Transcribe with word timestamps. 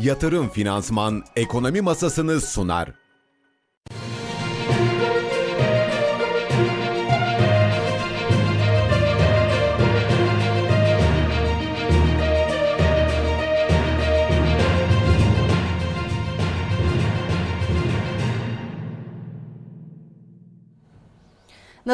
Yatırım 0.00 0.48
Finansman 0.48 1.24
Ekonomi 1.36 1.80
Masasını 1.80 2.40
sunar. 2.40 3.03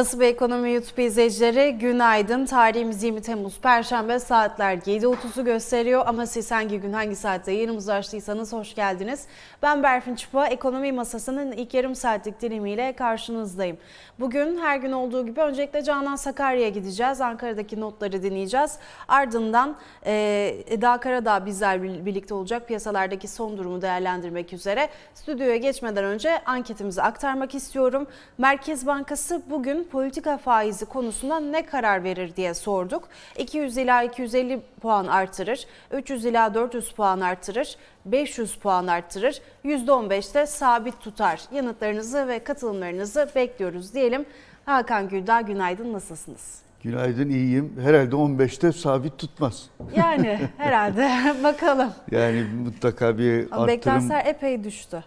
Nasıl 0.01 0.21
bir 0.21 0.27
ekonomi 0.27 0.73
YouTube 0.73 1.05
izleyicileri 1.05 1.79
günaydın. 1.79 2.47
Tarihimiz 2.47 3.03
20 3.03 3.23
Temmuz 3.23 3.61
Perşembe 3.61 4.19
saatler 4.19 4.77
7.30'u 4.77 5.45
gösteriyor 5.45 6.03
ama 6.07 6.27
siz 6.27 6.51
hangi 6.51 6.81
gün 6.81 6.93
hangi 6.93 7.17
saatte 7.17 7.53
yayınımızı 7.53 7.95
açtıysanız 7.95 8.53
hoş 8.53 8.75
geldiniz. 8.75 9.27
Ben 9.63 9.83
Berfin 9.83 10.15
Çıpa, 10.15 10.47
ekonomi 10.47 10.93
masasının 10.93 11.53
ilk 11.53 11.75
yarım 11.75 11.95
saatlik 11.95 12.43
dilimiyle 12.43 12.93
karşınızdayım. 12.93 13.79
Bugün 14.21 14.59
her 14.59 14.77
gün 14.77 14.93
olduğu 14.93 15.27
gibi 15.27 15.41
öncelikle 15.41 15.83
Canan 15.83 16.17
Sakarya'ya 16.17 16.69
gideceğiz. 16.69 17.21
Ankara'daki 17.21 17.81
notları 17.81 18.23
dinleyeceğiz. 18.23 18.79
Ardından 19.09 19.77
e, 20.07 20.65
Eda 20.67 20.97
Karadağ 21.01 21.47
bizler 21.47 21.83
birlikte 21.83 22.35
olacak 22.35 22.69
piyasalardaki 22.69 23.29
son 23.29 23.59
durumu 23.59 23.83
değerlendirmek 23.83 24.53
üzere. 24.53 24.89
Stüdyoya 25.15 25.57
geçmeden 25.57 26.05
önce 26.05 26.45
anketimizi 26.45 27.03
aktarmak 27.03 27.55
istiyorum. 27.55 28.07
Merkez 28.39 28.87
Bankası 28.87 29.43
bugün 29.51 29.90
politika 29.95 30.39
faizi 30.39 30.85
konusunda 30.87 31.41
ne 31.41 31.67
karar 31.67 32.05
verir 32.05 32.37
diye 32.37 32.55
sorduk. 32.55 33.09
200 33.39 33.77
ila 33.77 34.03
250 34.03 34.61
puan 34.83 35.07
artırır, 35.07 35.67
300 35.93 36.25
ila 36.25 36.55
400 36.55 36.93
puan 36.93 37.21
artırır, 37.21 37.77
500 38.07 38.55
puan 38.57 38.87
artırır, 38.87 39.43
%15'te 39.65 40.47
sabit 40.47 41.01
tutar. 41.01 41.41
Yanıtlarınızı 41.53 42.29
ve 42.29 42.39
katılımlarınızı 42.45 43.29
bekliyoruz 43.37 43.95
diyelim. 43.95 44.25
Hakan 44.67 45.09
Güldağ 45.09 45.41
günaydın 45.41 45.93
nasılsınız? 45.93 46.59
Günaydın 46.83 47.29
iyiyim. 47.31 47.73
Herhalde 47.85 48.15
15'te 48.17 48.73
sabit 48.73 49.19
tutmaz. 49.19 49.71
Yani 49.97 50.41
herhalde 50.57 51.11
bakalım. 51.45 51.91
Yani 52.11 52.45
mutlaka 52.65 53.19
bir 53.19 53.39
Ama 53.51 53.63
arttırım. 53.63 53.67
Beklentiler 53.69 54.27
epey 54.27 54.65
düştü. 54.65 55.05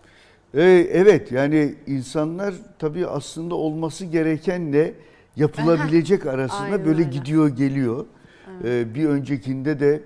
Ee, 0.54 0.62
evet 0.92 1.32
yani 1.32 1.76
insanlar 1.88 2.54
tabii 2.80 3.08
aslında 3.08 3.56
olması 3.56 4.06
gerekenle 4.06 4.94
yapılabilecek 5.36 6.26
arasında 6.26 6.62
Aynen 6.62 6.86
böyle 6.86 7.00
öyle. 7.00 7.10
gidiyor 7.10 7.48
geliyor. 7.50 8.06
Ee, 8.64 8.96
bir 8.96 9.06
öncekinde 9.06 9.80
de 9.80 10.02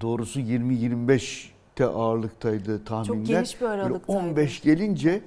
doğrusu 0.00 0.40
20-25'te 0.40 1.84
ağırlıktaydı 1.86 2.84
tahminler. 2.84 3.24
geniş 3.26 3.56
bir 3.56 3.66
Böyle 3.66 3.82
aralıktaydı. 3.82 4.18
15 4.20 4.62
gelince 4.62 5.20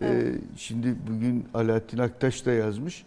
Evet. 0.00 0.24
e, 0.34 0.38
şimdi 0.56 0.94
bugün 1.10 1.44
Alaaddin 1.54 1.98
Aktaş 1.98 2.46
da 2.46 2.52
yazmış. 2.52 3.04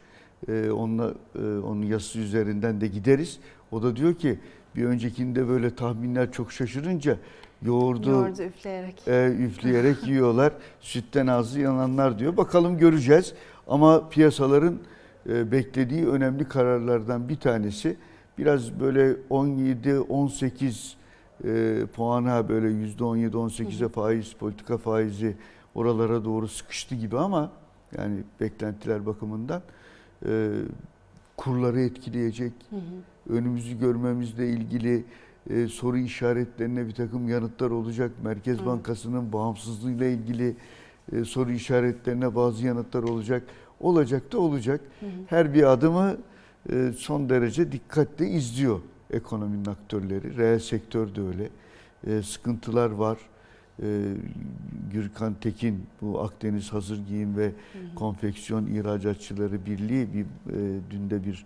E, 0.48 0.70
onunla, 0.72 1.14
e, 1.36 1.40
onun 1.40 1.82
yazısı 1.82 2.20
üzerinden 2.20 2.82
de 2.82 2.88
gideriz. 2.88 3.40
O 3.72 3.84
da 3.84 3.96
diyor 3.96 4.14
ki 4.16 4.40
bir 4.76 4.86
öncekinde 4.86 5.48
böyle 5.48 5.76
tahminler 5.76 6.32
çok 6.32 6.52
şaşırınca 6.52 7.18
yoğurdu, 7.66 8.10
Yoğurdu 8.10 8.42
üfleyerek. 8.44 9.08
e, 9.08 9.28
üfleyerek 9.40 10.04
yiyorlar. 10.08 10.54
Sütten 10.82 11.28
ağzı 11.28 11.60
yananlar 11.60 12.20
diyor. 12.20 12.38
Bakalım 12.38 12.78
göreceğiz. 12.78 13.34
Ama 13.68 14.10
piyasaların 14.10 14.80
e, 15.30 15.52
beklediği 15.52 16.08
önemli 16.08 16.48
kararlardan 16.48 17.30
bir 17.30 17.36
tanesi 17.36 17.98
biraz 18.38 18.80
böyle 18.80 19.16
17-18 19.30 20.94
e, 21.44 21.86
puana 21.86 22.50
böyle 22.50 22.68
%17-18'e 22.68 23.90
faiz, 23.90 24.34
politika 24.34 24.78
faizi 24.78 25.36
oralara 25.76 26.26
doğru 26.26 26.48
sıkıştı 26.48 26.96
gibi 26.96 27.18
ama 27.18 27.52
yani 27.98 28.18
beklentiler 28.42 29.06
bakımından 29.06 29.62
e, 30.28 30.50
kurları 31.38 31.82
etkileyecek, 31.82 32.54
önümüzü 33.30 33.80
görmemizle 33.80 34.50
ilgili 34.50 35.04
e, 35.50 35.68
soru 35.68 35.98
işaretlerine 35.98 36.88
bir 36.88 36.94
takım 36.94 37.30
yanıtlar 37.30 37.72
olacak. 37.72 38.12
Merkez 38.24 38.66
Bankası'nın 38.66 39.34
bağımsızlığıyla 39.34 40.06
ilgili 40.06 40.56
e, 41.12 41.24
soru 41.26 41.52
işaretlerine 41.52 42.36
bazı 42.36 42.66
yanıtlar 42.66 43.04
olacak. 43.04 43.44
Olacak 43.80 44.32
da 44.32 44.40
olacak. 44.40 44.82
Her 45.28 45.54
bir 45.54 45.64
adımı 45.64 46.18
e, 46.72 46.92
son 46.98 47.30
derece 47.30 47.72
dikkatle 47.72 48.28
izliyor 48.28 48.80
ekonominin 49.12 49.66
aktörleri. 49.66 50.38
Reel 50.38 50.60
sektör 50.60 51.16
de 51.16 51.22
öyle. 51.22 51.50
E, 52.08 52.22
sıkıntılar 52.22 52.90
var. 52.90 53.18
E, 53.84 54.14
Gürkan 54.94 55.34
Tekin 55.42 55.86
bu 56.02 56.22
Akdeniz 56.22 56.74
Hazır 56.74 57.00
Giyim 57.08 57.38
ve 57.38 57.52
Konfeksiyon 57.96 58.66
İhracatçıları 58.66 59.66
Birliği 59.66 60.08
bir 60.14 60.22
e, 60.22 60.80
dün 60.92 61.10
de 61.10 61.26
bir 61.26 61.46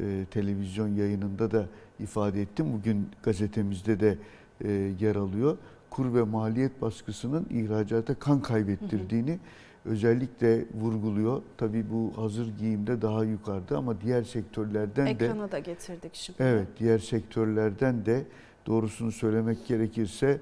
e, 0.00 0.24
televizyon 0.30 0.88
yayınında 0.88 1.50
da 1.50 1.66
ifade 2.00 2.42
ettim. 2.42 2.72
Bugün 2.72 3.08
gazetemizde 3.22 4.00
de 4.00 4.18
e, 4.64 4.72
yer 5.00 5.16
alıyor. 5.16 5.56
Kur 5.90 6.14
ve 6.14 6.22
maliyet 6.22 6.82
baskısının 6.82 7.46
ihracata 7.50 8.14
kan 8.14 8.42
kaybettirdiğini 8.42 9.38
özellikle 9.84 10.64
vurguluyor. 10.74 11.42
Tabii 11.58 11.90
bu 11.90 12.12
hazır 12.16 12.58
giyimde 12.58 13.02
daha 13.02 13.24
yukarıda 13.24 13.78
ama 13.78 14.00
diğer 14.00 14.22
sektörlerden 14.22 15.06
de 15.06 15.10
Ekrana 15.10 15.52
da 15.52 15.58
getirdik 15.58 16.14
şimdi. 16.14 16.42
Evet, 16.42 16.68
diğer 16.78 16.98
sektörlerden 16.98 18.06
de 18.06 18.24
doğrusunu 18.66 19.12
söylemek 19.12 19.66
gerekirse 19.66 20.40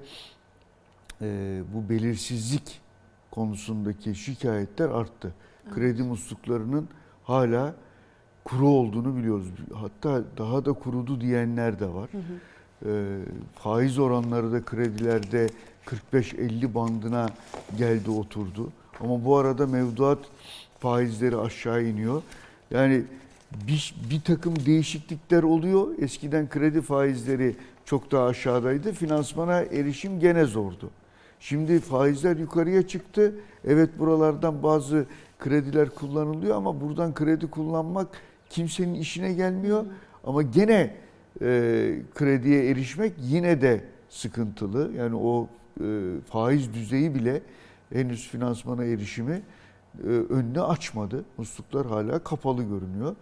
e, 1.21 1.61
bu 1.73 1.89
belirsizlik 1.89 2.81
konusundaki 3.31 4.15
şikayetler 4.15 4.89
arttı. 4.89 5.33
Kredi 5.73 6.03
musluklarının 6.03 6.89
hala 7.23 7.75
kuru 8.45 8.67
olduğunu 8.67 9.17
biliyoruz. 9.17 9.47
Hatta 9.73 10.23
daha 10.37 10.65
da 10.65 10.73
kurudu 10.73 11.21
diyenler 11.21 11.79
de 11.79 11.87
var. 11.87 12.09
E, 12.85 13.19
faiz 13.55 13.99
oranları 13.99 14.51
da 14.51 14.65
kredilerde 14.65 15.47
45-50 16.13 16.73
bandına 16.73 17.29
geldi 17.77 18.11
oturdu. 18.11 18.69
Ama 18.99 19.25
bu 19.25 19.37
arada 19.37 19.67
mevduat 19.67 20.19
faizleri 20.79 21.37
aşağı 21.37 21.83
iniyor. 21.83 22.21
Yani 22.71 23.03
bir, 23.67 23.95
bir 24.09 24.21
takım 24.21 24.55
değişiklikler 24.65 25.43
oluyor. 25.43 25.87
Eskiden 25.99 26.49
kredi 26.49 26.81
faizleri 26.81 27.55
çok 27.85 28.11
daha 28.11 28.25
aşağıdaydı. 28.25 28.91
Finansmana 28.93 29.61
erişim 29.61 30.19
gene 30.19 30.45
zordu. 30.45 30.89
Şimdi 31.39 31.79
faizler 31.79 32.37
yukarıya 32.37 32.87
çıktı. 32.87 33.35
Evet 33.67 33.89
buralardan 33.99 34.63
bazı 34.63 35.05
krediler 35.39 35.89
kullanılıyor 35.89 36.55
ama 36.55 36.81
buradan 36.81 37.13
kredi 37.13 37.47
kullanmak 37.47 38.07
kimsenin 38.49 38.93
işine 38.93 39.33
gelmiyor. 39.33 39.85
Ama 40.23 40.41
gene 40.41 40.95
e, 41.41 41.45
krediye 42.15 42.69
erişmek 42.69 43.13
yine 43.19 43.61
de 43.61 43.83
sıkıntılı. 44.09 44.91
Yani 44.97 45.15
o 45.15 45.47
e, 45.81 45.85
faiz 46.29 46.73
düzeyi 46.73 47.15
bile 47.15 47.41
henüz 47.93 48.27
finansmana 48.27 48.85
erişimi 48.85 49.41
e, 50.03 50.07
önünü 50.07 50.61
açmadı. 50.61 51.25
Musluklar 51.37 51.87
hala 51.87 52.19
kapalı 52.19 52.63
görünüyor. 52.63 53.15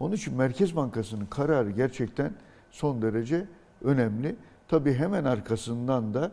Onun 0.00 0.14
için 0.14 0.34
Merkez 0.34 0.76
Bankası'nın 0.76 1.26
kararı 1.26 1.70
gerçekten 1.70 2.32
son 2.70 3.02
derece 3.02 3.46
önemli. 3.84 4.36
Tabii 4.68 4.94
hemen 4.94 5.24
arkasından 5.24 6.14
da 6.14 6.32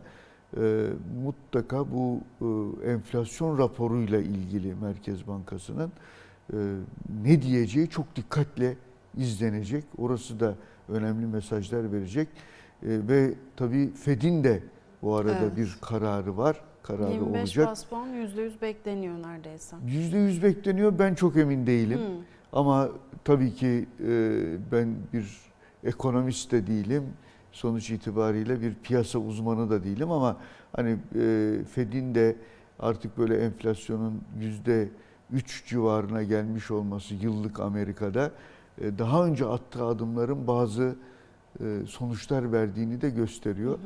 e, 0.57 0.87
mutlaka 1.23 1.91
bu 1.91 2.21
e, 2.41 2.91
enflasyon 2.91 3.57
raporuyla 3.57 4.19
ilgili 4.19 4.75
Merkez 4.75 5.27
Bankası'nın 5.27 5.91
ne 7.23 7.41
diyeceği 7.41 7.89
çok 7.89 8.15
dikkatle 8.15 8.75
izlenecek. 9.17 9.83
Orası 9.97 10.39
da 10.39 10.55
önemli 10.89 11.25
mesajlar 11.25 11.91
verecek. 11.91 12.27
E, 12.83 12.87
ve 13.07 13.33
tabii 13.55 13.93
Fed'in 13.93 14.43
de 14.43 14.63
bu 15.01 15.15
arada 15.15 15.37
Evet. 15.41 15.57
bir 15.57 15.77
kararı 15.81 16.37
var. 16.37 16.61
Kararı 16.83 17.11
25 17.11 17.39
olacak. 17.39 17.67
bas 17.67 17.85
puan 17.85 18.09
%100 18.09 18.61
bekleniyor 18.61 19.23
neredeyse. 19.23 19.75
%100 19.85 20.43
bekleniyor. 20.43 20.99
Ben 20.99 21.13
çok 21.15 21.37
emin 21.37 21.67
değilim. 21.67 21.99
Hmm. 21.99 22.23
Ama 22.53 22.89
tabii 23.23 23.53
ki 23.53 23.87
e, 23.99 24.31
ben 24.71 24.95
bir 25.13 25.37
ekonomist 25.83 26.51
de 26.51 26.67
değilim. 26.67 27.03
Sonuç 27.51 27.89
itibariyle 27.89 28.61
bir 28.61 28.73
piyasa 28.83 29.19
uzmanı 29.19 29.69
da 29.69 29.83
değilim 29.83 30.11
ama 30.11 30.37
hani 30.75 30.97
e, 31.15 31.57
Fed'in 31.71 32.15
de 32.15 32.35
artık 32.79 33.17
böyle 33.17 33.37
enflasyonun 33.37 34.21
yüzde 34.39 34.89
3 35.33 35.65
civarına 35.65 36.23
gelmiş 36.23 36.71
olması 36.71 37.13
yıllık 37.13 37.59
Amerika'da 37.59 38.31
e, 38.81 38.97
daha 38.97 39.25
önce 39.25 39.45
attığı 39.45 39.85
adımların 39.85 40.47
bazı 40.47 40.95
e, 41.59 41.63
sonuçlar 41.87 42.51
verdiğini 42.51 43.01
de 43.01 43.09
gösteriyor. 43.09 43.79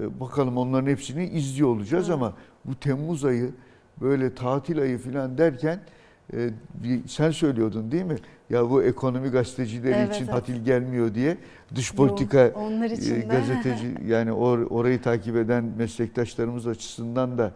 E, 0.00 0.20
Bakalım 0.20 0.56
onların 0.56 0.86
hepsini 0.86 1.26
izliyor 1.26 1.68
olacağız 1.68 2.04
Evet. 2.08 2.14
ama 2.14 2.32
bu 2.64 2.74
Temmuz 2.74 3.24
ayı 3.24 3.50
böyle 4.00 4.34
tatil 4.34 4.80
ayı 4.82 4.98
falan 4.98 5.38
derken 5.38 5.80
sen 7.06 7.30
söylüyordun 7.30 7.92
değil 7.92 8.04
mi? 8.04 8.16
Ya 8.50 8.70
bu 8.70 8.82
ekonomi 8.82 9.28
gazetecileri 9.28 9.94
Evet, 9.94 10.14
için 10.14 10.24
evet. 10.24 10.34
tatil 10.34 10.64
gelmiyor 10.64 11.14
diye 11.14 11.36
dış 11.74 11.90
Yok, 11.90 11.96
politika 11.96 12.52
onlar 12.54 12.90
e, 12.90 12.94
için 12.94 13.28
gazeteci 13.28 13.94
yani 14.06 14.30
or- 14.30 14.66
orayı 14.68 15.02
takip 15.02 15.36
eden 15.36 15.64
meslektaşlarımız 15.78 16.66
açısından 16.66 17.38
da 17.38 17.52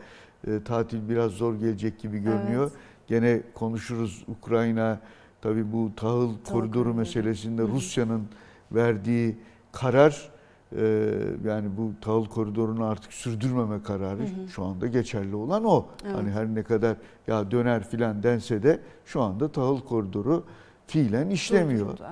tatil 0.64 1.08
biraz 1.08 1.30
zor 1.32 1.54
gelecek 1.54 1.98
gibi 1.98 2.18
görünüyor. 2.18 2.62
Evet. 2.62 2.72
Gene 3.06 3.42
konuşuruz 3.54 4.24
Ukrayna 4.28 5.00
tabii 5.42 5.72
bu 5.72 5.90
tahıl 5.96 6.30
koridoru 6.52 6.94
meselesinde. 6.94 7.62
Rusya'nın 7.62 8.22
verdiği 8.72 9.36
karar 9.72 10.30
e, 10.76 11.12
yani 11.44 11.68
bu 11.76 11.90
tahıl 12.00 12.24
koridorunu 12.24 12.84
artık 12.84 13.12
sürdürmeme 13.12 13.82
kararı 13.82 14.18
Hı 14.18 14.22
hı. 14.22 14.48
şu 14.48 14.64
anda 14.64 14.86
geçerli 14.86 15.36
olan 15.36 15.64
o. 15.64 15.86
Evet. 16.06 16.16
Hani 16.16 16.30
her 16.30 16.46
ne 16.46 16.62
kadar 16.62 16.96
ya 17.26 17.50
döner 17.50 17.88
filan 17.88 18.22
dense 18.22 18.62
de 18.62 18.80
şu 19.04 19.22
anda 19.22 19.48
tahıl 19.52 19.80
koridoru 19.80 20.44
fiilen 20.86 21.30
işlemiyor. 21.30 21.80
Durduruldu, 21.88 22.02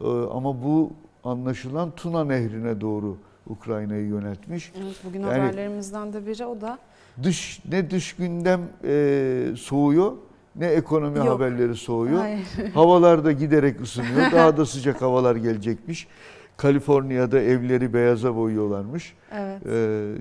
evet. 0.00 0.26
Ee, 0.30 0.30
Ama 0.36 0.62
bu 0.62 0.92
anlaşılan 1.24 1.90
Tuna 1.90 2.24
Nehri'ne 2.24 2.80
doğru 2.80 3.16
Ukrayna'yı 3.46 4.06
yöneltmiş. 4.06 4.72
Evet, 4.84 4.96
bugün 5.04 5.20
Yani- 5.20 5.32
haberlerimizden 5.32 6.12
de 6.12 6.26
biri 6.26 6.46
o 6.46 6.60
da. 6.60 6.78
Dış 7.22 7.60
ne 7.70 7.90
dış 7.90 8.12
gündem 8.16 8.60
e, 8.84 9.44
soğuyor 9.56 10.12
ne 10.58 10.66
ekonomi 10.66 11.18
Yok. 11.18 11.28
haberleri 11.28 11.74
soğuyor. 11.74 12.18
Hayır. 12.18 12.46
Havalar 12.74 13.24
da 13.24 13.32
giderek 13.32 13.80
ısınıyor. 13.80 14.32
Daha 14.32 14.56
da 14.56 14.66
sıcak 14.66 15.02
havalar 15.02 15.36
gelecekmiş. 15.36 16.08
Kaliforniya'da 16.56 17.40
evleri 17.40 17.94
beyaza 17.94 18.36
boyuyorlarmış. 18.36 19.14
Evet. 19.32 19.62
Ee, 19.66 20.12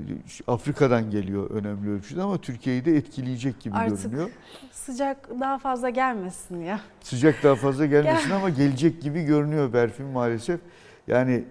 Afrika'dan 0.48 1.10
geliyor 1.12 1.50
önemli 1.50 1.90
ölçüde 1.92 2.22
ama 2.22 2.38
Türkiye'yi 2.38 2.86
de 2.86 2.98
etkileyecek 2.98 3.60
gibi 3.60 3.76
Artık 3.76 4.04
görünüyor. 4.04 4.30
Sıcak 4.72 5.30
daha 5.40 5.58
fazla 5.58 5.90
gelmesin 5.90 6.62
ya. 6.62 6.80
Sıcak 7.02 7.44
daha 7.44 7.56
fazla 7.56 7.86
gelmesin 7.86 8.32
ama 8.32 8.50
gelecek 8.50 9.02
gibi 9.02 9.24
görünüyor 9.24 9.74
Berfin 9.74 10.06
maalesef. 10.06 10.60
Yani 11.08 11.44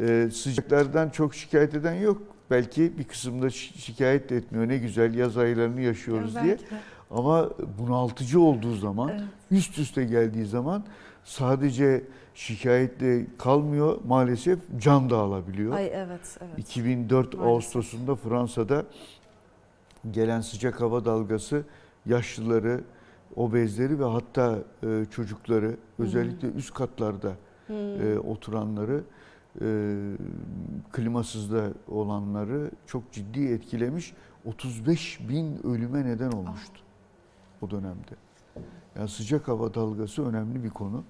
e, 0.00 0.28
sıcaklardan 0.32 1.10
çok 1.10 1.34
şikayet 1.34 1.74
eden 1.74 1.94
yok. 1.94 2.22
Belki 2.50 2.98
bir 2.98 3.04
kısımda 3.04 3.46
şi- 3.46 3.78
şikayet 3.78 4.30
de 4.30 4.36
etmiyor. 4.36 4.68
Ne 4.68 4.78
güzel 4.78 5.14
yaz 5.14 5.36
aylarını 5.38 5.80
yaşıyoruz 5.80 6.34
diye. 6.34 6.44
Belki 6.44 6.64
de. 6.70 6.74
Ama 7.10 7.50
bunaltıcı 7.78 8.40
olduğu 8.40 8.74
zaman, 8.74 9.08
Evet. 9.08 9.22
üst 9.50 9.78
üste 9.78 10.04
geldiği 10.04 10.46
zaman 10.46 10.84
sadece 11.24 12.04
şikayetle 12.34 13.26
kalmıyor 13.38 13.98
maalesef 14.08 14.58
can 14.78 15.10
da 15.10 15.18
alabiliyor. 15.18 15.72
Ay 15.72 15.86
evet 15.94 16.38
evet. 16.40 16.58
2004 16.58 17.34
Maalesef. 17.34 17.46
Ağustos'unda 17.54 18.16
Fransa'da 18.16 18.84
gelen 20.10 20.40
sıcak 20.40 20.80
hava 20.80 21.04
dalgası 21.04 21.62
yaşlıları, 22.06 22.80
obezleri 23.36 24.00
ve 24.00 24.04
hatta 24.04 24.58
e, 24.82 25.04
çocukları 25.10 25.76
özellikle 25.98 26.48
üst 26.48 26.74
katlarda 26.74 27.32
Hmm. 27.66 27.76
e, 27.76 28.18
oturanları 28.18 29.02
e, 29.60 29.66
klimasızda 30.92 31.64
olanları 31.88 32.70
çok 32.86 33.12
ciddi 33.12 33.46
etkilemiş. 33.46 34.12
35 34.44 35.20
bin 35.28 35.66
ölüme 35.66 36.04
neden 36.04 36.32
olmuştu 36.32 36.80
o 37.62 37.70
dönemde. 37.70 38.14
Yani 38.98 39.08
sıcak 39.08 39.48
hava 39.48 39.74
dalgası 39.74 40.26
önemli 40.28 40.64
bir 40.64 40.70
konu. 40.70 41.04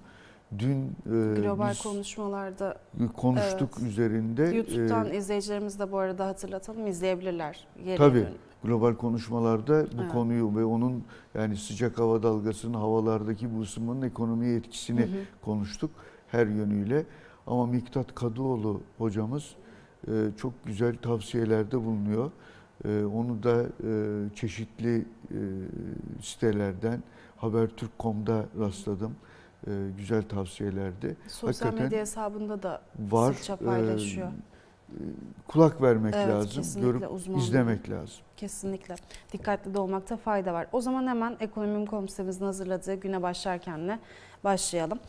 Dün 0.59 0.85
e, 1.05 1.41
Global 1.41 1.69
biz 1.71 1.81
konuşmalarda 1.81 2.77
konuştuk 3.17 3.69
Evet. 3.79 3.89
üzerinde. 3.91 4.43
YouTube'dan 4.43 5.11
E, 5.11 5.17
izleyicilerimiz 5.17 5.79
de 5.79 5.91
bu 5.91 5.97
arada 5.97 6.27
hatırlatalım 6.27 6.87
izleyebilirler. 6.87 7.67
Geriye 7.77 7.97
Tabii. 7.97 8.27
global 8.63 8.95
konuşmalarda 8.95 9.85
bu 9.97 10.01
Evet. 10.01 10.11
konuyu 10.11 10.55
ve 10.55 10.65
onun 10.65 11.03
yani 11.35 11.57
sıcak 11.57 11.99
hava 11.99 12.23
dalgasının 12.23 12.73
havalardaki 12.73 13.55
bu 13.55 13.61
ısınmanın 13.61 14.01
ekonomiye 14.01 14.55
etkisini 14.55 15.01
Hı 15.01 15.05
hı. 15.05 15.19
konuştuk 15.41 15.91
her 16.27 16.47
yönüyle. 16.47 17.05
Ama 17.47 17.65
Miktat 17.65 18.15
Kadıoğlu 18.15 18.81
hocamız 18.97 19.55
e, 20.07 20.11
çok 20.37 20.53
güzel 20.65 20.95
tavsiyelerde 20.97 21.85
bulunuyor. 21.85 22.31
E, 22.85 23.03
onu 23.05 23.43
da 23.43 23.61
e, 23.63 24.35
çeşitli 24.35 24.97
e, 25.31 25.37
sitelerden 26.21 27.03
Habertürk.com'da 27.37 28.45
rastladım. 28.59 29.15
E, 29.67 29.71
güzel 29.97 30.23
tavsiyelerdi. 30.23 31.17
Sosyal 31.27 31.47
Hakikaten 31.47 31.83
medya 31.85 31.99
hesabında 31.99 32.63
da 32.63 32.81
Var. 32.99 33.33
sıkça 33.33 33.55
paylaşıyor. 33.55 34.27
E, 34.27 34.33
kulak 35.47 35.81
vermek 35.81 36.13
Evet, 36.17 36.27
lazım, 36.29 36.81
görüp 36.81 37.11
uzmanlığı. 37.11 37.41
izlemek 37.43 37.89
lazım. 37.89 38.17
Kesinlikle. 38.37 38.95
Dikkatli 39.33 39.73
de 39.73 39.79
olmakta 39.79 40.17
fayda 40.17 40.53
var. 40.53 40.67
O 40.71 40.81
zaman 40.81 41.07
hemen 41.07 41.37
ekonomi 41.39 41.85
komiserimizin 41.85 42.45
hazırladığı 42.45 42.93
güne 42.95 43.21
başlarkenle 43.21 43.99
başlayalım. 44.43 44.99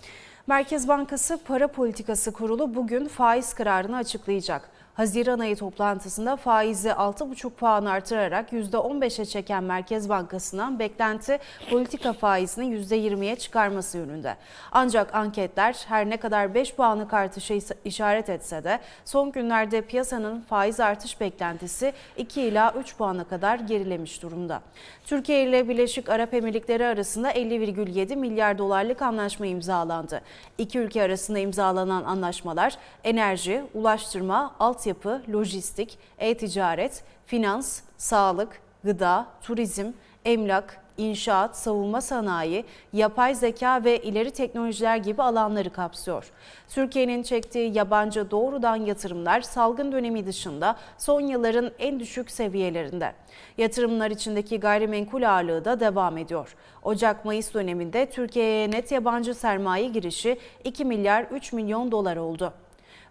Merkez 0.47 0.89
Bankası 0.89 1.45
Para 1.45 1.69
Politikası 1.69 2.33
Kurulu 2.33 2.75
bugün 2.75 3.09
faiz 3.09 3.55
kararını 3.55 3.97
açıklayacak. 3.97 4.71
Haziran 5.01 5.39
ayı 5.39 5.57
toplantısında 5.57 6.37
faizi 6.37 6.89
6,5 6.89 7.51
puan 7.51 7.85
artırarak 7.85 8.53
%15'e 8.53 9.25
çeken 9.25 9.65
Merkez 9.65 10.09
Bankası'ndan 10.09 10.79
beklenti 10.79 11.39
politika 11.71 12.13
faizini 12.13 12.75
%20'ye 12.75 13.37
çıkarması 13.37 13.99
yönünde. 13.99 14.37
Ancak 14.73 15.15
anketler 15.15 15.85
her 15.89 16.11
ne 16.11 16.17
kadar 16.17 16.55
5 16.55 16.75
puanlık 16.75 17.15
artışa 17.15 17.55
işaret 17.85 18.29
etse 18.29 18.65
de 18.65 18.81
son 19.05 19.33
günlerde 19.33 19.83
piyasanın 19.83 20.41
faiz 20.41 20.81
artış 20.81 21.21
beklentisi 21.21 21.93
2 22.17 22.43
ila 22.43 22.73
3 22.73 22.97
puana 22.97 23.25
kadar 23.25 23.59
gerilemiş 23.59 24.23
durumda. 24.23 24.63
Türkiye 25.07 25.45
ile 25.45 25.69
Birleşik 25.69 26.09
Arap 26.09 26.35
Emirlikleri 26.35 26.87
arasında 26.87 27.33
50,7 27.33 28.17
milyar 28.17 28.59
dolarlık 28.59 29.03
anlaşma 29.03 29.47
imzalandı. 29.47 30.21
İki 30.59 30.79
ülke 30.79 31.03
arasında 31.03 31.39
imzalanan 31.39 32.05
anlaşmalar 32.05 32.75
enerji, 33.05 33.63
ulaştırma, 33.75 34.55
altyapı, 34.59 34.90
lojistik, 35.33 35.99
e-ticaret, 36.19 37.05
finans, 37.27 37.81
sağlık, 37.97 38.61
gıda, 38.85 39.27
turizm, 39.43 39.87
emlak, 40.25 40.81
inşaat, 41.01 41.57
savunma 41.57 42.01
sanayi, 42.01 42.65
yapay 42.93 43.35
zeka 43.35 43.85
ve 43.85 43.99
ileri 43.99 44.31
teknolojiler 44.31 44.97
gibi 44.97 45.23
alanları 45.23 45.71
kapsıyor. 45.71 46.31
Türkiye'nin 46.69 47.23
çektiği 47.23 47.77
yabancı 47.77 48.31
doğrudan 48.31 48.77
yatırımlar 48.77 49.41
salgın 49.41 49.93
dönemi 49.93 50.27
dışında 50.27 50.77
son 50.99 51.21
yılların 51.21 51.71
en 51.79 52.01
düşük 52.01 52.31
seviyelerinde. 52.31 53.13
Yatırımlar 53.59 54.11
içindeki 54.11 54.61
gayrimenkul 54.61 55.23
ağırlığı 55.23 55.65
da 55.65 55.81
devam 55.81 56.19
ediyor. 56.19 56.57
Ocak-Mayıs 56.83 57.55
döneminde 57.55 58.07
Türkiye'ye 58.11 58.71
net 58.71 58.93
yabancı 58.93 59.35
sermaye 59.35 59.89
girişi 59.89 60.39
2 60.65 60.85
milyar 60.85 61.23
3 61.23 61.53
milyon 61.53 61.93
dolar 61.93 62.17
oldu. 62.17 62.53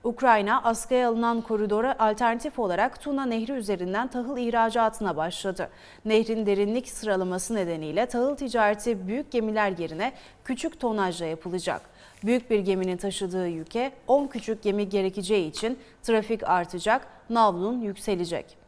Ukrayna 0.04 0.64
askıya 0.64 1.10
alınan 1.10 1.42
koridora 1.42 1.96
alternatif 2.00 2.60
olarak 2.60 3.02
Tuna 3.02 3.26
Nehri 3.26 3.52
üzerinden 3.52 4.08
tahıl 4.08 4.38
ihracatına 4.38 5.18
başladı. 5.18 5.70
Nehrin 6.06 6.46
derinlik 6.46 6.90
sıralaması 6.90 7.56
nedeniyle 7.56 8.06
tahıl 8.06 8.36
ticareti 8.36 9.08
büyük 9.08 9.32
gemiler 9.32 9.78
yerine 9.78 10.14
küçük 10.46 10.80
tonajla 10.80 11.26
yapılacak. 11.26 11.82
Büyük 12.24 12.50
bir 12.50 12.60
geminin 12.60 12.98
taşıdığı 12.98 13.48
yüke 13.48 13.92
10 14.08 14.28
küçük 14.28 14.64
gemi 14.64 14.90
gerekeceği 14.90 15.50
için 15.50 15.80
trafik 16.04 16.50
artacak, 16.50 17.08
navlun 17.30 17.82
yükselecek. 17.82 18.59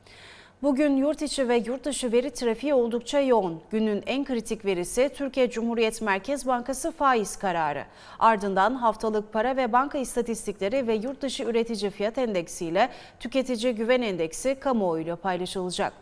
Bugün 0.63 0.97
yurt 0.97 1.21
içi 1.21 1.49
ve 1.49 1.57
yurt 1.57 1.85
dışı 1.85 2.11
veri 2.11 2.31
trafiği 2.31 2.73
oldukça 2.73 3.19
yoğun. 3.19 3.61
Günün 3.71 4.03
en 4.07 4.25
kritik 4.25 4.65
verisi 4.65 5.09
Türkiye 5.15 5.49
Cumhuriyet 5.49 6.01
Merkez 6.01 6.47
Bankası 6.47 6.91
faiz 6.91 7.35
kararı. 7.37 7.85
Ardından 8.19 8.75
haftalık 8.75 9.33
para 9.33 9.57
ve 9.57 9.73
banka 9.73 9.97
istatistikleri 9.97 10.87
ve 10.87 10.93
yurt 10.93 11.21
dışı 11.21 11.43
üretici 11.43 11.91
fiyat 11.91 12.17
endeksi 12.17 12.65
ile 12.65 12.89
tüketici 13.19 13.75
güven 13.75 14.01
endeksi 14.01 14.55
kamuoyuyla 14.55 15.15
paylaşılacak. 15.15 15.93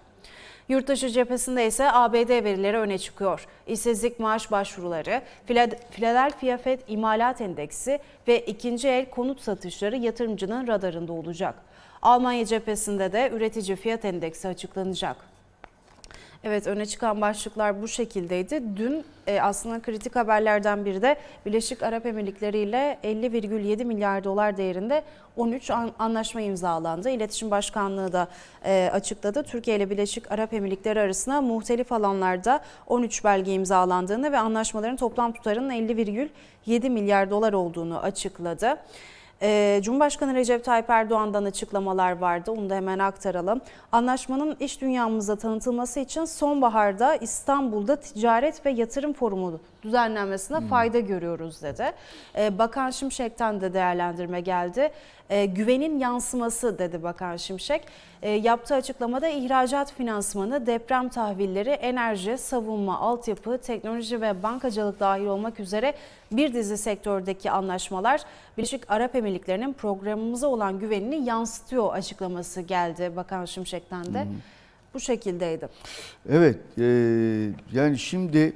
Yurtdışı 0.69 1.09
cephesinde 1.09 1.67
ise 1.67 1.91
ABD 1.91 2.29
verileri 2.29 2.77
öne 2.77 2.97
çıkıyor. 2.97 3.47
İşsizlik 3.67 4.19
maaş 4.19 4.51
başvuruları, 4.51 5.21
Philadelphia 5.91 6.57
Fed 6.57 6.79
imalat 6.87 7.41
endeksi 7.41 7.99
ve 8.27 8.39
ikinci 8.39 8.87
el 8.87 9.09
konut 9.09 9.41
satışları 9.41 9.97
yatırımcının 9.97 10.67
radarında 10.67 11.13
olacak. 11.13 11.55
Almanya 12.01 12.45
cephesinde 12.45 13.11
de 13.11 13.29
üretici 13.33 13.75
fiyat 13.75 14.05
endeksi 14.05 14.47
açıklanacak. 14.47 15.15
Evet 16.43 16.67
öne 16.67 16.85
çıkan 16.85 17.21
başlıklar 17.21 17.81
bu 17.81 17.87
şekildeydi. 17.87 18.63
Dün 18.77 19.05
e, 19.27 19.41
aslında 19.41 19.79
kritik 19.81 20.15
haberlerden 20.15 20.85
biri 20.85 21.01
de 21.01 21.15
Birleşik 21.45 21.83
Arap 21.83 22.05
Emirlikleri 22.05 22.57
ile 22.57 22.97
50,7 23.03 23.85
milyar 23.85 24.23
dolar 24.23 24.57
değerinde 24.57 25.03
13 25.37 25.71
an- 25.71 25.91
anlaşma 25.99 26.41
imzalandı. 26.41 27.09
İletişim 27.09 27.51
Başkanlığı 27.51 28.13
da 28.13 28.27
e, 28.65 28.89
açıkladı. 28.93 29.43
Türkiye 29.43 29.77
ile 29.77 29.89
Birleşik 29.89 30.31
Arap 30.31 30.53
Emirlikleri 30.53 30.99
arasında 30.99 31.41
muhtelif 31.41 31.91
alanlarda 31.91 32.59
13 32.87 33.23
belge 33.23 33.53
imzalandığını 33.53 34.31
ve 34.31 34.37
anlaşmaların 34.37 34.97
toplam 34.97 35.31
tutarının 35.33 35.69
50,7 35.69 36.89
milyar 36.89 37.29
dolar 37.29 37.53
olduğunu 37.53 37.99
açıkladı. 37.99 38.77
Ee, 39.41 39.79
Cumhurbaşkanı 39.83 40.35
Recep 40.35 40.63
Tayyip 40.63 40.89
Erdoğan'dan 40.89 41.45
açıklamalar 41.45 42.17
vardı. 42.17 42.51
Onu 42.51 42.69
da 42.69 42.75
hemen 42.75 42.99
aktaralım. 42.99 43.61
Anlaşmanın 43.91 44.57
iş 44.59 44.81
dünyamıza 44.81 45.35
tanıtılması 45.35 45.99
için 45.99 46.25
sonbaharda 46.25 47.15
İstanbul'da 47.15 47.95
Ticaret 47.95 48.65
ve 48.65 48.69
Yatırım 48.69 49.13
Forumu 49.13 49.59
düzenlenmesine 49.83 50.67
fayda 50.67 50.99
görüyoruz 50.99 51.61
dedi. 51.61 51.91
Ee, 52.37 52.57
Bakan 52.57 52.89
Şimşek'ten 52.89 53.61
de 53.61 53.73
değerlendirme 53.73 54.41
geldi. 54.41 54.91
Ee, 55.29 55.45
güvenin 55.45 55.99
yansıması 55.99 56.79
dedi 56.79 57.03
Bakan 57.03 57.37
Şimşek. 57.37 57.81
Ee, 58.21 58.29
yaptığı 58.29 58.75
açıklamada 58.75 59.27
ihracat 59.27 59.93
finansmanı, 59.93 60.65
deprem 60.65 61.09
tahvilleri, 61.09 61.69
enerji, 61.69 62.37
savunma, 62.37 62.99
altyapı, 62.99 63.57
teknoloji 63.57 64.21
ve 64.21 64.43
bankacılık 64.43 64.99
dahil 64.99 65.25
olmak 65.25 65.59
üzere 65.59 65.93
bir 66.31 66.53
dizi 66.53 66.77
sektördeki 66.77 67.51
anlaşmalar 67.51 68.21
Birleşik 68.57 68.91
Arap 68.91 69.15
Emirlikleri'nin 69.15 69.73
programımıza 69.73 70.47
olan 70.47 70.79
güvenini 70.79 71.25
yansıtıyor 71.25 71.93
açıklaması 71.93 72.61
geldi 72.61 73.11
Bakan 73.15 73.45
Şimşek'ten 73.45 74.13
de. 74.13 74.27
Bu 74.93 74.99
şekildeydi. 74.99 75.67
Evet, 76.29 76.57
e, 76.77 76.83
yani 77.73 77.97
şimdi 77.97 78.53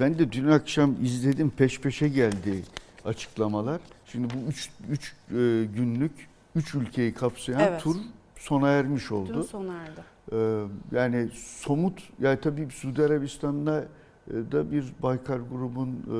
ben 0.00 0.18
de 0.18 0.32
dün 0.32 0.48
akşam 0.48 0.94
izledim 1.02 1.50
peş 1.50 1.80
peşe 1.80 2.08
geldi 2.08 2.62
açıklamalar. 3.04 3.80
Şimdi 4.06 4.28
bu 4.34 4.48
üç, 4.50 4.70
üç 4.90 5.12
e, 5.30 5.64
günlük, 5.76 6.28
üç 6.56 6.74
ülkeyi 6.74 7.14
kapsayan 7.14 7.60
Evet. 7.60 7.82
tur 7.82 7.96
sona 8.36 8.68
ermiş 8.68 9.10
Dün 9.10 9.14
oldu. 9.14 9.44
sona 9.44 9.74
erdi. 9.74 10.00
Ee, 10.32 10.62
yani 10.96 11.28
somut, 11.34 12.02
yani 12.20 12.40
tabii 12.40 12.68
Suudi 12.70 13.02
Arabistan'da 13.02 13.84
e, 14.30 14.32
da 14.52 14.70
bir 14.72 14.84
Baykar 15.02 15.38
grubun 15.38 15.88
e, 15.88 16.10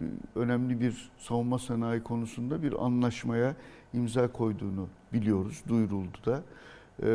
bir- 0.00 0.40
önemli 0.40 0.80
bir 0.80 1.10
savunma 1.18 1.58
sanayi 1.58 2.02
konusunda 2.02 2.62
bir 2.62 2.84
anlaşmaya 2.84 3.54
imza 3.94 4.28
koyduğunu 4.32 4.86
biliyoruz, 5.12 5.62
duyuruldu 5.68 6.18
da. 6.26 6.42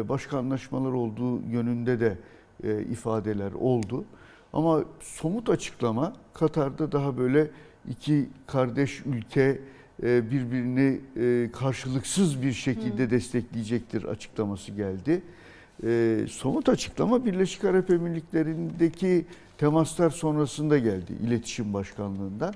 Başka 0.09 0.37
anlaşmalar 0.37 0.91
olduğu 0.91 1.41
yönünde 1.41 1.99
de 1.99 2.17
e, 2.63 2.81
ifadeler 2.81 3.51
oldu. 3.51 4.05
Ama 4.53 4.83
somut 4.99 5.49
açıklama 5.49 6.13
Katar'da 6.33 6.91
daha 6.91 7.17
böyle 7.17 7.47
iki 7.89 8.29
kardeş 8.47 9.01
ülke 9.05 9.59
e, 10.03 10.31
birbirini 10.31 10.99
e, 11.17 11.51
karşılıksız 11.51 12.41
bir 12.41 12.53
şekilde 12.53 13.09
destekleyecektir 13.09 14.03
açıklaması 14.03 14.71
geldi. 14.71 15.21
E, 15.83 16.19
somut 16.29 16.69
açıklama 16.69 17.25
Birleşik 17.25 17.65
Arap 17.65 17.89
Emirlikleri'ndeki 17.89 19.25
temaslar 19.57 20.09
sonrasında 20.09 20.77
geldi 20.77 21.13
İletişim 21.23 21.73
Başkanlığı'ndan. 21.73 22.53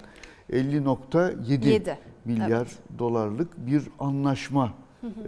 50.7 0.51 1.67
Yedi. 1.67 1.97
milyar 2.25 2.49
Evet. 2.49 2.99
dolarlık 2.99 3.67
bir 3.67 3.83
anlaşma 3.99 4.73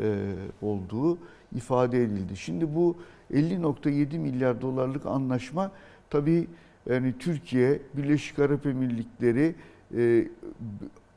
e, 0.01 0.33
olduğu 0.61 1.17
ifade 1.55 2.03
edildi. 2.03 2.37
Şimdi 2.37 2.75
bu 2.75 2.95
50.7 3.33 4.17
milyar 4.17 4.61
dolarlık 4.61 5.05
anlaşma 5.05 5.71
tabii 6.09 6.47
yani 6.89 7.13
Türkiye, 7.19 7.79
Birleşik 7.93 8.39
Arap 8.39 8.65
Emirlikleri 8.65 9.55
e, 9.97 10.27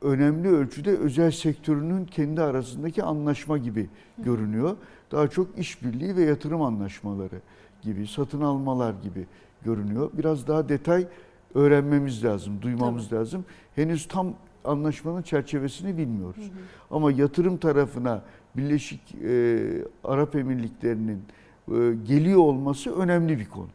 önemli 0.01 0.49
ölçüde 0.49 0.97
özel 0.97 1.31
sektörünün 1.31 2.05
kendi 2.05 2.41
arasındaki 2.41 3.03
anlaşma 3.03 3.57
gibi 3.57 3.89
görünüyor. 4.17 4.77
Daha 5.11 5.27
çok 5.27 5.59
işbirliği 5.59 6.15
ve 6.15 6.21
yatırım 6.21 6.61
anlaşmaları 6.61 7.41
gibi, 7.81 8.07
satın 8.07 8.41
almalar 8.41 8.93
gibi 9.03 9.25
görünüyor. 9.65 10.09
Biraz 10.13 10.47
daha 10.47 10.69
detay 10.69 11.07
öğrenmemiz 11.55 12.23
lazım, 12.23 12.61
duymamız 12.61 13.13
lazım. 13.13 13.45
Henüz 13.75 14.07
tam 14.07 14.33
anlaşmanın 14.65 15.21
çerçevesini 15.21 15.97
bilmiyoruz. 15.97 16.51
Ama 16.91 17.11
yatırım 17.11 17.57
tarafına 17.57 18.23
Birleşik 18.57 19.15
e, 19.15 19.59
Arap 20.03 20.35
Emirlikleri'nin 20.35 21.21
e, 21.67 21.95
geliyor 22.07 22.39
olması 22.39 22.95
önemli 22.95 23.39
bir 23.39 23.49
konu. 23.49 23.69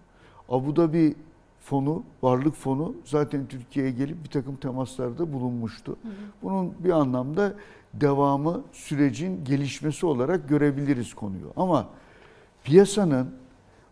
Abu 0.48 0.76
Dhabi 0.76 1.14
fonu, 1.60 2.02
varlık 2.22 2.54
fonu 2.54 2.94
zaten 3.04 3.46
Türkiye'ye 3.46 3.92
gelip 3.92 4.24
bir 4.24 4.28
takım 4.28 4.56
temaslarda 4.56 5.32
bulunmuştu. 5.32 5.96
Bunun 6.42 6.74
bir 6.84 6.90
anlamda 6.90 7.54
devamı 7.94 8.62
sürecin 8.72 9.44
gelişmesi 9.44 10.06
olarak 10.06 10.48
görebiliriz 10.48 11.14
konuyu. 11.14 11.52
Ama 11.56 11.88
piyasanın 12.64 13.28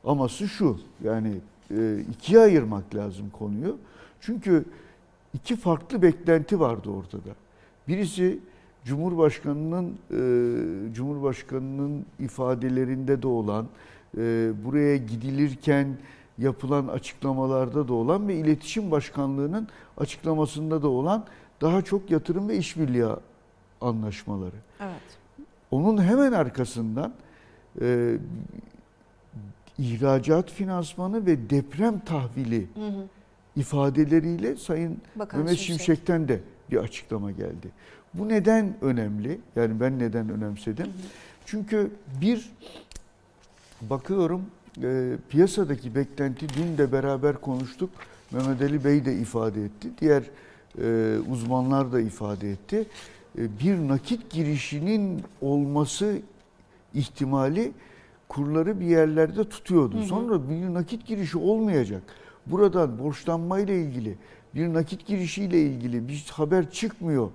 aması 0.04 0.48
şu 0.48 0.78
yani 1.04 1.32
e, 1.70 1.98
ikiye 2.10 2.40
ayırmak 2.40 2.94
lazım 2.94 3.30
konuyu. 3.30 3.76
Çünkü 4.20 4.64
iki 5.34 5.56
farklı 5.56 6.02
beklenti 6.02 6.60
vardı 6.60 6.90
ortada. 6.90 7.30
Birisi 7.88 8.38
Cumhurbaşkanının 8.84 9.98
e, 10.10 10.94
Cumhurbaşkanının 10.94 12.06
ifadelerinde 12.18 13.22
de 13.22 13.26
olan, 13.26 13.66
e, 14.18 14.52
buraya 14.64 14.96
gidilirken 14.96 15.86
yapılan 16.38 16.88
açıklamalarda 16.88 17.88
da 17.88 17.92
olan 17.92 18.28
ve 18.28 18.34
İletişim 18.34 18.90
Başkanlığı'nın 18.90 19.68
açıklamasında 19.96 20.82
da 20.82 20.88
olan 20.88 21.24
daha 21.60 21.82
çok 21.82 22.10
yatırım 22.10 22.48
ve 22.48 22.56
işbirliği 22.56 23.06
anlaşmaları. 23.80 24.56
Evet. 24.80 25.18
Onun 25.70 26.02
hemen 26.02 26.32
arkasından 26.32 27.12
e, 27.80 28.18
ihracat 29.78 30.50
finansmanı 30.50 31.26
ve 31.26 31.50
deprem 31.50 32.00
tahvili 32.00 32.68
Hı 32.74 32.86
hı. 32.86 33.06
ifadeleriyle 33.56 34.56
Sayın 34.56 34.98
Bakan 35.16 35.40
Mehmet 35.40 35.58
Şimşek. 35.58 35.86
Şimşek'ten 35.86 36.28
de 36.28 36.40
bir 36.70 36.76
açıklama 36.76 37.30
geldi. 37.30 37.70
Bu 38.14 38.28
neden 38.28 38.74
önemli? 38.80 39.40
Yani 39.56 39.80
ben 39.80 39.98
neden 39.98 40.28
önemsedim? 40.28 40.86
Çünkü 41.46 41.90
bir 42.20 42.50
bakıyorum 43.82 44.46
e, 44.82 45.16
piyasadaki 45.28 45.94
beklenti 45.94 46.46
dün 46.48 46.78
de 46.78 46.92
beraber 46.92 47.40
konuştuk. 47.40 47.90
Mehmet 48.30 48.62
Ali 48.62 48.84
Bey 48.84 49.04
de 49.04 49.14
ifade 49.14 49.64
etti. 49.64 49.88
Diğer 50.00 50.22
e, 50.82 51.18
uzmanlar 51.30 51.92
da 51.92 52.00
ifade 52.00 52.50
etti. 52.50 52.86
E, 53.38 53.58
bir 53.60 53.88
nakit 53.88 54.30
girişinin 54.30 55.22
olması 55.40 56.18
ihtimali 56.94 57.72
kurları 58.28 58.80
bir 58.80 58.86
yerlerde 58.86 59.48
tutuyordu. 59.48 60.02
Sonra 60.02 60.50
bir 60.50 60.74
nakit 60.74 61.06
girişi 61.06 61.38
olmayacak. 61.38 62.02
Buradan 62.46 62.98
borçlanmayla 62.98 63.74
ilgili, 63.74 64.14
bir 64.54 64.74
nakit 64.74 65.06
girişiyle 65.06 65.62
ilgili 65.62 66.08
bir 66.08 66.26
haber 66.32 66.70
çıkmıyor 66.70 67.30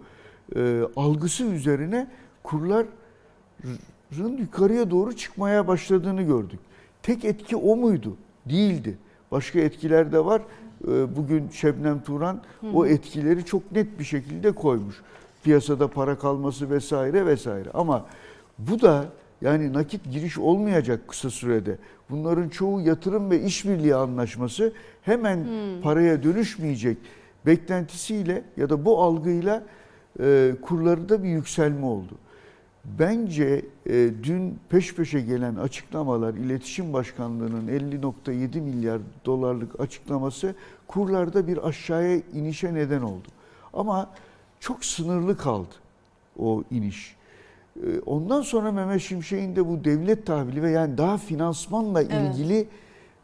e, 0.55 0.81
algısı 0.95 1.43
üzerine 1.43 2.07
kurların 2.43 2.87
yukarıya 4.39 4.91
doğru 4.91 5.15
çıkmaya 5.15 5.67
başladığını 5.67 6.21
gördük. 6.21 6.59
Tek 7.09 7.25
etki 7.25 7.55
o 7.55 7.75
muydu? 7.75 8.17
Değildi. 8.49 8.97
Başka 9.31 9.59
etkiler 9.59 10.11
de 10.11 10.25
var. 10.25 10.41
E, 10.87 11.15
Bugün 11.15 11.49
Şebnem 11.49 12.03
Turan 12.03 12.41
o 12.73 12.85
etkileri 12.85 13.45
çok 13.45 13.71
net 13.71 13.99
bir 13.99 14.03
şekilde 14.03 14.51
koymuş. 14.51 15.01
Piyasada 15.43 15.87
para 15.87 16.17
kalması 16.17 16.69
vesaire 16.69 17.25
vesaire. 17.25 17.69
Ama 17.73 18.05
bu 18.59 18.81
da 18.81 19.05
yani 19.41 19.73
nakit 19.73 20.11
giriş 20.11 20.37
olmayacak 20.37 21.07
kısa 21.07 21.29
sürede. 21.29 21.77
Bunların 22.09 22.49
çoğu 22.49 22.81
yatırım 22.81 23.29
ve 23.31 23.41
işbirliği 23.41 23.95
anlaşması 23.95 24.73
hemen 25.01 25.47
paraya 25.83 26.23
dönüşmeyecek 26.23 26.97
beklentisiyle 27.45 28.43
ya 28.57 28.69
da 28.69 28.85
bu 28.85 29.03
algıyla 29.03 29.63
e, 30.19 30.51
kurlarda 30.61 31.23
bir 31.23 31.29
yükselme 31.29 31.85
oldu. 31.85 32.13
Bence 32.85 33.65
e, 33.89 34.09
dün 34.23 34.59
peş 34.69 34.95
peşe 34.95 35.21
gelen 35.21 35.55
açıklamalar, 35.55 36.33
İletişim 36.33 36.93
Başkanlığı'nın 36.93 37.67
50.7 37.67 38.61
milyar 38.61 39.01
dolarlık 39.25 39.79
açıklaması 39.79 40.55
kurlarda 40.87 41.47
bir 41.47 41.67
aşağıya 41.67 42.21
inişe 42.33 42.73
neden 42.73 43.01
oldu. 43.01 43.27
Ama 43.73 44.09
çok 44.59 44.85
sınırlı 44.85 45.37
kaldı 45.37 45.75
o 46.39 46.63
iniş. 46.71 47.15
E, 47.75 47.99
Ondan 48.05 48.41
sonra 48.41 48.71
Mehmet 48.71 49.01
Şimşek'in 49.01 49.55
de 49.55 49.67
bu 49.67 49.83
devlet 49.83 50.25
tahvili 50.25 50.63
ve 50.63 50.71
yani 50.71 50.97
daha 50.97 51.17
finansmanla 51.17 52.01
Evet. 52.01 52.13
ilgili 52.35 52.67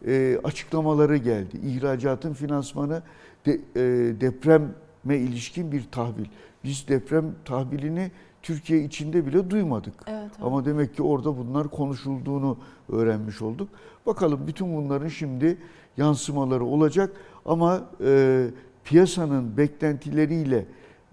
e, 0.07 0.39
açıklamaları 0.43 1.17
geldi. 1.17 1.57
İhracatın 1.65 2.33
finansmanı 2.33 3.01
de, 3.45 3.51
e, 3.75 3.81
depreme 4.21 5.17
ilişkin 5.17 5.71
bir 5.71 5.83
tahvil. 5.91 6.25
Biz 6.63 6.87
deprem 6.87 7.25
tahvilini 7.45 8.11
Türkiye 8.45 8.83
içinde 8.83 9.25
bile 9.25 9.49
duymadık. 9.49 9.93
Evet, 10.07 10.19
evet. 10.21 10.31
Ama 10.41 10.65
demek 10.65 10.95
ki 10.95 11.03
orada 11.03 11.37
bunlar 11.37 11.67
konuşulduğunu 11.67 12.57
öğrenmiş 12.89 13.41
olduk. 13.41 13.69
Bakalım 14.05 14.47
bütün 14.47 14.75
bunların 14.75 15.07
şimdi 15.07 15.57
yansımaları 15.97 16.65
olacak 16.65 17.13
ama 17.45 17.81
e, 18.05 18.45
piyasanın 18.83 19.57
beklentileriyle 19.57 20.65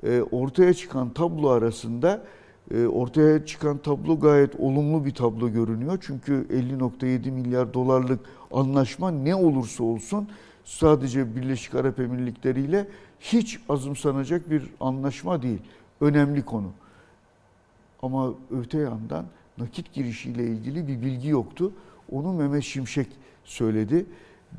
e, 0.06 0.22
ortaya 0.22 0.74
çıkan 0.74 1.10
tablo 1.10 1.48
arasında 1.48 2.24
e, 2.74 2.86
ortaya 2.86 3.46
çıkan 3.46 3.78
tablo 3.78 4.20
gayet 4.20 4.56
olumlu 4.56 5.04
bir 5.04 5.14
tablo 5.14 5.52
görünüyor. 5.52 5.98
Çünkü 6.00 6.46
50.7 6.50 7.30
milyar 7.30 7.74
dolarlık 7.74 8.20
anlaşma 8.50 9.10
ne 9.10 9.34
olursa 9.34 9.84
olsun 9.84 10.28
sadece 10.64 11.36
Birleşik 11.36 11.74
Arap 11.74 12.00
Emirlikleri 12.00 12.60
ile 12.60 12.88
hiç 13.20 13.60
azımsanacak 13.68 14.50
bir 14.50 14.62
anlaşma 14.80 15.42
değil. 15.42 15.60
Önemli 16.00 16.42
konu. 16.42 16.72
Ama 18.02 18.34
öte 18.50 18.78
yandan 18.78 19.24
nakit 19.58 19.92
girişiyle 19.92 20.44
ilgili 20.46 20.88
bir 20.88 21.02
bilgi 21.02 21.28
yoktu. 21.28 21.72
Onu 22.12 22.32
Mehmet 22.32 22.62
Şimşek 22.64 23.08
söyledi. 23.44 24.06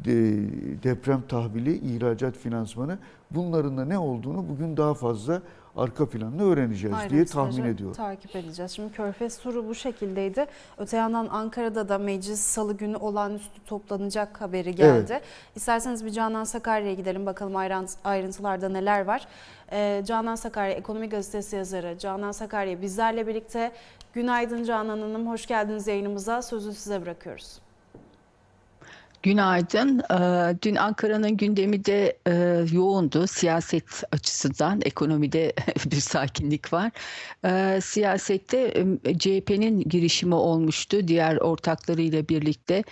De- 0.05 0.83
deprem 0.83 1.21
tahvili, 1.27 1.77
ihracat 1.77 2.37
finansmanı 2.37 2.99
bunların 3.31 3.77
da 3.77 3.85
ne 3.85 3.97
olduğunu 3.97 4.49
bugün 4.49 4.77
daha 4.77 4.93
fazla 4.93 5.41
arka 5.75 6.09
planını 6.09 6.43
öğreneceğiz 6.51 6.95
diye 6.95 7.01
Ayrıntıları 7.01 7.49
tahmin 7.49 7.65
ediyorum. 7.73 7.95
Takip 7.95 8.35
edeceğiz. 8.35 8.71
Şimdi 8.71 8.93
Körfez 8.93 9.37
turu 9.37 9.67
bu 9.67 9.75
şekildeydi. 9.75 10.45
Öte 10.77 10.97
yandan 10.97 11.27
Ankara'da 11.31 11.89
da 11.89 11.97
meclis 11.97 12.39
salı 12.39 12.73
günü 12.77 12.95
olağanüstü 12.97 13.63
toplanacak 13.65 14.41
haberi 14.41 14.75
geldi. 14.75 15.19
İsterseniz 15.55 16.05
bir 16.05 16.09
Canan 16.11 16.43
Sakarya'ya 16.43 16.93
gidelim 16.93 17.25
bakalım 17.25 17.53
ayrınt- 17.55 17.97
ayrıntılarda 18.03 18.69
neler 18.69 19.05
var. 19.05 19.27
Ee, 19.71 20.03
Canan 20.05 20.35
Sakarya 20.35 20.73
Ekonomi 20.73 21.09
Gazetesi 21.09 21.55
yazarı 21.55 21.97
Canan 21.97 22.31
Sakarya 22.31 22.81
bizlerle 22.81 23.27
birlikte. 23.27 23.71
Günaydın 24.13 24.63
Canan 24.63 25.01
Hanım, 25.01 25.27
hoş 25.29 25.45
geldiniz 25.45 25.87
yayınımıza. 25.87 26.41
Sözü 26.41 26.73
size 26.73 27.01
bırakıyoruz. 27.01 27.59
Günaydın. 29.23 29.99
Ee, 29.99 30.55
Dün 30.61 30.75
Ankara'nın 30.75 31.37
gündemi 31.37 31.85
de 31.85 32.17
e, 32.27 32.31
yoğundu 32.71 33.27
siyaset 33.27 34.03
açısından. 34.11 34.81
Ekonomide 34.85 35.53
bir 35.91 35.99
sakinlik 35.99 36.73
var. 36.73 36.91
Ee, 37.45 37.81
Siyasette 37.81 38.73
CHP'nin 39.17 39.79
girişimi 39.79 40.35
olmuştu. 40.35 41.07
Diğer 41.07 41.37
ortaklarıyla 41.37 42.29
birlikte 42.29 42.83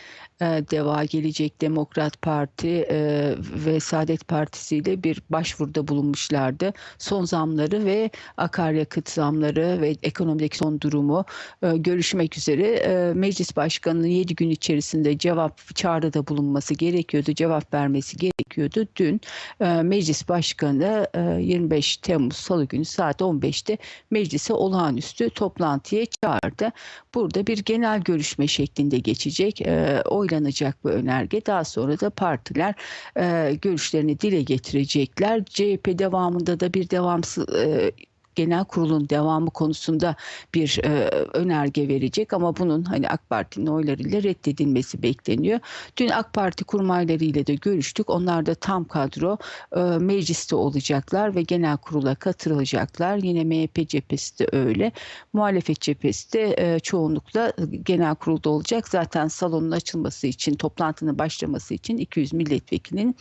e, 0.42 0.46
Deva, 0.72 1.04
Gelecek, 1.04 1.62
Demokrat 1.62 2.22
Parti 2.22 2.70
e, 2.70 3.34
ve 3.66 3.80
Saadet 3.80 4.28
Partisi 4.28 4.78
ile 4.78 5.04
bir 5.04 5.22
başvuruda 5.30 5.88
bulunmuşlardı. 5.88 6.74
Son 6.98 7.26
zamları 7.26 7.86
ve 7.86 8.10
akaryakıt 8.38 9.10
zamları 9.10 9.82
ve 9.82 9.96
ekonomideki 10.04 10.58
son 10.58 10.82
durumu 10.82 11.26
görüşmek 11.62 12.38
üzere 12.38 13.14
Meclis 13.14 13.56
Başkanı'nın 13.56 14.08
7 14.08 14.36
gün 14.36 14.50
içerisinde 14.50 15.18
cevap 15.18 15.76
çağrıda 15.76 16.21
bulunması 16.28 16.74
gerekiyordu, 16.74 17.34
cevap 17.34 17.74
vermesi 17.74 18.18
gerekiyordu. 18.18 18.88
Dün 18.96 19.22
e, 19.60 19.82
Meclis 19.82 20.30
Başkanı 20.30 21.08
e, 21.14 21.42
25 21.42 21.98
Temmuz 21.98 22.36
Salı 22.36 22.66
günü 22.66 22.86
saat 22.86 23.22
15'te 23.22 23.78
meclise 24.12 24.54
olağanüstü 24.54 25.30
toplantıya 25.30 26.06
çağırdı. 26.24 26.72
Burada 27.16 27.48
bir 27.48 27.58
genel 27.58 28.02
görüşme 28.02 28.48
şeklinde 28.48 28.98
geçecek, 28.98 29.62
e, 29.62 30.02
oylanacak 30.06 30.84
bu 30.84 30.90
önerge. 30.90 31.46
Daha 31.46 31.64
sonra 31.64 32.00
da 32.00 32.10
partiler 32.10 32.76
e, 33.18 33.56
görüşlerini 33.62 34.20
dile 34.20 34.42
getirecekler. 34.42 35.46
CHP 35.46 36.00
devamında 36.00 36.60
da 36.60 36.74
bir 36.74 36.90
devamsız 36.90 37.56
e, 37.56 37.92
genel 38.36 38.66
kurulun 38.66 39.10
devamı 39.10 39.50
konusunda 39.50 40.16
bir 40.54 40.80
e, 40.84 40.90
önerge 41.34 41.88
verecek 41.88 42.34
ama 42.34 42.58
bunun 42.58 42.84
hani 42.84 43.10
AK 43.10 43.30
Parti'nin 43.30 43.68
oylarıyla 43.68 44.24
reddedilmesi 44.24 45.04
bekleniyor. 45.04 45.60
Dün 45.98 46.10
AK 46.10 46.34
Parti 46.34 46.64
kurmaylarıyla 46.64 47.48
da 47.48 47.54
görüştük. 47.54 48.10
Onlar 48.10 48.46
da 48.46 48.56
tam 48.56 48.86
kadro 48.86 49.38
e, 49.76 49.80
mecliste 49.82 50.56
olacaklar 50.56 51.36
ve 51.36 51.42
genel 51.42 51.78
kurula 51.78 52.16
katılacaklar. 52.16 53.18
Yine 53.18 53.44
MHP 53.44 53.90
cephesi 53.90 54.40
de 54.40 54.48
öyle. 54.52 54.92
Muhalefet 55.34 55.82
cephesi 55.82 56.34
de 56.34 56.56
e, 56.58 56.80
çoğunlukla 56.80 57.54
genel 57.84 58.16
kurulda 58.16 58.50
olacak. 58.50 58.88
Zaten 58.88 59.28
salonun 59.28 59.72
açılması 59.72 60.28
için, 60.28 60.56
toplantının 60.56 61.20
başlaması 61.20 61.74
için 61.74 61.98
200 61.98 62.34
milletvekilinin 62.34 63.16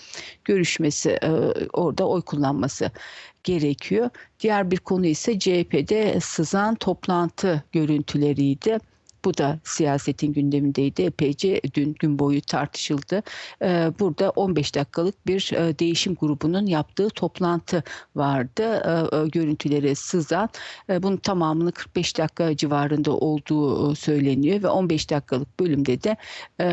görüşmesi, 0.44 1.10
e, 1.10 1.30
orada 1.72 2.08
oy 2.08 2.22
kullanması 2.22 2.90
gerekiyor. 3.44 4.10
Diğer 4.40 4.70
bir 4.70 4.76
konu 4.76 5.06
ise 5.06 5.38
CHP'de 5.38 6.20
sızan 6.20 6.74
toplantı 6.74 7.62
görüntüleriydi. 7.72 8.78
Bu 9.24 9.38
da 9.38 9.58
siyasetin 9.64 10.32
gündemindeydi. 10.32 11.02
Epeyce 11.02 11.60
dün 11.74 11.94
gün 11.98 12.18
boyu 12.18 12.40
tartışıldı. 12.42 13.22
Ee, 13.62 13.90
Burada 14.00 14.30
15 14.30 14.74
dakikalık 14.74 15.26
bir 15.26 15.52
e, 15.52 15.78
değişim 15.78 16.14
grubunun 16.14 16.66
yaptığı 16.66 17.08
toplantı 17.10 17.82
vardı. 18.16 18.62
Ee, 18.62 19.16
e, 19.16 19.28
Görüntüleri 19.28 19.94
sızan. 19.96 20.48
e, 20.90 21.02
Bunun 21.02 21.16
tamamının 21.16 21.70
45 21.70 22.18
dakika 22.18 22.56
civarında 22.56 23.12
olduğu 23.16 23.94
söyleniyor 23.94 24.62
ve 24.62 24.68
15 24.68 25.10
dakikalık 25.10 25.60
bölümde 25.60 26.02
de 26.02 26.16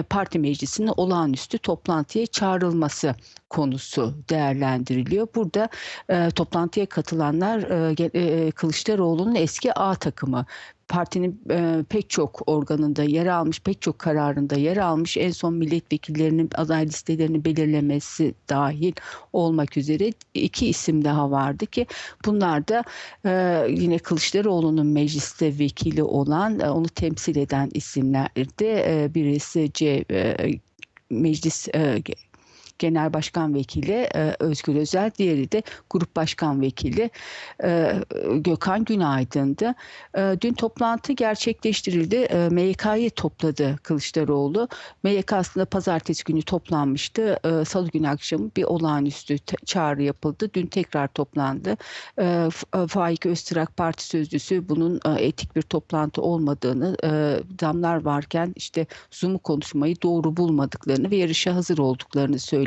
parti 0.09 0.39
meclisinin 0.39 0.91
olağanüstü 0.97 1.57
toplantıya 1.57 2.25
çağrılması 2.25 3.15
konusu 3.49 4.13
değerlendiriliyor. 4.29 5.27
Burada 5.35 5.69
toplantıya 6.35 6.85
katılanlar 6.85 7.61
Kılıçdaroğlu'nun 8.51 9.35
eski 9.35 9.73
A 9.73 9.95
takımı 9.95 10.45
partinin 10.87 11.41
e, 11.51 11.83
pek 11.89 12.09
çok 12.09 12.41
organında 12.49 13.03
yer 13.03 13.25
almış, 13.25 13.59
pek 13.61 13.81
çok 13.81 13.99
kararında 13.99 14.55
yer 14.55 14.77
almış. 14.77 15.17
En 15.17 15.31
son 15.31 15.53
milletvekillerinin 15.53 16.49
aday 16.55 16.85
listelerini 16.85 17.45
belirlemesi 17.45 18.33
dahil 18.49 18.93
olmak 19.33 19.77
üzere 19.77 20.11
iki 20.33 20.67
isim 20.67 21.03
daha 21.05 21.31
vardı 21.31 21.65
ki 21.65 21.87
bunlar 22.25 22.67
da 22.67 22.83
e, 23.25 23.65
yine 23.69 23.99
Kılıçdaroğlu'nun 23.99 24.87
mecliste 24.87 25.59
vekili 25.59 26.03
olan, 26.03 26.59
e, 26.59 26.69
onu 26.69 26.87
temsil 26.87 27.35
eden 27.35 27.69
isimlerdi. 27.73 28.65
E, 28.65 29.11
birisi 29.15 29.71
C, 29.73 30.05
e, 30.11 30.35
meclis 31.09 31.67
e, 31.67 32.03
Genel 32.79 33.13
Başkan 33.13 33.53
Vekili 33.53 34.09
e, 34.15 34.35
Özgür 34.39 34.75
Özel, 34.75 35.11
diğeri 35.17 35.51
de 35.51 35.63
Grup 35.89 36.15
Başkan 36.15 36.61
Vekili 36.61 37.09
e, 37.63 37.93
Gökhan 38.33 38.85
Günaydın'dı. 38.85 39.75
E, 40.17 40.37
dün 40.41 40.53
toplantı 40.53 41.13
gerçekleştirildi. 41.13 42.15
E, 42.15 42.49
MYK'yı 42.49 43.09
topladı 43.09 43.75
Kılıçdaroğlu. 43.83 44.67
MYK 45.03 45.33
aslında 45.33 45.65
pazartesi 45.65 46.23
günü 46.23 46.41
toplanmıştı. 46.41 47.39
E, 47.45 47.65
Salı 47.65 47.87
günü 47.87 48.07
akşamı 48.09 48.49
bir 48.57 48.63
olağanüstü 48.63 49.37
çağrı 49.65 50.03
yapıldı. 50.03 50.49
Dün 50.53 50.65
tekrar 50.67 51.07
toplandı. 51.07 51.77
E, 52.17 52.49
e, 52.75 52.87
Faik 52.87 53.25
Öztürk 53.25 53.77
Parti 53.77 54.03
Sözcüsü 54.05 54.69
bunun 54.69 54.99
e, 55.05 55.25
etik 55.25 55.55
bir 55.55 55.61
toplantı 55.61 56.21
olmadığını, 56.21 56.97
e, 57.03 57.39
zamlar 57.59 58.05
varken 58.05 58.53
işte 58.55 58.85
Zoom'u 59.11 59.39
konuşmayı 59.39 59.95
doğru 60.03 60.37
bulmadıklarını 60.37 61.11
ve 61.11 61.15
yarışa 61.15 61.55
hazır 61.55 61.77
olduklarını 61.77 62.39
söyledi. 62.39 62.66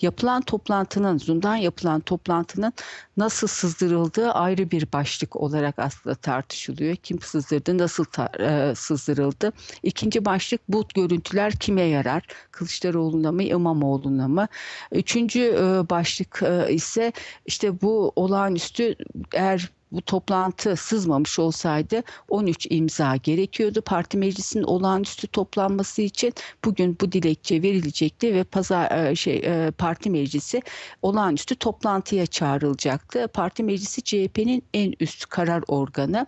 Yapılan 0.00 0.42
toplantının, 0.42 1.18
Zoom'dan 1.18 1.56
yapılan 1.56 2.00
toplantının 2.00 2.72
nasıl 3.16 3.46
sızdırıldığı 3.46 4.32
ayrı 4.32 4.70
bir 4.70 4.92
başlık 4.92 5.36
olarak 5.36 5.78
aslında 5.78 6.14
tartışılıyor. 6.16 6.96
Kim 6.96 7.20
sızdırdı, 7.20 7.78
nasıl 7.78 8.04
ta- 8.04 8.32
e, 8.40 8.74
sızdırıldı? 8.74 9.52
İkinci 9.82 10.24
başlık 10.24 10.60
bu 10.68 10.84
görüntüler 10.94 11.52
kime 11.52 11.82
yarar? 11.82 12.22
Kılıçdaroğlu'na 12.50 13.32
mı, 13.32 13.42
İmamoğlu'na 13.42 14.28
mı? 14.28 14.48
Üçüncü 14.92 15.40
e, 15.40 15.90
başlık 15.90 16.42
e, 16.42 16.72
ise 16.72 17.12
işte 17.46 17.80
bu 17.80 18.12
olağanüstü 18.16 18.94
eğer 19.32 19.70
bu 19.94 20.02
toplantı 20.02 20.76
sızmamış 20.76 21.38
olsaydı 21.38 22.02
13 22.28 22.66
imza 22.70 23.16
gerekiyordu. 23.16 23.82
Parti 23.82 24.18
meclisinin 24.18 24.64
olağanüstü 24.64 25.26
toplanması 25.26 26.02
için 26.02 26.34
bugün 26.64 26.96
bu 27.00 27.12
dilekçe 27.12 27.62
verilecekti 27.62 28.34
ve 28.34 28.44
pazar 28.44 29.10
e, 29.10 29.14
şey 29.14 29.36
e, 29.36 29.70
parti 29.70 30.10
meclisi 30.10 30.62
olağanüstü 31.02 31.54
toplantıya 31.54 32.26
çağrılacaktı. 32.26 33.28
Parti 33.28 33.62
meclisi 33.62 34.02
CHP'nin 34.02 34.62
en 34.74 34.94
üst 35.00 35.26
karar 35.26 35.62
organı. 35.68 36.26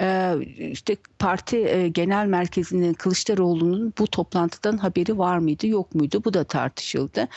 E, 0.00 0.34
işte 0.58 0.96
parti 1.18 1.90
genel 1.94 2.26
merkezinin 2.26 2.94
Kılıçdaroğlu'nun 2.94 3.92
bu 3.98 4.06
toplantıdan 4.06 4.78
haberi 4.78 5.18
var 5.18 5.38
mıydı 5.38 5.66
yok 5.66 5.94
muydu 5.94 6.22
bu 6.24 6.34
da 6.34 6.44
tartışıldı. 6.44 7.28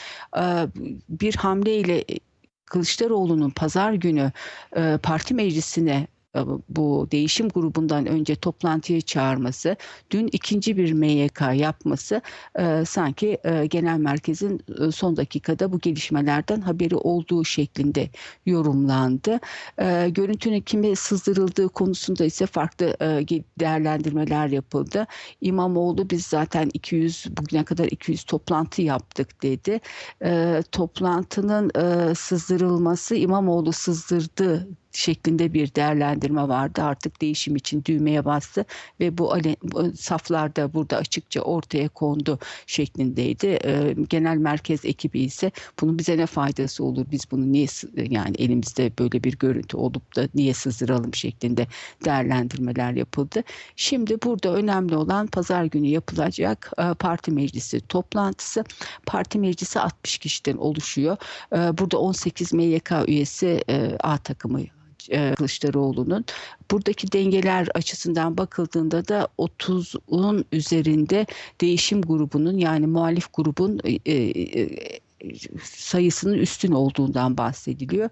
Bir 1.10 1.36
hamleyle 1.36 2.04
Kılıçdaroğlu'nun 2.70 3.50
pazar 3.50 3.94
günü 3.94 4.32
e, 4.76 5.00
parti 5.04 5.34
meclisine 5.34 6.08
bu 6.70 7.08
değişim 7.12 7.50
grubundan 7.50 8.06
önce 8.06 8.36
toplantıya 8.36 9.02
çağırması, 9.02 9.76
dün 10.12 10.28
ikinci 10.32 10.78
bir 10.78 10.94
MYK 10.94 11.42
yapması 11.54 12.22
e, 12.60 12.86
sanki 12.86 13.38
e, 13.44 13.66
genel 13.66 13.98
merkezin 13.98 14.62
e, 14.88 14.92
son 14.92 15.18
dakikada 15.18 15.72
bu 15.72 15.80
gelişmelerden 15.80 16.62
haberi 16.62 16.96
olduğu 16.96 17.46
şeklinde 17.46 18.10
yorumlandı. 18.46 19.40
E, 19.78 20.10
görüntünün 20.10 20.62
kime 20.62 20.96
sızdırıldığı 20.96 21.70
konusunda 21.70 22.26
ise 22.26 22.46
farklı 22.46 22.86
e, 23.02 23.26
değerlendirmeler 23.60 24.48
yapıldı. 24.48 25.08
İmamoğlu 25.42 26.10
biz 26.10 26.26
zaten 26.26 26.70
200 26.74 27.26
bugüne 27.38 27.64
kadar 27.64 27.86
200 27.86 28.24
toplantı 28.24 28.82
yaptık 28.82 29.44
dedi. 29.44 29.80
E, 30.24 30.64
toplantının 30.72 31.72
e, 31.76 32.16
sızdırılması 32.16 33.16
İmamoğlu 33.16 33.74
sızdırdı 33.74 34.68
şeklinde 34.98 35.54
bir 35.54 35.76
değerlendirme 35.76 36.48
vardı. 36.48 36.82
Artık 36.84 37.22
değişim 37.22 37.56
için 37.56 37.84
düğmeye 37.86 38.26
bastı 38.26 38.66
ve 39.00 39.18
bu, 39.18 39.34
ale, 39.34 39.56
bu 39.64 39.92
saflarda 39.98 40.74
burada 40.74 40.98
açıkça 40.98 41.42
ortaya 41.42 41.90
kondu 41.90 42.40
şeklindeydi. 42.68 43.48
E, 43.48 43.96
genel 44.10 44.38
merkez 44.38 44.86
ekibi 44.86 45.20
ise 45.20 45.52
bunun 45.82 46.00
bize 46.00 46.18
ne 46.18 46.26
faydası 46.26 46.84
olur? 46.84 47.06
Biz 47.12 47.22
bunu 47.32 47.52
niye 47.52 47.68
yani 48.10 48.36
elimizde 48.38 48.92
böyle 49.00 49.24
bir 49.24 49.38
görüntü 49.38 49.78
olup 49.78 50.16
da 50.16 50.28
niye 50.36 50.54
sızdıralım 50.54 51.14
şeklinde 51.14 51.68
değerlendirmeler 52.06 52.92
yapıldı. 52.92 53.44
Şimdi 53.76 54.22
burada 54.22 54.54
önemli 54.54 54.96
olan 54.96 55.28
pazar 55.28 55.66
günü 55.66 55.88
yapılacak 55.88 56.72
e, 56.78 56.94
parti 56.94 57.32
meclisi 57.32 57.82
toplantısı. 57.82 58.64
Parti 59.06 59.40
meclisi 59.40 59.80
60 59.80 60.18
kişiden 60.18 60.58
oluşuyor. 60.58 61.18
E, 61.54 61.78
Burada 61.78 61.98
18 61.98 62.54
MYK 62.54 62.92
üyesi 63.08 63.64
e, 63.70 63.98
A 64.04 64.18
takımı 64.18 64.62
e, 65.10 65.34
Kılıçdaroğlu'nun. 65.36 66.26
Buradaki 66.72 67.12
dengeler 67.12 67.68
açısından 67.74 68.38
bakıldığında 68.38 69.08
da 69.08 69.28
30'un 69.38 70.46
üzerinde 70.52 71.26
değişim 71.62 72.02
grubunun 72.02 72.58
yani 72.58 72.88
muhalif 72.88 73.34
grubun 73.34 73.80
e, 73.84 74.14
e, 74.14 75.00
sayısının 75.64 76.38
üstün 76.38 76.72
olduğundan 76.72 77.38
bahsediliyor. 77.38 78.10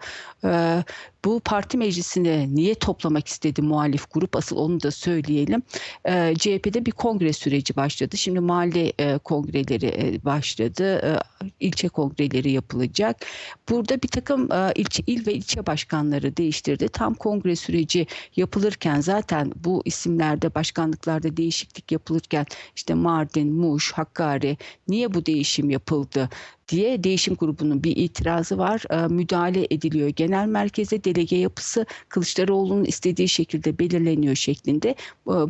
Bu 1.25 1.39
parti 1.39 1.77
meclisine 1.77 2.55
niye 2.55 2.75
toplamak 2.75 3.27
istedi 3.27 3.61
muhalif 3.61 4.11
grup? 4.11 4.35
Asıl 4.35 4.57
onu 4.57 4.83
da 4.83 4.91
söyleyelim. 4.91 5.63
Ee, 6.07 6.33
CHP'de 6.37 6.85
bir 6.85 6.91
kongre 6.91 7.33
süreci 7.33 7.75
başladı. 7.75 8.17
Şimdi 8.17 8.39
mahalle 8.39 8.93
e, 8.99 9.17
kongreleri 9.17 9.85
e, 9.85 10.25
başladı. 10.25 10.95
E, 10.97 11.19
ilçe 11.59 11.87
kongreleri 11.87 12.51
yapılacak. 12.51 13.25
Burada 13.69 14.01
bir 14.01 14.07
takım 14.07 14.51
e, 14.51 14.71
ilçe, 14.75 15.03
il 15.07 15.27
ve 15.27 15.33
ilçe 15.33 15.65
başkanları 15.65 16.37
değiştirdi. 16.37 16.87
Tam 16.89 17.13
kongre 17.13 17.55
süreci 17.55 18.07
yapılırken 18.35 19.01
zaten 19.01 19.51
bu 19.55 19.81
isimlerde 19.85 20.55
başkanlıklarda 20.55 21.37
değişiklik 21.37 21.91
yapılırken 21.91 22.45
işte 22.75 22.93
Mardin, 22.93 23.53
Muş, 23.53 23.91
Hakkari 23.91 24.57
niye 24.87 25.13
bu 25.13 25.25
değişim 25.25 25.69
yapıldı? 25.69 26.29
diye 26.69 27.03
değişim 27.03 27.35
grubunun 27.35 27.83
bir 27.83 27.97
itirazı 27.97 28.57
var. 28.57 28.83
E, 28.89 29.07
müdahale 29.07 29.67
ediliyor. 29.69 30.09
Genel 30.09 30.45
merkeze 30.45 31.03
delege 31.15 31.35
yapısı 31.35 31.85
Kılıçdaroğlu'nun 32.09 32.83
istediği 32.85 33.29
şekilde 33.29 33.79
belirleniyor 33.79 34.35
şeklinde. 34.35 34.95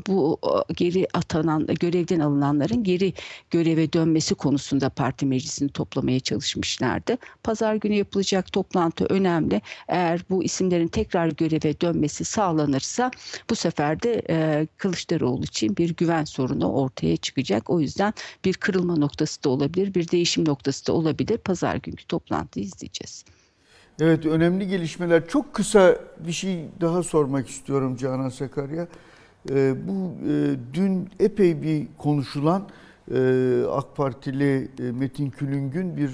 Bu 0.07 0.39
geri 0.75 1.07
atanan 1.13 1.67
görevden 1.67 2.19
alınanların 2.19 2.83
geri 2.83 3.13
göreve 3.49 3.93
dönmesi 3.93 4.35
konusunda 4.35 4.89
parti 4.89 5.25
meclisini 5.25 5.69
toplamaya 5.69 6.19
çalışmışlardı. 6.19 7.17
Pazar 7.43 7.75
günü 7.75 7.95
yapılacak 7.95 8.51
toplantı 8.51 9.05
önemli. 9.05 9.61
Eğer 9.87 10.21
bu 10.29 10.43
isimlerin 10.43 10.87
tekrar 10.87 11.27
göreve 11.27 11.81
dönmesi 11.81 12.25
sağlanırsa 12.25 13.11
bu 13.49 13.55
sefer 13.55 14.01
de 14.01 14.21
e, 14.29 14.67
Kılıçdaroğlu 14.77 15.43
için 15.43 15.77
bir 15.77 15.95
güven 15.95 16.23
sorunu 16.23 16.71
ortaya 16.71 17.17
çıkacak. 17.17 17.69
O 17.69 17.79
yüzden 17.79 18.13
bir 18.45 18.53
kırılma 18.53 18.95
noktası 18.95 19.43
da 19.43 19.49
olabilir, 19.49 19.93
bir 19.93 20.11
değişim 20.11 20.47
noktası 20.47 20.87
da 20.87 20.93
olabilir. 20.93 21.37
Pazar 21.37 21.75
günkü 21.75 22.05
toplantıyı 22.05 22.65
izleyeceğiz. 22.65 23.25
Evet 23.99 24.25
önemli 24.25 24.67
gelişmeler. 24.67 25.27
Çok 25.27 25.53
kısa 25.53 25.95
bir 26.19 26.31
şey 26.31 26.65
daha 26.81 27.03
sormak 27.03 27.49
istiyorum 27.49 27.95
Canan 27.95 28.29
Sakarya. 28.29 28.87
Ee, 29.49 29.75
bu 29.87 30.11
e, 30.29 30.55
dün 30.73 31.09
epey 31.19 31.61
bir 31.61 31.87
konuşulan 31.97 32.67
e, 33.11 33.63
AK 33.71 33.95
Partili 33.95 34.69
e, 34.79 34.91
Metin 34.91 35.29
Külüng'ün 35.29 35.97
bir 35.97 36.11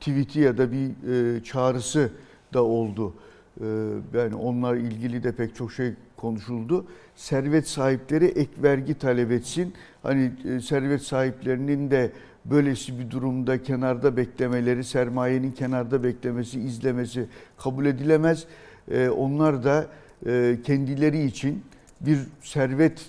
tweet'i 0.00 0.40
ya 0.40 0.58
da 0.58 0.72
bir 0.72 0.90
e, 1.36 1.44
çağrısı 1.44 2.10
da 2.54 2.64
oldu. 2.64 3.14
E, 3.60 3.66
yani 4.14 4.34
onunla 4.34 4.76
ilgili 4.76 5.22
de 5.22 5.32
pek 5.32 5.56
çok 5.56 5.72
şey 5.72 5.92
konuşuldu. 6.16 6.86
Servet 7.16 7.68
sahipleri 7.68 8.24
ek 8.24 8.50
vergi 8.62 8.98
talep 8.98 9.30
etsin. 9.30 9.74
Hani 10.02 10.32
e, 10.44 10.60
servet 10.60 11.02
sahiplerinin 11.02 11.90
de 11.90 12.12
böylesi 12.44 12.98
bir 12.98 13.10
durumda 13.10 13.62
kenarda 13.62 14.16
beklemeleri, 14.16 14.84
sermayenin 14.84 15.52
kenarda 15.52 16.02
beklemesi, 16.02 16.60
izlemesi 16.60 17.26
kabul 17.58 17.86
edilemez. 17.86 18.44
Ee, 18.90 19.08
onlar 19.08 19.64
da 19.64 19.86
e, 20.26 20.58
kendileri 20.64 21.24
için 21.24 21.64
bir 22.00 22.18
servet 22.42 23.00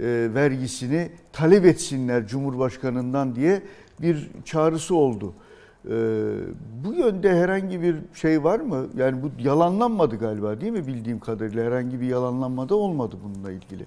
e, 0.00 0.04
vergisini 0.34 1.10
talep 1.32 1.64
etsinler 1.64 2.26
Cumhurbaşkanından 2.26 3.34
diye 3.34 3.62
bir 4.00 4.30
çağrısı 4.44 4.94
oldu. 4.94 5.34
Ee, 5.84 5.90
bu 6.84 6.94
yönde 6.94 7.36
herhangi 7.36 7.82
bir 7.82 7.96
şey 8.14 8.44
var 8.44 8.60
mı? 8.60 8.86
Yani 8.96 9.22
bu 9.22 9.30
yalanlanmadı 9.38 10.16
galiba 10.16 10.60
değil 10.60 10.72
mi 10.72 10.86
bildiğim 10.86 11.20
kadarıyla? 11.20 11.64
Herhangi 11.64 12.00
bir 12.00 12.06
yalanlanma 12.06 12.68
da 12.68 12.74
olmadı 12.74 13.16
bununla 13.24 13.52
ilgili. 13.52 13.86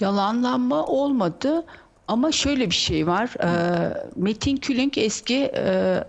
Yalanlanma 0.00 0.86
olmadı 0.86 1.64
ama 2.08 2.32
şöyle 2.32 2.66
bir 2.66 2.74
şey 2.74 3.06
var. 3.06 3.30
Ee, 3.42 3.94
Metin 4.16 4.56
Külünk 4.56 4.98
eski 4.98 5.50
e, 5.54 6.04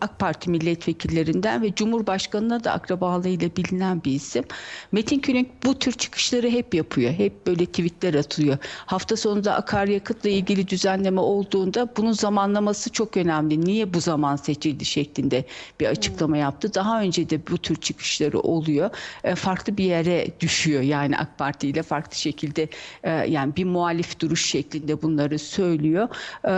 AK 0.00 0.18
Parti 0.18 0.50
milletvekillerinden 0.50 1.62
ve 1.62 1.74
Cumhurbaşkanına 1.74 2.64
da 2.64 2.72
akrabalığıyla 2.72 3.48
bilinen 3.56 4.04
bir 4.04 4.12
isim. 4.12 4.44
Metin 4.92 5.18
Külünk 5.18 5.48
bu 5.64 5.78
tür 5.78 5.92
çıkışları 5.92 6.50
hep 6.50 6.74
yapıyor. 6.74 7.12
Hep 7.12 7.46
böyle 7.46 7.66
tweetler 7.66 8.14
atıyor. 8.14 8.58
Hafta 8.86 9.16
sonunda 9.16 9.54
akaryakıtla 9.54 10.30
ilgili 10.30 10.68
düzenleme 10.68 11.20
olduğunda 11.20 11.88
bunun 11.96 12.12
zamanlaması 12.12 12.90
çok 12.90 13.16
önemli. 13.16 13.60
Niye 13.60 13.94
bu 13.94 14.00
zaman 14.00 14.36
seçildi 14.36 14.84
şeklinde 14.84 15.44
bir 15.80 15.86
açıklama 15.86 16.36
yaptı. 16.36 16.74
Daha 16.74 17.00
önce 17.00 17.30
de 17.30 17.46
bu 17.46 17.58
tür 17.58 17.76
çıkışları 17.76 18.40
oluyor. 18.40 18.90
E, 19.24 19.34
farklı 19.34 19.76
bir 19.76 19.84
yere 19.84 20.26
düşüyor 20.40 20.82
yani 20.82 21.18
AK 21.18 21.38
Parti 21.38 21.68
ile 21.68 21.82
farklı 21.82 22.16
şekilde 22.16 22.68
e, 23.02 23.10
yani 23.10 23.56
bir 23.56 23.64
muhalif 23.64 24.20
duruş 24.20 24.46
şeklinde 24.46 25.02
bunları 25.02 25.38
söylüyor. 25.38 26.08
E, 26.48 26.54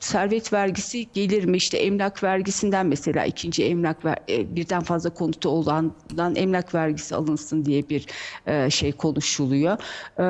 servet 0.00 0.52
vergisi 0.52 1.06
gelir 1.12 1.44
mi? 1.44 1.56
İşte 1.56 1.78
emlak 1.78 2.22
vergisinden 2.50 2.86
mesela 2.86 3.24
ikinci 3.24 3.64
emlak 3.64 4.04
ver, 4.04 4.16
e, 4.28 4.56
birden 4.56 4.82
fazla 4.82 5.10
konutu 5.10 5.48
olandan 5.48 6.36
emlak 6.36 6.74
vergisi 6.74 7.14
alınsın 7.16 7.64
diye 7.64 7.88
bir 7.88 8.06
e, 8.46 8.70
şey 8.70 8.92
konuşuluyor. 8.92 9.78
E, 10.18 10.24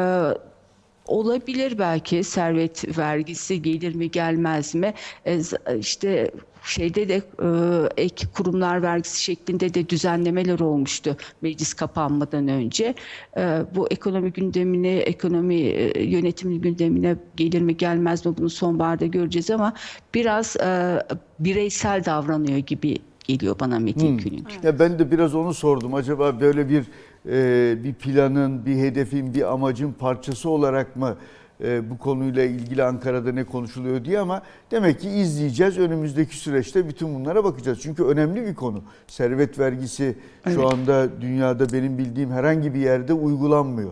olabilir 1.07 1.79
belki 1.79 2.25
servet 2.25 2.99
vergisi 2.99 3.63
gelir 3.63 3.95
mi 3.95 4.11
gelmez 4.11 4.75
mi? 4.75 4.95
E, 5.27 5.41
işte 5.79 6.31
şeyde 6.65 7.09
de 7.09 7.15
e, 7.17 8.03
ek 8.03 8.27
kurumlar 8.35 8.83
vergisi 8.83 9.23
şeklinde 9.23 9.75
de 9.75 9.89
düzenlemeler 9.89 10.61
olmuştu 10.61 11.17
meclis 11.43 11.75
kapanmadan 11.75 12.49
önce. 12.49 12.95
E, 13.37 13.63
bu 13.75 13.89
ekonomi 13.91 14.33
gündemine, 14.33 14.97
ekonomi 14.97 15.61
e, 15.61 16.03
yönetimi 16.05 16.61
gündemine 16.61 17.17
gelir 17.37 17.61
mi 17.61 17.77
gelmez 17.77 18.27
mi 18.27 18.37
bunu 18.39 18.51
sonbaharda 18.51 19.07
göreceğiz 19.07 19.51
ama 19.51 19.73
biraz 20.15 20.57
e, 20.57 21.03
bireysel 21.39 22.05
davranıyor 22.05 22.59
gibi 22.59 22.99
geliyor 23.25 23.57
bana 23.61 23.79
Metin 23.79 24.09
Hmm. 24.09 24.19
Külünk. 24.19 24.65
Ya 24.65 24.79
ben 24.79 24.99
de 24.99 25.11
biraz 25.11 25.35
onu 25.35 25.55
sordum. 25.55 25.95
Acaba 25.95 26.41
böyle 26.41 26.69
bir 26.69 26.85
e, 27.29 27.85
bir 27.85 27.95
planın, 27.95 28.67
bir 28.67 28.77
hedefin, 28.77 29.35
bir 29.35 29.53
amacın 29.53 29.93
parçası 29.93 30.51
olarak 30.51 30.97
mı 30.97 31.17
e, 31.65 31.91
bu 31.91 31.99
konuyla 31.99 32.45
ilgili 32.45 32.85
Ankara'da 32.85 33.33
ne 33.33 33.45
konuşuluyor 33.45 34.05
diye 34.05 34.19
ama 34.21 34.43
demek 34.71 35.01
ki 35.01 35.11
izleyeceğiz. 35.11 35.79
Önümüzdeki 35.79 36.37
süreçte 36.37 36.89
bütün 36.89 37.15
bunlara 37.15 37.45
bakacağız. 37.45 37.79
Çünkü 37.83 38.05
önemli 38.05 38.47
bir 38.47 38.55
konu. 38.55 38.83
Servet 39.07 39.59
vergisi 39.59 40.17
Evet. 40.47 40.57
şu 40.57 40.69
anda 40.69 41.21
dünyada 41.21 41.73
benim 41.73 41.99
bildiğim 41.99 42.31
herhangi 42.31 42.75
bir 42.75 42.81
yerde 42.81 43.13
uygulanmıyor. 43.13 43.91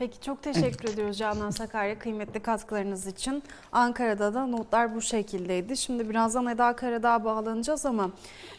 Evet. 0.00 0.10
Peki 0.12 0.20
çok 0.20 0.42
teşekkür 0.42 0.88
ediyoruz 0.88 1.18
Canan 1.18 1.50
Sakarya 1.50 1.98
kıymetli 1.98 2.40
katkılarınız 2.40 3.06
için. 3.06 3.42
Ankara'da 3.72 4.34
da 4.34 4.46
notlar 4.46 4.94
bu 4.94 5.00
şekildeydi. 5.00 5.76
Şimdi 5.76 6.10
birazdan 6.10 6.46
Eda 6.46 6.76
Karadağ'a 6.76 7.24
bağlanacağız 7.24 7.86
ama 7.86 8.10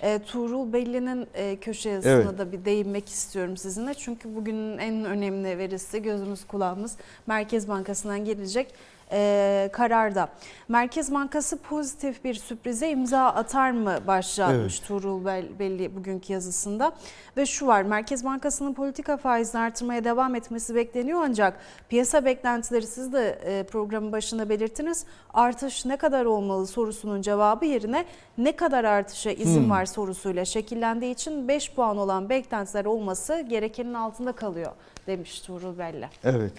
e, 0.01 0.19
Tuğrul 0.19 0.73
Belli'nin 0.73 1.27
e, 1.33 1.55
köşe 1.55 1.89
yazısına 1.89 2.13
Evet. 2.13 2.37
da 2.37 2.51
bir 2.51 2.65
değinmek 2.65 3.09
istiyorum 3.09 3.57
sizinle. 3.57 3.93
Çünkü 3.93 4.35
bugünün 4.35 4.77
en 4.77 5.05
önemli 5.05 5.57
verisi 5.57 6.01
gözümüz 6.01 6.47
kulağımız 6.47 6.97
Merkez 7.27 7.67
Bankası'ndan 7.67 8.25
gelecek 8.25 8.73
e, 9.11 9.69
kararda. 9.73 10.29
Merkez 10.67 11.13
Bankası 11.13 11.57
pozitif 11.57 12.23
bir 12.23 12.33
sürprize 12.33 12.89
imza 12.89 13.25
atar 13.25 13.71
mı 13.71 13.95
başlığı 14.07 14.45
atmış 14.45 14.79
Tuğrul 14.79 15.25
Bel- 15.25 15.59
Belli 15.59 15.95
bugünkü 15.95 16.33
yazısında. 16.33 16.91
Ve 17.37 17.45
şu 17.45 17.67
var 17.67 17.81
Merkez 17.81 18.25
Bankası'nın 18.25 18.73
politika 18.73 19.17
faizini 19.17 19.61
artırmaya 19.61 20.03
devam 20.03 20.35
etmesi 20.35 20.75
bekleniyor 20.75 21.21
ancak 21.23 21.59
piyasa 21.89 22.25
beklentileri 22.25 22.87
siz 22.87 23.13
de 23.13 23.29
e, 23.29 23.63
programın 23.63 24.11
başında 24.11 24.49
belirttiniz. 24.49 25.05
Artış 25.33 25.85
ne 25.85 25.97
kadar 25.97 26.25
olmalı 26.25 26.67
sorusunun 26.67 27.21
cevabı 27.21 27.65
yerine 27.65 28.05
ne 28.37 28.55
kadar 28.55 28.83
artışa 28.83 29.31
izin 29.31 29.69
var 29.69 29.85
sorusuyla 29.85 30.45
şekillendiği 30.45 31.13
için 31.13 31.47
5 31.47 31.71
puan 31.73 31.97
olan 31.97 32.29
beklentiler 32.29 32.85
olması 32.85 33.41
gerekenin 33.41 33.93
altında 33.93 34.31
kalıyor 34.31 34.71
demiş 35.07 35.41
Tuğrul 35.41 35.77
Belli. 35.77 36.09
Evet. 36.23 36.53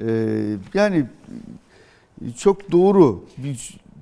Ee, 0.00 0.56
yani 0.74 1.06
çok 2.36 2.72
doğru. 2.72 3.24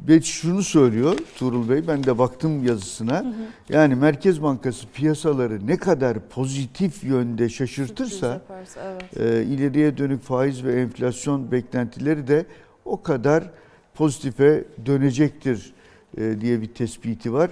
Ve 0.09 0.23
şunu 0.23 0.63
söylüyor 0.63 1.19
Tuğrul 1.39 1.69
Bey, 1.69 1.89
ben 1.89 2.05
de 2.05 2.19
baktım 2.19 2.65
yazısına. 2.67 3.35
Yani 3.69 3.95
Merkez 3.95 4.43
Bankası 4.43 4.87
piyasaları 4.95 5.67
ne 5.67 5.77
kadar 5.77 6.29
pozitif 6.29 7.05
yönde 7.05 7.49
şaşırtırsa 7.49 8.27
yaparsa, 8.27 8.81
evet. 8.81 9.17
e, 9.17 9.45
ileriye 9.45 9.99
dönük 9.99 10.23
faiz 10.23 10.65
ve 10.65 10.81
enflasyon 10.81 11.53
beklentileri 11.53 12.29
de 12.29 12.47
o 12.85 13.03
kadar 13.03 13.51
pozitife 13.95 14.65
dönecektir 14.87 15.73
e, 16.19 16.41
diye 16.41 16.61
bir 16.61 16.67
tespiti 16.67 17.33
var. 17.33 17.51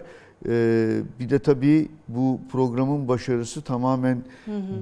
E, 0.48 0.98
bir 1.20 1.31
de 1.31 1.38
tabii 1.38 1.88
bu 2.09 2.40
programın 2.52 3.09
başarısı 3.09 3.62
tamamen 3.62 4.22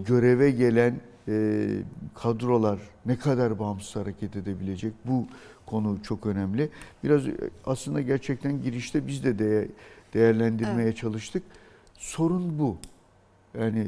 göreve 0.06 0.50
gelen 0.50 0.94
e, 1.28 1.66
kadrolar 2.14 2.78
ne 3.06 3.16
kadar 3.16 3.58
bağımsız 3.58 3.96
hareket 3.96 4.36
edebilecek 4.36 4.92
bu 5.04 5.26
konu 5.66 5.98
çok 6.02 6.26
önemli. 6.26 6.70
Biraz 7.04 7.28
e, 7.28 7.34
aslında 7.66 8.00
gerçekten 8.00 8.62
girişte 8.62 9.06
biz 9.06 9.24
de 9.24 9.38
değe- 9.38 9.68
değerlendirmeye 10.14 10.94
çalıştık. 10.94 11.42
Sorun 11.98 12.58
bu. 12.58 12.76
Yani 13.58 13.86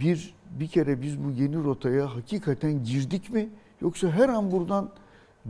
bir 0.00 0.34
bir 0.60 0.66
kere 0.68 1.02
biz 1.02 1.24
bu 1.24 1.30
yeni 1.30 1.56
rotaya 1.56 2.14
hakikaten 2.16 2.84
girdik 2.84 3.30
mi 3.30 3.48
yoksa 3.80 4.10
her 4.10 4.28
an 4.28 4.50
buradan 4.50 4.90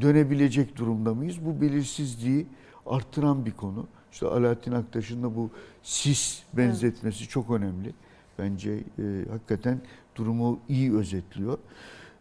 dönebilecek 0.00 0.76
durumda 0.76 1.14
mıyız? 1.14 1.36
Bu 1.44 1.60
belirsizliği 1.60 2.46
arttıran 2.86 3.46
bir 3.46 3.52
konu. 3.52 3.86
İşte 4.12 4.26
Alaaddin 4.26 4.72
Aktaş'ın 4.72 5.22
da 5.22 5.36
bu 5.36 5.50
sis 5.82 6.42
benzetmesi 6.52 7.28
çok 7.28 7.50
önemli. 7.50 7.92
Bence 8.38 8.72
e, 8.72 9.02
hakikaten 9.30 9.80
durumu 10.16 10.58
iyi 10.68 10.92
özetliyor. 10.94 11.58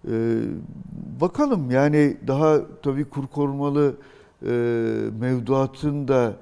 E, 0.07 0.41
bakalım 1.21 1.71
yani 1.71 2.17
daha 2.27 2.59
tabii 2.83 3.05
kur 3.05 3.27
korumalı 3.27 3.95
e, 4.45 4.51
mevduatın 5.19 6.07
da 6.07 6.33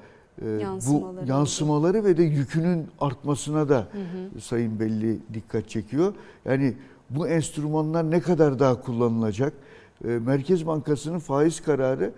e, 0.41 0.50
Yansımaları 0.50 1.26
bu 1.26 1.30
yansımaları 1.30 2.04
ve 2.04 2.17
de 2.17 2.24
yükünün 2.24 2.88
artmasına 3.00 3.70
da 3.70 3.88
Sayın 4.41 4.80
Belli 4.80 5.20
dikkat 5.34 5.70
çekiyor. 5.70 6.13
Yani 6.46 6.74
bu 7.10 7.28
enstrümanlar 7.28 8.12
ne 8.12 8.22
kadar 8.22 8.60
daha 8.60 8.82
kullanılacak? 8.82 9.54
E, 10.06 10.08
Merkez 10.08 10.67
Bankası'nın 10.67 11.20
faiz 11.20 11.62
kararı 11.62 12.12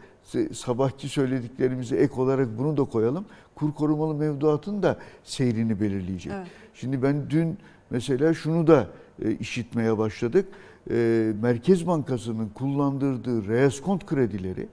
sabahki 0.54 1.10
söylediklerimize 1.10 1.96
ek 1.96 2.14
olarak 2.14 2.58
bunu 2.58 2.78
da 2.78 2.84
koyalım. 2.84 3.26
Kur 3.56 3.74
korumalı 3.74 4.16
mevduatın 4.16 4.84
da 4.84 4.98
seyrini 5.24 5.82
belirleyecek. 5.82 6.34
Evet. 6.36 6.48
Şimdi 6.74 7.04
ben 7.04 7.30
dün 7.30 7.58
mesela 7.90 8.34
şunu 8.34 8.68
da 8.68 8.88
e, 9.26 9.32
işitmeye 9.32 9.98
başladık. 9.98 10.46
E, 10.92 11.32
Merkez 11.42 11.88
Bankası'nın 11.88 12.50
kullandırdığı 12.50 13.48
reeskont 13.48 14.06
kredileri 14.06 14.68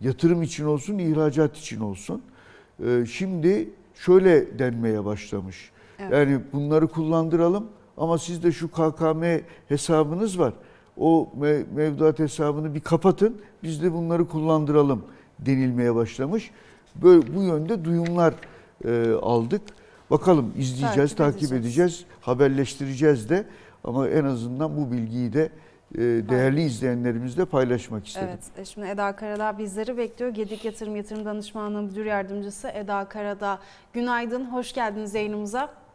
yatırım 0.00 0.42
için 0.42 0.64
olsun, 0.64 0.98
ihracat 0.98 1.56
için 1.56 1.80
olsun. 1.80 2.22
e, 2.86 3.06
Şimdi 3.06 3.68
şöyle 3.94 4.58
denmeye 4.58 5.04
başlamış. 5.04 5.70
Evet. 5.98 6.12
Yani 6.12 6.40
bunları 6.52 6.86
kullandıralım 6.88 7.66
ama 7.96 8.18
sizde 8.18 8.52
şu 8.52 8.68
KKM 8.70 9.24
hesabınız 9.68 10.38
var. 10.38 10.52
O 10.96 11.28
me- 11.40 11.64
mevduat 11.74 12.18
hesabını 12.18 12.74
bir 12.74 12.80
kapatın, 12.80 13.36
biz 13.62 13.82
de 13.82 13.92
bunları 13.92 14.28
kullandıralım 14.28 15.02
denilmeye 15.38 15.94
başlamış. 15.94 16.50
Böyle 17.02 17.34
bu 17.36 17.42
yönde 17.42 17.84
duyumlar 17.84 18.34
e, 18.84 19.10
aldık. 19.22 19.62
Bakalım 20.10 20.52
izleyeceğiz, 20.58 21.14
Takip 21.14 21.18
takip, 21.18 21.42
edeceğiz. 21.42 21.64
edeceğiz, 21.64 22.04
haberleştireceğiz 22.20 23.30
de 23.30 23.44
ama 23.86 24.08
en 24.08 24.24
azından 24.24 24.76
bu 24.76 24.92
bilgiyi 24.92 25.32
de 25.32 25.50
e, 25.94 25.98
değerli 26.00 26.62
izleyenlerimizle 26.62 27.44
paylaşmak 27.44 28.06
istedim. 28.06 28.28
Evet, 28.30 28.58
e, 28.58 28.64
şimdi 28.64 28.86
Eda 28.86 29.16
Karadağ 29.16 29.58
bizleri 29.58 29.98
bekliyor. 29.98 30.30
Gedik 30.30 30.64
Yatırım 30.64 30.96
Yatırım 30.96 31.24
Danışmanlığı 31.24 31.82
Müdür 31.82 32.04
Yardımcısı 32.04 32.68
Eda 32.68 33.04
Karadağ. 33.04 33.58
Günaydın, 33.92 34.44
hoş 34.44 34.72
geldiniz 34.72 35.14
yayınımıza. 35.14 35.85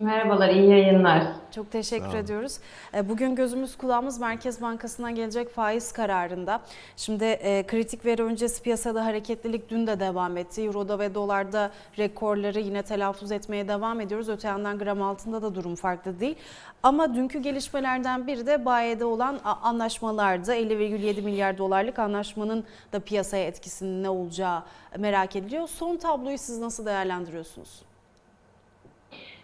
Merhabalar, 0.00 0.48
iyi 0.48 0.68
yayınlar. 0.70 1.22
Çok 1.54 1.70
teşekkür 1.70 2.14
ediyoruz. 2.14 2.58
E, 2.94 3.08
Bugün 3.08 3.34
gözümüz 3.34 3.76
kulağımız 3.78 4.20
Merkez 4.20 4.62
Bankası'ndan 4.62 5.14
gelecek 5.14 5.50
faiz 5.54 5.92
kararında. 5.92 6.60
Şimdi 6.96 7.24
e, 7.24 7.66
kritik 7.66 8.04
veri 8.06 8.22
öncesi 8.22 8.62
piyasada 8.62 9.04
hareketlilik 9.04 9.70
dün 9.70 9.86
de 9.86 10.00
devam 10.00 10.36
etti. 10.36 10.62
Euro'da 10.62 10.98
ve 10.98 11.14
dolarda 11.14 11.70
rekorları 11.98 12.60
yine 12.60 12.82
telaffuz 12.82 13.32
etmeye 13.32 13.68
devam 13.68 14.00
ediyoruz. 14.00 14.28
Öte 14.28 14.48
yandan 14.48 14.78
gram 14.78 15.02
altında 15.02 15.42
da 15.42 15.54
durum 15.54 15.74
farklı 15.74 16.20
değil. 16.20 16.36
Ama 16.82 17.14
dünkü 17.14 17.38
gelişmelerden 17.38 18.26
biri 18.26 18.46
de 18.46 18.64
bayede 18.64 19.04
olan 19.04 19.40
a- 19.44 19.68
anlaşmalardı. 19.68 20.54
50,7 20.54 21.22
milyar 21.22 21.58
dolarlık 21.58 21.98
anlaşmanın 21.98 22.64
da 22.92 23.00
piyasaya 23.00 23.46
etkisinin 23.46 24.02
ne 24.02 24.08
olacağı 24.08 24.62
merak 24.98 25.36
ediliyor. 25.36 25.68
Son 25.68 25.96
tabloyu 25.96 26.38
siz 26.38 26.58
nasıl 26.58 26.86
değerlendiriyorsunuz? 26.86 27.89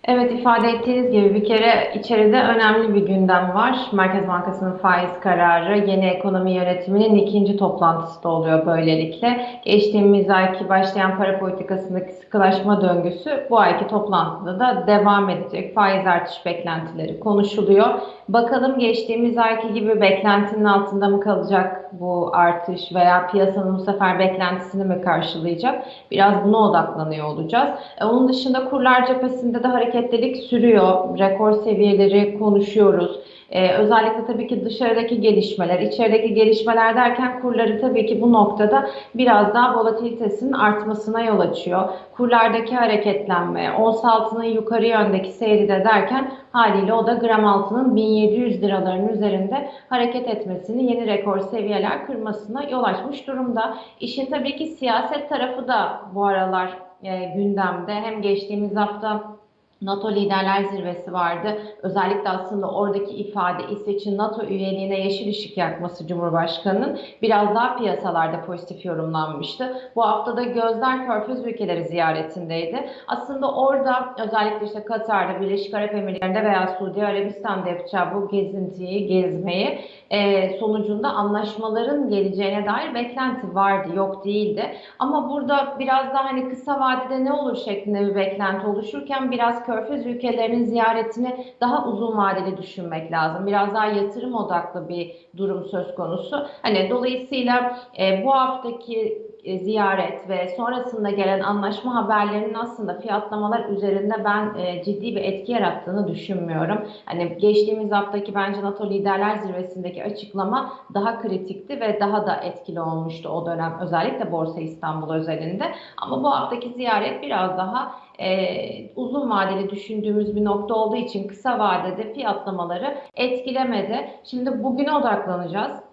Evet 0.09 0.33
ifade 0.33 0.69
ettiğiniz 0.69 1.11
gibi 1.11 1.35
bir 1.35 1.45
kere 1.45 1.93
içeride 1.95 2.43
önemli 2.43 2.95
bir 2.95 3.07
gündem 3.07 3.55
var. 3.55 3.79
Merkez 3.93 4.29
Bankası'nın 4.29 4.77
faiz 4.77 5.21
kararı 5.21 5.79
yeni 5.79 6.07
ekonomi 6.07 6.53
yönetiminin 6.53 7.15
ikinci 7.15 7.57
toplantısı 7.57 8.23
da 8.23 8.29
oluyor 8.29 8.67
böylelikle. 8.67 9.47
Geçtiğimiz 9.65 10.31
ayki 10.31 10.69
başlayan 10.69 11.17
para 11.19 11.39
politikasındaki 11.39 12.13
sıkılaşma 12.13 12.81
döngüsü 12.81 13.47
bu 13.51 13.59
ayki 13.59 13.87
toplantıda 13.87 14.61
da 14.61 14.87
devam 14.87 15.31
edecek. 15.31 15.75
Faiz 15.75 16.07
artış 16.07 16.47
beklentileri 16.47 17.21
konuşuluyor. 17.21 17.87
Bakalım 18.29 18.79
geçtiğimiz 18.79 19.39
ayki 19.39 19.73
gibi 19.73 20.01
beklentinin 20.01 20.65
altında 20.65 21.09
mı 21.09 21.21
kalacak 21.21 21.83
bu 22.01 22.31
artış 22.33 22.95
veya 22.95 23.27
piyasanın 23.27 23.75
bu 23.79 23.81
sefer 23.81 24.19
beklentisini 24.19 24.85
mi 24.85 25.01
karşılayacak? 25.01 25.85
Biraz 26.11 26.45
buna 26.45 26.59
odaklanıyor 26.59 27.27
olacağız. 27.27 27.69
E, 28.01 28.05
Onun 28.05 28.29
dışında 28.29 28.65
kurlar 28.65 29.07
cephesinde 29.07 29.63
de 29.63 29.69
hareketlilik 29.97 30.37
sürüyor. 30.37 31.19
Rekor 31.19 31.53
seviyeleri 31.53 32.39
konuşuyoruz. 32.39 33.21
Ee, 33.51 33.73
özellikle 33.73 34.27
tabii 34.27 34.47
ki 34.47 34.65
dışarıdaki 34.65 35.21
gelişmeler, 35.21 35.81
içerideki 35.81 36.35
gelişmeler 36.35 36.97
derken 36.97 37.41
kurları 37.43 37.81
tabii 37.81 38.07
ki 38.07 38.23
bu 38.23 38.33
noktada 38.33 38.89
biraz 39.15 39.55
daha 39.55 39.79
volatilitesinin 39.79 40.53
artmasına 40.53 41.21
yol 41.21 41.41
açıyor. 41.41 41.89
Kurlardaki 42.17 42.75
hareketlenme, 42.75 43.73
ons 43.73 44.05
altının 44.05 44.45
yukarı 44.45 44.87
yöndeki 44.87 45.31
seyri 45.31 45.69
de 45.69 45.85
derken 45.85 46.31
haliyle 46.53 46.95
o 46.95 47.07
da 47.07 47.15
gram 47.15 47.45
altının 47.45 47.97
1700 47.97 48.63
liraların 48.63 49.09
üzerinde 49.09 49.71
hareket 49.89 50.29
etmesini, 50.29 50.85
yeni 50.85 51.07
rekor 51.07 51.39
seviyeler 51.39 52.07
kırmasına 52.07 52.63
yol 52.63 52.85
açmış 52.85 53.27
durumda. 53.27 53.77
İşin 54.01 54.27
tabii 54.27 54.57
ki 54.57 54.67
siyaset 54.67 55.29
tarafı 55.29 55.69
da 55.69 56.01
bu 56.15 56.27
aralar 56.27 56.69
e, 57.03 57.25
gündemde. 57.37 57.95
Hem 57.95 58.23
geçtiğimiz 58.23 58.77
hafta 58.77 59.36
NATO 59.83 60.11
Liderler 60.11 60.65
Zirvesi 60.65 61.13
vardı. 61.13 61.59
Özellikle 61.83 62.29
aslında 62.29 62.71
oradaki 62.71 63.15
ifade 63.15 63.63
İsveç'in 63.71 64.19
NATO 64.19 64.43
üyeliğine 64.43 65.01
yeşil 65.01 65.31
ışık 65.31 65.57
yakması 65.57 66.07
Cumhurbaşkanı'nın 66.07 66.99
biraz 67.23 67.55
daha 67.55 67.77
piyasalarda 67.77 68.45
pozitif 68.47 68.85
yorumlanmıştı. 68.85 69.77
Bu 69.97 70.03
haftada 70.03 70.43
gözler 70.43 71.07
Körfez 71.07 71.47
ülkeleri 71.47 71.85
ziyaretindeydi. 71.85 72.89
Aslında 73.09 73.55
orada 73.55 74.15
özellikle 74.19 74.67
işte 74.67 74.85
Katar'da, 74.85 75.41
Birleşik 75.41 75.75
Arap 75.75 75.95
Emirlikleri'nde 75.95 76.45
veya 76.45 76.77
Suudi 76.79 77.07
Arabistan'da 77.07 77.69
yapacağı 77.69 78.15
bu 78.15 78.29
gezintiyi, 78.29 79.07
gezmeyi 79.07 79.79
e, 80.11 80.49
sonucunda 80.59 81.09
anlaşmaların 81.09 82.09
geleceğine 82.11 82.67
dair 82.67 82.95
beklenti 82.95 83.55
vardı, 83.55 83.89
yok 83.95 84.25
değildi. 84.25 84.77
Ama 84.99 85.31
burada 85.31 85.77
biraz 85.79 86.15
daha 86.15 86.25
hani 86.25 86.49
kısa 86.49 86.81
vadede 86.81 87.25
ne 87.25 87.33
olur 87.33 87.57
şeklinde 87.57 88.07
bir 88.07 88.15
beklenti 88.15 88.67
oluşurken 88.67 89.31
biraz 89.31 89.66
Körfez 89.67 90.07
ülkelerinin 90.07 90.65
ziyaretini 90.65 91.47
daha 91.61 91.89
uzun 91.89 92.17
vadeli 92.17 92.57
düşünmek 92.57 93.13
lazım. 93.13 93.47
Biraz 93.47 93.75
daha 93.75 93.87
yatırım 93.87 94.35
odaklı 94.35 94.89
bir 94.89 95.17
durum 95.37 95.65
söz 95.65 95.95
konusu. 95.95 96.47
Hani 96.63 96.91
dolayısıyla 96.91 97.79
e, 97.99 98.25
bu 98.25 98.33
haftaki 98.33 99.26
e, 99.47 99.59
ziyaret 99.59 100.29
ve 100.29 100.49
sonrasında 100.57 101.11
gelen 101.11 101.41
anlaşma 101.41 101.95
haberlerinin 101.95 102.55
aslında 102.55 103.01
fiyatlamalar 103.01 103.69
üzerinde 103.69 104.25
ben 104.25 104.55
e, 104.59 104.85
ciddi 104.85 105.17
bir 105.17 105.25
etki 105.25 105.53
yarattığını 105.53 106.09
düşünmüyorum. 106.09 106.79
Hani 107.05 107.39
geçtiğimiz 107.39 107.93
haftaki 107.93 108.35
bence 108.35 108.63
NATO 108.63 108.91
Liderler 108.91 109.37
Zirvesi'ndeki 109.37 110.05
açıklama 110.05 110.73
daha 110.95 111.23
kritikti 111.23 111.81
ve 111.81 112.01
daha 112.01 112.27
da 112.27 112.37
etkili 112.37 112.81
olmuştu 112.81 113.29
o 113.29 113.47
dönem 113.47 113.79
özellikle 113.81 114.33
Borsa 114.33 114.61
İstanbul 114.61 115.15
özelinde. 115.15 115.65
Ama 115.97 116.23
bu 116.23 116.31
haftaki 116.31 116.69
ziyaret 116.69 117.23
biraz 117.23 117.59
daha 117.59 117.93
e, 118.19 118.97
uzun 118.97 119.31
vadeli 119.31 119.71
düşündüğümüz 119.71 120.37
bir 120.37 120.45
nokta 120.45 120.75
olduğu 120.75 120.97
için 120.97 121.29
kısa 121.29 121.59
vadede 121.59 122.13
fiyatlamaları 122.13 122.97
etkilemedi. 123.15 124.11
Şimdi 124.25 124.65
bugüne 124.65 124.93
odaklanacağız. 124.93 125.86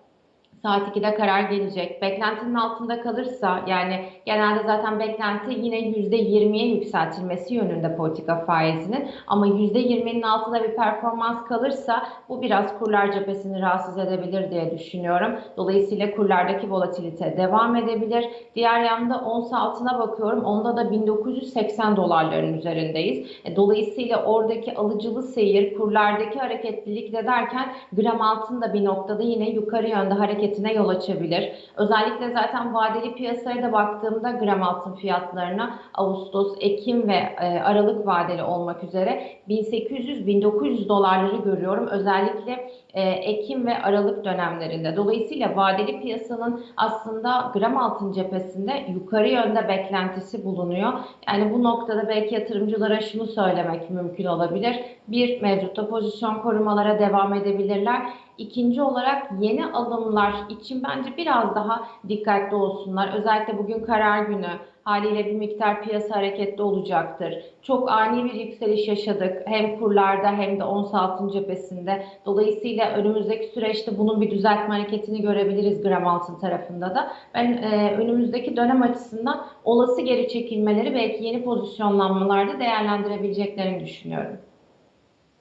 Saat 0.63 0.95
2'de 0.95 1.15
karar 1.15 1.41
gelecek. 1.41 2.02
Beklentinin 2.02 2.54
altında 2.54 3.02
kalırsa 3.02 3.60
yani 3.67 3.99
genelde 4.26 4.63
zaten 4.65 4.99
beklenti 4.99 5.54
yine 5.54 5.80
%20'ye 5.80 6.67
yükseltilmesi 6.76 7.56
yönünde 7.56 7.95
politika 7.95 8.45
faizinin 8.45 9.08
ama 9.28 9.47
%20'nin 9.47 10.21
altında 10.21 10.63
bir 10.63 10.76
performans 10.76 11.45
kalırsa 11.47 12.04
bu 12.30 12.41
biraz 12.41 12.80
kurlar 12.80 13.12
cephesini 13.12 13.62
rahatsız 13.62 13.97
edebilir 13.97 14.52
diye 14.52 14.71
düşünüyorum. 14.71 15.32
Dolayısıyla 15.58 16.12
kurlardaki 16.15 16.71
volatilite 16.71 17.38
devam 17.38 17.76
edebilir. 17.76 18.30
Diğer 18.56 18.80
yanda 18.84 19.19
ons 19.19 19.54
altına 19.54 19.99
bakıyorum. 19.99 20.43
Onda 20.43 20.78
da 20.78 20.91
1980 20.91 21.97
dolarların 21.97 22.54
üzerindeyiz. 22.54 23.32
E, 23.45 23.56
Dolayısıyla 23.56 24.23
oradaki 24.26 24.76
alıcılı 24.76 25.23
seyir 25.23 25.78
kurlardaki 25.78 26.39
hareketlilikle 26.39 27.26
derken 27.26 27.73
gram 27.93 28.21
altın 28.21 28.62
da 28.62 28.73
bir 28.73 28.86
noktada 28.86 29.23
yine 29.23 29.49
yukarı 29.49 29.89
yönde 29.89 30.13
hareketine 30.54 30.74
yol 30.74 30.89
açabilir. 30.89 31.54
Özellikle 31.78 32.30
zaten 32.30 32.74
vadeli 32.74 33.16
piyasaya 33.16 33.63
da 33.63 33.74
baktığımda 33.74 34.32
gram 34.32 34.63
altın 34.63 34.96
fiyatlarına 34.96 35.80
Ağustos, 35.94 36.56
Ekim 36.60 37.08
ve 37.08 37.36
e, 37.42 37.60
Aralık 37.60 38.08
vadeli 38.08 38.44
olmak 38.44 38.84
üzere 38.84 39.24
1800-1900 39.49 40.89
dolarları 40.89 41.38
görüyorum. 41.38 41.88
Özellikle 41.88 42.69
e, 42.93 43.01
Ekim 43.10 43.67
ve 43.67 43.77
Aralık 43.82 44.25
dönemlerinde. 44.25 44.95
Dolayısıyla 44.95 45.56
vadeli 45.56 46.01
piyasanın 46.01 46.63
aslında 46.77 47.51
gram 47.53 47.77
altın 47.77 48.12
cephesinde 48.12 48.86
yukarı 48.93 49.29
yönde 49.29 49.67
beklentisi 49.67 50.45
bulunuyor. 50.45 50.93
Yani 51.27 51.53
bu 51.53 51.63
noktada 51.63 52.08
belki 52.10 52.36
yatırımcılara 52.36 53.01
şunu 53.01 53.25
söylemek 53.25 53.89
mümkün 53.89 54.25
olabilir. 54.25 54.79
Bir, 55.08 55.41
mevcutta 55.41 55.89
pozisyon 55.89 56.36
korumalara 56.36 56.99
devam 56.99 57.34
edebilirler. 57.34 58.01
İkinci 58.38 58.82
olarak 58.82 59.32
yeni 59.39 59.65
alımlar 59.65 60.34
için 60.49 60.84
bence 60.84 61.17
biraz 61.17 61.56
daha 61.56 61.88
dikkatli 62.10 62.56
olsunlar. 62.56 63.13
Özellikle 63.13 63.58
bugün 63.58 63.86
karar 63.86 64.19
günü 64.19 64.49
haliyle 64.84 65.26
bir 65.26 65.36
miktar 65.36 65.84
piyasa 65.84 66.15
hareketli 66.15 66.63
olacaktır. 66.63 67.43
Çok 67.62 67.91
ani 67.91 68.24
bir 68.24 68.34
yükseliş 68.34 68.88
yaşadık 68.88 69.41
hem 69.46 69.80
kurlarda 69.80 70.28
hem 70.28 70.60
de 70.60 70.63
ons 70.63 70.93
altın 70.93 71.30
cephesinde. 71.30 72.06
Dolayısıyla 72.26 72.91
önümüzdeki 72.91 73.48
süreçte 73.48 73.98
bunun 73.98 74.22
bir 74.22 74.32
düzeltme 74.32 74.76
hareketini 74.76 75.22
görebiliriz 75.22 75.84
gram 75.84 76.08
altın 76.08 76.39
tarafında 76.39 76.96
da. 76.96 77.13
Ben 77.34 77.54
e, 77.54 77.91
önümüzdeki 77.91 78.56
dönem 78.56 78.82
açısından 78.82 79.46
olası 79.63 80.02
geri 80.02 80.28
çekilmeleri 80.28 80.93
belki 80.96 81.24
yeni 81.24 81.43
pozisyonlanmalarda 81.43 82.60
değerlendirebileceklerini 82.60 83.86
düşünüyorum. 83.86 84.38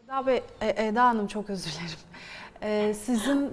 Eda, 0.04 0.26
Bey, 0.26 0.40
e, 0.60 0.86
Eda 0.86 1.04
Hanım 1.04 1.26
çok 1.26 1.50
özür 1.50 1.70
dilerim. 1.70 2.11
E, 2.62 2.94
sizin 2.94 3.50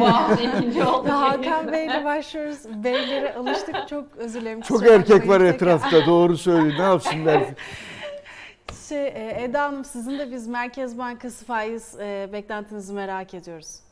Bu 0.00 0.08
hafta 0.08 0.42
ikinci 0.42 0.84
oldu. 0.84 1.08
Hakan 1.12 1.72
Bey'le 1.72 2.04
başlıyoruz. 2.04 2.58
Beylere 2.84 3.34
alıştık. 3.34 3.76
Çok 3.90 4.04
özür 4.16 4.40
dilerim. 4.40 4.60
Çok 4.60 4.78
kusura 4.78 4.94
erkek 4.94 5.16
var 5.16 5.28
bakmayın. 5.28 5.54
Etrafta 5.54 6.06
doğru 6.06 6.36
söylüyor. 6.38 6.78
Ne 6.78 6.82
yapsınlar? 6.82 7.42
Şey, 8.88 9.06
e, 9.06 9.36
Eda 9.42 9.62
Hanım 9.62 9.84
sizin 9.84 10.18
de 10.18 10.30
biz 10.32 10.48
Merkez 10.48 10.98
Bankası 10.98 11.44
faiz 11.44 11.94
e, 12.00 12.28
beklentinizi 12.32 12.92
merak 12.92 13.34
ediyoruz. 13.34 13.83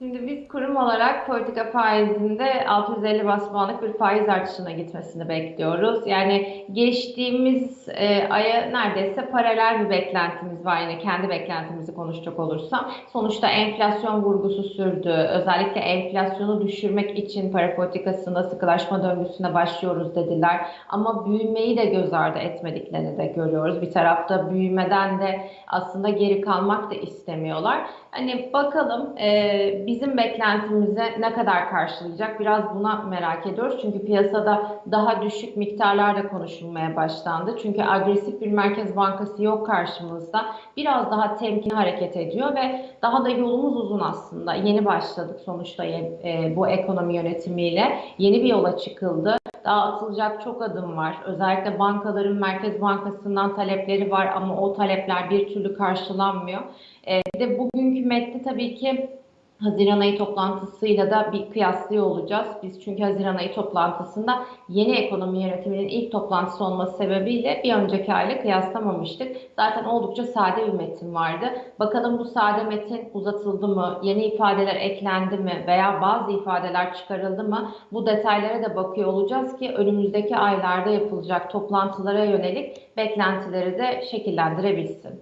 Şimdi 0.00 0.26
biz 0.26 0.48
kurum 0.48 0.76
olarak 0.76 1.26
politika 1.26 1.64
faizinde 1.70 2.66
650 2.66 3.26
bas 3.26 3.52
puanlık 3.52 3.82
bir 3.82 3.92
faiz 3.92 4.28
artışına 4.28 4.70
gitmesini 4.70 5.28
bekliyoruz. 5.28 6.06
Yani 6.06 6.66
geçtiğimiz 6.72 7.88
e, 7.88 8.28
aya 8.28 8.70
neredeyse 8.70 9.30
paralel 9.30 9.84
bir 9.84 9.90
beklentimiz 9.90 10.66
var. 10.66 10.80
Yine 10.80 10.98
kendi 10.98 11.28
beklentimizi 11.28 11.94
konuşacak 11.94 12.38
olursam. 12.38 12.90
Sonuçta 13.12 13.48
enflasyon 13.48 14.22
vurgusu 14.22 14.62
sürdü. 14.62 15.10
Özellikle 15.10 15.80
enflasyonu 15.80 16.60
düşürmek 16.60 17.18
için 17.18 17.52
para 17.52 17.76
politikasında 17.76 18.42
sıkılaşma 18.42 19.02
döngüsüne 19.02 19.54
başlıyoruz 19.54 20.14
dediler. 20.14 20.66
Ama 20.88 21.26
büyümeyi 21.26 21.76
de 21.76 21.84
göz 21.84 22.12
ardı 22.12 22.38
etmediklerini 22.38 23.18
de 23.18 23.26
görüyoruz. 23.26 23.82
Bir 23.82 23.90
tarafta 23.90 24.50
büyümeden 24.50 25.20
de 25.20 25.40
aslında 25.66 26.08
geri 26.08 26.40
kalmak 26.40 26.90
da 26.90 26.94
istemiyorlar. 26.94 27.80
Hani 28.10 28.50
bakalım 28.52 29.18
e, 29.18 29.84
bizim 29.86 30.16
beklentimize 30.16 31.04
ne 31.20 31.32
kadar 31.32 31.70
karşılayacak 31.70 32.40
biraz 32.40 32.74
buna 32.74 33.02
merak 33.02 33.46
ediyoruz. 33.46 33.78
Çünkü 33.82 34.04
piyasada 34.04 34.62
daha 34.90 35.22
düşük 35.22 35.56
miktarlarda 35.56 36.28
konuşulmaya 36.28 36.96
başlandı. 36.96 37.56
Çünkü 37.62 37.82
agresif 37.82 38.40
bir 38.40 38.52
merkez 38.52 38.96
bankası 38.96 39.42
yok 39.42 39.66
karşımızda. 39.66 40.46
Biraz 40.76 41.10
daha 41.10 41.36
temkinli 41.36 41.74
hareket 41.74 42.16
ediyor 42.16 42.54
ve 42.54 42.84
daha 43.02 43.24
da 43.24 43.28
yolumuz 43.28 43.76
uzun 43.76 44.00
aslında. 44.00 44.54
Yeni 44.54 44.84
başladık 44.84 45.40
sonuçta 45.44 45.84
e, 45.84 46.52
bu 46.56 46.68
ekonomi 46.68 47.16
yönetimiyle. 47.16 47.98
Yeni 48.18 48.42
bir 48.42 48.48
yola 48.48 48.76
çıkıldı. 48.76 49.36
Daha 49.64 49.82
atılacak 49.82 50.42
çok 50.42 50.62
adım 50.62 50.96
var. 50.96 51.16
Özellikle 51.24 51.78
bankaların 51.78 52.36
Merkez 52.36 52.80
Bankası'ndan 52.80 53.54
talepleri 53.54 54.10
var 54.10 54.32
ama 54.36 54.56
o 54.56 54.72
talepler 54.72 55.30
bir 55.30 55.48
türlü 55.48 55.76
karşılanmıyor. 55.76 56.60
Bir 57.40 57.48
de 57.48 57.58
bugünkü 57.58 58.06
metni 58.06 58.42
tabii 58.42 58.74
ki 58.74 59.10
Haziran 59.58 60.00
ayı 60.00 60.18
toplantısıyla 60.18 61.10
da 61.10 61.32
bir 61.32 61.50
kıyaslıyor 61.50 62.06
olacağız. 62.06 62.46
Biz 62.62 62.84
çünkü 62.84 63.02
Haziran 63.02 63.36
ayı 63.36 63.54
toplantısında 63.54 64.44
yeni 64.68 64.92
ekonomi 64.92 65.42
yönetiminin 65.42 65.88
ilk 65.88 66.12
toplantısı 66.12 66.64
olması 66.64 66.96
sebebiyle 66.96 67.60
bir 67.64 67.74
önceki 67.74 68.12
ayla 68.12 68.42
kıyaslamamıştık. 68.42 69.36
Zaten 69.56 69.84
oldukça 69.84 70.24
sade 70.24 70.66
bir 70.66 70.72
metin 70.72 71.14
vardı. 71.14 71.46
Bakalım 71.78 72.18
bu 72.18 72.24
sade 72.24 72.62
metin 72.62 73.08
uzatıldı 73.14 73.68
mı, 73.68 74.00
yeni 74.02 74.24
ifadeler 74.24 74.76
eklendi 74.76 75.36
mi 75.36 75.64
veya 75.66 76.00
bazı 76.02 76.32
ifadeler 76.32 76.94
çıkarıldı 76.94 77.44
mı? 77.44 77.70
Bu 77.92 78.06
detaylara 78.06 78.62
da 78.62 78.76
bakıyor 78.76 79.08
olacağız 79.08 79.56
ki 79.56 79.72
önümüzdeki 79.76 80.36
aylarda 80.36 80.90
yapılacak 80.90 81.50
toplantılara 81.50 82.24
yönelik 82.24 82.96
beklentileri 82.96 83.78
de 83.78 84.04
şekillendirebilsin. 84.10 85.20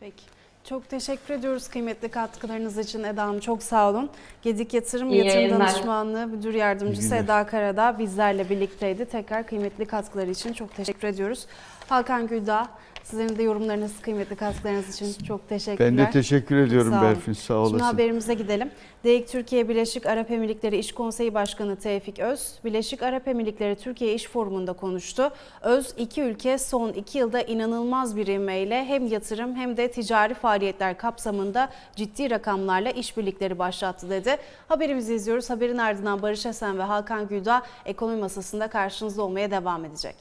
Peki. 0.00 0.39
Çok 0.70 0.88
teşekkür 0.88 1.34
ediyoruz 1.34 1.68
kıymetli 1.68 2.08
katkılarınız 2.08 2.78
için 2.78 3.04
Eda 3.04 3.22
Hanım. 3.22 3.40
Çok 3.40 3.62
sağ 3.62 3.90
olun. 3.90 4.10
Gedik 4.42 4.74
Yatırım 4.74 5.10
İyi 5.10 5.18
Yatırım 5.18 5.42
yayınlar. 5.42 5.60
Danışmanlığı 5.60 6.26
Müdür 6.26 6.54
Yardımcısı. 6.54 7.14
Eda 7.14 7.46
Karadağ 7.46 7.98
bizlerle 7.98 8.50
birlikteydi. 8.50 9.04
Tekrar 9.04 9.46
kıymetli 9.46 9.86
katkıları 9.86 10.30
için 10.30 10.52
çok 10.52 10.74
teşekkür 10.74 11.08
ediyoruz. 11.08 11.46
Hakan 11.88 12.26
Güldağ, 12.26 12.68
sizlerin 13.04 13.38
de 13.38 13.42
yorumlarınız, 13.42 14.00
kıymetli 14.02 14.36
katkılarınız 14.36 14.94
için 15.00 15.24
çok 15.24 15.48
teşekkürler. 15.48 15.90
Ben 15.90 15.98
de 15.98 16.10
teşekkür 16.10 16.56
ediyorum 16.56 16.92
Sağ 16.92 16.98
olun. 17.00 17.08
Berfin 17.08 17.32
sağ 17.32 17.42
Şimdi 17.44 17.54
olasın. 17.58 17.78
haberimize 17.78 18.34
gidelim. 18.34 18.70
DEİK 19.04 19.28
Türkiye 19.28 19.68
Birleşik 19.68 20.06
Arap 20.06 20.30
Emirlikleri 20.30 20.78
İş 20.78 20.92
Konseyi 20.92 21.34
Başkanı 21.34 21.76
Tevfik 21.76 22.18
Öz, 22.18 22.54
Birleşik 22.64 23.02
Arap 23.02 23.28
Emirlikleri 23.28 23.76
Türkiye 23.76 24.14
İş 24.14 24.26
Forumu'nda 24.28 24.72
konuştu. 24.72 25.30
Öz, 25.62 25.94
iki 25.98 26.22
ülke 26.22 26.58
son 26.58 26.92
iki 26.92 27.18
yılda 27.18 27.42
inanılmaz 27.42 28.16
bir 28.16 28.26
ivmeyle 28.26 28.84
hem 28.84 29.06
yatırım 29.06 29.54
hem 29.56 29.76
de 29.76 29.90
ticari 29.90 30.34
faaliyetler 30.34 30.98
kapsamında 30.98 31.70
ciddi 31.96 32.30
rakamlarla 32.30 32.90
işbirlikleri 32.90 33.58
başlattı 33.58 34.10
dedi. 34.10 34.36
Haberimizi 34.68 35.14
izliyoruz. 35.14 35.50
Haberin 35.50 35.78
ardından 35.78 36.22
Barış 36.22 36.46
Esen 36.46 36.78
ve 36.78 36.82
Hakan 36.82 37.28
Güldağ 37.28 37.62
ekonomi 37.86 38.20
masasında 38.20 38.68
karşınızda 38.70 39.22
olmaya 39.22 39.50
devam 39.50 39.84
edecek. 39.84 40.14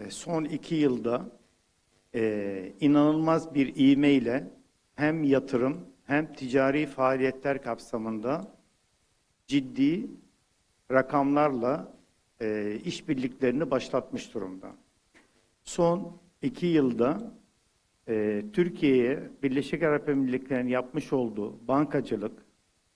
E, 0.00 0.10
son 0.10 0.44
iki 0.44 0.74
yılda 0.74 1.22
e, 2.14 2.72
inanılmaz 2.80 3.54
bir 3.54 3.76
ivmeyle 3.76 4.50
hem 4.94 5.24
yatırım 5.24 5.80
hem 6.06 6.32
ticari 6.32 6.86
faaliyetler 6.86 7.62
kapsamında 7.62 8.54
ciddi 9.46 10.06
rakamlarla 10.92 11.92
e, 12.40 12.78
işbirliklerini 12.84 13.70
başlatmış 13.70 14.34
durumda. 14.34 14.72
Son 15.64 16.18
iki 16.42 16.66
yılda 16.66 17.32
e, 18.08 18.44
Türkiye'ye 18.52 19.30
Birleşik 19.42 19.82
Arap 19.82 20.08
Emirlikleri'nin 20.08 20.70
yapmış 20.70 21.12
olduğu 21.12 21.68
bankacılık, 21.68 22.44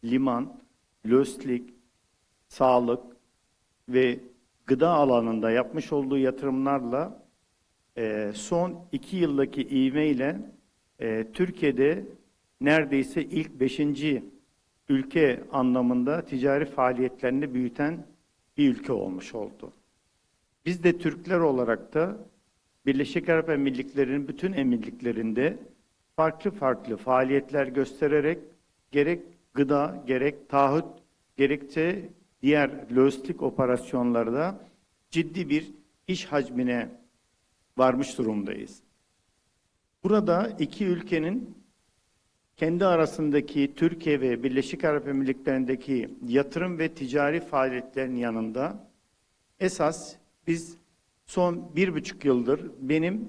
liman, 0.04 0.60
lojistik, 1.10 1.74
sağlık 2.48 3.16
ve 3.88 4.20
gıda 4.66 4.90
alanında 4.90 5.50
yapmış 5.50 5.92
olduğu 5.92 6.18
yatırımlarla 6.18 7.23
e, 7.96 8.30
son 8.34 8.84
iki 8.92 9.16
yıldaki 9.16 9.62
ivmeyle 9.62 10.40
e, 10.98 11.26
Türkiye'de 11.32 12.04
neredeyse 12.60 13.22
ilk 13.22 13.60
beşinci 13.60 14.22
ülke 14.88 15.40
anlamında 15.52 16.24
ticari 16.24 16.64
faaliyetlerini 16.64 17.54
büyüten 17.54 18.06
bir 18.56 18.74
ülke 18.74 18.92
olmuş 18.92 19.34
oldu. 19.34 19.72
Biz 20.66 20.84
de 20.84 20.98
Türkler 20.98 21.38
olarak 21.38 21.94
da 21.94 22.16
Birleşik 22.86 23.28
Arap 23.28 23.50
Emirlikleri'nin 23.50 24.28
bütün 24.28 24.52
emirliklerinde 24.52 25.58
farklı 26.16 26.50
farklı 26.50 26.96
faaliyetler 26.96 27.66
göstererek 27.66 28.38
gerek 28.92 29.22
gıda, 29.54 30.02
gerek 30.06 30.48
taahhüt, 30.48 30.84
gerekçe 31.36 32.08
diğer 32.42 32.70
lojistik 32.96 33.42
operasyonlarda 33.42 34.60
ciddi 35.10 35.48
bir 35.48 35.70
iş 36.08 36.24
hacmine 36.24 36.88
varmış 37.76 38.18
durumdayız. 38.18 38.82
Burada 40.04 40.56
iki 40.58 40.84
ülkenin 40.84 41.54
kendi 42.56 42.86
arasındaki 42.86 43.74
Türkiye 43.76 44.20
ve 44.20 44.42
Birleşik 44.42 44.84
Arap 44.84 45.08
Emirlikleri'ndeki 45.08 46.10
yatırım 46.28 46.78
ve 46.78 46.88
ticari 46.88 47.40
faaliyetlerin 47.40 48.16
yanında 48.16 48.88
esas 49.60 50.16
biz 50.46 50.76
son 51.26 51.76
bir 51.76 51.94
buçuk 51.94 52.24
yıldır 52.24 52.70
benim 52.80 53.28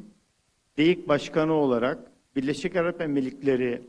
DEİK 0.78 1.08
Başkanı 1.08 1.54
olarak 1.54 2.12
Birleşik 2.36 2.76
Arap 2.76 3.02
Emirlikleri 3.02 3.82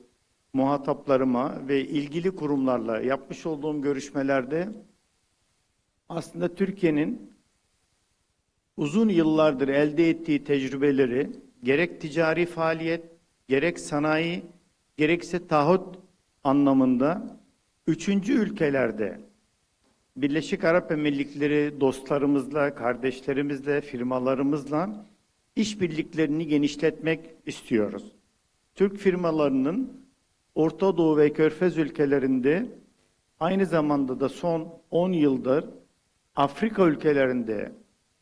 muhataplarıma 0.53 1.69
ve 1.69 1.81
ilgili 1.81 2.31
kurumlarla 2.31 3.01
yapmış 3.01 3.47
olduğum 3.47 3.83
görüşmelerde 3.83 4.69
aslında 6.09 6.55
Türkiye'nin 6.55 7.36
uzun 8.77 9.09
yıllardır 9.09 9.69
elde 9.69 10.11
ettiği 10.11 10.45
tecrübeleri 10.45 11.31
gerek 11.63 12.01
ticari 12.01 12.47
faaliyet, 12.47 13.05
gerek 13.49 13.79
sanayi, 13.79 14.43
gerekse 14.97 15.47
taahhüt 15.47 15.99
anlamında 16.45 17.39
üçüncü 17.87 18.33
ülkelerde 18.33 19.21
Birleşik 20.17 20.65
Arap 20.65 20.93
Emirlikleri 20.93 21.81
dostlarımızla, 21.81 22.75
kardeşlerimizle, 22.75 23.81
firmalarımızla 23.81 25.07
işbirliklerini 25.57 26.47
genişletmek 26.47 27.21
istiyoruz. 27.47 28.13
Türk 28.75 28.97
firmalarının 28.97 30.07
Orta 30.55 30.97
Doğu 30.97 31.17
ve 31.17 31.33
Körfez 31.33 31.79
ülkelerinde 31.79 32.67
aynı 33.41 33.67
zamanda 33.67 34.21
da 34.21 34.29
son 34.29 34.69
10 34.91 35.13
yıldır 35.13 35.65
Afrika 36.37 36.87
ülkelerinde 36.87 37.73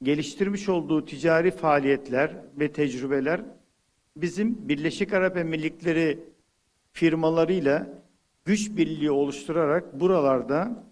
geliştirmiş 0.03 0.68
olduğu 0.68 1.05
ticari 1.05 1.51
faaliyetler 1.51 2.36
ve 2.61 2.72
tecrübeler 2.72 3.40
bizim 4.16 4.68
Birleşik 4.68 5.12
Arap 5.12 5.36
Emirlikleri 5.36 6.18
firmalarıyla 6.92 8.03
güç 8.45 8.70
birliği 8.76 9.11
oluşturarak 9.11 10.01
buralarda 10.01 10.84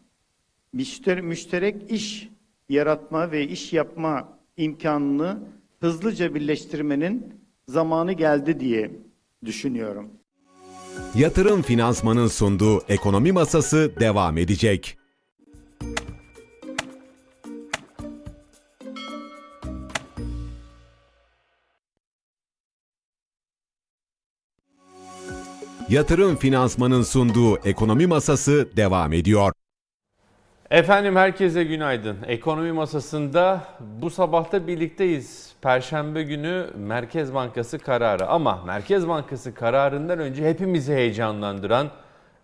müşter- 0.75 1.23
müşterek 1.23 1.91
iş 1.91 2.29
yaratma 2.69 3.33
ve 3.33 3.49
iş 3.49 3.73
yapma 3.73 4.39
imkanını 4.57 5.39
hızlıca 5.81 6.35
birleştirmenin 6.35 7.35
zamanı 7.69 8.13
geldi 8.13 8.61
diye 8.61 8.91
düşünüyorum. 9.45 10.11
Yatırım 11.15 11.63
Finansman'ın 11.63 12.27
sunduğu 12.27 12.83
Ekonomi 12.89 13.33
Masası 13.33 13.93
devam 14.01 14.39
edecek. 14.39 14.99
Yatırım 25.93 26.37
Finansman'ın 26.37 27.03
sunduğu 27.03 27.57
Ekonomi 27.57 28.07
Masası 28.07 28.77
devam 28.77 29.13
ediyor. 29.13 29.53
Efendim 30.71 31.17
herkese 31.17 31.65
günaydın. 31.65 32.17
Ekonomi 32.27 32.73
masasında 32.73 33.65
bu 33.81 34.11
sabahta 34.11 34.67
birlikteyiz. 34.67 35.53
Perşembe 35.63 36.23
günü 36.23 36.67
Merkez 36.77 37.35
Bankası 37.35 37.79
kararı 37.79 38.27
ama 38.27 38.63
Merkez 38.67 39.09
Bankası 39.09 39.55
kararından 39.55 40.19
önce 40.19 40.49
hepimizi 40.49 40.93
heyecanlandıran 40.93 41.91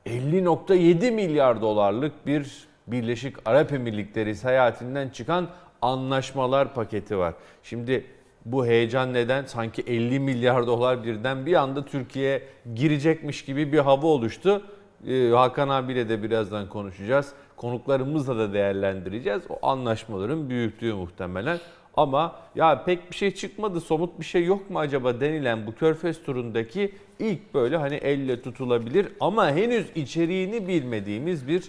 50.7 0.07 1.11
milyar 1.11 1.61
dolarlık 1.61 2.27
bir 2.27 2.69
Birleşik 2.87 3.37
Arap 3.45 3.73
Emirlikleri 3.73 4.35
seyahatinden 4.35 5.09
çıkan 5.09 5.49
anlaşmalar 5.83 6.75
paketi 6.75 7.19
var. 7.19 7.35
Şimdi 7.63 8.07
bu 8.53 8.67
heyecan 8.67 9.15
neden? 9.15 9.45
Sanki 9.45 9.83
50 9.83 10.21
milyar 10.21 10.67
dolar 10.67 11.05
birden 11.05 11.47
bir 11.47 11.55
anda 11.55 11.85
Türkiye 11.85 12.43
girecekmiş 12.75 13.45
gibi 13.45 13.73
bir 13.73 13.79
hava 13.79 14.07
oluştu. 14.07 14.63
Ee, 15.09 15.29
Hakan 15.29 15.69
abiyle 15.69 16.09
de 16.09 16.23
birazdan 16.23 16.69
konuşacağız. 16.69 17.33
Konuklarımızla 17.57 18.39
da 18.39 18.53
değerlendireceğiz. 18.53 19.43
O 19.49 19.67
anlaşmaların 19.67 20.51
büyüklüğü 20.51 20.95
muhtemelen. 20.95 21.59
Ama 21.97 22.37
ya 22.55 22.85
pek 22.85 23.11
bir 23.11 23.17
şey 23.17 23.35
çıkmadı, 23.35 23.81
somut 23.81 24.21
bir 24.21 24.25
şey 24.25 24.45
yok 24.45 24.71
mu 24.71 24.79
acaba 24.79 25.21
denilen 25.21 25.67
bu 25.67 25.75
Körfez 25.75 26.23
turundaki 26.23 26.95
ilk 27.19 27.55
böyle 27.55 27.77
hani 27.77 27.95
elle 27.95 28.43
tutulabilir 28.43 29.09
ama 29.21 29.53
henüz 29.53 29.87
içeriğini 29.95 30.69
bilmediğimiz 30.69 31.49
bir 31.49 31.65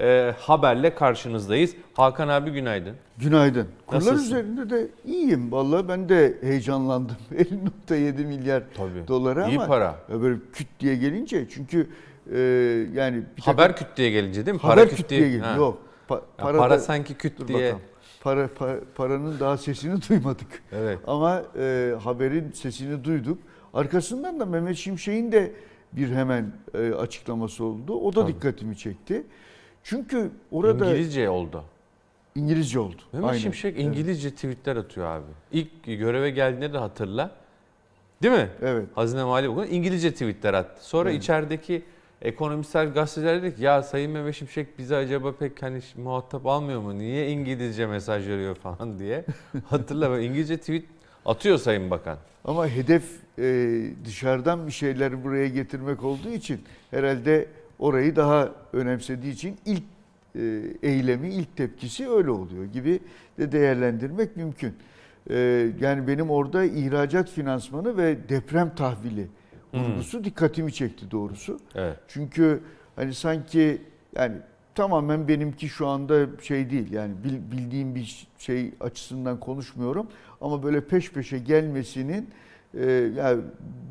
e, 0.00 0.34
haberle 0.38 0.94
karşınızdayız. 0.94 1.74
Hakan 1.94 2.28
abi 2.28 2.50
günaydın. 2.50 2.96
Günaydın. 3.18 3.68
Kurlar 3.86 4.00
Nasılsın? 4.00 4.24
üzerinde 4.24 4.70
de 4.70 4.88
iyiyim. 5.06 5.52
Vallahi 5.52 5.88
ben 5.88 6.08
de 6.08 6.34
heyecanlandım. 6.40 7.16
50.7 7.88 8.24
milyar 8.26 8.62
Tabii. 8.76 9.08
dolara 9.08 9.46
İyi 9.48 9.58
ama 9.58 9.66
para. 9.66 9.96
böyle 10.22 10.38
küt 10.52 10.68
diye 10.80 10.96
gelince 10.96 11.48
çünkü 11.48 11.88
e, 12.34 12.38
yani 12.94 13.16
bir 13.16 13.42
takım- 13.42 13.44
Haber 13.44 13.76
küt 13.76 13.86
diye 13.96 14.10
gelince 14.10 14.46
değil 14.46 14.54
mi? 14.54 14.60
haber 14.60 14.88
küt 14.88 15.08
diye. 15.08 15.38
Ha. 15.38 15.56
Yok. 15.56 15.78
Pa- 16.08 16.20
para, 16.38 16.58
para 16.58 16.70
da- 16.74 16.78
sanki 16.78 17.14
küt 17.14 17.38
dur 17.38 17.48
diye. 17.48 17.58
bakalım. 17.58 17.80
Para, 18.22 18.46
pa- 18.46 18.80
paranın 18.94 19.40
daha 19.40 19.56
sesini 19.56 19.94
duymadık. 20.08 20.62
Evet. 20.72 20.98
Ama 21.06 21.42
e, 21.58 21.94
haberin 22.02 22.50
sesini 22.52 23.04
duyduk. 23.04 23.38
Arkasından 23.74 24.40
da 24.40 24.46
Mehmet 24.46 24.76
Şimşek'in 24.76 25.32
de 25.32 25.52
bir 25.92 26.08
hemen 26.10 26.52
e, 26.74 26.92
açıklaması 26.92 27.64
oldu. 27.64 27.94
O 27.94 28.14
da 28.14 28.20
Tabii. 28.22 28.32
dikkatimi 28.34 28.76
çekti. 28.76 29.22
Çünkü 29.84 30.30
orada 30.52 30.86
İngilizce 30.86 31.28
oldu. 31.30 31.64
İngilizce 32.34 32.78
oldu. 32.78 33.02
Mehmet 33.12 33.28
Aynen. 33.30 33.40
Şimşek 33.40 33.74
Evet. 33.74 33.84
İngilizce 33.84 34.30
tweetler 34.30 34.76
atıyor 34.76 35.06
abi. 35.06 35.24
İlk 35.52 35.84
göreve 35.84 36.30
geldiğinde 36.30 36.72
de 36.72 36.78
hatırla. 36.78 37.30
Değil 38.22 38.34
mi? 38.34 38.48
Evet. 38.62 38.86
Hazine 38.94 39.24
Maliye 39.24 39.50
Bakanı 39.56 39.66
İngilizce 39.66 40.12
tweetler 40.12 40.54
attı. 40.54 40.84
Sonra 40.88 41.10
Evet. 41.10 41.22
içerideki 41.22 41.82
ekonomistler 42.22 42.84
gazeteler 42.84 43.42
dedi 43.42 43.56
ki 43.56 43.62
ya 43.62 43.82
Sayın 43.82 44.10
Mehmet 44.10 44.34
Şimşek 44.34 44.78
bizi 44.78 44.96
acaba 44.96 45.32
pek 45.36 45.62
hani 45.62 45.80
muhatap 45.96 46.46
almıyor 46.46 46.80
mu? 46.80 46.98
Niye 46.98 47.30
İngilizce 47.30 47.86
mesaj 47.86 48.28
veriyor 48.28 48.54
falan 48.54 48.98
diye. 48.98 49.24
Hatırla 49.66 50.10
böyle 50.10 50.26
İngilizce 50.26 50.56
tweet 50.56 50.84
atıyor 51.26 51.58
Sayın 51.58 51.90
Bakan. 51.90 52.18
Ama 52.44 52.68
hedef 52.68 53.04
e, 53.38 53.82
dışarıdan 54.04 54.66
bir 54.66 54.72
şeyleri 54.72 55.24
buraya 55.24 55.48
getirmek 55.48 56.04
olduğu 56.04 56.28
için 56.30 56.60
herhalde 56.90 57.46
orayı 57.80 58.16
daha 58.16 58.48
önemsediği 58.72 59.32
için 59.32 59.56
ilk 59.66 59.82
e, 60.36 60.40
eylemi, 60.82 61.34
ilk 61.34 61.56
tepkisi 61.56 62.10
öyle 62.10 62.30
oluyor 62.30 62.64
gibi 62.64 63.00
de 63.38 63.52
değerlendirmek 63.52 64.36
mümkün. 64.36 64.74
E, 65.30 65.36
yani 65.80 66.06
benim 66.08 66.30
orada 66.30 66.64
ihracat 66.64 67.30
finansmanı 67.30 67.96
ve 67.96 68.28
deprem 68.28 68.74
tahvili 68.74 69.28
vurgusu 69.74 70.24
dikkatimi 70.24 70.72
çekti 70.72 71.10
doğrusu. 71.10 71.60
Evet. 71.74 71.96
Çünkü 72.08 72.60
hani 72.96 73.14
sanki 73.14 73.82
yani 74.16 74.36
tamamen 74.74 75.28
benimki 75.28 75.68
şu 75.68 75.86
anda 75.86 76.26
şey 76.42 76.70
değil 76.70 76.92
yani 76.92 77.14
bil- 77.24 77.56
bildiğim 77.58 77.94
bir 77.94 78.26
şey 78.38 78.72
açısından 78.80 79.40
konuşmuyorum 79.40 80.06
ama 80.40 80.62
böyle 80.62 80.80
peş 80.80 81.12
peşe 81.12 81.38
gelmesinin 81.38 82.28
e, 82.74 82.90
yani 83.16 83.42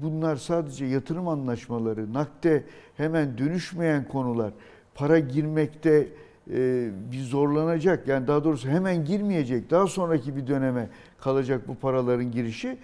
bunlar 0.01 0.35
sadece 0.35 0.85
yatırım 0.85 1.27
anlaşmaları, 1.27 2.13
nakde 2.13 2.63
hemen 2.97 3.37
dönüşmeyen 3.37 4.07
konular, 4.07 4.53
para 4.95 5.19
girmekte 5.19 6.07
e, 6.53 6.89
bir 7.11 7.21
zorlanacak 7.23 8.07
yani 8.07 8.27
daha 8.27 8.43
doğrusu 8.43 8.69
hemen 8.69 9.05
girmeyecek 9.05 9.71
daha 9.71 9.87
sonraki 9.87 10.35
bir 10.35 10.47
döneme 10.47 10.89
kalacak 11.19 11.67
bu 11.67 11.75
paraların 11.75 12.31
girişi 12.31 12.77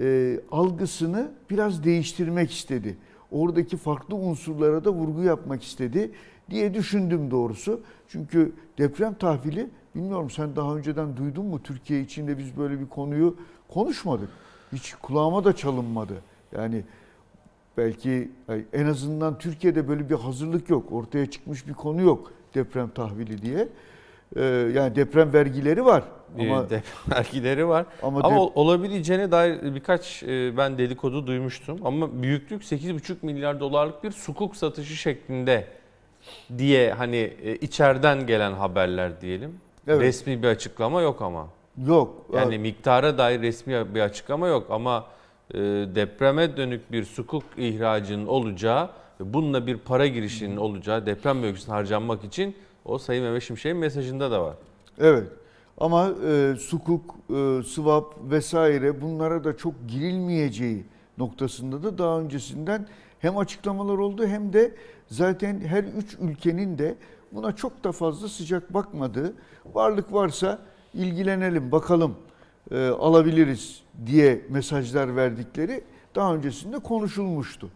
e, 0.00 0.40
algısını 0.50 1.30
biraz 1.50 1.84
değiştirmek 1.84 2.52
istedi. 2.52 2.96
Oradaki 3.30 3.76
farklı 3.76 4.16
unsurlara 4.16 4.84
da 4.84 4.92
vurgu 4.92 5.22
yapmak 5.22 5.62
istedi 5.62 6.10
diye 6.50 6.74
düşündüm 6.74 7.30
doğrusu. 7.30 7.80
Çünkü 8.08 8.52
deprem 8.78 9.14
tahvili 9.14 9.70
bilmiyorum 9.94 10.30
sen 10.30 10.56
daha 10.56 10.76
önceden 10.76 11.16
duydun 11.16 11.46
mu 11.46 11.62
Türkiye 11.62 12.00
içinde 12.00 12.38
biz 12.38 12.56
böyle 12.56 12.80
bir 12.80 12.88
konuyu 12.88 13.36
konuşmadık. 13.68 14.28
Hiç 14.74 14.94
kulağıma 15.02 15.44
da 15.44 15.56
çalınmadı. 15.56 16.14
Yani 16.56 16.82
belki 17.76 18.30
en 18.72 18.86
azından 18.86 19.38
Türkiye'de 19.38 19.88
böyle 19.88 20.10
bir 20.10 20.14
hazırlık 20.14 20.70
yok. 20.70 20.92
Ortaya 20.92 21.30
çıkmış 21.30 21.66
bir 21.68 21.72
konu 21.74 22.02
yok 22.02 22.32
deprem 22.54 22.88
tahvili 22.88 23.42
diye. 23.42 23.68
Ee, 24.36 24.42
yani 24.74 24.96
deprem 24.96 25.32
vergileri 25.32 25.84
var 25.84 26.04
ama 26.38 26.56
Ama 26.58 26.66
vergileri 27.16 27.68
var. 27.68 27.86
ama, 28.02 28.20
Ama 28.20 28.28
dep- 28.34 28.38
ol- 28.38 28.50
olabileceğine 28.54 29.30
dair 29.30 29.74
birkaç 29.74 30.22
e, 30.22 30.56
ben 30.56 30.78
dedikodu 30.78 31.26
duymuştum. 31.26 31.78
Ama 31.86 32.22
büyüklük 32.22 32.62
8,5 32.62 33.14
milyar 33.22 33.60
dolarlık 33.60 34.04
bir 34.04 34.10
sukuk 34.10 34.56
satışı 34.56 34.94
şeklinde 34.96 35.66
diye 36.58 36.92
hani 36.92 37.16
e, 37.16 37.56
içeriden 37.56 38.26
gelen 38.26 38.52
haberler 38.52 39.20
diyelim. 39.20 39.60
Evet. 39.86 40.00
Resmi 40.00 40.42
bir 40.42 40.48
açıklama 40.48 41.00
yok 41.02 41.22
ama. 41.22 41.48
Yok. 41.86 42.26
Yani 42.32 42.58
miktara 42.58 43.18
dair 43.18 43.42
resmi 43.42 43.94
bir 43.94 44.00
açıklama 44.00 44.48
yok 44.48 44.66
ama 44.70 45.06
e, 45.50 45.58
depreme 45.94 46.56
dönük 46.56 46.92
bir 46.92 47.04
sukuk 47.04 47.44
ihracının 47.56 48.26
olacağı 48.26 48.90
ve 49.20 49.34
bununla 49.34 49.66
bir 49.66 49.78
para 49.78 50.06
girişinin 50.06 50.56
olacağı 50.56 51.06
deprem 51.06 51.42
bölgesine 51.42 51.74
harcanmak 51.74 52.24
için 52.24 52.56
o 52.84 52.98
Sayın 52.98 53.24
Mehmet 53.24 53.42
Şimşek'in 53.42 53.76
mesajında 53.76 54.30
da 54.30 54.42
var. 54.42 54.54
Evet. 54.98 55.28
Ama 55.78 56.10
e, 56.26 56.54
sukuk, 56.58 57.14
e, 57.30 57.62
swap 57.62 58.14
vesaire 58.30 59.00
bunlara 59.00 59.44
da 59.44 59.56
çok 59.56 59.74
girilmeyeceği 59.88 60.84
noktasında 61.18 61.82
da 61.82 61.98
daha 61.98 62.20
öncesinden 62.20 62.86
hem 63.18 63.38
açıklamalar 63.38 63.98
oldu 63.98 64.26
hem 64.26 64.52
de 64.52 64.74
zaten 65.06 65.60
her 65.60 65.84
üç 65.84 66.16
ülkenin 66.20 66.78
de 66.78 66.94
buna 67.32 67.56
çok 67.56 67.84
da 67.84 67.92
fazla 67.92 68.28
sıcak 68.28 68.74
bakmadığı, 68.74 69.34
varlık 69.74 70.12
varsa 70.12 70.58
ilgilenelim 70.94 71.72
bakalım 71.72 72.14
e, 72.70 72.88
alabiliriz 72.88 73.82
diye 74.06 74.40
mesajlar 74.48 75.16
verdikleri 75.16 75.84
daha 76.14 76.34
öncesinde 76.34 76.78
konuşulmuştu. 76.78 77.70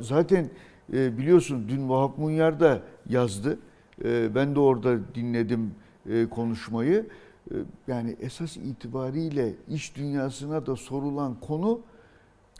Zaten 0.00 0.50
e, 0.92 1.18
biliyorsun 1.18 1.68
dün 1.68 1.88
Vahap 1.88 2.18
Munyar 2.18 2.60
da 2.60 2.82
yazdı. 3.08 3.58
E, 4.04 4.34
ben 4.34 4.54
de 4.54 4.60
orada 4.60 5.14
dinledim 5.14 5.74
e, 6.10 6.26
konuşmayı. 6.28 7.06
E, 7.50 7.54
yani 7.88 8.16
esas 8.20 8.56
itibariyle 8.56 9.54
iş 9.68 9.96
dünyasına 9.96 10.66
da 10.66 10.76
sorulan 10.76 11.40
konu 11.40 11.80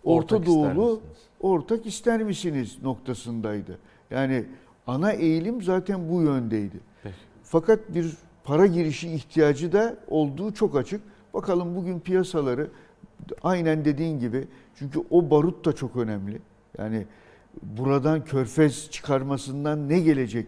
Orta 0.04 0.36
Ortak 0.36 0.46
Doğulu 0.46 1.00
ortak 1.40 1.86
ister 1.86 2.22
misiniz 2.22 2.78
noktasındaydı. 2.82 3.78
Yani 4.10 4.44
ana 4.86 5.12
eğilim 5.12 5.62
zaten 5.62 6.08
bu 6.08 6.22
yöndeydi. 6.22 6.80
Peki. 7.02 7.14
Fakat 7.42 7.94
bir 7.94 8.16
para 8.44 8.66
girişi 8.66 9.12
ihtiyacı 9.12 9.72
da 9.72 9.96
olduğu 10.08 10.54
çok 10.54 10.76
açık. 10.76 11.00
Bakalım 11.34 11.76
bugün 11.76 12.00
piyasaları 12.00 12.70
aynen 13.42 13.84
dediğin 13.84 14.18
gibi 14.18 14.48
çünkü 14.74 15.00
o 15.10 15.30
barut 15.30 15.64
da 15.64 15.72
çok 15.72 15.96
önemli. 15.96 16.40
Yani 16.78 17.06
buradan 17.62 18.24
körfez 18.24 18.90
çıkarmasından 18.90 19.88
ne 19.88 20.00
gelecek 20.00 20.46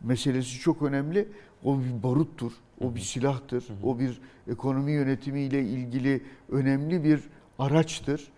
meselesi 0.00 0.58
çok 0.58 0.82
önemli. 0.82 1.28
O 1.64 1.78
bir 1.78 2.02
baruttur, 2.02 2.52
o 2.80 2.94
bir 2.94 3.00
silahtır, 3.00 3.64
o 3.82 3.98
bir 3.98 4.20
ekonomi 4.50 4.92
yönetimiyle 4.92 5.62
ilgili 5.62 6.22
önemli 6.48 7.04
bir 7.04 7.20
araçtır. 7.58 8.28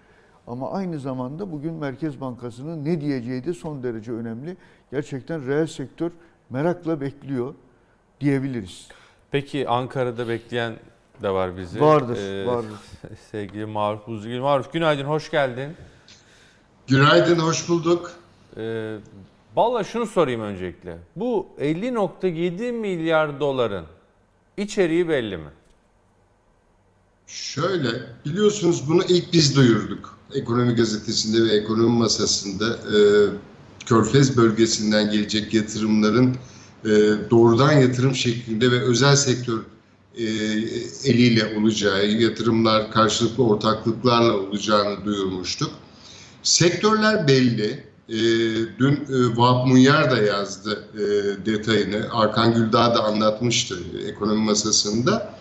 Ama 0.46 0.70
aynı 0.70 0.98
zamanda 0.98 1.52
bugün 1.52 1.74
Merkez 1.74 2.20
Bankası'nın 2.20 2.84
ne 2.84 3.00
diyeceği 3.00 3.44
de 3.44 3.52
son 3.52 3.82
derece 3.82 4.12
önemli. 4.12 4.56
Gerçekten 4.90 5.46
reel 5.46 5.66
sektör 5.66 6.10
merakla 6.50 7.00
bekliyor 7.00 7.54
diyebiliriz. 8.22 8.88
Peki 9.30 9.68
Ankara'da 9.68 10.28
bekleyen 10.28 10.74
de 11.22 11.30
var 11.30 11.56
bizi. 11.56 11.80
Vardır, 11.80 12.16
Ee, 12.16 12.46
vardır. 12.46 12.78
Sevgili 13.30 13.66
Maruf 13.66 14.06
Buzgül. 14.06 14.40
Maruf 14.40 14.72
günaydın, 14.72 15.04
hoş 15.04 15.30
geldin. 15.30 15.76
Günaydın, 16.86 17.38
hoş 17.38 17.68
bulduk. 17.68 18.12
Ee, 18.56 18.96
Valla 19.56 19.84
şunu 19.84 20.06
sorayım 20.06 20.40
öncelikle. 20.40 20.98
Bu 21.16 21.46
50.7 21.60 22.72
milyar 22.72 23.40
doların 23.40 23.84
içeriği 24.56 25.08
belli 25.08 25.36
mi? 25.36 25.50
Şöyle, 27.26 27.88
biliyorsunuz 28.24 28.88
bunu 28.88 29.04
ilk 29.08 29.32
biz 29.32 29.56
duyurduk. 29.56 30.18
Ekonomi 30.34 30.74
gazetesinde 30.74 31.50
ve 31.50 31.56
ekonomi 31.56 31.98
masasında 31.98 32.74
e, 32.74 32.98
Körfez 33.86 34.36
bölgesinden 34.36 35.10
gelecek 35.10 35.54
yatırımların 35.54 36.36
e, 36.84 36.90
doğrudan 37.30 37.72
yatırım 37.72 38.14
şeklinde 38.14 38.70
ve 38.70 38.80
özel 38.80 39.16
sektör 39.16 39.58
e, 40.18 40.24
eliyle 41.04 41.56
olacağı, 41.58 42.06
yatırımlar 42.06 42.90
karşılıklı 42.90 43.44
ortaklıklarla 43.44 44.36
olacağını 44.36 45.04
duyurmuştuk. 45.04 45.70
Sektörler 46.42 47.28
belli. 47.28 47.84
E, 48.08 48.18
dün 48.78 48.92
e, 48.92 49.36
Vahap 49.36 49.66
Munyar 49.66 50.10
da 50.10 50.18
yazdı 50.18 50.88
detayını. 51.46 52.08
Arkan 52.12 52.54
Güldağ 52.54 52.94
da 52.94 53.04
anlatmıştı 53.04 53.78
ekonomi 54.08 54.44
masasında. 54.44 55.34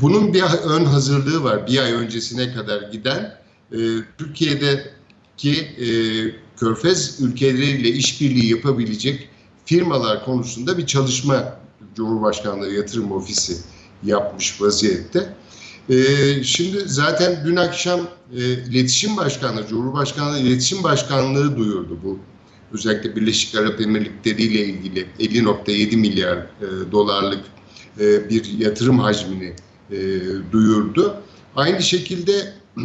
Bunun 0.00 0.34
bir 0.34 0.42
ön 0.64 0.84
hazırlığı 0.84 1.44
var. 1.44 1.66
Bir 1.66 1.78
ay 1.78 1.92
öncesine 1.92 2.54
kadar 2.54 2.82
giden. 2.82 3.34
Türkiye'deki 4.18 5.66
Körfez 6.60 7.20
ülkeleriyle 7.20 7.88
işbirliği 7.88 8.50
yapabilecek 8.50 9.29
firmalar 9.70 10.24
konusunda 10.24 10.78
bir 10.78 10.86
çalışma 10.86 11.58
Cumhurbaşkanlığı 11.96 12.72
Yatırım 12.72 13.12
Ofisi 13.12 13.56
yapmış 14.04 14.60
vaziyette. 14.62 15.34
Ee, 15.90 16.44
şimdi 16.44 16.82
zaten 16.86 17.42
dün 17.44 17.56
akşam 17.56 18.00
e, 18.36 18.38
İletişim 18.52 19.16
Başkanlığı, 19.16 19.66
Cumhurbaşkanlığı 19.66 20.38
İletişim 20.38 20.82
Başkanlığı 20.82 21.56
duyurdu 21.56 21.98
bu. 22.04 22.18
Özellikle 22.72 23.16
Birleşik 23.16 23.54
Arap 23.54 23.80
Emirlikleri 23.80 24.42
ile 24.42 24.64
ilgili 24.64 25.06
50.7 25.20 25.96
milyar 25.96 26.36
e, 26.36 26.92
dolarlık 26.92 27.44
e, 28.00 28.30
bir 28.30 28.58
yatırım 28.58 28.98
hacmini 28.98 29.52
e, 29.90 29.98
duyurdu. 30.52 31.16
Aynı 31.56 31.82
şekilde 31.82 32.54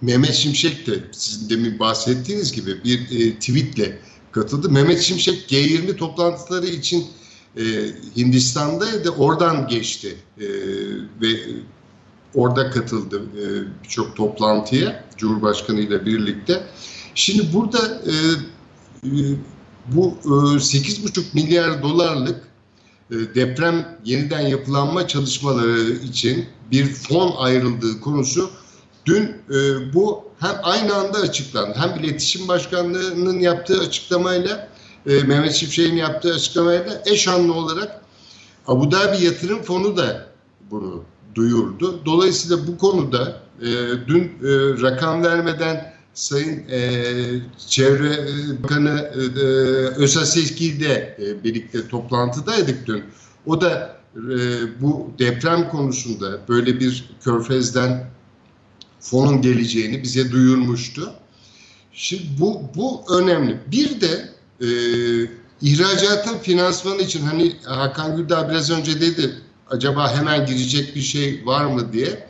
Mehmet 0.00 0.34
Şimşek 0.34 0.86
de 0.86 0.92
sizin 1.12 1.50
demin 1.50 1.78
bahsettiğiniz 1.78 2.52
gibi 2.52 2.84
bir 2.84 3.06
tweetle 3.34 3.98
katıldı. 4.32 4.70
Mehmet 4.70 5.00
Şimşek 5.00 5.52
G20 5.52 5.96
toplantıları 5.96 6.66
için 6.66 7.06
e, 7.56 7.62
Hindistan'daydı. 8.16 9.10
Oradan 9.10 9.68
geçti 9.68 10.16
e, 10.40 10.46
ve 11.22 11.28
orada 12.34 12.70
katıldı 12.70 13.22
e, 13.36 13.44
birçok 13.84 14.16
toplantıya 14.16 15.04
Cumhurbaşkanı 15.16 15.80
ile 15.80 16.06
birlikte. 16.06 16.66
Şimdi 17.14 17.52
burada 17.52 18.02
e, 18.06 18.14
e, 19.08 19.20
bu 19.86 20.18
e, 20.24 20.28
8,5 20.28 21.22
milyar 21.34 21.82
dolarlık 21.82 22.48
e, 23.10 23.14
deprem 23.34 23.98
yeniden 24.04 24.40
yapılanma 24.40 25.08
çalışmaları 25.08 25.90
için 25.90 26.46
bir 26.70 26.86
fon 26.86 27.34
ayrıldığı 27.38 28.00
konusu 28.00 28.50
dün 29.08 29.36
e, 29.50 29.92
bu 29.94 30.24
hem 30.40 30.54
aynı 30.62 30.94
anda 30.94 31.18
açıklandı. 31.18 31.78
Hem 31.78 32.04
İletişim 32.04 32.48
Başkanlığı'nın 32.48 33.40
yaptığı 33.40 33.80
açıklamayla 33.80 34.68
e, 35.06 35.22
Mehmet 35.22 35.52
Şimşek'in 35.52 35.96
yaptığı 35.96 36.34
açıklamayla 36.34 37.02
eş 37.06 37.28
anlı 37.28 37.54
olarak 37.54 38.02
Abu 38.66 38.90
Dhabi 38.90 39.24
Yatırım 39.24 39.62
Fonu 39.62 39.96
da 39.96 40.26
bunu 40.70 41.04
duyurdu. 41.34 42.00
Dolayısıyla 42.04 42.66
bu 42.66 42.78
konuda 42.78 43.42
e, 43.60 43.66
dün 44.08 44.22
e, 44.24 44.50
rakam 44.82 45.24
vermeden 45.24 45.94
Sayın 46.14 46.68
e, 46.68 46.80
Çevre 47.68 48.12
e, 48.12 48.62
Bakanı 48.62 49.00
e, 49.00 49.40
Özaseski 50.02 50.80
de 50.80 51.16
e, 51.20 51.44
birlikte 51.44 51.88
toplantıdaydık 51.88 52.86
dün. 52.86 53.04
O 53.46 53.60
da 53.60 53.96
e, 54.16 54.36
bu 54.80 55.10
deprem 55.18 55.68
konusunda 55.68 56.38
böyle 56.48 56.80
bir 56.80 57.10
körfezden 57.24 58.10
fonun 59.00 59.42
geleceğini 59.42 60.02
bize 60.02 60.32
duyurmuştu. 60.32 61.14
Şimdi 61.92 62.22
bu, 62.38 62.62
bu 62.74 63.02
önemli. 63.18 63.60
Bir 63.66 64.00
de 64.00 64.28
e, 64.60 64.68
ihracatın 65.62 66.38
finansmanı 66.38 67.02
için 67.02 67.22
hani 67.22 67.52
Hakan 67.64 68.16
Güldağ 68.16 68.50
biraz 68.50 68.70
önce 68.70 69.00
dedi 69.00 69.34
acaba 69.70 70.16
hemen 70.16 70.46
girecek 70.46 70.96
bir 70.96 71.00
şey 71.00 71.46
var 71.46 71.64
mı 71.64 71.92
diye. 71.92 72.28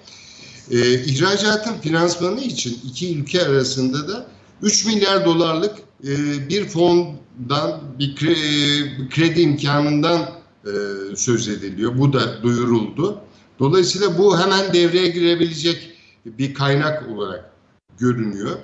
E, 0.70 1.04
ihracatın 1.04 1.78
finansmanı 1.78 2.40
için 2.40 2.78
iki 2.90 3.18
ülke 3.18 3.42
arasında 3.42 4.08
da 4.08 4.26
3 4.62 4.86
milyar 4.86 5.24
dolarlık 5.24 5.74
e, 6.04 6.48
bir 6.48 6.68
fondan 6.68 7.80
bir 7.98 8.16
kredi, 8.16 9.08
kredi 9.10 9.40
imkanından 9.40 10.20
e, 10.64 10.70
söz 11.16 11.48
ediliyor. 11.48 11.98
Bu 11.98 12.12
da 12.12 12.42
duyuruldu. 12.42 13.20
Dolayısıyla 13.58 14.18
bu 14.18 14.38
hemen 14.40 14.72
devreye 14.72 15.08
girebilecek 15.08 15.97
bir 16.38 16.54
kaynak 16.54 17.08
olarak 17.10 17.50
görünüyor. 17.98 18.56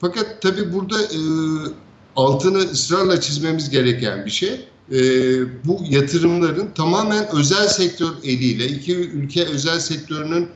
Fakat 0.00 0.42
tabii 0.42 0.72
burada 0.72 1.02
e, 1.02 1.20
altını 2.16 2.58
ısrarla 2.58 3.20
çizmemiz 3.20 3.70
gereken 3.70 4.26
bir 4.26 4.30
şey. 4.30 4.68
E, 4.92 4.98
bu 5.64 5.80
yatırımların 5.88 6.70
tamamen 6.74 7.28
özel 7.36 7.68
sektör 7.68 8.12
eliyle, 8.24 8.66
iki 8.66 8.96
ülke 8.96 9.44
özel 9.44 9.80
sektörünün 9.80 10.48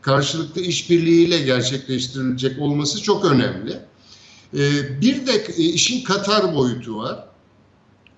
karşılıklı 0.00 0.60
işbirliğiyle 0.60 1.38
gerçekleştirilecek 1.38 2.60
olması 2.60 3.02
çok 3.02 3.24
önemli. 3.24 3.72
E, 4.54 4.60
bir 5.00 5.26
de 5.26 5.32
e, 5.32 5.62
işin 5.62 6.04
Katar 6.04 6.54
boyutu 6.54 6.96
var. 6.96 7.24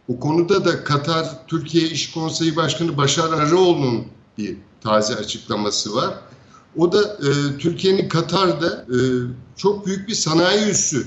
O 0.08 0.20
konuda 0.20 0.64
da 0.64 0.84
Katar 0.84 1.46
Türkiye 1.46 1.88
İş 1.88 2.10
Konseyi 2.10 2.56
Başkanı 2.56 2.96
Başar 2.96 3.32
Arıoğlu'nun 3.32 4.06
bir 4.38 4.56
taze 4.80 5.14
açıklaması 5.14 5.94
var. 5.94 6.14
O 6.76 6.92
da 6.92 7.02
e, 7.02 7.58
Türkiye'nin 7.58 8.08
Katar'da 8.08 8.86
e, 8.88 8.98
çok 9.56 9.86
büyük 9.86 10.08
bir 10.08 10.14
sanayi 10.14 10.70
üssü 10.70 11.06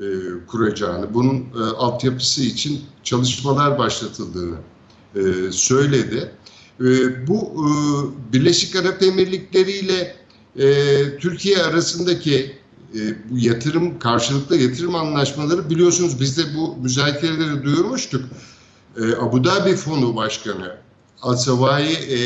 e, 0.00 0.06
kuracağını, 0.46 1.14
bunun 1.14 1.36
e, 1.36 1.62
altyapısı 1.76 2.42
için 2.42 2.80
çalışmalar 3.02 3.78
başlatıldığını 3.78 4.56
e, 5.14 5.52
söyledi. 5.52 6.32
E, 6.80 6.86
bu 7.26 7.38
e, 7.38 7.68
Birleşik 8.32 8.76
Arap 8.76 9.02
Emirlikleri 9.02 9.72
ile 9.72 10.16
e, 10.56 11.18
Türkiye 11.18 11.62
arasındaki 11.62 12.58
e, 12.94 13.30
bu 13.30 13.38
yatırım, 13.38 13.98
karşılıklı 13.98 14.56
yatırım 14.56 14.94
anlaşmaları 14.94 15.70
biliyorsunuz 15.70 16.20
biz 16.20 16.38
de 16.38 16.42
bu 16.56 16.76
müzakereleri 16.76 17.64
duyurmuştuk. 17.64 18.24
E, 18.96 19.14
Abu 19.14 19.44
Dhabi 19.44 19.76
Fonu 19.76 20.16
Başkanı 20.16 20.76
Al-Savai 21.22 21.92
e, 21.92 22.18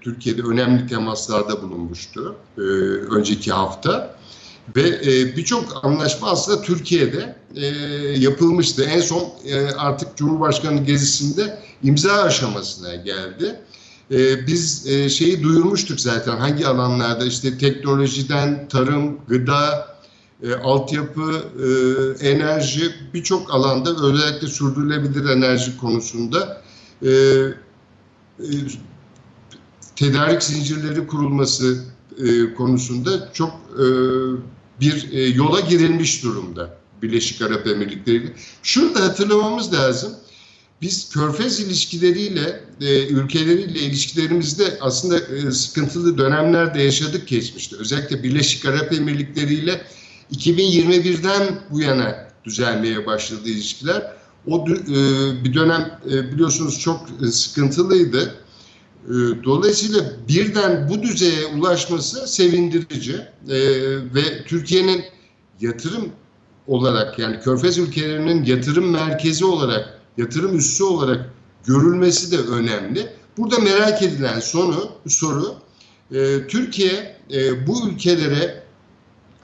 Türkiye'de 0.00 0.42
önemli 0.42 0.86
temaslarda 0.86 1.62
bulunmuştu 1.62 2.36
e, 2.58 2.60
önceki 3.16 3.52
hafta. 3.52 4.16
Ve 4.76 4.88
e, 4.88 5.36
birçok 5.36 5.84
anlaşma 5.84 6.30
aslında 6.30 6.62
Türkiye'de 6.62 7.36
e, 7.56 7.66
yapılmıştı. 8.18 8.84
En 8.84 9.00
son 9.00 9.24
e, 9.44 9.70
artık 9.70 10.16
Cumhurbaşkanı 10.16 10.84
gezisinde 10.84 11.58
imza 11.82 12.12
aşamasına 12.12 12.94
geldi. 12.94 13.60
E, 14.10 14.46
biz 14.46 14.86
e, 14.86 15.08
şeyi 15.08 15.42
duyurmuştuk 15.42 16.00
zaten 16.00 16.36
hangi 16.36 16.66
alanlarda 16.66 17.24
işte 17.24 17.58
teknolojiden 17.58 18.68
tarım, 18.68 19.18
gıda, 19.28 19.94
e, 20.42 20.54
altyapı, 20.54 21.42
e, 22.20 22.28
enerji 22.28 22.94
birçok 23.14 23.54
alanda 23.54 23.90
özellikle 24.06 24.46
sürdürülebilir 24.46 25.28
enerji 25.30 25.76
konusunda 25.78 26.62
e, 27.06 27.10
e, 28.40 28.46
tedarik 29.96 30.42
zincirleri 30.42 31.06
kurulması 31.06 31.84
e, 32.18 32.54
konusunda 32.54 33.32
çok 33.32 33.50
e, 33.52 33.84
bir 34.80 35.12
e, 35.12 35.20
yola 35.28 35.60
girilmiş 35.60 36.22
durumda 36.22 36.78
Birleşik 37.02 37.42
Arap 37.42 37.66
Emirlikleri. 37.66 38.32
Şunu 38.62 38.94
da 38.94 39.04
hatırlamamız 39.04 39.74
lazım. 39.74 40.12
Biz 40.82 41.08
körfez 41.08 41.60
ilişkileriyle, 41.60 42.60
e, 42.80 43.06
ülkeleriyle 43.06 43.80
ilişkilerimizde 43.80 44.78
aslında 44.80 45.18
e, 45.18 45.50
sıkıntılı 45.50 46.18
dönemlerde 46.18 46.82
yaşadık 46.82 47.28
geçmişte. 47.28 47.76
Özellikle 47.76 48.22
Birleşik 48.22 48.66
Arap 48.66 48.92
Emirlikleri 48.92 49.54
ile 49.54 49.80
2021'den 50.32 51.60
bu 51.70 51.80
yana 51.80 52.28
düzelmeye 52.44 53.06
başladı 53.06 53.48
ilişkiler. 53.48 54.12
O 54.46 54.64
e, 54.68 55.44
bir 55.44 55.54
dönem 55.54 56.00
e, 56.10 56.32
biliyorsunuz 56.32 56.80
çok 56.80 57.00
e, 57.22 57.26
sıkıntılıydı. 57.26 58.34
E, 59.04 59.12
dolayısıyla 59.44 60.00
birden 60.28 60.88
bu 60.88 61.02
düzeye 61.02 61.46
ulaşması 61.46 62.28
sevindirici 62.28 63.14
e, 63.48 63.56
ve 64.14 64.44
Türkiye'nin 64.46 65.04
yatırım 65.60 66.08
olarak 66.66 67.18
yani 67.18 67.40
Körfez 67.40 67.78
ülkelerinin 67.78 68.44
yatırım 68.44 68.90
merkezi 68.90 69.44
olarak, 69.44 70.00
yatırım 70.16 70.58
üssü 70.58 70.84
olarak 70.84 71.30
görülmesi 71.66 72.32
de 72.32 72.38
önemli. 72.38 73.08
Burada 73.36 73.58
merak 73.58 74.02
edilen 74.02 74.40
sonu, 74.40 74.88
soru 75.08 75.54
e, 76.12 76.46
Türkiye 76.46 77.16
e, 77.32 77.66
bu 77.66 77.88
ülkelere 77.88 78.64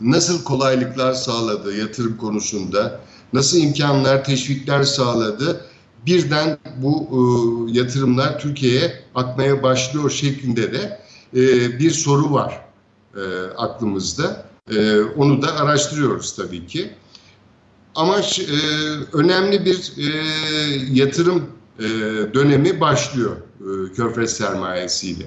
nasıl 0.01 0.45
kolaylıklar 0.45 1.13
sağladı 1.13 1.77
yatırım 1.77 2.17
konusunda, 2.17 3.01
nasıl 3.33 3.59
imkanlar, 3.59 4.25
teşvikler 4.25 4.83
sağladı 4.83 5.71
birden 6.07 6.59
bu 6.77 7.09
e, 7.13 7.79
yatırımlar 7.79 8.39
Türkiye'ye 8.39 9.03
akmaya 9.15 9.63
başlıyor 9.63 10.11
şeklinde 10.11 10.73
de 10.73 11.01
e, 11.37 11.79
bir 11.79 11.91
soru 11.91 12.33
var 12.33 12.65
e, 13.17 13.21
aklımızda. 13.57 14.47
E, 14.71 15.01
onu 15.01 15.43
da 15.43 15.57
araştırıyoruz 15.57 16.37
tabii 16.37 16.67
ki. 16.67 16.91
Ama 17.95 18.19
e, 18.19 18.23
önemli 19.13 19.65
bir 19.65 19.93
e, 19.99 20.07
yatırım 20.93 21.47
e, 21.79 21.85
dönemi 22.35 22.81
başlıyor 22.81 23.37
e, 23.37 23.93
Körfez 23.93 24.37
sermayesiyle. 24.37 25.25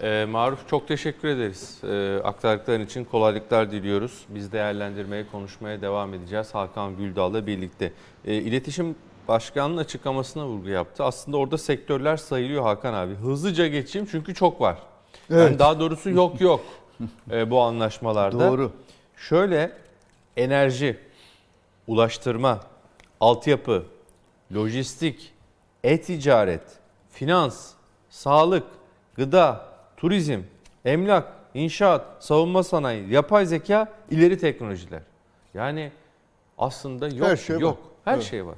Ee, 0.00 0.26
Maruf 0.30 0.68
çok 0.68 0.88
teşekkür 0.88 1.28
ederiz. 1.28 1.78
Ee, 1.84 2.20
aktardıkların 2.24 2.84
için 2.84 3.04
kolaylıklar 3.04 3.72
diliyoruz. 3.72 4.24
Biz 4.28 4.52
değerlendirmeye, 4.52 5.24
konuşmaya 5.32 5.80
devam 5.82 6.14
edeceğiz 6.14 6.54
Hakan 6.54 6.96
Güldağ'la 6.96 7.46
birlikte. 7.46 7.92
Ee, 8.24 8.34
İletişim 8.34 8.96
Başkanı'nın 9.28 9.76
açıklamasına 9.76 10.46
vurgu 10.46 10.68
yaptı. 10.68 11.04
Aslında 11.04 11.36
orada 11.36 11.58
sektörler 11.58 12.16
sayılıyor 12.16 12.62
Hakan 12.62 12.94
abi. 12.94 13.14
Hızlıca 13.14 13.66
geçeyim 13.66 14.08
çünkü 14.10 14.34
çok 14.34 14.60
var. 14.60 14.78
Evet. 15.30 15.50
Yani 15.50 15.58
daha 15.58 15.80
doğrusu 15.80 16.10
yok 16.10 16.40
yok 16.40 16.60
e, 17.30 17.50
bu 17.50 17.60
anlaşmalarda. 17.60 18.50
Doğru. 18.50 18.72
Şöyle 19.16 19.72
enerji, 20.36 20.98
ulaştırma, 21.86 22.60
altyapı, 23.20 23.84
lojistik, 24.54 25.32
e-ticaret, 25.84 26.62
finans, 27.10 27.70
sağlık, 28.10 28.64
gıda, 29.16 29.60
turizm, 29.96 30.40
emlak, 30.84 31.32
inşaat, 31.54 32.06
savunma 32.24 32.62
sanayi, 32.62 33.12
yapay 33.12 33.46
zeka, 33.46 33.92
ileri 34.10 34.38
teknolojiler. 34.38 35.02
Yani 35.54 35.92
aslında 36.58 37.08
yok 37.08 37.28
Her 37.28 37.36
şey 37.36 37.56
var. 37.56 37.60
yok. 37.60 37.78
Her 38.04 38.14
Evet. 38.14 38.24
şey 38.24 38.46
var. 38.46 38.54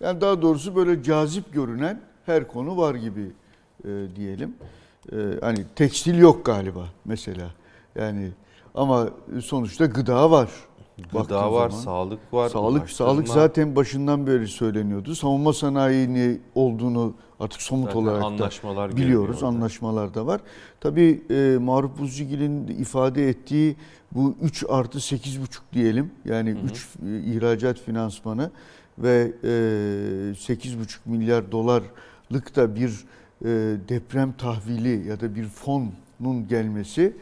Yani 0.00 0.20
daha 0.20 0.42
doğrusu 0.42 0.76
böyle 0.76 1.02
cazip 1.02 1.52
görünen 1.52 2.00
her 2.26 2.48
konu 2.48 2.76
var 2.76 2.94
gibi 2.94 3.26
e, 3.84 3.88
diyelim. 4.16 4.54
E, 5.12 5.16
hani 5.40 5.58
tekstil 5.76 6.18
yok 6.18 6.44
galiba 6.46 6.84
mesela. 7.04 7.50
Yani 7.96 8.30
ama 8.74 9.08
sonuçta 9.44 9.86
gıda 9.86 10.30
var. 10.30 10.48
Gıda 10.98 11.14
Baktığın 11.14 11.36
var, 11.36 11.70
zaman. 11.70 11.82
sağlık 11.84 12.18
var, 12.32 12.48
Sağlık 12.48 12.80
ulaştırma. 12.82 13.08
sağlık 13.10 13.28
zaten 13.28 13.76
başından 13.76 14.26
beri 14.26 14.48
söyleniyordu. 14.48 15.14
Savunma 15.14 15.52
sanayini 15.52 16.38
olduğunu 16.54 17.14
artık 17.40 17.62
somut 17.62 17.86
Zaten 17.86 17.98
olarak 18.00 18.22
anlaşmalar 18.22 18.92
da 18.92 18.96
biliyoruz. 18.96 19.42
Anlaşmalar 19.42 20.14
da 20.14 20.26
var. 20.26 20.40
Tabii 20.80 21.22
e, 21.30 21.58
Maruf 21.60 21.98
Buzcigil'in 21.98 22.66
ifade 22.66 23.28
ettiği 23.28 23.76
bu 24.12 24.34
3 24.42 24.64
artı 24.68 24.98
8,5 24.98 25.58
diyelim. 25.72 26.10
Yani 26.24 26.56
3 26.64 26.88
ihracat 27.26 27.78
finansmanı 27.78 28.50
ve 28.98 29.32
e, 29.42 29.48
8,5 29.48 30.98
milyar 31.06 31.52
dolarlık 31.52 32.56
da 32.56 32.76
bir 32.76 33.04
e, 33.44 33.46
deprem 33.88 34.32
tahvili 34.32 35.08
ya 35.08 35.20
da 35.20 35.34
bir 35.34 35.44
fonun 35.44 36.48
gelmesi 36.48 37.16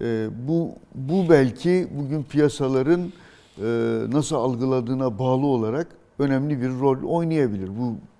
e, 0.00 0.28
bu 0.48 0.74
bu 0.94 1.28
belki 1.30 1.88
bugün 1.98 2.22
piyasaların 2.22 3.12
e, 3.58 3.64
nasıl 4.12 4.36
algıladığına 4.36 5.18
bağlı 5.18 5.46
olarak 5.46 5.86
önemli 6.18 6.60
bir 6.62 6.68
rol 6.68 7.02
oynayabilir. 7.02 7.68
Bu 7.78 7.92
e, 7.92 8.15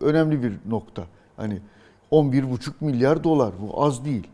önemli 0.00 0.42
bir 0.42 0.52
nokta. 0.68 1.04
Hani 1.36 1.58
11,5 2.12 2.72
milyar 2.80 3.24
dolar 3.24 3.52
bu 3.60 3.84
az 3.84 4.04
değil. 4.04 4.26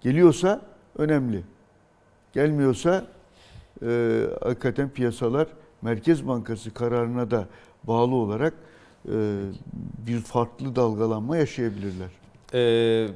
Geliyorsa 0.00 0.60
önemli. 0.98 1.42
Gelmiyorsa 2.32 3.04
e, 3.82 4.22
hakikaten 4.42 4.88
piyasalar 4.88 5.46
Merkez 5.82 6.28
Bankası 6.28 6.74
kararına 6.74 7.30
da 7.30 7.46
bağlı 7.84 8.14
olarak 8.14 8.54
e, 9.08 9.40
bir 10.06 10.20
farklı 10.20 10.76
dalgalanma 10.76 11.36
yaşayabilirler. 11.36 12.08
Ee, 12.54 13.08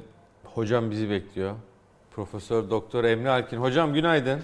hocam 0.43 0.91
bizi 0.91 1.09
bekliyor. 1.09 1.55
Profesör 2.11 2.69
Doktor 2.69 3.03
Emre 3.03 3.29
Alkin. 3.29 3.57
Hocam 3.57 3.93
günaydın. 3.93 4.41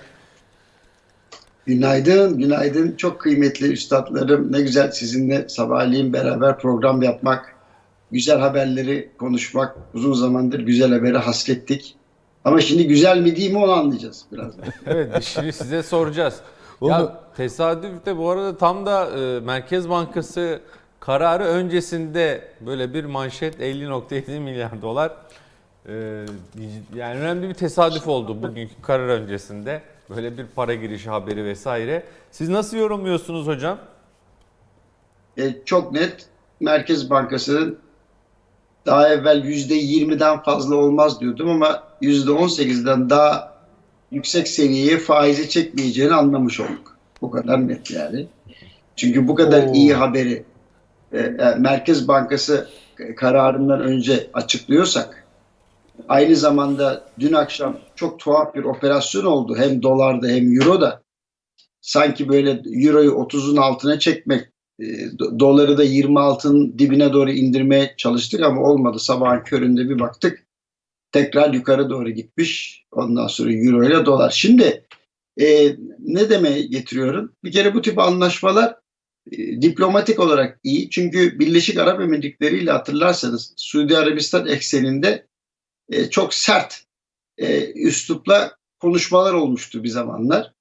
Günaydın, 1.65 2.37
günaydın. 2.37 2.95
Çok 2.97 3.21
kıymetli 3.21 3.71
üstadlarım. 3.71 4.51
Ne 4.51 4.61
güzel 4.61 4.91
sizinle 4.91 5.49
sabahleyin 5.49 6.13
beraber 6.13 6.57
program 6.59 7.01
yapmak, 7.01 7.55
güzel 8.11 8.39
haberleri 8.39 9.09
konuşmak. 9.19 9.75
Uzun 9.93 10.13
zamandır 10.13 10.59
güzel 10.59 10.93
haberi 10.93 11.17
hasrettik. 11.17 11.95
Ama 12.45 12.61
şimdi 12.61 12.87
güzel 12.87 13.17
mi 13.21 13.35
değil 13.35 13.51
mi 13.51 13.57
onu 13.57 13.71
anlayacağız 13.71 14.25
birazdan. 14.31 14.65
Evet 14.85 15.23
şimdi 15.23 15.53
size 15.53 15.83
soracağız. 15.83 16.35
Onu- 16.81 16.91
Ya 16.91 17.19
tesadüf 17.37 18.05
de 18.05 18.17
bu 18.17 18.29
arada 18.29 18.57
tam 18.57 18.85
da 18.85 19.09
e, 19.19 19.39
Merkez 19.39 19.89
Bankası 19.89 20.59
kararı 20.99 21.43
öncesinde 21.43 22.41
böyle 22.65 22.93
bir 22.93 23.05
manşet 23.05 23.59
50.7 23.59 24.39
milyar 24.39 24.81
dolar. 24.81 25.11
E, 25.89 25.93
yani 26.95 27.19
önemli 27.19 27.49
bir 27.49 27.53
tesadüf 27.53 28.07
oldu 28.07 28.41
bugünkü 28.43 28.73
karar 28.81 29.07
öncesinde. 29.07 29.81
Böyle 30.15 30.37
bir 30.37 30.45
para 30.55 30.73
girişi 30.75 31.09
haberi 31.09 31.45
vesaire. 31.45 32.03
Siz 32.31 32.49
nasıl 32.49 32.77
yorumluyorsunuz 32.77 33.47
hocam? 33.47 33.77
E, 35.37 35.55
çok 35.65 35.91
net 35.91 36.25
Merkez 36.59 37.09
Bankası'nın 37.09 37.77
daha 38.85 39.09
evvel 39.09 39.43
%20'den 39.43 40.43
fazla 40.43 40.75
olmaz 40.75 41.21
diyordum 41.21 41.49
ama 41.49 41.83
%18'den 42.01 43.09
daha 43.09 43.53
yüksek 44.11 44.47
seviyeye 44.47 44.97
faizi 44.97 45.49
çekmeyeceğini 45.49 46.13
anlamış 46.13 46.59
olduk. 46.59 46.97
Bu 47.21 47.31
kadar 47.31 47.67
net 47.67 47.91
yani. 47.91 48.27
Çünkü 48.95 49.27
bu 49.27 49.35
kadar 49.35 49.67
Oo. 49.67 49.73
iyi 49.73 49.93
haberi 49.93 50.43
e, 51.11 51.19
e, 51.19 51.55
Merkez 51.57 52.07
Bankası 52.07 52.69
kararından 53.17 53.81
önce 53.81 54.29
açıklıyorsak 54.33 55.22
aynı 56.07 56.35
zamanda 56.35 57.07
dün 57.19 57.33
akşam 57.33 57.79
çok 57.95 58.19
tuhaf 58.19 58.55
bir 58.55 58.63
operasyon 58.63 59.25
oldu 59.25 59.55
hem 59.57 59.83
dolarda 59.83 60.27
hem 60.27 60.55
euroda. 60.55 61.03
Sanki 61.81 62.29
böyle 62.29 62.61
euroyu 62.65 63.11
30'un 63.11 63.57
altına 63.57 63.99
çekmek 63.99 64.41
e, 64.79 64.83
do- 64.83 65.39
doları 65.39 65.77
da 65.77 65.85
26'ın 65.85 66.79
dibine 66.79 67.13
doğru 67.13 67.31
indirmeye 67.31 67.93
çalıştık 67.97 68.41
ama 68.41 68.61
olmadı. 68.61 68.99
Sabahın 68.99 69.43
köründe 69.43 69.89
bir 69.89 69.99
baktık. 69.99 70.47
Tekrar 71.11 71.53
yukarı 71.53 71.89
doğru 71.89 72.09
gitmiş. 72.09 72.83
Ondan 72.91 73.27
sonra 73.27 73.53
euro 73.53 73.83
ile 73.83 74.05
dolar. 74.05 74.29
Şimdi 74.29 74.85
e, 75.41 75.75
ne 75.99 76.29
demeye 76.29 76.61
getiriyorum? 76.61 77.33
Bir 77.43 77.51
kere 77.51 77.73
bu 77.73 77.81
tip 77.81 77.99
anlaşmalar 77.99 78.75
e, 79.31 79.61
diplomatik 79.61 80.19
olarak 80.19 80.59
iyi. 80.63 80.89
Çünkü 80.89 81.39
Birleşik 81.39 81.79
Arap 81.79 82.01
Emirlikleri 82.01 82.57
ile 82.57 82.71
hatırlarsanız 82.71 83.53
Suudi 83.57 83.97
Arabistan 83.97 84.47
ekseninde 84.47 85.27
e, 85.93 86.09
çok 86.09 86.33
sert 86.33 86.83
e, 87.37 87.71
üslupla 87.71 88.57
konuşmalar 88.79 89.33
olmuştu 89.33 89.83
bir 89.83 89.89
zamanlar. 89.89 90.53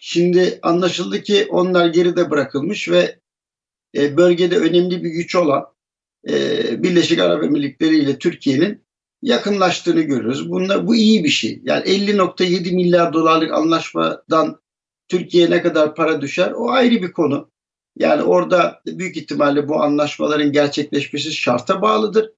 Şimdi 0.00 0.58
anlaşıldı 0.62 1.22
ki 1.22 1.46
onlar 1.50 1.86
geride 1.86 2.30
bırakılmış 2.30 2.88
ve 2.88 3.18
e, 3.96 4.16
bölgede 4.16 4.56
önemli 4.56 5.04
bir 5.04 5.10
güç 5.10 5.34
olan 5.34 5.66
e, 6.28 6.32
Birleşik 6.82 7.18
Arap 7.18 7.44
Emirlikleri 7.44 7.98
ile 7.98 8.18
Türkiye'nin 8.18 8.84
yakınlaştığını 9.22 10.00
görüyoruz. 10.00 10.50
Bunlar, 10.50 10.86
bu 10.86 10.94
iyi 10.96 11.24
bir 11.24 11.28
şey. 11.28 11.60
Yani 11.64 11.84
50.7 11.84 12.74
milyar 12.74 13.12
dolarlık 13.12 13.52
anlaşmadan 13.52 14.60
Türkiye'ye 15.08 15.50
ne 15.50 15.62
kadar 15.62 15.94
para 15.94 16.20
düşer 16.20 16.52
o 16.52 16.70
ayrı 16.70 17.02
bir 17.02 17.12
konu. 17.12 17.50
Yani 17.96 18.22
orada 18.22 18.82
büyük 18.86 19.16
ihtimalle 19.16 19.68
bu 19.68 19.82
anlaşmaların 19.82 20.52
gerçekleşmesi 20.52 21.32
şarta 21.32 21.82
bağlıdır. 21.82 22.30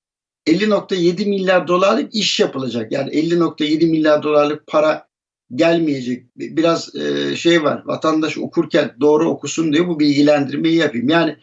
50.7 0.46 1.28
milyar 1.28 1.68
dolarlık 1.68 2.14
iş 2.14 2.40
yapılacak. 2.40 2.92
Yani 2.92 3.10
50.7 3.10 3.90
milyar 3.90 4.22
dolarlık 4.22 4.66
para 4.66 5.08
gelmeyecek. 5.54 6.26
Biraz 6.36 6.94
e, 6.94 7.36
şey 7.36 7.62
var. 7.62 7.82
Vatandaş 7.86 8.38
okurken 8.38 8.96
doğru 9.00 9.28
okusun 9.28 9.72
diye 9.72 9.88
bu 9.88 10.00
bilgilendirmeyi 10.00 10.76
yapayım. 10.76 11.08
Yani 11.08 11.36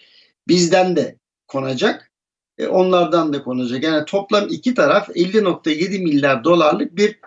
bizden 0.48 0.96
de 0.96 1.18
konacak, 1.48 2.12
e, 2.58 2.68
onlardan 2.68 3.34
da 3.34 3.44
konacak. 3.44 3.84
Yani 3.84 4.06
toplam 4.06 4.48
iki 4.50 4.74
taraf 4.74 5.10
50.7 5.10 6.00
milyar 6.00 6.44
dolarlık 6.44 6.96
bir 6.98 7.20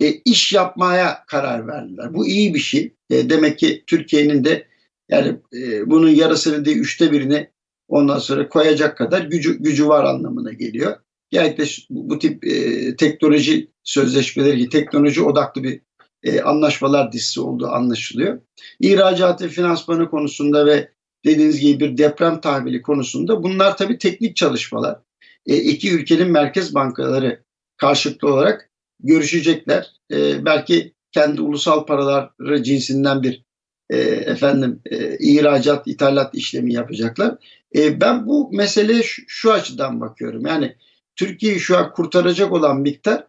e, 0.00 0.12
iş 0.12 0.52
yapmaya 0.52 1.24
karar 1.26 1.66
verdiler. 1.66 2.14
Bu 2.14 2.26
iyi 2.26 2.54
bir 2.54 2.58
şey. 2.58 2.94
E, 3.10 3.30
demek 3.30 3.58
ki 3.58 3.84
Türkiye'nin 3.86 4.44
de 4.44 4.66
yani 5.08 5.36
e, 5.54 5.90
bunun 5.90 6.08
yarısını 6.08 6.64
değil 6.64 6.76
üçte 6.76 7.12
birini 7.12 7.50
ondan 7.88 8.18
sonra 8.18 8.48
koyacak 8.48 8.98
kadar 8.98 9.22
gücü, 9.22 9.62
gücü 9.62 9.88
var 9.88 10.04
anlamına 10.04 10.52
geliyor. 10.52 10.96
Genellikle 11.30 11.64
bu, 11.90 12.10
bu 12.10 12.18
tip 12.18 12.46
e, 12.46 12.96
teknoloji 12.96 13.70
sözleşmeleri, 13.84 14.68
teknoloji 14.68 15.22
odaklı 15.22 15.62
bir 15.62 15.80
e, 16.22 16.40
anlaşmalar 16.40 17.12
dizisi 17.12 17.40
olduğu 17.40 17.68
anlaşılıyor. 17.68 18.40
İhracatı 18.80 19.48
finansmanı 19.48 20.10
konusunda 20.10 20.66
ve 20.66 20.92
dediğiniz 21.24 21.60
gibi 21.60 21.80
bir 21.80 21.98
deprem 21.98 22.40
tahvili 22.40 22.82
konusunda 22.82 23.42
bunlar 23.42 23.76
tabii 23.76 23.98
teknik 23.98 24.36
çalışmalar. 24.36 24.98
E, 25.46 25.56
iki 25.56 25.94
ülkenin 25.94 26.30
merkez 26.30 26.74
bankaları 26.74 27.42
karşılıklı 27.76 28.32
olarak 28.32 28.70
görüşecekler. 29.00 29.86
E, 30.12 30.44
belki 30.44 30.94
kendi 31.12 31.40
ulusal 31.40 31.86
paraları 31.86 32.62
cinsinden 32.62 33.22
bir 33.22 33.44
e, 33.90 33.98
efendim 34.00 34.80
e, 34.86 35.18
ihracat, 35.18 35.86
ithalat 35.86 36.34
işlemi 36.34 36.72
yapacaklar. 36.72 37.34
E, 37.76 38.00
ben 38.00 38.26
bu 38.26 38.50
meseleye 38.52 39.02
şu, 39.02 39.22
şu 39.26 39.52
açıdan 39.52 40.00
bakıyorum. 40.00 40.46
Yani 40.46 40.76
Türkiye'yi 41.18 41.60
şu 41.60 41.78
an 41.78 41.92
kurtaracak 41.92 42.52
olan 42.52 42.80
miktar 42.80 43.26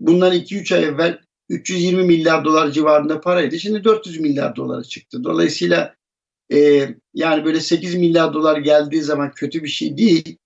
bundan 0.00 0.34
2-3 0.34 0.74
ay 0.74 0.84
evvel 0.84 1.18
320 1.48 2.04
milyar 2.04 2.44
dolar 2.44 2.70
civarında 2.70 3.20
paraydı. 3.20 3.58
Şimdi 3.58 3.84
400 3.84 4.20
milyar 4.20 4.56
dolara 4.56 4.82
çıktı. 4.82 5.24
Dolayısıyla 5.24 5.94
e, 6.52 6.88
yani 7.14 7.44
böyle 7.44 7.60
8 7.60 7.94
milyar 7.94 8.32
dolar 8.32 8.56
geldiği 8.56 9.02
zaman 9.02 9.32
kötü 9.32 9.62
bir 9.62 9.68
şey 9.68 9.96
değil. 9.96 10.38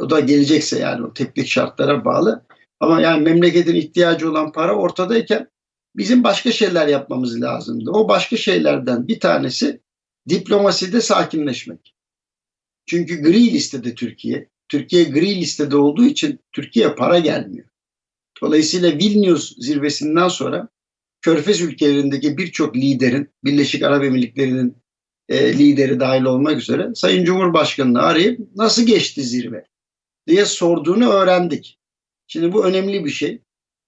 O 0.00 0.10
da 0.10 0.20
gelecekse 0.20 0.78
yani 0.78 1.06
o 1.06 1.14
teknik 1.14 1.46
şartlara 1.46 2.04
bağlı. 2.04 2.44
Ama 2.80 3.00
yani 3.00 3.22
memleketin 3.22 3.74
ihtiyacı 3.74 4.30
olan 4.30 4.52
para 4.52 4.76
ortadayken 4.76 5.48
bizim 5.96 6.24
başka 6.24 6.52
şeyler 6.52 6.88
yapmamız 6.88 7.40
lazımdı. 7.40 7.90
O 7.90 8.08
başka 8.08 8.36
şeylerden 8.36 9.08
bir 9.08 9.20
tanesi 9.20 9.80
diplomaside 10.28 11.00
sakinleşmek. 11.00 11.94
Çünkü 12.86 13.22
gri 13.22 13.52
listede 13.52 13.94
Türkiye. 13.94 14.53
Türkiye 14.74 15.04
gri 15.04 15.40
listede 15.40 15.76
olduğu 15.76 16.04
için 16.04 16.40
Türkiye 16.52 16.94
para 16.94 17.18
gelmiyor. 17.18 17.66
Dolayısıyla 18.42 18.92
Vilnius 18.92 19.54
zirvesinden 19.58 20.28
sonra 20.28 20.68
Körfez 21.22 21.60
ülkelerindeki 21.60 22.38
birçok 22.38 22.76
liderin, 22.76 23.30
Birleşik 23.44 23.82
Arap 23.82 24.04
Emirlikleri'nin 24.04 24.76
e, 25.28 25.58
lideri 25.58 26.00
dahil 26.00 26.24
olmak 26.24 26.60
üzere 26.60 26.90
Sayın 26.94 27.24
Cumhurbaşkanı'nı 27.24 28.02
arayıp 28.02 28.40
nasıl 28.56 28.86
geçti 28.86 29.22
zirve 29.22 29.64
diye 30.26 30.44
sorduğunu 30.44 31.10
öğrendik. 31.10 31.78
Şimdi 32.26 32.52
bu 32.52 32.66
önemli 32.66 33.04
bir 33.04 33.10
şey. 33.10 33.42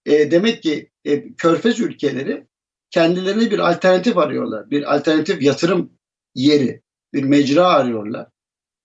E, 0.06 0.30
demek 0.30 0.62
ki 0.62 0.90
e, 1.04 1.34
Körfez 1.34 1.80
ülkeleri 1.80 2.46
kendilerine 2.90 3.50
bir 3.50 3.70
alternatif 3.70 4.18
arıyorlar. 4.18 4.70
Bir 4.70 4.94
alternatif 4.94 5.42
yatırım 5.42 5.92
yeri, 6.34 6.82
bir 7.14 7.22
mecra 7.22 7.66
arıyorlar. 7.66 8.28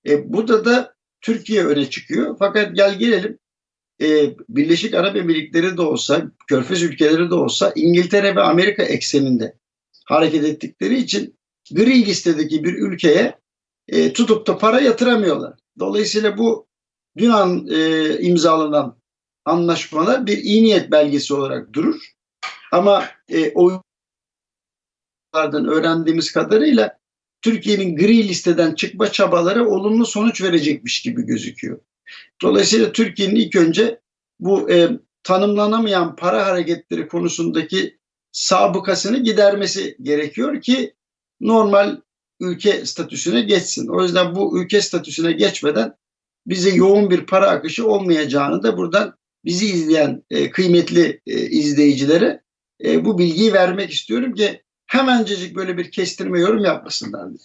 E, 0.07 0.33
burada 0.33 0.65
da 0.65 1.00
Türkiye 1.21 1.65
öne 1.65 1.89
çıkıyor. 1.89 2.35
Fakat 2.39 2.75
gel 2.75 2.99
gelelim 2.99 3.39
e, 4.01 4.35
Birleşik 4.49 4.93
Arap 4.93 5.15
Emirlikleri 5.15 5.77
de 5.77 5.81
olsa, 5.81 6.31
Körfez 6.47 6.83
ülkeleri 6.83 7.29
de 7.29 7.35
olsa 7.35 7.71
İngiltere 7.75 8.35
ve 8.35 8.41
Amerika 8.41 8.83
ekseninde 8.83 9.57
hareket 10.05 10.43
ettikleri 10.43 10.97
için 10.97 11.39
gri 11.71 12.05
listedeki 12.05 12.63
bir 12.63 12.73
ülkeye 12.73 13.39
e, 13.87 14.13
tutup 14.13 14.47
da 14.47 14.57
para 14.57 14.81
yatıramıyorlar. 14.81 15.53
Dolayısıyla 15.79 16.37
bu 16.37 16.67
dün 17.17 17.29
an, 17.29 17.67
e, 17.67 18.19
imzalanan 18.19 18.97
anlaşmalar 19.45 20.27
bir 20.27 20.37
iyi 20.37 20.63
niyet 20.63 20.91
belgesi 20.91 21.33
olarak 21.33 21.73
durur. 21.73 22.11
Ama 22.71 23.05
e, 23.29 23.51
oyunlardan 23.51 23.83
öğrendiğimiz 25.67 26.31
kadarıyla 26.31 27.00
Türkiye'nin 27.41 27.95
gri 27.95 28.27
listeden 28.27 28.75
çıkma 28.75 29.11
çabaları 29.11 29.69
olumlu 29.69 30.05
sonuç 30.05 30.41
verecekmiş 30.41 31.01
gibi 31.01 31.25
gözüküyor. 31.25 31.79
Dolayısıyla 32.41 32.91
Türkiye'nin 32.91 33.35
ilk 33.35 33.55
önce 33.55 33.99
bu 34.39 34.71
e, 34.71 34.89
tanımlanamayan 35.23 36.15
para 36.15 36.45
hareketleri 36.45 37.07
konusundaki 37.07 37.97
sabıkasını 38.31 39.17
gidermesi 39.17 39.97
gerekiyor 40.01 40.61
ki 40.61 40.93
normal 41.39 42.01
ülke 42.39 42.85
statüsüne 42.85 43.41
geçsin. 43.41 43.87
O 43.87 44.03
yüzden 44.03 44.35
bu 44.35 44.61
ülke 44.61 44.81
statüsüne 44.81 45.31
geçmeden 45.31 45.93
bize 46.47 46.69
yoğun 46.69 47.09
bir 47.09 47.25
para 47.25 47.49
akışı 47.49 47.87
olmayacağını 47.87 48.63
da 48.63 48.77
buradan 48.77 49.15
bizi 49.45 49.65
izleyen 49.65 50.23
e, 50.29 50.51
kıymetli 50.51 51.21
e, 51.27 51.39
izleyicilere 51.39 52.41
e, 52.83 53.05
bu 53.05 53.17
bilgiyi 53.17 53.53
vermek 53.53 53.91
istiyorum 53.91 54.33
ki 54.33 54.63
hemencecik 54.91 55.55
böyle 55.55 55.77
bir 55.77 55.91
kestirme 55.91 56.39
yorum 56.39 56.63
yapmasınlar 56.63 57.29
diye. 57.29 57.39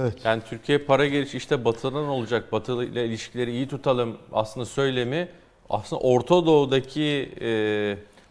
Evet. 0.00 0.14
Yani 0.24 0.42
Türkiye 0.48 0.78
para 0.78 1.06
geliş 1.06 1.34
işte 1.34 1.64
batıdan 1.64 2.08
olacak. 2.08 2.52
Batı 2.52 2.84
ile 2.84 3.06
ilişkileri 3.06 3.50
iyi 3.50 3.68
tutalım 3.68 4.18
aslında 4.32 4.66
söylemi 4.66 5.28
aslında 5.70 6.02
Orta 6.02 6.46
Doğu'daki 6.46 7.32
e, 7.40 7.50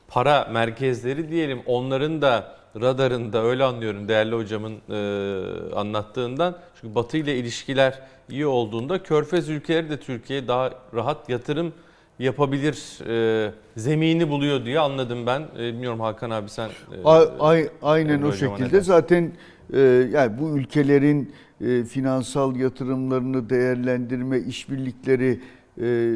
para 0.07 0.49
merkezleri 0.51 1.30
diyelim 1.30 1.61
onların 1.65 2.22
da 2.22 2.57
radarında 2.82 3.43
öyle 3.43 3.63
anlıyorum 3.63 4.07
değerli 4.07 4.36
hocamın 4.36 4.82
e, 4.89 5.76
anlattığından. 5.76 6.57
Çünkü 6.82 6.95
Batı 6.95 7.17
ile 7.17 7.38
ilişkiler 7.38 7.99
iyi 8.30 8.45
olduğunda 8.45 9.03
Körfez 9.03 9.49
ülkeleri 9.49 9.89
de 9.89 9.99
Türkiye'ye 9.99 10.47
daha 10.47 10.72
rahat 10.93 11.30
yatırım 11.30 11.74
yapabilir 12.22 12.99
e, 13.07 13.51
zemini 13.78 14.30
buluyor 14.30 14.65
diye 14.65 14.80
anladım 14.80 15.26
ben. 15.26 15.41
E, 15.41 15.74
bilmiyorum 15.74 15.99
Hakan 15.99 16.30
abi 16.30 16.49
sen. 16.49 16.69
E, 16.69 16.74
A, 17.05 17.55
aynen 17.82 18.22
o 18.22 18.32
şekilde 18.32 18.82
zaten 18.82 19.32
e, 19.74 19.80
yani 20.11 20.39
bu 20.39 20.57
ülkelerin 20.57 21.34
e, 21.61 21.84
finansal 21.84 22.55
yatırımlarını 22.55 23.49
değerlendirme 23.49 24.39
işbirlikleri 24.39 25.39
e, 25.82 26.15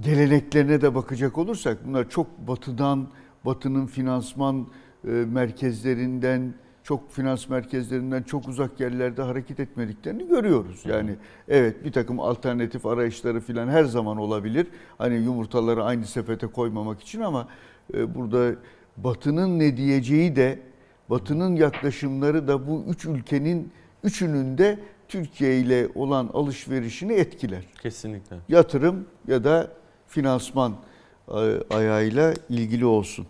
geleneklerine 0.00 0.80
de 0.82 0.94
bakacak 0.94 1.38
olursak 1.38 1.78
bunlar 1.86 2.10
çok 2.10 2.38
batıdan, 2.38 3.08
batının 3.44 3.86
finansman 3.86 4.66
e, 5.04 5.10
merkezlerinden, 5.10 6.54
çok 6.84 7.12
finans 7.12 7.48
merkezlerinden 7.48 8.22
çok 8.22 8.48
uzak 8.48 8.80
yerlerde 8.80 9.22
hareket 9.22 9.60
etmediklerini 9.60 10.28
görüyoruz. 10.28 10.82
Yani 10.84 11.16
evet 11.48 11.84
bir 11.84 11.92
takım 11.92 12.20
alternatif 12.20 12.86
arayışları 12.86 13.40
falan 13.40 13.68
her 13.68 13.84
zaman 13.84 14.16
olabilir. 14.16 14.66
Hani 14.98 15.14
yumurtaları 15.14 15.84
aynı 15.84 16.06
sepete 16.06 16.46
koymamak 16.46 17.00
için 17.00 17.20
ama 17.20 17.48
e, 17.94 18.14
burada 18.14 18.54
Batı'nın 18.96 19.58
ne 19.58 19.76
diyeceği 19.76 20.36
de 20.36 20.58
Batı'nın 21.10 21.56
yaklaşımları 21.56 22.48
da 22.48 22.68
bu 22.68 22.84
üç 22.88 23.04
ülkenin 23.04 23.72
üçünün 24.04 24.58
de 24.58 24.78
Türkiye 25.08 25.58
ile 25.58 25.88
olan 25.94 26.30
alışverişini 26.34 27.12
etkiler. 27.12 27.64
Kesinlikle. 27.82 28.36
Yatırım 28.48 29.06
ya 29.28 29.44
da 29.44 29.68
finansman 30.08 30.74
ayağıyla 31.70 32.34
ilgili 32.48 32.86
olsun. 32.86 33.26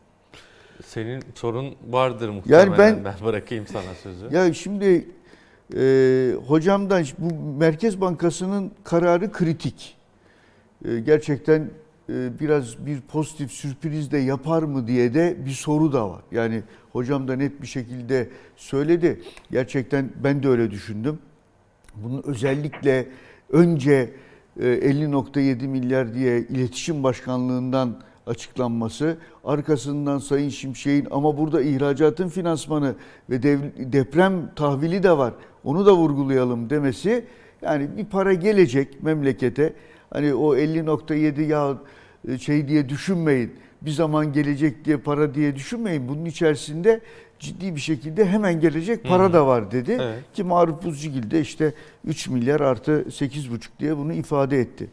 Senin 0.94 1.22
sorun 1.34 1.74
vardır 1.90 2.28
muhtemelen. 2.28 2.66
Yani 2.66 2.78
ben, 2.78 3.04
ben 3.04 3.14
bırakayım 3.24 3.66
sana 3.66 3.94
sözü. 4.02 4.34
Ya 4.34 4.54
şimdi 4.54 5.08
e, 5.76 6.34
hocamdan 6.46 7.04
bu 7.18 7.58
Merkez 7.58 8.00
Bankası'nın 8.00 8.70
kararı 8.84 9.32
kritik. 9.32 9.96
E, 10.84 11.00
gerçekten 11.00 11.70
e, 12.08 12.40
biraz 12.40 12.86
bir 12.86 13.00
pozitif 13.00 13.52
sürpriz 13.52 14.12
de 14.12 14.18
yapar 14.18 14.62
mı 14.62 14.86
diye 14.86 15.14
de 15.14 15.36
bir 15.46 15.50
soru 15.50 15.92
da 15.92 16.10
var. 16.10 16.22
Yani 16.32 16.62
hocam 16.92 17.28
da 17.28 17.36
net 17.36 17.62
bir 17.62 17.66
şekilde 17.66 18.28
söyledi. 18.56 19.22
Gerçekten 19.50 20.10
ben 20.24 20.42
de 20.42 20.48
öyle 20.48 20.70
düşündüm. 20.70 21.18
Bunun 21.94 22.22
özellikle 22.26 23.06
önce 23.50 24.10
50.7 24.60 25.64
e, 25.64 25.66
milyar 25.66 26.14
diye 26.14 26.38
iletişim 26.38 27.02
başkanlığından 27.02 28.02
açıklanması, 28.26 29.16
arkasından 29.44 30.18
Sayın 30.18 30.48
Şimşek'in 30.48 31.08
ama 31.10 31.38
burada 31.38 31.62
ihracatın 31.62 32.28
finansmanı 32.28 32.94
ve 33.30 33.42
dev- 33.42 33.92
deprem 33.92 34.54
tahvili 34.56 35.02
de 35.02 35.18
var. 35.18 35.34
Onu 35.64 35.86
da 35.86 35.96
vurgulayalım 35.96 36.70
demesi 36.70 37.24
yani 37.62 37.96
bir 37.96 38.04
para 38.04 38.34
gelecek 38.34 39.02
memlekete. 39.02 39.74
Hani 40.10 40.34
o 40.34 40.56
50.7 40.56 41.42
ya 41.42 41.78
e, 42.28 42.38
şey 42.38 42.68
diye 42.68 42.88
düşünmeyin. 42.88 43.52
Bir 43.82 43.90
zaman 43.90 44.32
gelecek 44.32 44.84
diye 44.84 44.96
para 44.96 45.34
diye 45.34 45.56
düşünmeyin. 45.56 46.08
Bunun 46.08 46.24
içerisinde 46.24 47.00
ciddi 47.38 47.74
bir 47.74 47.80
şekilde 47.80 48.26
hemen 48.26 48.60
gelecek 48.60 49.04
para 49.04 49.32
da 49.32 49.46
var 49.46 49.70
dedi. 49.70 49.98
Evet. 50.00 50.18
Ki 50.34 50.42
Maruf 50.44 50.84
Buzcugil 50.84 51.30
de 51.30 51.40
işte 51.40 51.74
3 52.04 52.28
milyar 52.28 52.60
artı 52.60 52.92
8,5 53.02 53.60
diye 53.78 53.96
bunu 53.96 54.12
ifade 54.12 54.60
etti. 54.60 54.90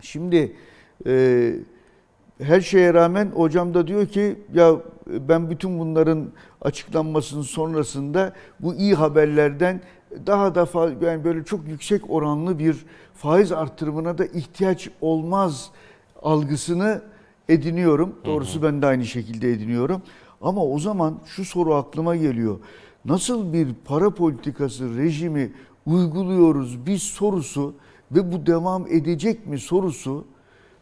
Şimdi 0.00 0.52
e, 1.06 1.52
her 2.42 2.60
şeye 2.60 2.94
rağmen 2.94 3.26
hocam 3.34 3.74
da 3.74 3.86
diyor 3.86 4.06
ki 4.06 4.36
ya 4.54 4.76
ben 5.06 5.50
bütün 5.50 5.78
bunların 5.78 6.26
açıklanmasının 6.62 7.42
sonrasında 7.42 8.32
bu 8.60 8.74
iyi 8.74 8.94
haberlerden 8.94 9.80
daha 10.26 10.54
da 10.54 10.68
yani 11.06 11.24
böyle 11.24 11.44
çok 11.44 11.68
yüksek 11.68 12.10
oranlı 12.10 12.58
bir 12.58 12.76
faiz 13.14 13.52
artırımına 13.52 14.18
da 14.18 14.24
ihtiyaç 14.26 14.90
olmaz 15.00 15.70
algısını 16.22 17.02
ediniyorum. 17.48 18.14
Doğrusu 18.24 18.62
ben 18.62 18.82
de 18.82 18.86
aynı 18.86 19.04
şekilde 19.04 19.50
ediniyorum. 19.50 20.02
Ama 20.40 20.64
o 20.64 20.78
zaman 20.78 21.18
şu 21.26 21.44
soru 21.44 21.74
aklıma 21.74 22.16
geliyor. 22.16 22.58
Nasıl 23.04 23.52
bir 23.52 23.68
para 23.84 24.10
politikası 24.10 24.96
rejimi 24.96 25.52
uyguluyoruz 25.86 26.86
biz 26.86 27.02
sorusu 27.02 27.74
ve 28.12 28.32
bu 28.32 28.46
devam 28.46 28.86
edecek 28.86 29.46
mi 29.46 29.58
sorusu 29.58 30.24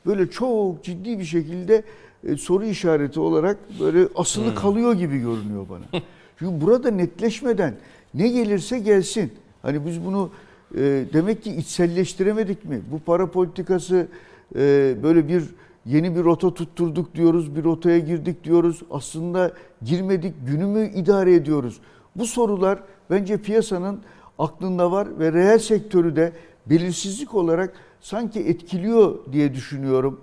böyle 0.09 0.31
çok 0.31 0.85
ciddi 0.85 1.19
bir 1.19 1.25
şekilde 1.25 1.83
e, 2.25 2.37
soru 2.37 2.65
işareti 2.65 3.21
olarak 3.21 3.57
böyle 3.81 4.09
asılı 4.17 4.55
kalıyor 4.55 4.95
gibi 4.95 5.19
görünüyor 5.19 5.67
bana. 5.71 6.03
Çünkü 6.39 6.67
burada 6.67 6.91
netleşmeden 6.91 7.75
ne 8.15 8.29
gelirse 8.29 8.79
gelsin. 8.79 9.33
Hani 9.63 9.87
biz 9.87 10.05
bunu 10.05 10.31
e, 10.75 11.05
demek 11.13 11.43
ki 11.43 11.51
içselleştiremedik 11.57 12.65
mi? 12.65 12.81
Bu 12.93 12.99
para 12.99 13.31
politikası 13.31 14.07
e, 14.55 14.97
böyle 15.03 15.29
bir 15.29 15.45
yeni 15.87 16.17
bir 16.17 16.25
rota 16.25 16.55
tutturduk 16.55 17.15
diyoruz, 17.15 17.57
bir 17.57 17.65
rotaya 17.65 17.99
girdik 17.99 18.45
diyoruz. 18.45 18.83
Aslında 18.91 19.53
girmedik, 19.83 20.35
günümü 20.47 20.91
idare 20.95 21.35
ediyoruz. 21.35 21.81
Bu 22.17 22.27
sorular 22.27 22.79
bence 23.11 23.37
piyasanın 23.37 24.01
aklında 24.39 24.93
var 24.93 25.19
ve 25.19 25.33
reel 25.33 25.59
sektörü 25.59 26.17
de 26.17 26.33
belirsizlik 26.67 27.35
olarak 27.35 27.73
sanki 28.01 28.40
etkiliyor 28.40 29.32
diye 29.32 29.55
düşünüyorum 29.55 30.20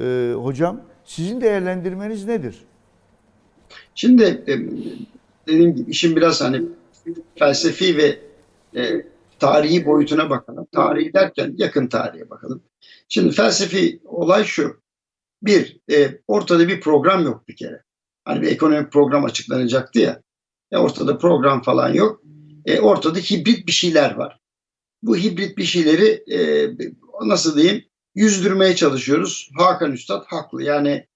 Ee, 0.00 0.32
hocam. 0.36 0.80
Sizin 1.04 1.40
değerlendirmeniz 1.40 2.24
nedir? 2.24 2.56
Şimdi 3.94 4.22
e, 4.24 4.58
dediğim 5.46 5.74
gibi 5.74 5.90
işin 5.90 6.16
biraz 6.16 6.40
hani 6.40 6.62
felsefi 7.38 7.96
ve 7.96 8.18
e, 8.80 9.06
tarihi 9.38 9.86
boyutuna 9.86 10.30
bakalım. 10.30 10.66
Tarihi 10.72 11.12
derken 11.12 11.54
yakın 11.56 11.86
tarihe 11.86 12.30
bakalım. 12.30 12.62
Şimdi 13.08 13.32
felsefi 13.32 14.00
olay 14.04 14.44
şu. 14.44 14.80
Bir, 15.42 15.80
e, 15.92 16.18
ortada 16.28 16.68
bir 16.68 16.80
program 16.80 17.24
yok 17.24 17.48
bir 17.48 17.56
kere. 17.56 17.82
Hani 18.24 18.42
bir 18.42 18.48
ekonomik 18.48 18.92
program 18.92 19.24
açıklanacaktı 19.24 20.00
ya. 20.00 20.22
E, 20.72 20.76
ortada 20.76 21.18
program 21.18 21.62
falan 21.62 21.94
yok. 21.94 22.22
E, 22.64 22.80
ortada 22.80 23.18
hibrit 23.18 23.66
bir 23.66 23.72
şeyler 23.72 24.14
var. 24.14 24.40
Bu 25.02 25.16
hibrit 25.16 25.58
bir 25.58 25.64
şeyleri 25.64 26.24
e, 26.32 26.70
nasıl 27.24 27.56
diyeyim 27.56 27.84
yüzdürmeye 28.14 28.76
çalışıyoruz. 28.76 29.50
Hakan 29.58 29.92
Üstad 29.92 30.24
haklı. 30.26 30.62
Yani 30.62 31.06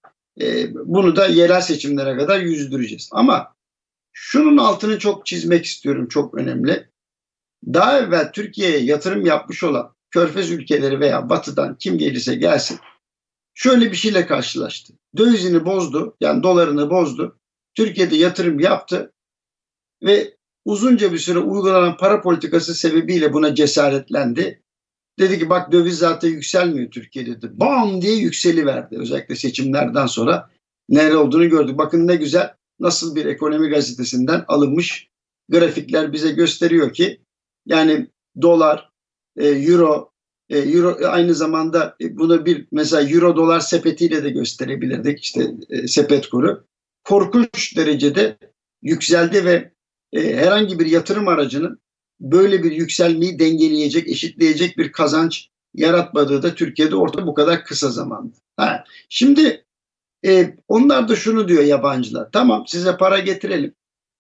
e, 0.41 0.75
bunu 0.75 1.17
da 1.17 1.27
yerel 1.27 1.61
seçimlere 1.61 2.17
kadar 2.17 2.41
yüzdüreceğiz. 2.41 3.09
Ama 3.13 3.55
şunun 4.13 4.57
altını 4.57 4.99
çok 4.99 5.27
çizmek 5.27 5.65
istiyorum. 5.65 6.09
Çok 6.09 6.35
önemli. 6.35 6.91
Daha 7.67 7.99
evvel 7.99 8.33
Türkiye'ye 8.33 8.79
yatırım 8.79 9.27
yapmış 9.27 9.63
olan 9.63 9.95
Körfez 10.11 10.51
ülkeleri 10.51 11.01
veya 11.01 11.29
Batı'dan 11.29 11.77
kim 11.79 11.99
gelirse 11.99 12.35
gelsin 12.35 12.79
şöyle 13.55 13.93
bir 13.93 13.97
şeyle 13.97 14.27
karşılaştı. 14.27 14.95
Dövizini 15.17 15.65
bozdu, 15.65 16.17
yani 16.21 16.43
dolarını 16.43 16.91
bozdu. 16.91 17.39
Türkiye'de 17.75 18.17
yatırım 18.17 18.61
yaptı 18.61 19.13
ve 20.03 20.37
uzunca 20.65 21.13
bir 21.13 21.19
süre 21.19 21.39
uygulanan 21.39 21.97
para 21.97 22.23
politikası 22.23 22.75
sebebiyle 22.75 23.33
buna 23.33 23.55
cesaretlendi. 23.55 24.63
Dedi 25.21 25.39
ki 25.39 25.51
bak 25.51 25.73
döviz 25.73 25.99
zaten 25.99 26.29
yükselmiyor 26.29 26.91
Türkiye'de 26.91 27.43
dedi. 27.43 27.51
Bam 27.53 28.03
diye 28.03 28.17
yükseliverdi. 28.17 28.99
Özellikle 28.99 29.37
seçimlerden 29.37 30.07
sonra 30.07 30.51
neler 30.89 31.15
olduğunu 31.15 31.49
gördük. 31.49 31.79
Bakın 31.79 32.09
ne 32.09 32.17
güzel 32.17 32.55
nasıl 32.81 33.17
bir 33.17 33.27
ekonomi 33.27 33.69
gazetesinden 33.69 34.45
alınmış 34.49 35.09
grafikler 35.49 36.13
bize 36.13 36.31
gösteriyor 36.31 36.93
ki 36.93 37.21
yani 37.67 38.07
dolar, 38.43 38.91
e, 39.37 39.49
euro, 39.49 40.13
e, 40.49 40.59
euro 40.59 40.99
aynı 41.07 41.35
zamanda 41.35 41.97
e, 42.01 42.17
bunu 42.17 42.47
bir 42.47 42.67
mesela 42.73 43.11
euro 43.11 43.37
dolar 43.37 43.61
sepetiyle 43.61 44.25
de 44.25 44.31
gösterebilirdik 44.31 45.25
işte 45.25 45.55
e, 45.71 45.89
sepet 45.89 46.29
kuru. 46.29 46.65
Korkunç 47.05 47.77
derecede 47.77 48.39
yükseldi 48.83 49.45
ve 49.45 49.73
e, 50.13 50.37
herhangi 50.37 50.79
bir 50.79 50.87
yatırım 50.87 51.29
aracının 51.29 51.81
böyle 52.21 52.63
bir 52.63 52.73
yükselmeyi 52.73 53.39
dengeleyecek, 53.39 54.09
eşitleyecek 54.09 54.79
bir 54.79 54.93
kazanç 54.93 55.49
yaratmadığı 55.75 56.43
da 56.43 56.55
Türkiye'de 56.55 56.97
orta 56.97 57.27
bu 57.27 57.35
kadar 57.35 57.65
kısa 57.65 57.91
zamanda. 57.91 58.37
Ha, 58.57 58.85
şimdi 59.09 59.65
e, 60.27 60.57
onlar 60.69 61.09
da 61.09 61.17
şunu 61.17 61.49
diyor 61.49 61.63
yabancılar. 61.63 62.29
Tamam 62.33 62.67
size 62.67 62.97
para 62.97 63.19
getirelim 63.19 63.75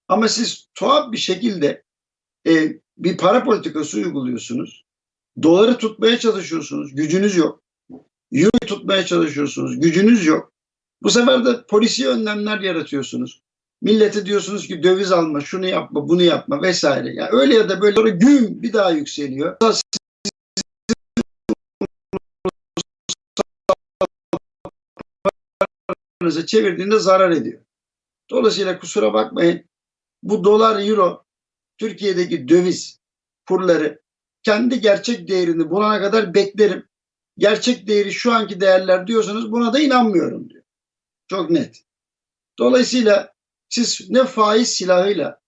ama 0.09 0.29
siz 0.29 0.69
tuhaf 0.75 1.13
bir 1.13 1.17
şekilde 1.17 1.83
e, 2.47 2.77
bir 2.99 3.17
para 3.17 3.45
politikası 3.45 3.97
uyguluyorsunuz. 3.97 4.85
Doları 5.43 5.79
tutmaya 5.79 6.19
çalışıyorsunuz. 6.19 6.95
Gücünüz 6.95 7.37
yok. 7.37 7.63
Euro'yu 8.33 8.67
tutmaya 8.67 9.07
çalışıyorsunuz. 9.07 9.81
Gücünüz 9.81 10.27
yok. 10.27 10.53
Bu 11.03 11.11
sefer 11.11 11.45
de 11.45 11.67
polisi 11.69 12.09
önlemler 12.09 12.61
yaratıyorsunuz. 12.61 13.43
Millete 13.83 14.26
diyorsunuz 14.26 14.66
ki 14.66 14.83
döviz 14.83 15.12
alma, 15.12 15.41
şunu 15.41 15.66
yapma, 15.66 16.09
bunu 16.09 16.22
yapma 16.22 16.62
vesaire. 16.62 17.14
Yani 17.14 17.31
öyle 17.33 17.55
ya 17.55 17.68
da 17.68 17.81
böyle 17.81 17.97
sonra 17.97 18.09
gün 18.09 18.62
bir 18.62 18.72
daha 18.72 18.91
yükseliyor. 18.91 19.57
Sizin 26.22 26.47
çevirdiğinde 26.47 26.99
zarar 26.99 27.31
ediyor. 27.31 27.62
Dolayısıyla 28.31 28.78
kusura 28.78 29.14
bakmayın. 29.14 29.64
Bu 30.22 30.45
dolar, 30.45 30.89
euro, 30.89 31.24
Türkiye'deki 31.78 32.49
döviz 32.49 33.01
kurları 33.49 34.01
kendi 34.43 34.81
gerçek 34.81 35.28
değerini 35.28 35.70
bulana 35.70 36.01
kadar 36.01 36.35
beklerim. 36.35 36.89
Gerçek 37.39 37.87
değeri 37.87 38.12
şu 38.12 38.33
anki 38.33 38.61
değerler 38.61 39.07
diyorsanız 39.07 39.53
buna 39.53 39.72
da 39.72 39.78
inanmıyorum 39.78 40.51
diyor. 40.51 40.62
Çok 41.28 41.51
net. 41.51 41.85
Dolayısıyla 42.59 43.35
siz 43.71 44.11
ne 44.11 44.25
faiz 44.25 44.68
silahıyla 44.68 45.41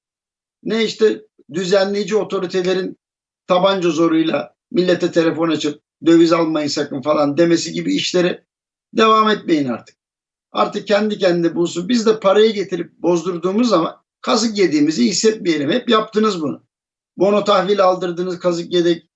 ne 0.62 0.85
işte 0.85 1.23
düzenleyici 1.55 2.16
otoritelerin 2.16 2.99
tabanca 3.47 3.91
zoruyla 3.91 4.55
millete 4.70 5.12
telefon 5.12 5.49
açıp 5.49 5.83
döviz 6.07 6.33
almayın 6.33 6.68
sakın 6.68 7.03
falan 7.03 7.37
demesi 7.37 7.73
gibi 7.73 7.95
işlere 7.95 8.45
devam 8.93 9.31
etmeyin 9.31 9.68
artık. 9.68 9.97
Artık 10.53 10.87
kendi 10.89 11.18
kendine 11.18 11.55
bulsun. 11.55 11.89
Biz 11.89 12.07
de 12.07 12.20
parayı 12.20 12.53
getirip 12.53 12.93
bozdurduğumuz 12.93 13.68
zaman 13.68 13.97
kazık 14.20 14.59
yediğimizi 14.59 15.05
hissetmeyelim. 15.05 15.70
Hep 15.70 15.89
yaptınız 15.89 16.43
bunu. 16.43 16.64
Bono 17.16 17.45
tahvil 17.45 17.85
aldırdınız, 17.85 18.39
kazık 18.39 18.73
yedik. 18.73 19.11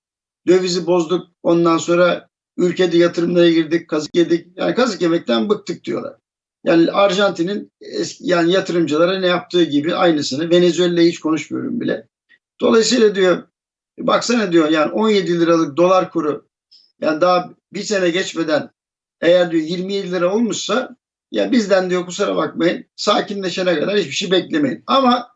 Dövizi 0.47 0.85
bozduk. 0.85 1.27
Ondan 1.43 1.77
sonra 1.77 2.29
ülkede 2.57 2.97
yatırımlara 2.97 3.49
girdik, 3.49 3.89
kazık 3.89 4.15
yedik. 4.15 4.57
Yani 4.57 4.75
kazık 4.75 5.01
yemekten 5.01 5.49
bıktık 5.49 5.83
diyorlar. 5.83 6.15
Yani 6.67 6.91
Arjantin'in 6.91 7.71
yani 8.19 8.51
yatırımcılara 8.51 9.19
ne 9.19 9.27
yaptığı 9.27 9.63
gibi 9.63 9.95
aynısını. 9.95 10.49
Venezuela'yı 10.49 11.09
hiç 11.09 11.19
konuşmuyorum 11.19 11.81
bile. 11.81 12.07
Dolayısıyla 12.61 13.15
diyor 13.15 13.43
baksana 13.99 14.51
diyor 14.51 14.69
yani 14.69 14.91
17 14.91 15.39
liralık 15.39 15.77
dolar 15.77 16.11
kuru 16.11 16.47
yani 17.01 17.21
daha 17.21 17.49
bir 17.73 17.83
sene 17.83 18.09
geçmeden 18.09 18.69
eğer 19.21 19.51
diyor 19.51 19.63
27 19.63 20.11
lira 20.11 20.33
olmuşsa 20.33 20.95
ya 21.31 21.51
bizden 21.51 21.89
diyor 21.89 22.05
kusura 22.05 22.35
bakmayın 22.35 22.85
sakinleşene 22.95 23.79
kadar 23.79 23.97
hiçbir 23.97 24.11
şey 24.11 24.31
beklemeyin. 24.31 24.83
Ama 24.87 25.31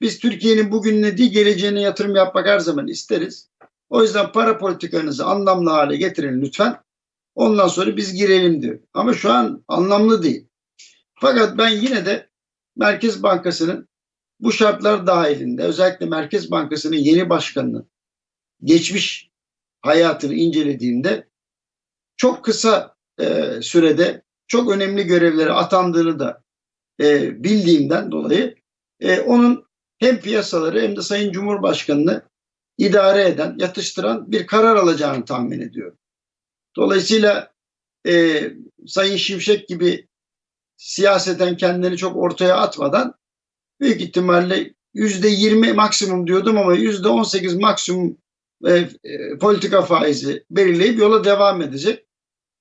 biz 0.00 0.18
Türkiye'nin 0.18 0.70
bugününe 0.72 1.18
değil 1.18 1.32
geleceğine 1.32 1.80
yatırım 1.80 2.16
yapmak 2.16 2.46
her 2.46 2.58
zaman 2.58 2.88
isteriz. 2.88 3.50
O 3.90 4.02
yüzden 4.02 4.32
para 4.32 4.58
politikanızı 4.58 5.26
anlamlı 5.26 5.70
hale 5.70 5.96
getirin 5.96 6.42
lütfen. 6.42 6.76
Ondan 7.34 7.68
sonra 7.68 7.96
biz 7.96 8.14
girelim 8.14 8.62
diyor. 8.62 8.78
Ama 8.94 9.14
şu 9.14 9.32
an 9.32 9.64
anlamlı 9.68 10.22
değil. 10.22 10.48
Fakat 11.22 11.58
ben 11.58 11.68
yine 11.68 12.06
de 12.06 12.28
Merkez 12.76 13.22
Bankası'nın 13.22 13.88
bu 14.40 14.52
şartlar 14.52 15.06
dahilinde 15.06 15.62
özellikle 15.62 16.06
Merkez 16.06 16.50
Bankası'nın 16.50 16.96
yeni 16.96 17.30
başkanının 17.30 17.90
geçmiş 18.64 19.30
hayatını 19.80 20.34
incelediğimde 20.34 21.28
çok 22.16 22.44
kısa 22.44 22.96
e, 23.20 23.58
sürede 23.62 24.22
çok 24.46 24.70
önemli 24.70 25.04
görevlere 25.04 25.52
atandığını 25.52 26.18
da 26.18 26.42
e, 27.00 27.42
bildiğimden 27.44 28.10
dolayı 28.10 28.54
e, 29.00 29.20
onun 29.20 29.64
hem 29.98 30.20
piyasaları 30.20 30.80
hem 30.80 30.96
de 30.96 31.02
Sayın 31.02 31.32
Cumhurbaşkanı'nı 31.32 32.22
idare 32.78 33.28
eden, 33.28 33.56
yatıştıran 33.58 34.32
bir 34.32 34.46
karar 34.46 34.76
alacağını 34.76 35.24
tahmin 35.24 35.60
ediyorum. 35.60 35.98
Dolayısıyla 36.76 37.52
e, 38.06 38.42
Sayın 38.86 39.16
Şimşek 39.16 39.68
gibi 39.68 40.08
siyaseten 40.82 41.56
kendini 41.56 41.96
çok 41.96 42.16
ortaya 42.16 42.56
atmadan 42.56 43.14
büyük 43.80 44.00
ihtimalle 44.00 44.74
yüzde 44.94 45.28
yirmi 45.28 45.72
maksimum 45.72 46.26
diyordum 46.26 46.58
ama 46.58 46.74
yüzde 46.74 47.08
on 47.08 47.22
sekiz 47.22 47.54
maksimum 47.54 48.18
e, 48.66 48.72
e, 49.04 49.38
politika 49.40 49.82
faizi 49.82 50.44
belirleyip 50.50 50.98
yola 50.98 51.24
devam 51.24 51.62
edecek. 51.62 52.06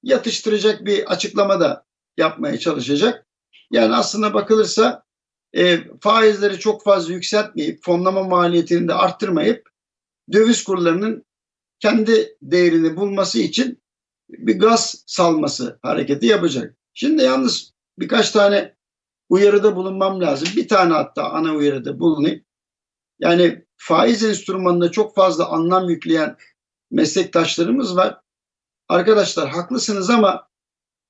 Yatıştıracak 0.03 0.85
bir 0.85 1.11
açıklama 1.11 1.59
da 1.59 1.85
yapmaya 2.17 2.59
çalışacak. 2.59 3.27
Yani 3.71 3.95
aslında 3.95 4.33
bakılırsa 4.33 5.03
e, 5.55 5.79
faizleri 5.99 6.59
çok 6.59 6.83
fazla 6.83 7.13
yükseltmeyip 7.13 7.83
fonlama 7.83 8.23
maliyetini 8.23 8.87
de 8.87 8.93
arttırmayıp 8.93 9.69
döviz 10.33 10.63
kurlarının 10.63 11.25
kendi 11.79 12.37
değerini 12.41 12.95
bulması 12.95 13.39
için 13.39 13.81
bir 14.29 14.59
gaz 14.59 15.03
salması 15.07 15.79
hareketi 15.81 16.25
yapacak. 16.25 16.75
Şimdi 16.93 17.23
yalnız 17.23 17.73
birkaç 18.01 18.31
tane 18.31 18.75
uyarıda 19.29 19.75
bulunmam 19.75 20.21
lazım. 20.21 20.49
Bir 20.55 20.67
tane 20.67 20.93
hatta 20.93 21.29
ana 21.29 21.53
uyarıda 21.53 21.99
bulunayım. 21.99 22.43
Yani 23.19 23.65
faiz 23.77 24.23
enstrümanına 24.23 24.91
çok 24.91 25.15
fazla 25.15 25.49
anlam 25.49 25.89
yükleyen 25.89 26.37
meslektaşlarımız 26.91 27.95
var. 27.95 28.17
Arkadaşlar 28.87 29.49
haklısınız 29.49 30.09
ama 30.09 30.47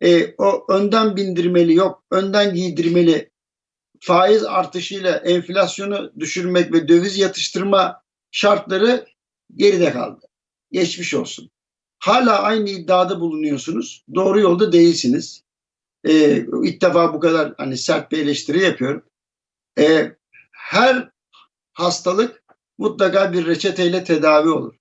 e, 0.01 0.35
o 0.37 0.65
önden 0.69 1.15
bindirmeli 1.15 1.73
yok, 1.73 2.03
önden 2.11 2.55
giydirmeli 2.55 3.31
faiz 3.99 4.43
artışıyla 4.43 5.17
enflasyonu 5.17 6.11
düşürmek 6.19 6.73
ve 6.73 6.87
döviz 6.87 7.17
yatıştırma 7.17 8.03
şartları 8.31 9.05
geride 9.55 9.91
kaldı. 9.91 10.25
Geçmiş 10.71 11.13
olsun. 11.13 11.49
Hala 11.99 12.41
aynı 12.41 12.69
iddiada 12.69 13.19
bulunuyorsunuz. 13.19 14.05
Doğru 14.15 14.39
yolda 14.39 14.71
değilsiniz. 14.71 15.43
Ee, 16.03 16.45
ilk 16.63 16.81
defa 16.81 17.13
bu 17.13 17.19
kadar 17.19 17.53
hani 17.57 17.77
sert 17.77 18.11
bir 18.11 18.17
eleştiri 18.17 18.63
yapıyorum. 18.63 19.03
Ee, 19.79 20.15
her 20.51 21.09
hastalık 21.73 22.43
mutlaka 22.77 23.33
bir 23.33 23.45
reçeteyle 23.45 24.03
tedavi 24.03 24.49
olur. 24.49 24.75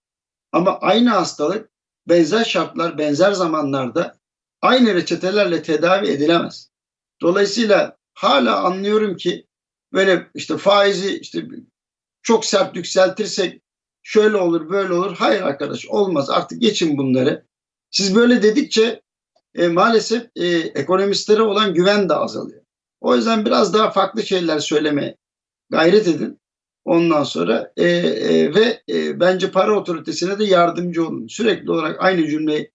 Ama 0.53 0.79
aynı 0.79 1.11
hastalık 1.11 1.71
benzer 2.09 2.45
şartlar, 2.45 2.99
benzer 2.99 3.33
zamanlarda 3.33 4.18
aynı 4.62 4.95
reçetelerle 4.95 5.62
tedavi 5.62 6.09
edilemez. 6.09 6.71
Dolayısıyla 7.23 7.97
hala 8.14 8.64
anlıyorum 8.64 9.16
ki 9.16 9.47
böyle 9.93 10.31
işte 10.35 10.57
faizi 10.57 11.18
işte 11.18 11.47
çok 12.23 12.45
sert 12.45 12.77
yükseltirsek 12.77 13.62
şöyle 14.03 14.37
olur 14.37 14.71
böyle 14.71 14.93
olur. 14.93 15.16
Hayır 15.16 15.43
arkadaş 15.43 15.87
olmaz 15.87 16.31
artık 16.31 16.61
geçin 16.61 16.99
bunları. 16.99 17.47
Siz 17.91 18.14
böyle 18.14 18.43
dedikçe 18.43 19.03
e, 19.55 19.69
maalesef 19.69 20.27
e, 20.37 20.47
ekonomistlere 20.57 21.43
olan 21.43 21.75
güven 21.75 22.09
de 22.09 22.15
azalıyor. 22.15 22.63
O 23.01 23.17
yüzden 23.17 23.45
biraz 23.45 23.75
daha 23.75 23.91
farklı 23.91 24.23
şeyler 24.23 24.59
söylemeye 24.59 25.17
gayret 25.71 26.09
edin. 26.09 26.41
Ondan 26.85 27.25
sonra 27.25 27.73
e, 27.77 27.85
e, 27.85 28.55
ve 28.55 28.83
e, 28.89 29.21
bence 29.21 29.51
para 29.51 29.79
otoritesine 29.79 30.39
de 30.39 30.45
yardımcı 30.45 31.07
olun. 31.07 31.27
Sürekli 31.27 31.71
olarak 31.71 31.97
aynı 32.01 32.29
cümleyi 32.29 32.71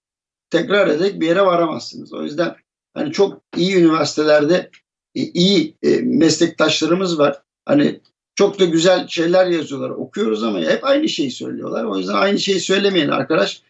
tekrar 0.50 0.88
ederek 0.88 1.22
bir 1.22 1.28
yere 1.28 1.42
varamazsınız. 1.42 2.14
O 2.14 2.24
yüzden 2.24 2.56
hani 2.94 3.12
çok 3.12 3.42
iyi 3.58 3.76
üniversitelerde 3.76 4.72
e, 5.16 5.22
iyi 5.22 5.78
e, 5.84 6.02
meslektaşlarımız 6.02 7.20
var. 7.20 7.42
Hani 7.66 8.02
çok 8.36 8.60
da 8.60 8.66
güzel 8.66 9.08
şeyler 9.08 9.48
yazıyorlar. 9.48 9.90
Okuyoruz 9.90 10.44
ama 10.44 10.60
hep 10.60 10.84
aynı 10.84 11.10
şeyi 11.10 11.32
söylüyorlar. 11.32 11.84
O 11.84 11.98
yüzden 11.98 12.14
aynı 12.14 12.40
şeyi 12.40 12.60
söylemeyin 12.60 13.10
arkadaş. 13.10 13.62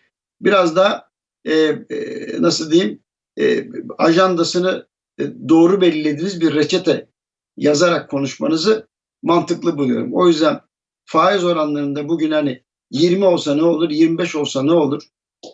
Biraz 0.42 0.76
daha 0.76 1.10
e, 1.46 1.54
e, 1.54 2.42
nasıl 2.42 2.72
diyeyim 2.72 3.04
e, 3.40 3.68
ajandasını 3.98 4.88
e, 5.20 5.24
doğru 5.50 5.82
belirlediğiniz 5.82 6.42
bir 6.42 6.56
reçete 6.56 7.10
yazarak 7.58 8.10
konuşmanızı 8.10 8.88
mantıklı 9.24 9.78
buluyorum. 9.78 10.14
O 10.14 10.28
yüzden 10.28 10.60
faiz 11.06 11.44
oranlarında 11.44 12.10
bugün 12.10 12.32
hani 12.32 12.64
20 12.92 13.26
olsa 13.26 13.56
ne 13.56 13.64
olur, 13.64 13.90
25 13.90 14.36
olsa 14.36 14.64
ne 14.64 14.72
olur? 14.72 15.04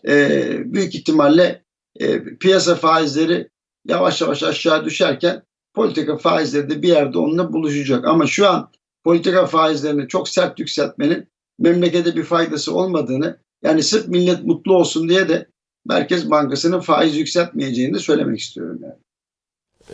E, 0.08 0.74
büyük 0.74 0.96
ihtimalle 0.96 1.66
e, 2.00 2.24
piyasa 2.24 2.76
faizleri 2.76 3.50
yavaş 3.88 4.22
yavaş 4.22 4.44
aşağı 4.44 4.86
düşerken 4.86 5.44
politika 5.74 6.18
faizleri 6.18 6.70
de 6.70 6.82
bir 6.82 6.88
yerde 6.88 7.18
onunla 7.18 7.54
buluşacak. 7.54 8.06
Ama 8.08 8.28
şu 8.28 8.50
an 8.50 8.72
politika 9.04 9.46
faizlerini 9.46 10.08
çok 10.08 10.30
sert 10.30 10.60
yükseltmenin 10.60 11.28
memlekete 11.60 12.16
bir 12.16 12.24
faydası 12.24 12.76
olmadığını 12.76 13.40
yani 13.64 13.84
sırf 13.84 14.08
millet 14.08 14.44
mutlu 14.44 14.76
olsun 14.76 15.10
diye 15.10 15.30
de 15.30 15.51
Merkez 15.86 16.32
Bankası'nın 16.32 16.80
faiz 16.80 17.18
yükseltmeyeceğini 17.18 17.94
de 17.94 18.00
söylemek 18.00 18.40
istiyorum 18.40 18.80
yani. 18.84 18.96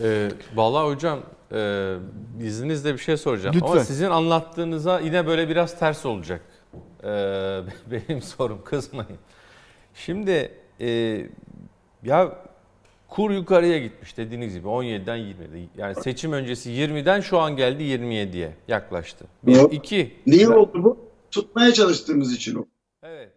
Ee, 0.02 0.28
vallahi 0.54 0.86
hocam 0.94 1.20
e, 1.52 1.94
izninizle 2.42 2.92
bir 2.94 2.98
şey 2.98 3.16
soracağım. 3.16 3.56
Ama 3.62 3.70
Lütfen. 3.72 3.84
sizin 3.84 4.10
anlattığınıza 4.10 5.00
yine 5.00 5.26
böyle 5.26 5.48
biraz 5.48 5.78
ters 5.78 6.06
olacak. 6.06 6.40
Ee, 7.04 7.06
benim 8.08 8.22
sorum 8.22 8.64
kızmayın. 8.64 9.18
Şimdi 9.94 10.52
e, 10.80 11.20
ya 12.04 12.38
kur 13.08 13.30
yukarıya 13.30 13.78
gitmiş 13.78 14.16
dediğiniz 14.16 14.54
gibi 14.54 14.66
17'den 14.68 15.18
20'ye. 15.18 15.68
Yani 15.76 15.94
seçim 15.94 16.32
öncesi 16.32 16.70
20'den 16.70 17.20
şu 17.20 17.38
an 17.38 17.56
geldi 17.56 17.82
27'ye 17.82 18.52
yaklaştı. 18.68 19.24
Bir, 19.42 19.54
Yok. 19.56 19.74
iki. 19.74 20.14
Niye 20.26 20.48
Ben- 20.48 20.54
oldu 20.54 20.84
bu? 20.84 20.98
Tutmaya 21.30 21.72
çalıştığımız 21.72 22.32
için 22.34 22.54
o. 22.56 22.64
Evet. 23.02 23.32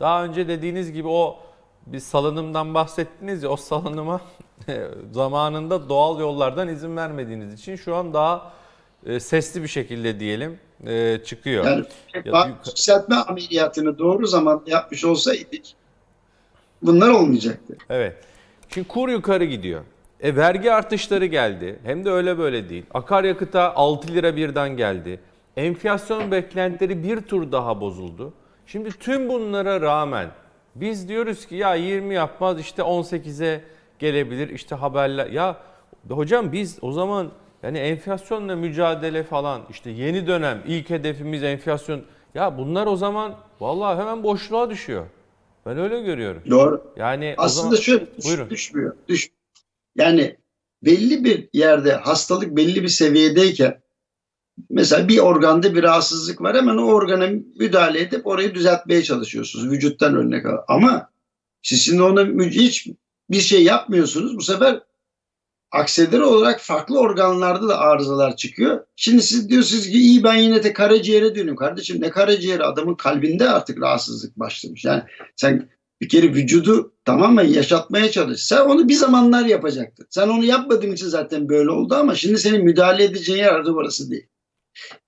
Daha 0.00 0.24
önce 0.24 0.48
dediğiniz 0.48 0.92
gibi 0.92 1.08
o 1.08 1.38
bir 1.86 2.00
salınımdan 2.00 2.74
bahsettiniz 2.74 3.42
ya 3.42 3.48
o 3.48 3.56
salınıma 3.56 4.20
zamanında 5.12 5.88
doğal 5.88 6.20
yollardan 6.20 6.68
izin 6.68 6.96
vermediğiniz 6.96 7.54
için 7.54 7.76
şu 7.76 7.94
an 7.94 8.14
daha 8.14 8.52
e, 9.06 9.20
sesli 9.20 9.62
bir 9.62 9.68
şekilde 9.68 10.20
diyelim 10.20 10.58
e, 10.86 11.18
çıkıyor. 11.24 11.64
Yani 11.64 11.84
Ya- 12.24 12.46
yükseltme 12.66 13.16
ameliyatını 13.16 13.98
doğru 13.98 14.26
zamanda 14.26 14.70
yapmış 14.70 15.04
olsaydık 15.04 15.62
bunlar 16.82 17.08
olmayacaktı. 17.08 17.76
Evet. 17.90 18.16
Şimdi 18.68 18.88
kur 18.88 19.08
yukarı 19.08 19.44
gidiyor. 19.44 19.80
E 20.20 20.36
vergi 20.36 20.72
artışları 20.72 21.26
geldi. 21.26 21.78
Hem 21.84 22.04
de 22.04 22.10
öyle 22.10 22.38
böyle 22.38 22.68
değil. 22.68 22.84
Akaryakıta 22.94 23.74
6 23.74 24.08
lira 24.08 24.36
birden 24.36 24.76
geldi. 24.76 25.20
Enflasyon 25.56 26.30
beklentileri 26.30 27.02
bir 27.04 27.20
tur 27.20 27.52
daha 27.52 27.80
bozuldu. 27.80 28.32
Şimdi 28.66 28.90
tüm 28.90 29.28
bunlara 29.28 29.80
rağmen 29.80 30.30
biz 30.74 31.08
diyoruz 31.08 31.46
ki 31.46 31.54
ya 31.56 31.74
20 31.74 32.14
yapmaz 32.14 32.60
işte 32.60 32.82
18'e 32.82 33.60
gelebilir 33.98 34.48
işte 34.48 34.74
haberler. 34.74 35.26
Ya 35.26 35.56
hocam 36.10 36.52
biz 36.52 36.78
o 36.82 36.92
zaman 36.92 37.30
yani 37.62 37.78
enflasyonla 37.78 38.56
mücadele 38.56 39.22
falan 39.22 39.62
işte 39.70 39.90
yeni 39.90 40.26
dönem 40.26 40.62
ilk 40.66 40.90
hedefimiz 40.90 41.42
enflasyon. 41.42 42.02
Ya 42.34 42.58
bunlar 42.58 42.86
o 42.86 42.96
zaman 42.96 43.34
vallahi 43.60 44.00
hemen 44.00 44.22
boşluğa 44.22 44.70
düşüyor. 44.70 45.06
Ben 45.66 45.78
öyle 45.78 46.00
görüyorum. 46.02 46.42
Doğru. 46.50 46.92
Yani 46.96 47.34
Aslında 47.38 47.62
zaman... 47.76 47.80
şöyle 47.82 48.06
düş- 48.16 48.24
Buyurun. 48.26 48.50
düşmüyor. 48.50 48.96
Düş. 49.08 49.30
Yani 49.96 50.36
belli 50.82 51.24
bir 51.24 51.48
yerde 51.52 51.92
hastalık 51.92 52.56
belli 52.56 52.82
bir 52.82 52.88
seviyedeyken 52.88 53.80
mesela 54.70 55.08
bir 55.08 55.18
organda 55.18 55.74
bir 55.74 55.82
rahatsızlık 55.82 56.40
var 56.40 56.56
hemen 56.56 56.76
o 56.76 56.84
organa 56.84 57.28
müdahale 57.58 58.00
edip 58.00 58.26
orayı 58.26 58.54
düzeltmeye 58.54 59.02
çalışıyorsunuz. 59.02 59.70
Vücuttan 59.70 60.14
örnek 60.14 60.46
al. 60.46 60.56
Ama 60.68 61.10
siz 61.62 61.82
şimdi 61.82 62.02
ona 62.02 62.44
hiç 62.44 62.88
bir 63.30 63.40
şey 63.40 63.64
yapmıyorsunuz. 63.64 64.36
Bu 64.36 64.42
sefer 64.42 64.80
akseleri 65.72 66.22
olarak 66.22 66.60
farklı 66.60 66.98
organlarda 66.98 67.68
da 67.68 67.78
arızalar 67.78 68.36
çıkıyor. 68.36 68.86
Şimdi 68.96 69.22
siz 69.22 69.48
diyorsunuz 69.48 69.86
ki 69.86 69.98
iyi 69.98 70.24
ben 70.24 70.34
yine 70.34 70.62
de 70.64 70.72
karaciğere 70.72 71.34
dönüyorum. 71.34 71.56
Kardeşim 71.56 72.00
ne 72.00 72.10
karaciğeri 72.10 72.64
adamın 72.64 72.94
kalbinde 72.94 73.48
artık 73.48 73.80
rahatsızlık 73.80 74.38
başlamış. 74.38 74.84
Yani 74.84 75.02
sen 75.36 75.68
bir 76.00 76.08
kere 76.08 76.34
vücudu 76.34 76.92
tamamen 77.04 77.44
yaşatmaya 77.44 78.10
çalış. 78.10 78.44
Sen 78.44 78.60
onu 78.60 78.88
bir 78.88 78.94
zamanlar 78.94 79.44
yapacaktın. 79.44 80.06
Sen 80.10 80.28
onu 80.28 80.44
yapmadığın 80.44 80.92
için 80.92 81.06
zaten 81.06 81.48
böyle 81.48 81.70
oldu 81.70 81.94
ama 81.94 82.14
şimdi 82.14 82.38
senin 82.38 82.64
müdahale 82.64 83.04
edeceğin 83.04 83.38
yer 83.38 83.54
orası 83.54 84.10
değil. 84.10 84.26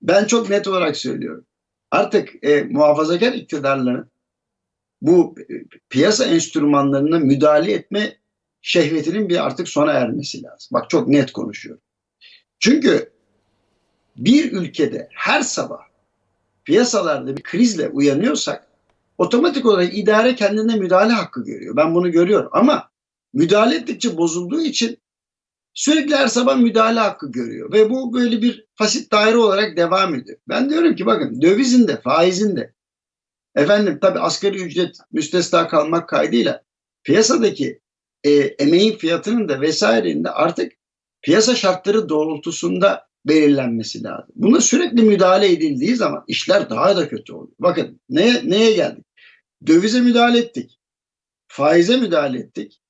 Ben 0.03 0.25
çok 0.25 0.51
net 0.51 0.67
olarak 0.69 0.97
söylüyorum. 0.97 1.47
Artık 1.91 2.45
e, 2.45 2.62
muhafazakar 2.62 3.33
iktidarların 3.33 4.11
bu 5.03 5.35
e, 5.41 5.55
piyasa 5.89 6.25
enstrümanlarına 6.25 7.19
müdahale 7.19 7.73
etme 7.73 8.17
şehvetinin 8.62 9.29
bir 9.29 9.47
artık 9.47 9.69
sona 9.69 9.93
ermesi 9.93 10.43
lazım. 10.43 10.69
Bak 10.73 10.91
çok 10.91 11.09
net 11.09 11.33
konuşuyorum. 11.33 11.83
Çünkü 12.59 13.12
bir 14.17 14.53
ülkede 14.53 15.09
her 15.12 15.41
sabah 15.41 15.81
piyasalarda 16.64 17.37
bir 17.37 17.43
krizle 17.43 17.89
uyanıyorsak 17.89 18.67
otomatik 19.19 19.67
olarak 19.67 19.99
idare 19.99 20.35
kendine 20.35 20.77
müdahale 20.77 21.12
hakkı 21.12 21.45
görüyor. 21.45 21.77
Ben 21.77 21.95
bunu 21.95 22.12
görüyorum 22.12 22.49
ama 22.53 22.91
müdahale 23.33 23.77
ettikçe 23.77 24.17
bozulduğu 24.17 24.62
için 24.62 24.99
sürekli 25.77 26.16
her 26.16 26.29
sabah 26.29 26.57
müdahale 26.57 27.01
hakkı 27.01 27.33
görüyor. 27.33 27.72
Ve 27.72 27.91
bu 27.91 28.12
böyle 28.12 28.43
bir 28.43 28.66
fasit 28.74 29.12
daire 29.12 29.37
olarak 29.37 29.77
devam 29.77 30.14
ediyor. 30.14 30.39
Ben 30.49 30.70
diyorum 30.70 30.97
ki 30.97 31.07
bakın 31.07 31.43
dövizin 31.43 31.89
de 31.89 32.01
faizin 32.01 32.57
de 32.57 32.72
efendim 33.55 33.99
tabii 34.01 34.18
asgari 34.18 34.62
ücret 34.62 34.97
müstesna 35.12 35.68
kalmak 35.68 36.09
kaydıyla 36.09 36.62
piyasadaki 37.05 37.81
e, 38.24 38.31
emeğin 38.31 38.99
fiyatının 38.99 39.49
da 39.49 39.61
vesairenin 39.61 40.24
artık 40.24 40.72
piyasa 41.22 41.55
şartları 41.55 42.09
doğrultusunda 42.09 43.07
belirlenmesi 43.24 44.03
lazım. 44.03 44.35
Buna 44.35 44.61
sürekli 44.61 45.03
müdahale 45.03 45.53
edildiği 45.53 45.97
zaman 45.97 46.24
işler 46.29 46.70
daha 46.70 46.97
da 46.97 47.09
kötü 47.09 47.33
oluyor. 47.33 47.57
Bakın 47.59 48.01
neye, 48.09 48.43
neye 48.45 48.72
geldik? 48.72 49.05
Dövize 49.66 50.01
müdahale 50.01 50.39
ettik. 50.39 50.79
Faize 51.49 51.97
müdahale 51.97 52.39
ettik. 52.39 52.81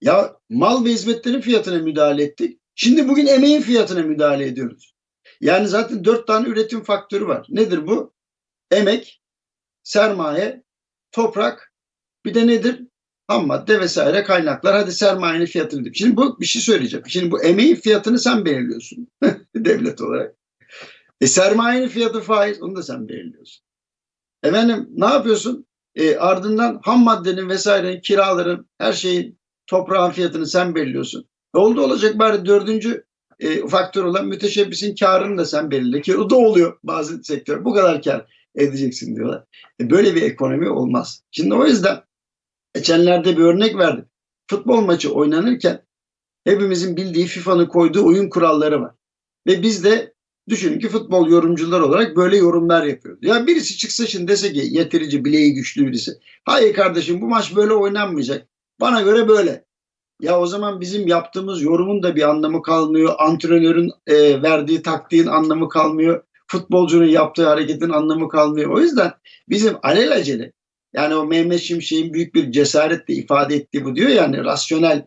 Ya 0.00 0.36
mal 0.48 0.84
ve 0.84 0.90
hizmetlerin 0.90 1.40
fiyatına 1.40 1.78
müdahale 1.78 2.22
ettik. 2.22 2.60
Şimdi 2.74 3.08
bugün 3.08 3.26
emeğin 3.26 3.60
fiyatına 3.60 4.02
müdahale 4.02 4.46
ediyoruz. 4.46 4.94
Yani 5.40 5.68
zaten 5.68 6.04
dört 6.04 6.26
tane 6.26 6.48
üretim 6.48 6.82
faktörü 6.82 7.26
var. 7.26 7.46
Nedir 7.50 7.86
bu? 7.86 8.14
Emek, 8.70 9.22
sermaye, 9.82 10.62
toprak, 11.12 11.72
bir 12.24 12.34
de 12.34 12.46
nedir? 12.46 12.80
Ham 13.26 13.46
madde 13.46 13.80
vesaire 13.80 14.24
kaynaklar. 14.24 14.74
Hadi 14.74 14.92
sermayenin 14.92 15.46
fiyatını 15.46 15.80
diyeyim. 15.80 15.94
Şimdi 15.94 16.16
bu 16.16 16.40
bir 16.40 16.46
şey 16.46 16.62
söyleyeceğim. 16.62 17.06
Şimdi 17.08 17.30
bu 17.30 17.42
emeğin 17.42 17.74
fiyatını 17.74 18.18
sen 18.18 18.44
belirliyorsun 18.44 19.08
devlet 19.56 20.00
olarak. 20.00 20.34
E 21.20 21.26
sermayenin 21.26 21.88
fiyatı 21.88 22.20
faiz 22.20 22.62
onu 22.62 22.76
da 22.76 22.82
sen 22.82 23.08
belirliyorsun. 23.08 23.64
Efendim 24.42 24.88
ne 24.90 25.06
yapıyorsun? 25.06 25.66
E, 25.94 26.16
ardından 26.16 26.80
ham 26.82 27.04
maddenin 27.04 27.48
vesairenin 27.48 28.00
kiraların 28.00 28.68
her 28.78 28.92
şeyin 28.92 29.37
toprağın 29.68 30.10
fiyatını 30.10 30.46
sen 30.46 30.74
belirliyorsun. 30.74 31.28
E, 31.54 31.58
oldu 31.58 31.82
olacak 31.82 32.18
bari 32.18 32.46
dördüncü 32.46 33.04
e, 33.40 33.66
faktör 33.66 34.04
olan 34.04 34.26
müteşebbisin 34.26 34.94
karını 34.94 35.38
da 35.38 35.44
sen 35.44 35.70
belirle 35.70 36.00
ki 36.00 36.16
o 36.16 36.30
da 36.30 36.36
oluyor 36.36 36.78
bazı 36.82 37.24
sektör. 37.24 37.64
Bu 37.64 37.74
kadar 37.74 38.02
kar 38.02 38.26
edeceksin 38.54 39.16
diyorlar. 39.16 39.44
E, 39.80 39.90
böyle 39.90 40.14
bir 40.14 40.22
ekonomi 40.22 40.70
olmaz. 40.70 41.22
Şimdi 41.30 41.54
o 41.54 41.66
yüzden 41.66 42.02
geçenlerde 42.74 43.36
bir 43.36 43.42
örnek 43.42 43.76
verdim. 43.76 44.04
Futbol 44.50 44.80
maçı 44.80 45.12
oynanırken 45.12 45.82
hepimizin 46.44 46.96
bildiği 46.96 47.26
FIFA'nın 47.26 47.66
koyduğu 47.66 48.06
oyun 48.06 48.28
kuralları 48.28 48.80
var. 48.80 48.94
Ve 49.46 49.62
biz 49.62 49.84
de 49.84 50.14
düşünün 50.48 50.78
ki 50.78 50.88
futbol 50.88 51.28
yorumcular 51.28 51.80
olarak 51.80 52.16
böyle 52.16 52.36
yorumlar 52.36 52.84
yapıyoruz. 52.84 53.20
Ya 53.22 53.46
birisi 53.46 53.76
çıksa 53.76 54.06
şimdi 54.06 54.28
dese 54.28 54.52
ki 54.52 54.68
yeterince 54.70 55.24
bileği 55.24 55.54
güçlü 55.54 55.86
birisi. 55.86 56.12
Hayır 56.44 56.74
kardeşim 56.74 57.20
bu 57.20 57.28
maç 57.28 57.56
böyle 57.56 57.72
oynanmayacak. 57.72 58.48
Bana 58.80 59.02
göre 59.02 59.28
böyle. 59.28 59.64
Ya 60.20 60.40
o 60.40 60.46
zaman 60.46 60.80
bizim 60.80 61.06
yaptığımız 61.06 61.62
yorumun 61.62 62.02
da 62.02 62.16
bir 62.16 62.28
anlamı 62.28 62.62
kalmıyor. 62.62 63.14
Antrenörün 63.18 63.90
e, 64.06 64.42
verdiği 64.42 64.82
taktiğin 64.82 65.26
anlamı 65.26 65.68
kalmıyor. 65.68 66.22
Futbolcunun 66.46 67.06
yaptığı 67.06 67.48
hareketin 67.48 67.90
anlamı 67.90 68.28
kalmıyor. 68.28 68.70
O 68.70 68.80
yüzden 68.80 69.12
bizim 69.48 69.76
alelacele 69.82 70.52
yani 70.92 71.14
o 71.14 71.26
Mehmet 71.26 71.60
Şimşek'in 71.60 72.12
büyük 72.12 72.34
bir 72.34 72.52
cesaretle 72.52 73.14
ifade 73.14 73.54
ettiği 73.54 73.84
bu 73.84 73.96
diyor 73.96 74.08
yani 74.08 74.44
rasyonel 74.44 75.06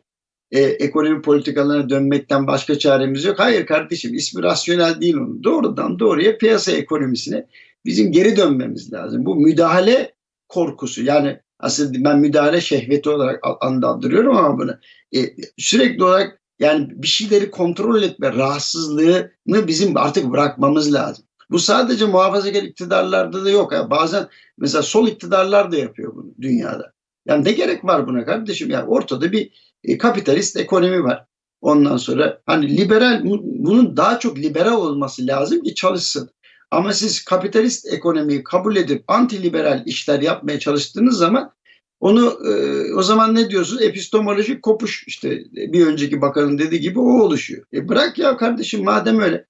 e, 0.52 0.62
ekonomi 0.62 1.22
politikalarına 1.22 1.90
dönmekten 1.90 2.48
başka 2.48 2.80
çaremiz 2.80 3.26
yok. 3.26 3.40
Hayır 3.40 3.66
kardeşim 3.66 4.14
ismi 4.14 4.44
rasyonel 4.44 5.02
değil 5.02 5.16
onun. 5.16 5.44
Doğrudan 5.44 6.00
doğruya 6.00 6.38
piyasa 6.38 6.72
ekonomisine 6.72 7.48
bizim 7.86 8.12
geri 8.12 8.38
dönmemiz 8.38 8.94
lazım. 8.94 9.26
Bu 9.26 9.36
müdahale 9.36 10.14
korkusu 10.50 11.04
yani 11.04 11.40
aslında 11.62 12.04
ben 12.04 12.20
müdahale 12.20 12.62
şehveti 12.62 13.10
olarak 13.10 13.40
adlandırıyorum 13.62 14.38
ama 14.38 14.58
bunu 14.58 14.72
e, 15.16 15.20
sürekli 15.58 16.04
olarak 16.04 16.42
yani 16.60 16.88
bir 16.90 17.08
şeyleri 17.08 17.52
kontrol 17.52 18.04
etme 18.04 18.34
rahatsızlığını 18.34 19.68
bizim 19.68 19.98
artık 19.98 20.32
bırakmamız 20.32 20.94
lazım. 20.94 21.26
Bu 21.52 21.60
sadece 21.60 22.06
muhafazakar 22.06 22.64
iktidarlarda 22.64 23.46
da 23.46 23.50
yok. 23.50 23.72
Yani 23.72 23.90
bazen 23.90 24.28
mesela 24.58 24.82
sol 24.82 25.08
iktidarlar 25.08 25.72
da 25.72 25.78
yapıyor 25.78 26.16
bunu 26.16 26.34
dünyada. 26.42 26.94
Yani 27.26 27.46
ne 27.46 27.52
gerek 27.52 27.86
var 27.86 28.08
buna 28.08 28.26
kardeşim? 28.26 28.70
Yani 28.70 28.88
ortada 28.88 29.32
bir 29.32 29.52
e, 29.84 29.98
kapitalist 29.98 30.58
ekonomi 30.58 31.04
var. 31.04 31.26
Ondan 31.62 31.98
sonra 31.98 32.42
hani 32.46 32.78
liberal 32.78 33.24
bunun 33.44 33.98
daha 33.98 34.20
çok 34.20 34.38
liberal 34.38 34.74
olması 34.74 35.28
lazım 35.28 35.62
ki 35.64 35.76
çalışsın. 35.76 36.30
Ama 36.72 36.94
siz 36.94 37.26
kapitalist 37.26 37.94
ekonomiyi 37.94 38.44
kabul 38.44 38.76
edip 38.76 39.04
anti-liberal 39.08 39.84
işler 39.86 40.22
yapmaya 40.22 40.60
çalıştığınız 40.60 41.18
zaman 41.18 41.54
onu 42.00 42.40
e, 42.48 42.54
o 42.94 43.04
zaman 43.04 43.36
ne 43.36 43.50
diyorsunuz? 43.50 43.82
Epistemolojik 43.82 44.64
kopuş 44.64 45.04
işte 45.08 45.44
bir 45.52 45.88
önceki 45.88 46.22
bakanın 46.22 46.58
dediği 46.58 46.80
gibi 46.80 47.00
o 47.00 47.22
oluşuyor. 47.22 47.66
E 47.74 47.88
bırak 47.88 48.18
ya 48.18 48.38
kardeşim 48.38 48.84
madem 48.84 49.20
öyle. 49.20 49.46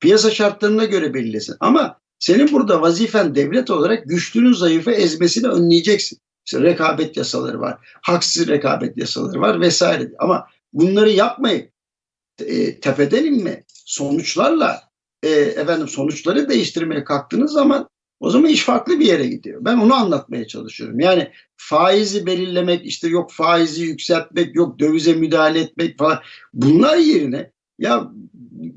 Piyasa 0.00 0.30
şartlarına 0.30 0.84
göre 0.84 1.14
belirlesin. 1.14 1.56
Ama 1.60 1.98
senin 2.18 2.52
burada 2.52 2.82
vazifen 2.82 3.34
devlet 3.34 3.70
olarak 3.70 4.04
güçlünün 4.06 4.52
zayıfı 4.52 4.90
ezmesini 4.90 5.48
önleyeceksin. 5.48 6.18
İşte 6.46 6.60
rekabet 6.60 7.16
yasaları 7.16 7.60
var, 7.60 7.78
haksız 8.02 8.48
rekabet 8.48 8.96
yasaları 8.96 9.40
var 9.40 9.60
vesaire. 9.60 10.10
Ama 10.18 10.46
bunları 10.72 11.10
yapmayıp 11.10 11.72
e, 12.46 12.80
tepeden 12.80 13.24
inme 13.24 13.64
sonuçlarla 13.68 14.91
e, 15.22 15.30
efendim 15.30 15.88
sonuçları 15.88 16.48
değiştirmeye 16.48 17.04
kalktığınız 17.04 17.52
zaman 17.52 17.88
o 18.20 18.30
zaman 18.30 18.50
iş 18.50 18.62
farklı 18.62 19.00
bir 19.00 19.06
yere 19.06 19.26
gidiyor. 19.26 19.64
Ben 19.64 19.76
onu 19.76 19.94
anlatmaya 19.94 20.46
çalışıyorum. 20.46 21.00
Yani 21.00 21.30
faizi 21.56 22.26
belirlemek, 22.26 22.86
işte 22.86 23.08
yok 23.08 23.32
faizi 23.32 23.82
yükseltmek, 23.82 24.54
yok 24.54 24.78
dövize 24.78 25.12
müdahale 25.12 25.60
etmek 25.60 25.98
falan. 25.98 26.18
Bunlar 26.54 26.96
yerine 26.96 27.50
ya 27.78 28.12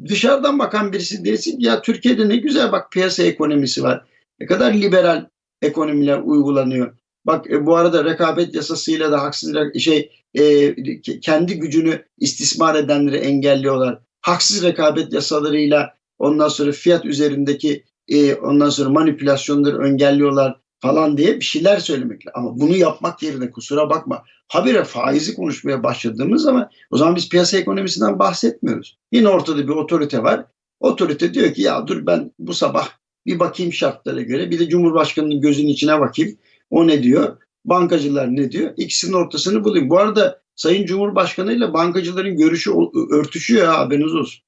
dışarıdan 0.08 0.60
bakan 0.60 0.93
birisi 0.93 1.26
desin 1.26 1.60
ya 1.60 1.82
Türkiye'de 1.82 2.30
ne 2.30 2.38
güzel 2.38 2.72
bak 2.72 2.91
piyasa 2.91 3.24
ekonomisi 3.24 3.84
var. 3.84 4.06
Ne 4.39 4.46
kadar 4.46 4.74
liberal 4.74 5.26
ekonomiler 5.62 6.18
uygulanıyor. 6.18 6.98
Bak 7.26 7.52
e, 7.52 7.66
bu 7.66 7.76
arada 7.76 8.06
rekabet 8.06 8.56
yasasıyla 8.56 9.12
da 9.12 9.22
haksız 9.22 9.56
şey 9.80 10.12
e, 10.34 10.76
kendi 11.22 11.60
gücünü 11.60 12.06
istismar 12.18 12.76
edenleri 12.76 13.18
engelliyorlar. 13.18 14.00
Haksız 14.22 14.64
rekabet 14.64 15.14
yasalarıyla 15.14 15.96
ondan 16.20 16.47
sonra 16.47 16.72
fiyat 16.72 17.05
üzerindeki 17.05 17.84
e, 18.07 18.36
ondan 18.36 18.70
sonra 18.70 18.89
manipülasyonları 18.89 19.88
engelliyorlar 19.88 20.59
falan 20.80 21.18
diye 21.18 21.36
bir 21.36 21.45
şeyler 21.45 21.80
söylemek 21.80 22.22
Ama 22.34 22.59
bunu 22.59 22.76
yapmak 22.76 23.24
yerine 23.24 23.51
kusura 23.51 23.89
bakma 23.89 24.24
habire 24.47 24.84
faizi 24.84 25.36
konuşmaya 25.36 25.84
başladığımız 25.84 26.41
zaman 26.43 26.70
o 26.91 26.97
zaman 26.97 27.16
biz 27.16 27.30
piyasa 27.30 27.57
ekonomisinden 27.57 28.20
bahsetmiyoruz. 28.20 28.97
Yine 29.11 29.28
ortada 29.28 29.68
bir 29.68 29.74
otorite 29.74 30.24
var. 30.24 30.45
Otorite 30.80 31.34
diyor 31.34 31.53
ki 31.53 31.61
ya 31.61 31.88
dur 31.88 32.05
ben 32.05 32.32
bu 32.39 32.53
sabah 32.53 32.89
bir 33.26 33.39
bakayım 33.39 33.74
şartlara 33.74 34.22
göre 34.22 34.51
bir 34.51 34.59
de 34.59 34.70
Cumhurbaşkanı'nın 34.70 35.41
gözünün 35.41 35.68
içine 35.68 35.99
bakayım. 35.99 36.38
O 36.70 36.88
ne 36.88 37.03
diyor? 37.03 37.38
Bankacılar 37.66 38.36
ne 38.36 38.51
diyor? 38.51 38.74
İkisinin 38.78 39.13
ortasını 39.13 39.63
bulayım. 39.63 39.89
Bu 39.89 39.99
arada 39.99 40.41
Sayın 40.55 40.86
Cumhurbaşkanı 40.86 41.53
ile 41.53 41.74
bankacıların 41.74 42.38
görüşü 42.38 42.72
örtüşüyor 43.11 43.68
ha 43.68 43.80
haberiniz 43.80 44.16
olsun. 44.16 44.45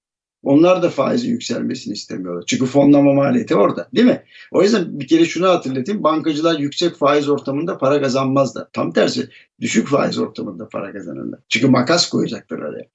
Onlar 0.47 0.83
da 0.83 0.89
faizin 0.89 1.29
yükselmesini 1.29 1.93
istemiyorlar. 1.93 2.43
Çünkü 2.47 2.65
fonlama 2.65 3.13
maliyeti 3.13 3.55
orada 3.55 3.89
değil 3.95 4.07
mi? 4.07 4.23
O 4.51 4.63
yüzden 4.63 4.99
bir 4.99 5.07
kere 5.07 5.25
şunu 5.25 5.47
hatırlatayım. 5.47 6.03
Bankacılar 6.03 6.59
yüksek 6.59 6.95
faiz 6.95 7.29
ortamında 7.29 7.77
para 7.77 8.01
kazanmazlar. 8.01 8.67
Tam 8.73 8.93
tersi 8.93 9.29
düşük 9.61 9.87
faiz 9.87 10.17
ortamında 10.17 10.69
para 10.69 10.93
kazanırlar. 10.93 11.39
Çünkü 11.49 11.67
makas 11.67 12.09
koyacaklar 12.09 12.57
oraya. 12.59 12.85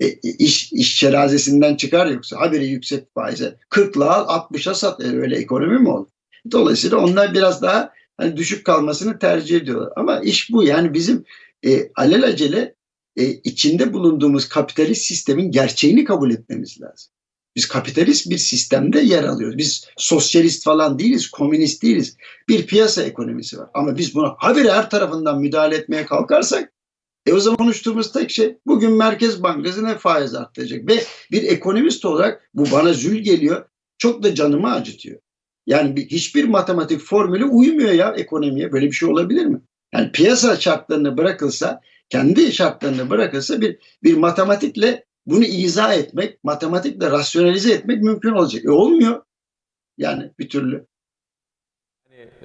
E, 0.00 0.08
iş, 0.38 0.72
iş 0.72 0.98
çerazesinden 0.98 1.76
çıkar 1.76 2.06
yoksa 2.06 2.40
haberi 2.40 2.66
yüksek 2.66 3.14
faize 3.14 3.56
40'la 3.70 4.14
al 4.14 4.46
60'a 4.50 4.74
sat. 4.74 5.00
E, 5.00 5.16
öyle 5.16 5.36
ekonomi 5.36 5.78
mi 5.78 5.88
olur? 5.88 6.08
Dolayısıyla 6.52 6.98
onlar 6.98 7.34
biraz 7.34 7.62
daha 7.62 7.90
hani 8.16 8.36
düşük 8.36 8.64
kalmasını 8.64 9.18
tercih 9.18 9.56
ediyorlar. 9.56 9.92
Ama 9.96 10.20
iş 10.20 10.52
bu 10.52 10.64
yani 10.64 10.94
bizim 10.94 11.24
e, 11.66 11.90
alelacele 11.94 12.75
e, 13.16 13.24
içinde 13.24 13.92
bulunduğumuz 13.92 14.48
kapitalist 14.48 15.02
sistemin 15.02 15.50
gerçeğini 15.50 16.04
kabul 16.04 16.30
etmemiz 16.30 16.80
lazım. 16.80 17.12
Biz 17.56 17.68
kapitalist 17.68 18.30
bir 18.30 18.38
sistemde 18.38 19.00
yer 19.00 19.24
alıyoruz. 19.24 19.58
Biz 19.58 19.88
sosyalist 19.96 20.64
falan 20.64 20.98
değiliz, 20.98 21.30
komünist 21.30 21.82
değiliz. 21.82 22.16
Bir 22.48 22.66
piyasa 22.66 23.02
ekonomisi 23.02 23.58
var. 23.58 23.70
Ama 23.74 23.98
biz 23.98 24.14
buna 24.14 24.34
habire 24.38 24.72
her 24.72 24.90
tarafından 24.90 25.40
müdahale 25.40 25.76
etmeye 25.76 26.06
kalkarsak 26.06 26.72
e 27.26 27.32
o 27.32 27.40
zaman 27.40 27.56
konuştuğumuz 27.56 28.12
tek 28.12 28.30
şey 28.30 28.58
bugün 28.66 28.92
Merkez 28.92 29.42
Bankası 29.42 29.84
ne 29.84 29.98
faiz 29.98 30.34
arttıracak. 30.34 30.88
Ve 30.88 31.02
bir 31.30 31.42
ekonomist 31.42 32.04
olarak 32.04 32.50
bu 32.54 32.70
bana 32.72 32.92
zül 32.92 33.18
geliyor. 33.18 33.64
Çok 33.98 34.22
da 34.22 34.34
canımı 34.34 34.72
acıtıyor. 34.72 35.20
Yani 35.66 35.96
bir, 35.96 36.06
hiçbir 36.06 36.44
matematik 36.44 37.00
formülü 37.00 37.44
uymuyor 37.44 37.92
ya 37.92 38.14
ekonomiye. 38.16 38.72
Böyle 38.72 38.86
bir 38.86 38.92
şey 38.92 39.08
olabilir 39.08 39.46
mi? 39.46 39.60
Yani 39.94 40.12
piyasa 40.12 40.56
şartlarını 40.56 41.16
bırakılsa 41.16 41.80
kendi 42.08 42.52
şartlarını 42.52 43.10
bırakırsa 43.10 43.60
bir, 43.60 43.78
bir 44.02 44.16
matematikle 44.16 45.04
bunu 45.26 45.44
izah 45.44 45.94
etmek, 45.94 46.44
matematikle 46.44 47.10
rasyonalize 47.10 47.72
etmek 47.72 48.02
mümkün 48.02 48.30
olacak. 48.32 48.64
E 48.64 48.70
olmuyor. 48.70 49.22
Yani 49.98 50.30
bir 50.38 50.48
türlü. 50.48 50.86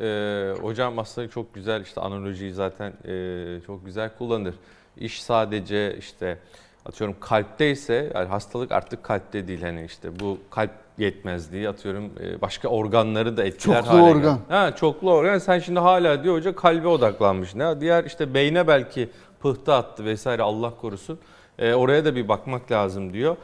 e, 0.02 0.54
hocam 0.62 1.00
aslında 1.00 1.30
çok 1.30 1.54
güzel 1.56 1.82
işte 1.82 2.02
analojiyi 2.02 2.54
zaten 2.54 2.94
e, 3.08 3.60
çok 3.66 3.86
güzel 3.86 4.18
kullanır. 4.18 4.56
İş 4.98 5.24
sadece 5.24 5.96
işte 6.00 6.38
atıyorum 6.86 7.16
kalpteyse 7.20 8.12
yani 8.16 8.28
hastalık 8.28 8.72
artık 8.72 9.04
kalpte 9.04 9.48
değil 9.48 9.62
hani 9.62 9.86
işte 9.86 10.20
bu 10.20 10.38
kalp 10.50 10.72
yetmezliği 10.98 11.70
atıyorum 11.70 12.12
e, 12.24 12.42
başka 12.42 12.68
organları 12.68 13.38
da 13.38 13.44
etkiler 13.44 13.82
Çoklu 13.82 13.90
hale 13.90 14.02
organ. 14.02 14.22
geldi. 14.22 14.44
Ha 14.50 14.76
çoklu 14.76 15.14
organ. 15.14 15.38
Sen 15.38 15.60
şimdi 15.60 15.80
hala 15.80 16.24
diyor 16.24 16.36
hoca 16.36 16.56
kalbe 16.56 16.88
odaklanmış. 16.88 17.56
Ne 17.56 17.82
diğer 17.82 18.04
işte 18.06 18.34
beyne 18.34 18.68
belki 18.68 19.10
pıhtı 19.42 19.74
attı 19.74 20.06
vesaire 20.06 20.42
Allah 20.42 20.74
korusun. 20.82 21.20
E, 21.60 21.74
oraya 21.74 22.06
da 22.06 22.16
bir 22.16 22.28
bakmak 22.28 22.72
lazım 22.72 23.14
diyor. 23.14 23.36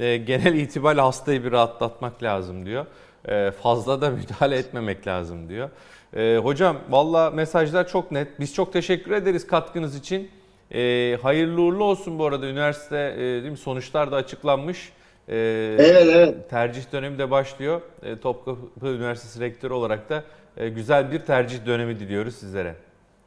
E, 0.00 0.16
genel 0.16 0.54
itibariyle 0.54 1.00
hastayı 1.00 1.44
bir 1.44 1.52
rahatlatmak 1.52 2.22
lazım 2.22 2.66
diyor. 2.66 2.86
E, 3.28 3.50
fazla 3.50 4.00
da 4.00 4.10
müdahale 4.10 4.56
etmemek 4.56 5.06
lazım 5.06 5.48
diyor. 5.48 5.70
E, 6.16 6.36
hocam 6.42 6.76
valla 6.90 7.30
mesajlar 7.30 7.88
çok 7.88 8.10
net. 8.10 8.40
Biz 8.40 8.54
çok 8.54 8.72
teşekkür 8.72 9.10
ederiz 9.10 9.46
katkınız 9.46 9.96
için. 9.96 10.30
E, 10.74 11.18
hayırlı 11.22 11.60
uğurlu 11.62 11.84
olsun 11.84 12.18
bu 12.18 12.26
arada 12.26 12.46
üniversite 12.46 13.14
e, 13.16 13.18
değil 13.18 13.50
mi? 13.50 13.56
sonuçlar 13.56 14.12
da 14.12 14.16
açıklanmış. 14.16 14.92
E, 15.28 15.36
Evet, 15.78 16.06
evet. 16.14 16.50
Tercih 16.50 16.92
dönemi 16.92 17.18
de 17.18 17.30
başlıyor. 17.30 17.80
E, 18.02 18.18
Topkapı 18.18 18.86
Üniversitesi 18.86 19.40
Rektörü 19.40 19.72
olarak 19.72 20.10
da 20.10 20.24
e, 20.56 20.68
güzel 20.68 21.12
bir 21.12 21.18
tercih 21.18 21.66
dönemi 21.66 22.00
diliyoruz 22.00 22.34
sizlere. 22.34 22.74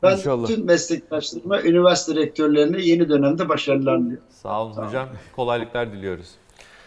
Ben 0.03 0.17
İnşallah. 0.17 0.47
tüm 0.47 0.65
meslektaşlarıma, 0.65 1.61
üniversite 1.61 2.15
rektörlerine 2.21 2.81
yeni 2.81 3.09
dönemde 3.09 3.49
başarılar 3.49 3.99
diliyorum. 3.99 4.23
Sağ 4.29 4.63
olun 4.63 4.73
hocam. 4.73 5.09
Kolaylıklar 5.35 5.91
diliyoruz. 5.91 6.29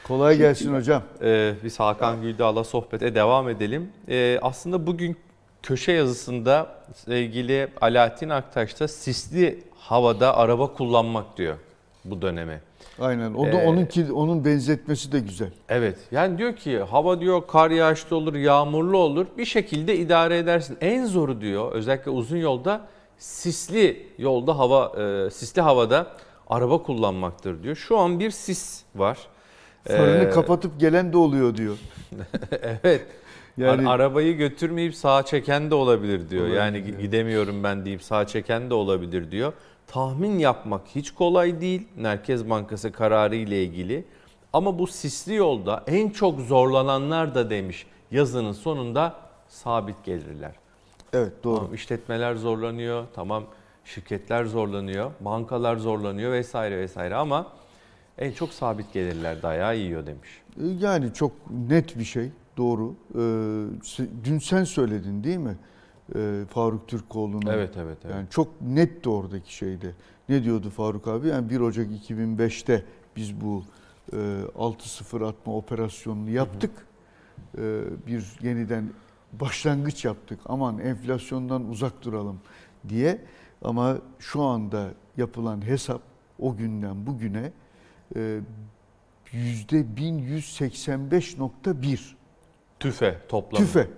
Kolay 0.05 0.37
gelsin 0.37 0.75
hocam. 0.75 1.03
Ee, 1.23 1.55
biz 1.65 1.81
Hakan 1.81 2.23
Güldağ'la 2.23 2.65
sohbete 2.65 3.15
devam 3.15 3.49
edelim. 3.49 3.89
Ee, 4.09 4.39
aslında 4.43 4.87
bugün 4.87 5.17
köşe 5.63 5.93
yazısında 5.93 6.67
sevgili 6.95 7.69
Alaaddin 7.81 8.29
Aktaş 8.29 8.81
da 8.81 8.89
sisli 8.89 9.63
havada 9.79 10.37
araba 10.37 10.73
kullanmak 10.73 11.37
diyor 11.39 11.57
bu 12.05 12.23
döneme. 12.23 12.61
Aynen. 13.01 13.35
O 13.35 13.47
da 13.47 13.51
Ee, 13.51 13.67
onunki 13.67 14.13
onun 14.13 14.45
benzetmesi 14.45 15.13
de 15.13 15.21
güzel. 15.21 15.51
Evet 15.69 15.99
yani 16.11 16.39
diyor 16.39 16.57
ki 16.57 16.79
hava 16.79 17.21
diyor 17.21 17.43
kar 17.47 17.71
yağışlı 17.71 18.17
olur, 18.17 18.35
yağmurlu 18.35 18.99
olur 18.99 19.27
bir 19.39 19.45
şekilde 19.45 19.97
idare 19.97 20.39
edersin. 20.39 20.77
En 20.81 21.07
zoru 21.07 21.41
diyor 21.41 21.73
özellikle 21.73 22.11
uzun 22.11 22.37
yolda 22.37 22.81
sisli 23.19 24.07
yolda 24.19 24.59
hava, 24.59 24.93
e, 25.03 25.31
sisli 25.31 25.63
havada 25.63 26.07
araba 26.49 26.83
kullanmaktır 26.83 27.63
diyor. 27.63 27.77
Şu 27.77 27.99
an 27.99 28.21
bir 28.21 28.31
sis 28.31 28.83
var. 28.95 29.19
Farını 29.89 30.25
Ee, 30.25 30.31
kapatıp 30.31 30.81
gelen 30.81 31.13
de 31.13 31.17
oluyor 31.17 31.57
diyor. 31.57 31.79
Evet. 32.85 33.07
Yani- 33.57 33.89
Ar- 33.89 33.95
arabayı 33.95 34.37
götürmeyip 34.37 34.95
sağa 34.95 35.23
çeken 35.23 35.71
de 35.71 35.75
olabilir 35.75 36.31
diyor. 36.31 36.43
Olabilir, 36.43 36.59
yani 36.59 36.85
evet. 36.89 37.01
gidemiyorum 37.01 37.65
ben 37.65 37.85
deyip 37.85 38.03
sağa 38.03 38.27
çeken 38.27 38.71
de 38.71 38.75
olabilir 38.75 39.31
diyor. 39.31 39.53
Tahmin 39.87 40.39
yapmak 40.39 40.81
hiç 40.95 41.11
kolay 41.11 41.61
değil 41.61 41.89
Merkez 41.97 42.51
Bankası 42.51 42.93
kararı 42.93 43.37
ile 43.37 43.63
ilgili. 43.65 44.05
Ama 44.53 44.79
bu 44.79 44.87
sisli 44.87 45.35
yolda 45.35 45.85
en 45.87 46.11
çok 46.11 46.41
zorlananlar 46.41 47.35
da 47.35 47.51
demiş 47.51 47.87
yazının 48.11 48.53
sonunda 48.53 49.15
sabit 49.49 50.05
gelirler. 50.05 50.53
Evet 51.13 51.33
doğru. 51.45 51.57
Tamam, 51.57 51.75
işletmeler 51.75 52.35
zorlanıyor, 52.35 53.07
tamam 53.15 53.45
şirketler 53.85 54.45
zorlanıyor, 54.45 55.11
bankalar 55.21 55.77
zorlanıyor 55.77 56.33
vesaire 56.33 56.79
vesaire 56.79 57.15
ama 57.15 57.47
en 58.19 58.33
çok 58.33 58.53
sabit 58.53 58.93
gelirler 58.93 59.43
dayağı 59.43 59.77
yiyor 59.77 60.07
demiş. 60.07 60.29
E, 60.61 60.67
Yani 60.67 61.15
çok 61.15 61.33
net 61.69 61.99
bir 61.99 62.05
şey. 62.05 62.31
Doğru. 62.57 62.95
Ee, 63.15 64.05
dün 64.25 64.39
sen 64.39 64.65
söyledin 64.65 65.25
değil 65.25 65.39
mi? 65.39 65.57
Ee, 66.17 66.43
Faruk 66.51 66.89
Türkoğlu'nun. 66.89 67.47
Evet 67.51 67.77
evet 67.77 67.99
evet. 68.05 68.15
Yani 68.15 68.27
çok 68.31 68.49
netti 68.63 69.09
oradaki 69.09 69.55
şeyde. 69.55 69.91
Ne 70.29 70.45
diyordu 70.45 70.71
Faruk 70.71 71.09
abi? 71.09 71.29
Yani 71.29 71.51
1 71.51 71.61
Ocak 71.61 71.87
2005'te 72.11 72.85
biz 73.17 73.41
bu 73.41 73.63
e, 74.13 74.17
6-0 74.57 75.27
atma 75.27 75.57
operasyonunu 75.57 76.31
yaptık. 76.31 76.71
E, 77.59 77.61
bir 78.07 78.25
yeniden 78.43 78.91
başlangıç 79.33 80.05
yaptık. 80.05 80.41
Aman 80.47 80.79
enflasyondan 80.79 81.69
uzak 81.69 82.05
duralım 82.05 82.41
diye. 82.89 83.25
Ama 83.63 83.99
şu 84.19 84.43
anda 84.43 84.91
yapılan 85.17 85.67
hesap 85.67 86.03
o 86.39 86.57
günden 86.57 87.07
bugüne 87.07 87.53
e, 88.17 88.41
yüzde 89.33 89.81
1185.1 89.81 92.01
Tüfe 92.81 93.19
toplamı. 93.29 93.67
tüfe 93.67 93.89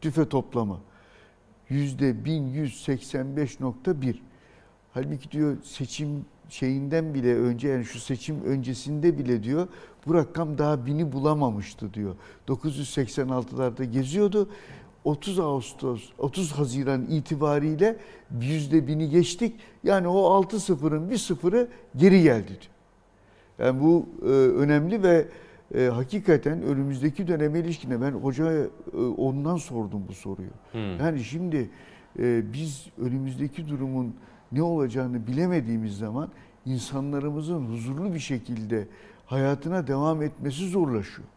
tüfe 0.00 0.28
toplamı 0.28 0.80
yüzde 1.68 2.10
1185.1 2.10 4.16
halbuki 4.92 5.30
diyor 5.30 5.56
seçim 5.62 6.24
şeyinden 6.48 7.14
bile 7.14 7.34
önce 7.34 7.68
yani 7.68 7.84
şu 7.84 8.00
seçim 8.00 8.44
öncesinde 8.44 9.18
bile 9.18 9.42
diyor 9.42 9.68
bu 10.06 10.14
rakam 10.14 10.58
daha 10.58 10.86
bini 10.86 11.12
bulamamıştı 11.12 11.94
diyor 11.94 12.16
986'larda 12.48 13.84
geziyordu 13.84 14.48
30 15.04 15.38
Ağustos 15.38 16.08
30 16.18 16.52
Haziran 16.52 17.06
itibariyle 17.06 17.96
yüzde 18.40 18.86
bini 18.86 19.10
geçtik 19.10 19.54
yani 19.84 20.08
o 20.08 20.24
6 20.24 20.60
sıfırın 20.60 21.10
bir 21.10 21.18
sıfırı 21.18 21.68
geri 21.96 22.22
geldi 22.22 22.48
diyor. 22.48 22.70
Yani 23.58 23.80
bu 23.80 24.06
e, 24.22 24.26
önemli 24.32 25.02
ve 25.02 25.28
e, 25.74 25.84
hakikaten 25.84 26.62
önümüzdeki 26.62 27.28
döneme 27.28 27.58
ilişkine 27.58 28.00
ben 28.00 28.12
hocaya 28.12 28.62
e, 28.62 28.96
ondan 28.96 29.56
sordum 29.56 30.04
bu 30.08 30.12
soruyu. 30.12 30.50
Hmm. 30.72 30.98
Yani 30.98 31.24
şimdi 31.24 31.70
e, 32.18 32.52
biz 32.52 32.86
önümüzdeki 32.98 33.68
durumun 33.68 34.14
ne 34.52 34.62
olacağını 34.62 35.26
bilemediğimiz 35.26 35.98
zaman 35.98 36.28
insanlarımızın 36.66 37.66
huzurlu 37.66 38.14
bir 38.14 38.18
şekilde 38.18 38.88
hayatına 39.26 39.86
devam 39.86 40.22
etmesi 40.22 40.68
zorlaşıyor. 40.68 41.28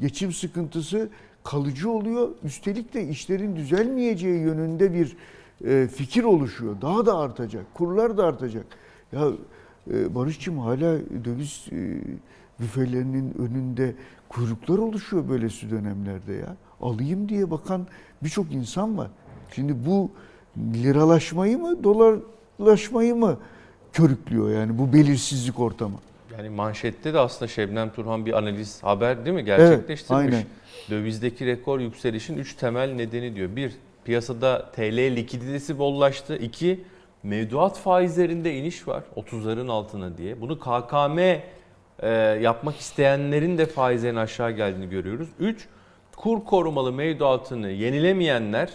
Geçim 0.00 0.32
sıkıntısı 0.32 1.10
kalıcı 1.44 1.90
oluyor. 1.90 2.28
Üstelik 2.44 2.94
de 2.94 3.08
işlerin 3.08 3.56
düzelmeyeceği 3.56 4.40
yönünde 4.40 4.92
bir 4.92 5.16
e, 5.64 5.88
fikir 5.88 6.24
oluşuyor. 6.24 6.76
Daha 6.82 7.06
da 7.06 7.18
artacak. 7.18 7.74
Kurlar 7.74 8.16
da 8.16 8.26
artacak. 8.26 8.66
Ya 9.12 9.28
e, 9.90 10.14
Barış'cığım 10.14 10.58
hala 10.58 10.98
döviz 11.24 11.66
e, 11.72 12.00
büfelerinin 12.60 13.34
önünde 13.38 13.94
kuyruklar 14.28 14.78
oluşuyor 14.78 15.28
böylesi 15.28 15.70
dönemlerde 15.70 16.32
ya. 16.32 16.56
Alayım 16.80 17.28
diye 17.28 17.50
bakan 17.50 17.86
birçok 18.22 18.52
insan 18.52 18.98
var. 18.98 19.10
Şimdi 19.54 19.86
bu 19.86 20.10
liralaşmayı 20.58 21.58
mı, 21.58 21.84
dolarlaşmayı 21.84 23.14
mı 23.14 23.38
körüklüyor 23.92 24.50
yani 24.50 24.78
bu 24.78 24.92
belirsizlik 24.92 25.60
ortamı? 25.60 25.96
Yani 26.38 26.48
manşette 26.48 27.14
de 27.14 27.18
aslında 27.18 27.48
Şebnem 27.48 27.92
Turhan 27.92 28.26
bir 28.26 28.32
analiz 28.32 28.82
haber 28.82 29.24
değil 29.24 29.36
mi 29.36 29.44
gerçekleştirmiş. 29.44 30.10
aynen. 30.34 30.44
Dövizdeki 30.90 31.46
rekor 31.46 31.80
yükselişin 31.80 32.38
3 32.38 32.54
temel 32.54 32.92
nedeni 32.92 33.36
diyor. 33.36 33.56
1. 33.56 33.72
Piyasada 34.04 34.70
TL 34.72 35.16
likiditesi 35.16 35.78
bollaştı. 35.78 36.36
2. 36.36 36.80
Mevduat 37.22 37.78
faizlerinde 37.78 38.54
iniş 38.54 38.88
var 38.88 39.02
30'ların 39.16 39.70
altına 39.70 40.18
diye. 40.18 40.40
Bunu 40.40 40.58
KKM 40.58 41.18
e, 41.18 41.40
yapmak 42.42 42.76
isteyenlerin 42.76 43.58
de 43.58 43.66
faizlerin 43.66 44.16
aşağı 44.16 44.50
geldiğini 44.50 44.88
görüyoruz. 44.90 45.28
3. 45.40 45.68
Kur 46.16 46.44
korumalı 46.44 46.92
mevduatını 46.92 47.70
yenilemeyenler 47.70 48.70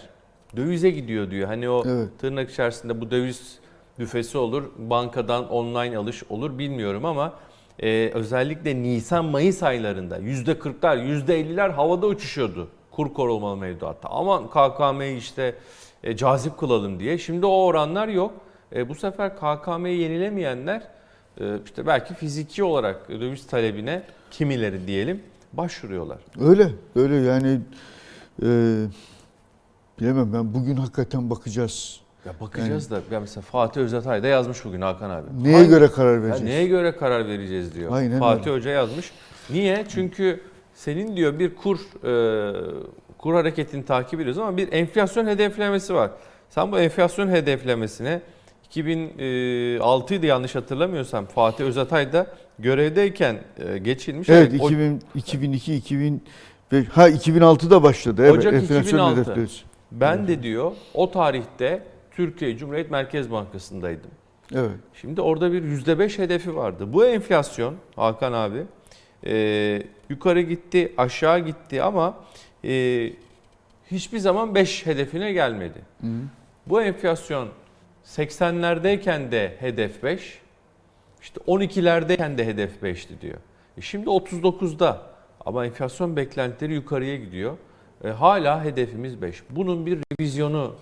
dövize 0.56 0.90
gidiyor 0.90 1.30
diyor. 1.30 1.48
Hani 1.48 1.68
o 1.68 1.82
Evet. 1.86 2.08
tırnak 2.20 2.50
içerisinde 2.50 3.00
bu 3.00 3.10
döviz 3.10 3.58
büfesi 3.98 4.38
olur, 4.38 4.62
bankadan 4.78 5.48
online 5.50 5.98
alış 5.98 6.22
olur 6.30 6.58
bilmiyorum 6.58 7.04
ama 7.04 7.32
e, 7.82 8.10
özellikle 8.14 8.82
Nisan-Mayıs 8.82 9.62
aylarında 9.62 10.18
%40'lar, 10.18 11.24
%50'ler 11.26 11.70
havada 11.70 12.06
uçuşuyordu 12.06 12.68
kur 12.90 13.14
korumalı 13.14 13.56
mevduatta. 13.56 14.08
Aman 14.08 14.46
KKM'yi 14.46 15.18
işte 15.18 15.54
e, 16.04 16.16
cazip 16.16 16.58
kılalım 16.58 17.00
diye. 17.00 17.18
Şimdi 17.18 17.46
o 17.46 17.64
oranlar 17.64 18.08
yok. 18.08 18.32
E, 18.74 18.88
bu 18.88 18.94
sefer 18.94 19.36
KKM'yi 19.36 20.00
yenilemeyenler 20.00 20.82
e, 21.40 21.44
işte 21.64 21.86
belki 21.86 22.14
fiziki 22.14 22.64
olarak 22.64 23.08
döviz 23.08 23.46
talebine 23.46 24.02
kimileri 24.30 24.86
diyelim 24.86 25.22
başvuruyorlar. 25.52 26.18
Öyle, 26.40 26.70
öyle 26.96 27.14
yani 27.14 27.60
e, 28.42 28.48
bilemem 30.00 30.32
ben 30.32 30.54
bugün 30.54 30.76
hakikaten 30.76 31.30
bakacağız. 31.30 32.00
Ya 32.26 32.32
bakacağız 32.40 32.90
da 32.90 33.00
ya 33.10 33.20
mesela 33.20 33.42
Fatih 33.42 33.80
Özatay 33.80 34.22
da 34.22 34.26
yazmış 34.26 34.64
bugün 34.64 34.80
Hakan 34.80 35.10
abi. 35.10 35.26
Neye 35.42 35.56
Hangi- 35.56 35.68
göre 35.68 35.88
karar 35.90 36.14
Ya 36.14 36.22
vereceğiz? 36.22 36.42
neye 36.44 36.66
göre 36.66 36.96
karar 36.96 37.28
vereceğiz 37.28 37.74
diyor. 37.74 37.92
Aynen 37.92 38.18
Fatih 38.18 38.46
öyle. 38.46 38.56
Hoca 38.60 38.70
yazmış. 38.70 39.10
Niye? 39.50 39.84
Çünkü 39.88 40.40
senin 40.74 41.16
diyor 41.16 41.38
bir 41.38 41.54
kur 41.54 41.78
e, 41.78 42.12
kur 43.18 43.34
hareketini 43.34 43.84
takip 43.84 44.20
ediyoruz 44.20 44.38
ama 44.38 44.56
bir 44.56 44.72
enflasyon 44.72 45.26
hedeflemesi 45.26 45.94
var. 45.94 46.10
Sen 46.50 46.72
bu 46.72 46.78
enflasyon 46.78 47.28
hedeflemesine 47.28 48.20
2006 48.64 50.14
idi 50.14 50.26
yanlış 50.26 50.54
hatırlamıyorsam 50.54 51.26
Fatih 51.26 51.64
Özatay 51.64 52.12
da 52.12 52.26
görevdeyken 52.58 53.36
e, 53.58 53.78
geçilmiş. 53.78 54.28
Evet, 54.28 54.52
o- 54.52 54.66
2000, 54.66 55.02
2002, 55.14 55.74
2005, 55.74 56.88
ha 56.88 57.08
2006'da 57.08 57.82
başladı. 57.82 58.22
Evet, 58.22 58.32
Ocak 58.38 58.54
enflasyon 58.54 58.82
2006. 58.82 59.20
hedefleri. 59.20 59.46
Ben 59.92 60.28
de 60.28 60.42
diyor 60.42 60.72
o 60.94 61.10
tarihte 61.10 61.82
Türkiye 62.18 62.56
Cumhuriyet 62.56 62.90
Merkez 62.90 63.30
Bankası'ndaydım. 63.30 64.10
Evet. 64.54 64.70
Şimdi 64.94 65.20
orada 65.20 65.52
bir 65.52 65.62
%5 65.62 66.18
hedefi 66.18 66.56
vardı. 66.56 66.92
Bu 66.92 67.06
enflasyon 67.06 67.74
Hakan 67.96 68.32
abi 68.32 68.62
e, 69.26 69.82
yukarı 70.10 70.40
gitti 70.40 70.92
aşağı 70.96 71.38
gitti 71.38 71.82
ama 71.82 72.16
e, 72.64 73.12
hiçbir 73.90 74.18
zaman 74.18 74.54
5 74.54 74.86
hedefine 74.86 75.32
gelmedi. 75.32 75.78
Bu 76.66 76.82
enflasyon 76.82 77.48
80'lerdeyken 78.04 79.32
de 79.32 79.56
hedef 79.58 80.02
5, 80.02 80.38
işte 81.22 81.40
12'lerdeyken 81.40 82.38
de 82.38 82.46
hedef 82.46 82.82
5'ti 82.82 83.20
diyor. 83.20 83.38
E 83.76 83.80
şimdi 83.80 84.06
39'da 84.06 85.02
ama 85.46 85.66
enflasyon 85.66 86.16
beklentileri 86.16 86.74
yukarıya 86.74 87.16
gidiyor. 87.16 87.56
E 88.04 88.08
hala 88.08 88.64
hedefimiz 88.64 89.22
5. 89.22 89.42
Bunun 89.50 89.86
bir 89.86 89.98
revizyonu 90.12 90.74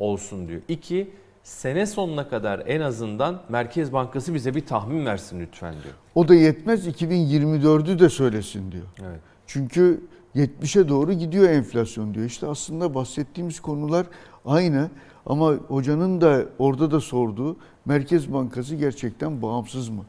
olsun 0.00 0.48
diyor. 0.48 0.60
İki, 0.68 1.10
sene 1.42 1.86
sonuna 1.86 2.28
kadar 2.28 2.62
en 2.66 2.80
azından 2.80 3.42
Merkez 3.48 3.92
Bankası 3.92 4.34
bize 4.34 4.54
bir 4.54 4.66
tahmin 4.66 5.06
versin 5.06 5.40
lütfen 5.40 5.72
diyor. 5.72 5.94
O 6.14 6.28
da 6.28 6.34
yetmez 6.34 6.88
2024'ü 6.88 7.98
de 7.98 8.08
söylesin 8.08 8.72
diyor. 8.72 8.86
Evet. 9.00 9.20
Çünkü 9.46 10.00
70'e 10.36 10.88
doğru 10.88 11.12
gidiyor 11.12 11.50
enflasyon 11.50 12.14
diyor. 12.14 12.26
İşte 12.26 12.46
aslında 12.46 12.94
bahsettiğimiz 12.94 13.60
konular 13.60 14.06
aynı 14.46 14.90
ama 15.26 15.52
hocanın 15.52 16.20
da 16.20 16.44
orada 16.58 16.90
da 16.90 17.00
sorduğu 17.00 17.56
Merkez 17.84 18.32
Bankası 18.32 18.76
gerçekten 18.76 19.42
bağımsız 19.42 19.88
mı? 19.88 20.04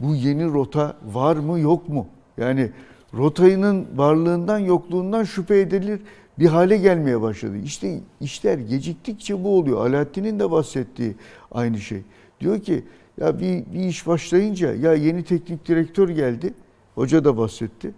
Bu 0.00 0.14
yeni 0.14 0.44
rota 0.44 0.96
var 1.04 1.36
mı 1.36 1.60
yok 1.60 1.88
mu? 1.88 2.06
Yani 2.36 2.70
rotayının 3.14 3.86
varlığından 3.96 4.58
yokluğundan 4.58 5.24
şüphe 5.24 5.60
edilir 5.60 6.00
bir 6.40 6.46
hale 6.46 6.76
gelmeye 6.76 7.20
başladı. 7.20 7.56
İşte 7.64 8.00
işler 8.20 8.58
geciktikçe 8.58 9.44
bu 9.44 9.58
oluyor. 9.58 9.86
Alaaddin'in 9.86 10.38
de 10.40 10.50
bahsettiği 10.50 11.14
aynı 11.52 11.78
şey. 11.78 12.02
Diyor 12.40 12.60
ki 12.60 12.84
ya 13.20 13.40
bir, 13.40 13.64
bir 13.74 13.80
iş 13.80 14.06
başlayınca 14.06 14.74
ya 14.74 14.94
yeni 14.94 15.24
teknik 15.24 15.68
direktör 15.68 16.08
geldi. 16.08 16.54
Hoca 16.94 17.24
da 17.24 17.36
bahsetti. 17.36 17.90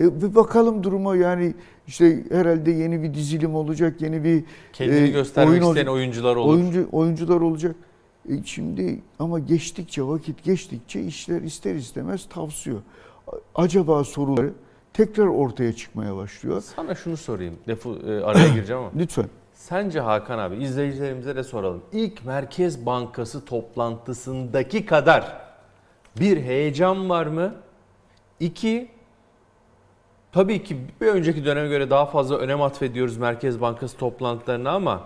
E, 0.00 0.22
bir 0.22 0.34
bakalım 0.34 0.82
duruma 0.82 1.16
yani 1.16 1.54
işte 1.86 2.24
herhalde 2.30 2.70
yeni 2.70 3.02
bir 3.02 3.14
dizilim 3.14 3.54
olacak, 3.54 4.00
yeni 4.02 4.24
bir 4.24 4.44
Kendini 4.72 4.96
e, 4.98 5.06
göstermek 5.08 5.50
oyun 5.52 5.62
isteyen 5.62 5.86
olacak. 5.86 5.94
oyuncular 5.94 6.36
olur. 6.36 6.54
Oyuncu 6.54 6.88
oyuncular 6.92 7.40
olacak. 7.40 7.76
E, 8.28 8.32
şimdi 8.44 9.00
ama 9.18 9.38
geçtikçe 9.38 10.02
vakit 10.02 10.44
geçtikçe 10.44 11.00
işler 11.02 11.42
ister 11.42 11.74
istemez 11.74 12.26
tavsıyor. 12.28 12.78
A- 13.28 13.62
Acaba 13.62 14.04
soruları 14.04 14.52
tekrar 14.96 15.26
ortaya 15.26 15.72
çıkmaya 15.72 16.16
başlıyor. 16.16 16.60
Sana 16.76 16.94
şunu 16.94 17.16
sorayım. 17.16 17.58
Defu, 17.66 17.98
e, 18.06 18.24
araya 18.24 18.48
gireceğim 18.48 18.82
ama. 18.82 18.90
Lütfen. 18.98 19.26
Sence 19.54 20.00
Hakan 20.00 20.38
abi 20.38 20.56
izleyicilerimize 20.56 21.36
de 21.36 21.44
soralım. 21.44 21.82
İlk 21.92 22.24
Merkez 22.24 22.86
Bankası 22.86 23.44
toplantısındaki 23.44 24.86
kadar 24.86 25.36
bir 26.20 26.42
heyecan 26.42 27.10
var 27.10 27.26
mı? 27.26 27.54
İki, 28.40 28.88
tabii 30.32 30.64
ki 30.64 30.76
bir 31.00 31.06
önceki 31.06 31.44
döneme 31.44 31.68
göre 31.68 31.90
daha 31.90 32.06
fazla 32.06 32.36
önem 32.36 32.62
atfediyoruz 32.62 33.16
Merkez 33.16 33.60
Bankası 33.60 33.96
toplantılarına 33.96 34.70
ama 34.70 35.02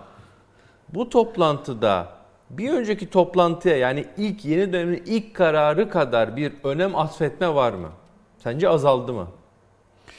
bu 0.93 1.09
toplantıda 1.09 2.07
bir 2.49 2.73
önceki 2.73 3.09
toplantıya 3.09 3.77
yani 3.77 4.05
ilk 4.17 4.45
yeni 4.45 4.73
dönemin 4.73 5.03
ilk 5.05 5.33
kararı 5.35 5.89
kadar 5.89 6.37
bir 6.37 6.53
önem 6.63 6.95
atfetme 6.95 7.55
var 7.55 7.73
mı? 7.73 7.89
Sence 8.37 8.69
azaldı 8.69 9.13
mı? 9.13 9.27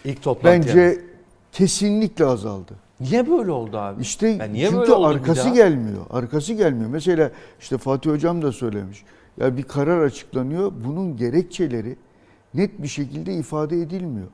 İlk 0.04 0.22
toplantıya. 0.22 0.76
Bence 0.76 1.00
kesinlikle 1.52 2.24
azaldı. 2.24 2.72
Niye 3.00 3.30
böyle 3.30 3.50
oldu 3.50 3.78
abi? 3.78 4.02
İşte 4.02 4.28
Ya 4.28 4.44
niye 4.44 4.66
çünkü 4.66 4.80
böyle 4.80 4.92
oldu 4.92 5.06
arkası 5.06 5.48
gelmiyor. 5.48 6.06
Arkası 6.10 6.52
gelmiyor. 6.52 6.90
Mesela 6.90 7.30
işte 7.60 7.78
Fatih 7.78 8.10
Hocam 8.10 8.42
da 8.42 8.52
söylemiş. 8.52 9.04
Ya 9.40 9.56
bir 9.56 9.62
karar 9.62 10.04
açıklanıyor. 10.04 10.72
Bunun 10.84 11.16
gerekçeleri 11.16 11.96
net 12.54 12.82
bir 12.82 12.88
şekilde 12.88 13.34
ifade 13.34 13.80
edilmiyor. 13.80 14.28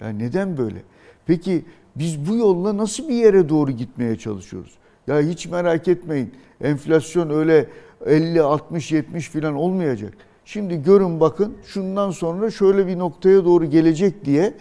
Yani 0.00 0.18
neden 0.18 0.56
böyle? 0.56 0.82
Peki 1.26 1.64
biz 1.96 2.28
bu 2.30 2.36
yolla 2.36 2.76
nasıl 2.76 3.08
bir 3.08 3.14
yere 3.14 3.48
doğru 3.48 3.70
gitmeye 3.70 4.18
çalışıyoruz? 4.18 4.72
Ya 5.06 5.20
hiç 5.20 5.46
merak 5.46 5.88
etmeyin. 5.88 6.34
Enflasyon 6.60 7.30
öyle 7.30 7.66
50, 8.06 8.42
60, 8.42 8.92
70 8.92 9.28
falan 9.28 9.54
olmayacak. 9.54 10.14
Şimdi 10.44 10.82
görün 10.82 11.20
bakın 11.20 11.54
şundan 11.66 12.10
sonra 12.10 12.50
şöyle 12.50 12.86
bir 12.86 12.98
noktaya 12.98 13.44
doğru 13.44 13.64
gelecek 13.64 14.24
diye 14.24 14.54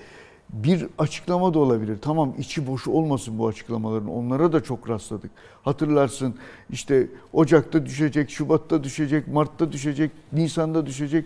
bir 0.54 0.88
açıklama 0.98 1.54
da 1.54 1.60
olabilir. 1.60 1.98
Tamam 2.02 2.34
içi 2.38 2.68
boşu 2.68 2.92
olmasın 2.92 3.40
bu 3.40 3.48
açıklamaların. 3.48 4.10
Onlara 4.10 4.54
da 4.54 4.64
çok 4.64 4.90
rastladık. 4.90 5.32
Hatırlarsın 5.64 6.36
işte 6.70 7.08
Ocak'ta 7.34 7.86
düşecek, 7.86 8.30
Şubat'ta 8.30 8.84
düşecek, 8.84 9.28
Mart'ta 9.28 9.72
düşecek, 9.72 10.12
Nisan'da 10.34 10.86
düşecek. 10.86 11.26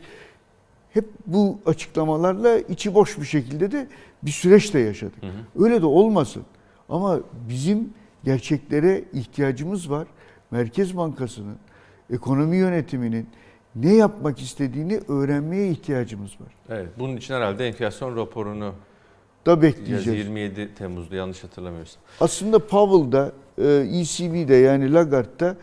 Hep 0.93 1.05
bu 1.27 1.59
açıklamalarla 1.65 2.57
içi 2.57 2.93
boş 2.95 3.19
bir 3.19 3.25
şekilde 3.25 3.71
de 3.71 3.87
bir 4.23 4.31
süreç 4.31 4.73
de 4.73 4.79
yaşadık. 4.79 5.23
Öyle 5.59 5.81
de 5.81 5.85
olmasın. 5.85 6.43
Ama 6.89 7.19
bizim 7.49 7.93
gerçeklere 8.23 9.03
ihtiyacımız 9.13 9.91
var. 9.91 10.07
Merkez 10.51 10.97
Bankası'nın, 10.97 11.57
ekonomi 12.13 12.57
yönetiminin 12.57 13.29
ne 13.75 13.93
yapmak 13.93 14.41
istediğini 14.41 14.99
öğrenmeye 15.07 15.69
ihtiyacımız 15.69 16.31
var. 16.31 16.53
Evet, 16.69 16.89
bunun 16.99 17.17
için 17.17 17.33
herhalde 17.33 17.67
enflasyon 17.67 18.15
raporunu 18.15 18.73
Da 19.45 19.61
bekleyeceğiz. 19.61 19.99
bekleyeceğiz. 19.99 20.27
27 20.27 20.75
Temmuz'da 20.75 21.15
yanlış 21.15 21.43
hatırlamıyorsam. 21.43 22.01
Aslında 22.19 22.59
Powell'da, 22.59 23.31
e, 23.57 23.67
ECB'de 23.99 24.55
yani 24.55 24.93
Lagarde'da 24.93 25.55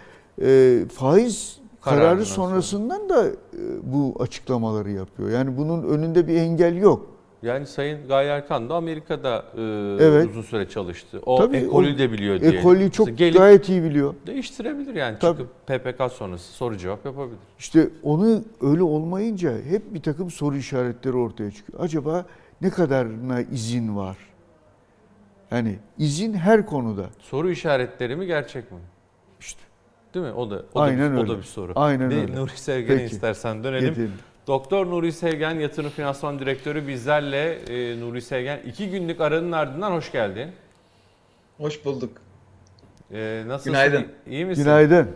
e, 0.42 0.80
faiz 0.94 1.60
Kararından 1.80 2.08
kararı 2.08 2.24
sonrasından 2.26 3.08
da 3.08 3.26
e, 3.26 3.32
bu 3.82 4.14
açıklamaları 4.20 4.90
yapıyor. 4.90 5.30
Yani 5.30 5.56
bunun 5.56 5.82
önünde 5.82 6.28
bir 6.28 6.34
engel 6.36 6.76
yok. 6.76 7.06
Yani 7.42 7.66
Sayın 7.66 8.08
Gaye 8.08 8.28
Erkan 8.30 8.68
da 8.68 8.74
Amerika'da 8.74 9.44
e, 9.56 9.60
Evet. 10.04 10.30
uzun 10.30 10.42
süre 10.42 10.68
çalıştı. 10.68 11.20
O 11.26 11.36
Tabii, 11.38 11.56
ekolü 11.56 11.94
o 11.94 11.98
de 11.98 12.12
biliyor 12.12 12.40
diye. 12.40 12.50
Ekolü 12.50 12.90
çok 12.90 13.18
gelip 13.18 13.38
gayet 13.38 13.68
iyi 13.68 13.82
biliyor. 13.82 14.14
değiştirebilir 14.26 14.94
yani. 14.94 15.18
Tabii. 15.18 15.38
Çıkıp 15.38 15.66
PPK 15.66 16.12
sonrası 16.12 16.52
soru 16.52 16.76
cevap 16.76 17.04
yapabilir. 17.04 17.38
İşte 17.58 17.88
onu 18.02 18.42
öyle 18.60 18.82
olmayınca 18.82 19.52
hep 19.68 19.94
bir 19.94 20.02
takım 20.02 20.30
soru 20.30 20.56
işaretleri 20.56 21.16
ortaya 21.16 21.50
çıkıyor. 21.50 21.80
Acaba 21.84 22.24
ne 22.62 22.70
kadarına 22.70 23.40
izin 23.40 23.96
var? 23.96 24.16
Yani 25.50 25.78
izin 25.98 26.34
her 26.34 26.66
konuda. 26.66 27.06
Soru 27.18 27.50
işaretleri 27.50 28.16
mi 28.16 28.26
gerçek 28.26 28.72
mi? 28.72 28.78
İşte 29.40 29.60
Değil 30.14 30.26
mi? 30.26 30.32
O 30.32 30.50
da 30.50 30.62
o, 30.74 30.80
Aynen 30.80 31.10
da, 31.10 31.12
bir, 31.12 31.16
o 31.16 31.20
öyle. 31.20 31.32
da 31.32 31.38
bir 31.38 31.42
soru. 31.42 31.72
Aynen 31.76 32.10
bir 32.10 32.16
öyle. 32.16 32.36
Nuri 32.36 32.50
Sevgen'e 32.58 32.98
Peki. 32.98 33.14
istersen 33.14 33.64
dönelim. 33.64 33.94
Gidelim. 33.94 34.12
Doktor 34.46 34.86
Nuri 34.86 35.12
Sevgen, 35.12 35.50
Yatırım 35.54 35.90
Finansman 35.90 36.38
Direktörü 36.38 36.88
bizlerle. 36.88 37.52
E, 37.54 38.00
Nuri 38.00 38.22
Sevgen, 38.22 38.60
iki 38.66 38.90
günlük 38.90 39.20
aranın 39.20 39.52
ardından 39.52 39.92
hoş 39.92 40.12
geldin. 40.12 40.50
Hoş 41.58 41.84
bulduk. 41.84 42.10
E, 43.12 43.44
nasılsın? 43.46 43.72
Günaydın. 43.72 44.06
İyi 44.26 44.44
misin? 44.44 44.64
günaydın. 44.64 45.08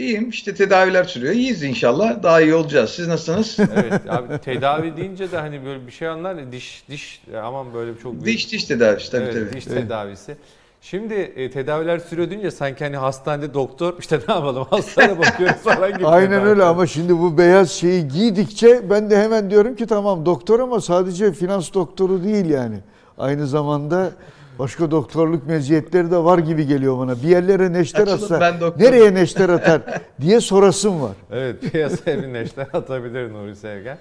İyiyim 0.00 0.28
işte 0.28 0.54
tedaviler 0.54 1.04
sürüyor. 1.04 1.34
İyiyiz 1.34 1.62
inşallah. 1.62 2.22
Daha 2.22 2.40
iyi 2.40 2.54
olacağız. 2.54 2.90
Siz 2.90 3.08
nasılsınız? 3.08 3.70
Evet 3.74 4.00
abi 4.08 4.38
tedavi 4.38 4.96
deyince 4.96 5.32
de 5.32 5.38
hani 5.38 5.64
böyle 5.64 5.86
bir 5.86 5.92
şey 5.92 6.08
anlar 6.08 6.34
ya 6.34 6.52
diş 6.52 6.84
diş 6.90 7.22
aman 7.42 7.74
böyle 7.74 7.98
çok 8.02 8.12
büyük. 8.12 8.26
diş 8.26 8.52
diş 8.52 8.64
tedavisi 8.64 9.10
tabii 9.10 9.24
evet, 9.24 9.34
tabii. 9.34 9.56
diş 9.56 9.64
tedavisi. 9.64 10.36
Şimdi 10.80 11.14
e, 11.14 11.50
tedaviler 11.50 11.98
sürüyor 11.98 12.30
deyince 12.30 12.50
sanki 12.50 12.84
hani 12.84 12.96
hastanede 12.96 13.54
doktor 13.54 13.94
işte 13.98 14.20
ne 14.28 14.34
yapalım 14.34 14.66
hastane 14.70 15.18
bakıyoruz 15.18 15.56
falan 15.56 15.92
gibi. 15.92 16.06
Aynen 16.06 16.30
tedavi. 16.30 16.48
öyle 16.48 16.62
ama 16.62 16.86
şimdi 16.86 17.18
bu 17.18 17.38
beyaz 17.38 17.70
şeyi 17.70 18.08
giydikçe 18.08 18.90
ben 18.90 19.10
de 19.10 19.16
hemen 19.22 19.50
diyorum 19.50 19.76
ki 19.76 19.86
tamam 19.86 20.26
doktor 20.26 20.60
ama 20.60 20.80
sadece 20.80 21.32
finans 21.32 21.74
doktoru 21.74 22.24
değil 22.24 22.46
yani. 22.46 22.76
Aynı 23.18 23.46
zamanda 23.46 24.10
başka 24.58 24.90
doktorluk 24.90 25.46
meziyetleri 25.46 26.10
de 26.10 26.16
var 26.16 26.38
gibi 26.38 26.66
geliyor 26.66 26.98
bana. 26.98 27.22
Bir 27.22 27.28
yerlere 27.28 27.72
neşter 27.72 28.02
Açılın, 28.02 28.40
atsa 28.40 28.74
nereye 28.78 29.14
neşter 29.14 29.48
atar 29.48 29.82
diye 30.20 30.40
sorasım 30.40 31.02
var. 31.02 31.12
Evet 31.30 31.72
piyasaya 31.72 32.22
bir 32.22 32.32
neşter 32.32 32.66
atabilir 32.72 33.32
Nuri 33.32 33.56
Sevgen. 33.56 33.98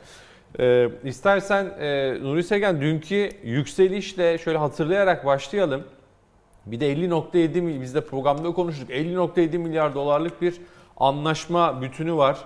Ee, 0.59 0.89
istersen 1.03 1.65
e, 1.79 2.13
Nuri 2.21 2.43
Sevgen 2.43 2.81
dünkü 2.81 3.29
yükselişle 3.43 4.37
şöyle 4.37 4.57
hatırlayarak 4.57 5.25
başlayalım. 5.25 5.83
Bir 6.65 6.79
de 6.79 6.93
50.7 6.93 7.61
mil 7.61 7.81
biz 7.81 7.95
de 7.95 8.01
programda 8.01 8.51
konuştuk. 8.51 8.89
50.7 8.89 9.57
milyar 9.57 9.95
dolarlık 9.95 10.41
bir 10.41 10.55
anlaşma 10.97 11.81
bütünü 11.81 12.13
var. 12.13 12.37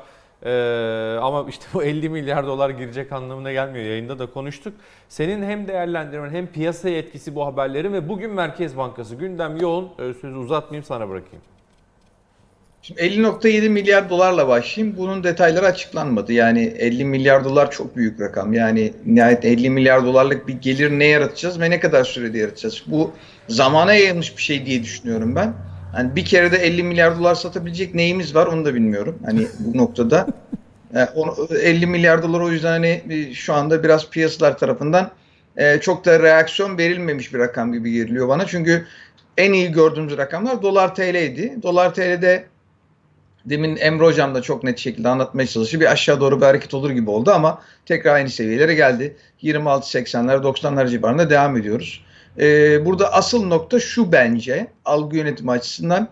Ee, 0.46 1.18
ama 1.22 1.46
işte 1.50 1.66
bu 1.74 1.84
50 1.84 2.10
milyar 2.10 2.48
dolar 2.48 2.70
girecek 2.70 3.12
anlamına 3.12 3.52
gelmiyor. 3.52 3.86
Yayında 3.86 4.20
da 4.20 4.26
konuştuk. 4.26 4.74
Senin 5.10 5.44
hem 5.44 5.68
değerlendirmen 5.68 6.30
hem 6.30 6.48
piyasaya 6.48 6.98
etkisi 6.98 7.36
bu 7.36 7.46
haberlerin 7.46 7.94
ve 7.94 8.10
bugün 8.10 8.32
Merkez 8.32 8.78
Bankası 8.78 9.16
gündem 9.16 9.58
yoğun. 9.58 9.86
Ee, 10.00 10.14
sözü 10.22 10.36
uzatmayayım 10.36 10.86
sana 10.86 11.10
bırakayım. 11.10 11.42
Şimdi 12.82 13.02
50.7 13.02 13.70
milyar 13.70 14.10
dolarla 14.10 14.48
başlayayım. 14.48 14.98
Bunun 14.98 15.24
detayları 15.24 15.66
açıklanmadı. 15.66 16.34
Yani 16.34 16.64
50 16.64 17.06
milyar 17.06 17.44
dolar 17.44 17.72
çok 17.72 17.96
büyük 17.96 18.22
rakam. 18.22 18.54
Yani 18.54 18.94
nihayet 19.06 19.46
50 19.46 19.70
milyar 19.70 20.06
dolarlık 20.06 20.48
bir 20.48 20.54
gelir 20.54 20.92
ne 20.92 21.06
yaratacağız 21.06 21.60
ve 21.60 21.70
ne 21.70 21.80
kadar 21.80 22.04
sürede 22.04 22.38
yaratacağız? 22.38 22.84
Bu 22.88 23.12
zamana 23.48 23.94
yayılmış 23.94 24.38
bir 24.38 24.42
şey 24.42 24.66
diye 24.66 24.84
düşünüyorum 24.84 25.36
ben. 25.36 25.54
Hani 25.94 26.16
bir 26.16 26.26
kere 26.26 26.52
de 26.52 26.58
50 26.58 26.84
milyar 26.84 27.20
dolar 27.20 27.36
satabilecek 27.36 27.96
neyimiz 27.96 28.36
var 28.36 28.48
onu 28.48 28.66
da 28.66 28.74
bilmiyorum. 28.76 29.20
Hani 29.26 29.48
bu 29.60 29.78
noktada 29.78 30.28
e, 30.96 31.04
onu- 31.06 31.48
50 31.62 31.88
milyar 31.88 32.24
dolar 32.24 32.40
o 32.42 32.52
yüzden 32.52 32.72
hani 32.72 33.04
e, 33.10 33.34
şu 33.34 33.54
anda 33.54 33.84
biraz 33.84 34.10
piyasalar 34.10 34.58
tarafından 34.58 35.12
e, 35.58 35.80
çok 35.80 36.06
da 36.06 36.20
reaksiyon 36.20 36.78
verilmemiş 36.78 37.34
bir 37.34 37.40
rakam 37.40 37.74
gibi 37.74 37.92
geliyor 37.92 38.28
bana. 38.28 38.46
Çünkü 38.46 38.86
en 39.38 39.54
iyi 39.54 39.72
gördüğümüz 39.72 40.18
rakamlar 40.18 40.62
dolar 40.62 40.96
TL'ydi. 40.96 41.58
Dolar 41.64 41.94
TL'de 41.94 42.46
demin 43.46 43.76
Emre 43.76 44.06
Hocam 44.06 44.36
da 44.36 44.42
çok 44.42 44.64
net 44.64 44.80
şekilde 44.80 45.10
anlatmaya 45.10 45.48
çalıştı. 45.48 45.80
Bir 45.80 45.92
aşağı 45.92 46.22
doğru 46.22 46.42
bir 46.42 46.46
hareket 46.46 46.74
olur 46.74 46.90
gibi 46.92 47.10
oldu 47.10 47.32
ama 47.32 47.62
tekrar 47.86 48.14
aynı 48.16 48.30
seviyelere 48.30 48.74
geldi. 48.76 49.18
26-80'ler 49.44 50.44
90'lar 50.44 50.88
civarında 50.88 51.30
devam 51.30 51.58
ediyoruz. 51.58 52.04
Ee, 52.40 52.86
burada 52.86 53.14
asıl 53.14 53.46
nokta 53.46 53.80
şu 53.80 54.12
bence 54.12 54.68
algı 54.86 55.18
yönetimi 55.18 55.52
açısından 55.52 56.10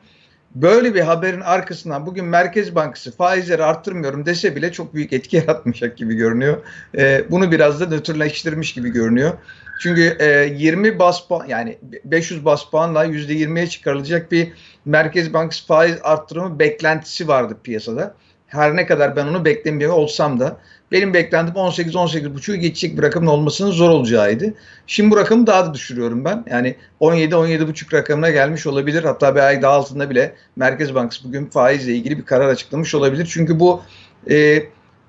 böyle 0.56 0.95
bir 0.95 1.02
haberin 1.02 1.41
arkasından 1.41 2.06
bugün 2.06 2.26
Merkez 2.26 2.76
Bankası 2.76 3.15
faizleri 3.15 3.64
arttırmıyorum 3.64 4.26
dese 4.26 4.56
bile 4.56 4.72
çok 4.72 4.93
büyük 4.93 5.14
etki 5.14 5.38
yaratmayacak 5.48 5.98
gibi 5.98 6.15
görünüyor. 6.15 6.57
Ee, 6.98 7.26
bunu 7.31 7.52
biraz 7.52 7.80
da 7.80 7.85
nötrleştirmiş 7.85 8.73
gibi 8.73 8.89
görünüyor. 8.89 9.34
Çünkü 9.81 10.18
e, 10.19 10.53
20 10.57 10.99
bas 10.99 11.27
puan 11.27 11.45
yani 11.48 11.77
500 12.06 12.45
bas 12.45 12.69
puanla 12.69 13.06
%20'ye 13.06 13.68
çıkarılacak 13.68 14.31
bir 14.31 14.53
Merkez 14.85 15.34
Bankası 15.34 15.65
faiz 15.65 15.98
arttırımı 16.03 16.60
beklentisi 16.60 17.27
vardı 17.27 17.57
piyasada. 17.64 18.15
Her 18.48 18.76
ne 18.76 18.85
kadar 18.85 19.15
ben 19.15 19.27
onu 19.27 19.45
beklemiyor 19.45 19.93
olsam 19.93 20.39
da 20.39 20.57
benim 20.91 21.13
beklentim 21.13 21.55
18-18,5'u 21.55 22.55
geçecek 22.55 22.97
bir 22.97 23.03
rakamın 23.03 23.27
olmasının 23.27 23.72
zor 23.72 23.89
olacağıydı. 23.89 24.53
Şimdi 24.88 25.11
bu 25.11 25.18
rakamı 25.18 25.47
daha 25.47 25.65
da 25.65 25.73
düşürüyorum 25.73 26.26
ben. 26.26 26.45
Yani 26.49 26.76
17-17,5 27.01 27.93
rakamına 27.93 28.30
gelmiş 28.30 28.68
olabilir. 28.68 29.03
Hatta 29.03 29.35
bir 29.35 29.39
ay 29.39 29.61
daha 29.61 29.73
altında 29.73 30.09
bile 30.09 30.35
Merkez 30.55 30.95
Bankası 30.95 31.23
bugün 31.23 31.45
faizle 31.45 31.93
ilgili 31.93 32.18
bir 32.18 32.26
karar 32.26 32.47
açıklamış 32.49 32.95
olabilir. 32.95 33.27
Çünkü 33.31 33.59
bu 33.59 33.81
e, 34.30 34.63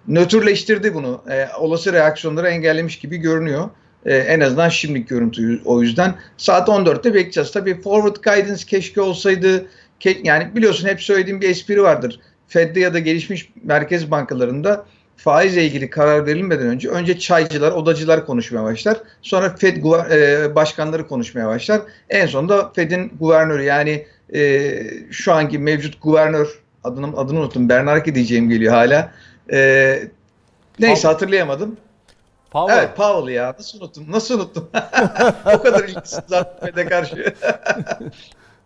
nötrleştirdi 0.08 0.94
bunu. 0.94 1.22
E, 1.30 1.48
olası 1.58 1.92
reaksiyonları 1.92 2.48
engellemiş 2.48 2.98
gibi 2.98 3.16
görünüyor. 3.16 3.70
E, 4.06 4.16
en 4.16 4.40
azından 4.40 4.68
şimdilik 4.68 5.08
görüntü 5.08 5.60
o 5.64 5.82
yüzden. 5.82 6.14
Saat 6.36 6.68
14'te 6.68 7.14
bekleyeceğiz. 7.14 7.52
Tabii 7.52 7.80
forward 7.80 8.16
guidance 8.16 8.64
keşke 8.66 9.00
olsaydı. 9.00 9.66
Ke- 10.00 10.26
yani 10.26 10.56
biliyorsun 10.56 10.88
hep 10.88 11.02
söylediğim 11.02 11.40
bir 11.40 11.50
espri 11.50 11.82
vardır. 11.82 12.20
Fed'de 12.48 12.80
ya 12.80 12.94
da 12.94 12.98
gelişmiş 12.98 13.52
merkez 13.64 14.10
bankalarında 14.10 14.86
faizle 15.22 15.64
ilgili 15.64 15.90
karar 15.90 16.26
verilmeden 16.26 16.66
önce 16.66 16.88
önce 16.88 17.18
çaycılar, 17.18 17.72
odacılar 17.72 18.26
konuşmaya 18.26 18.64
başlar. 18.64 18.96
Sonra 19.22 19.56
Fed 19.56 19.76
e, 19.76 20.54
başkanları 20.54 21.06
konuşmaya 21.06 21.48
başlar. 21.48 21.80
En 22.10 22.26
sonunda 22.26 22.72
Fed'in 22.72 23.12
guvernörü 23.20 23.62
yani 23.62 24.06
e, 24.34 24.72
şu 25.10 25.32
anki 25.32 25.58
mevcut 25.58 26.02
guvernör 26.02 26.62
adını 26.84 27.16
adını 27.16 27.38
unuttum. 27.38 27.68
Bernanke 27.68 28.14
diyeceğim 28.14 28.48
geliyor 28.48 28.74
hala. 28.74 29.12
E, 29.52 30.02
neyse 30.78 31.08
hatırlayamadım. 31.08 31.76
Powell. 32.50 32.78
Evet 32.78 32.96
Powell 32.96 33.34
ya 33.34 33.54
nasıl 33.58 33.80
unuttum 33.80 34.06
nasıl 34.08 34.40
unuttum 34.40 34.70
o 35.54 35.62
kadar 35.62 35.84
ilgisiz 35.84 36.20
Fed'e 36.60 36.86
karşı. 36.86 37.16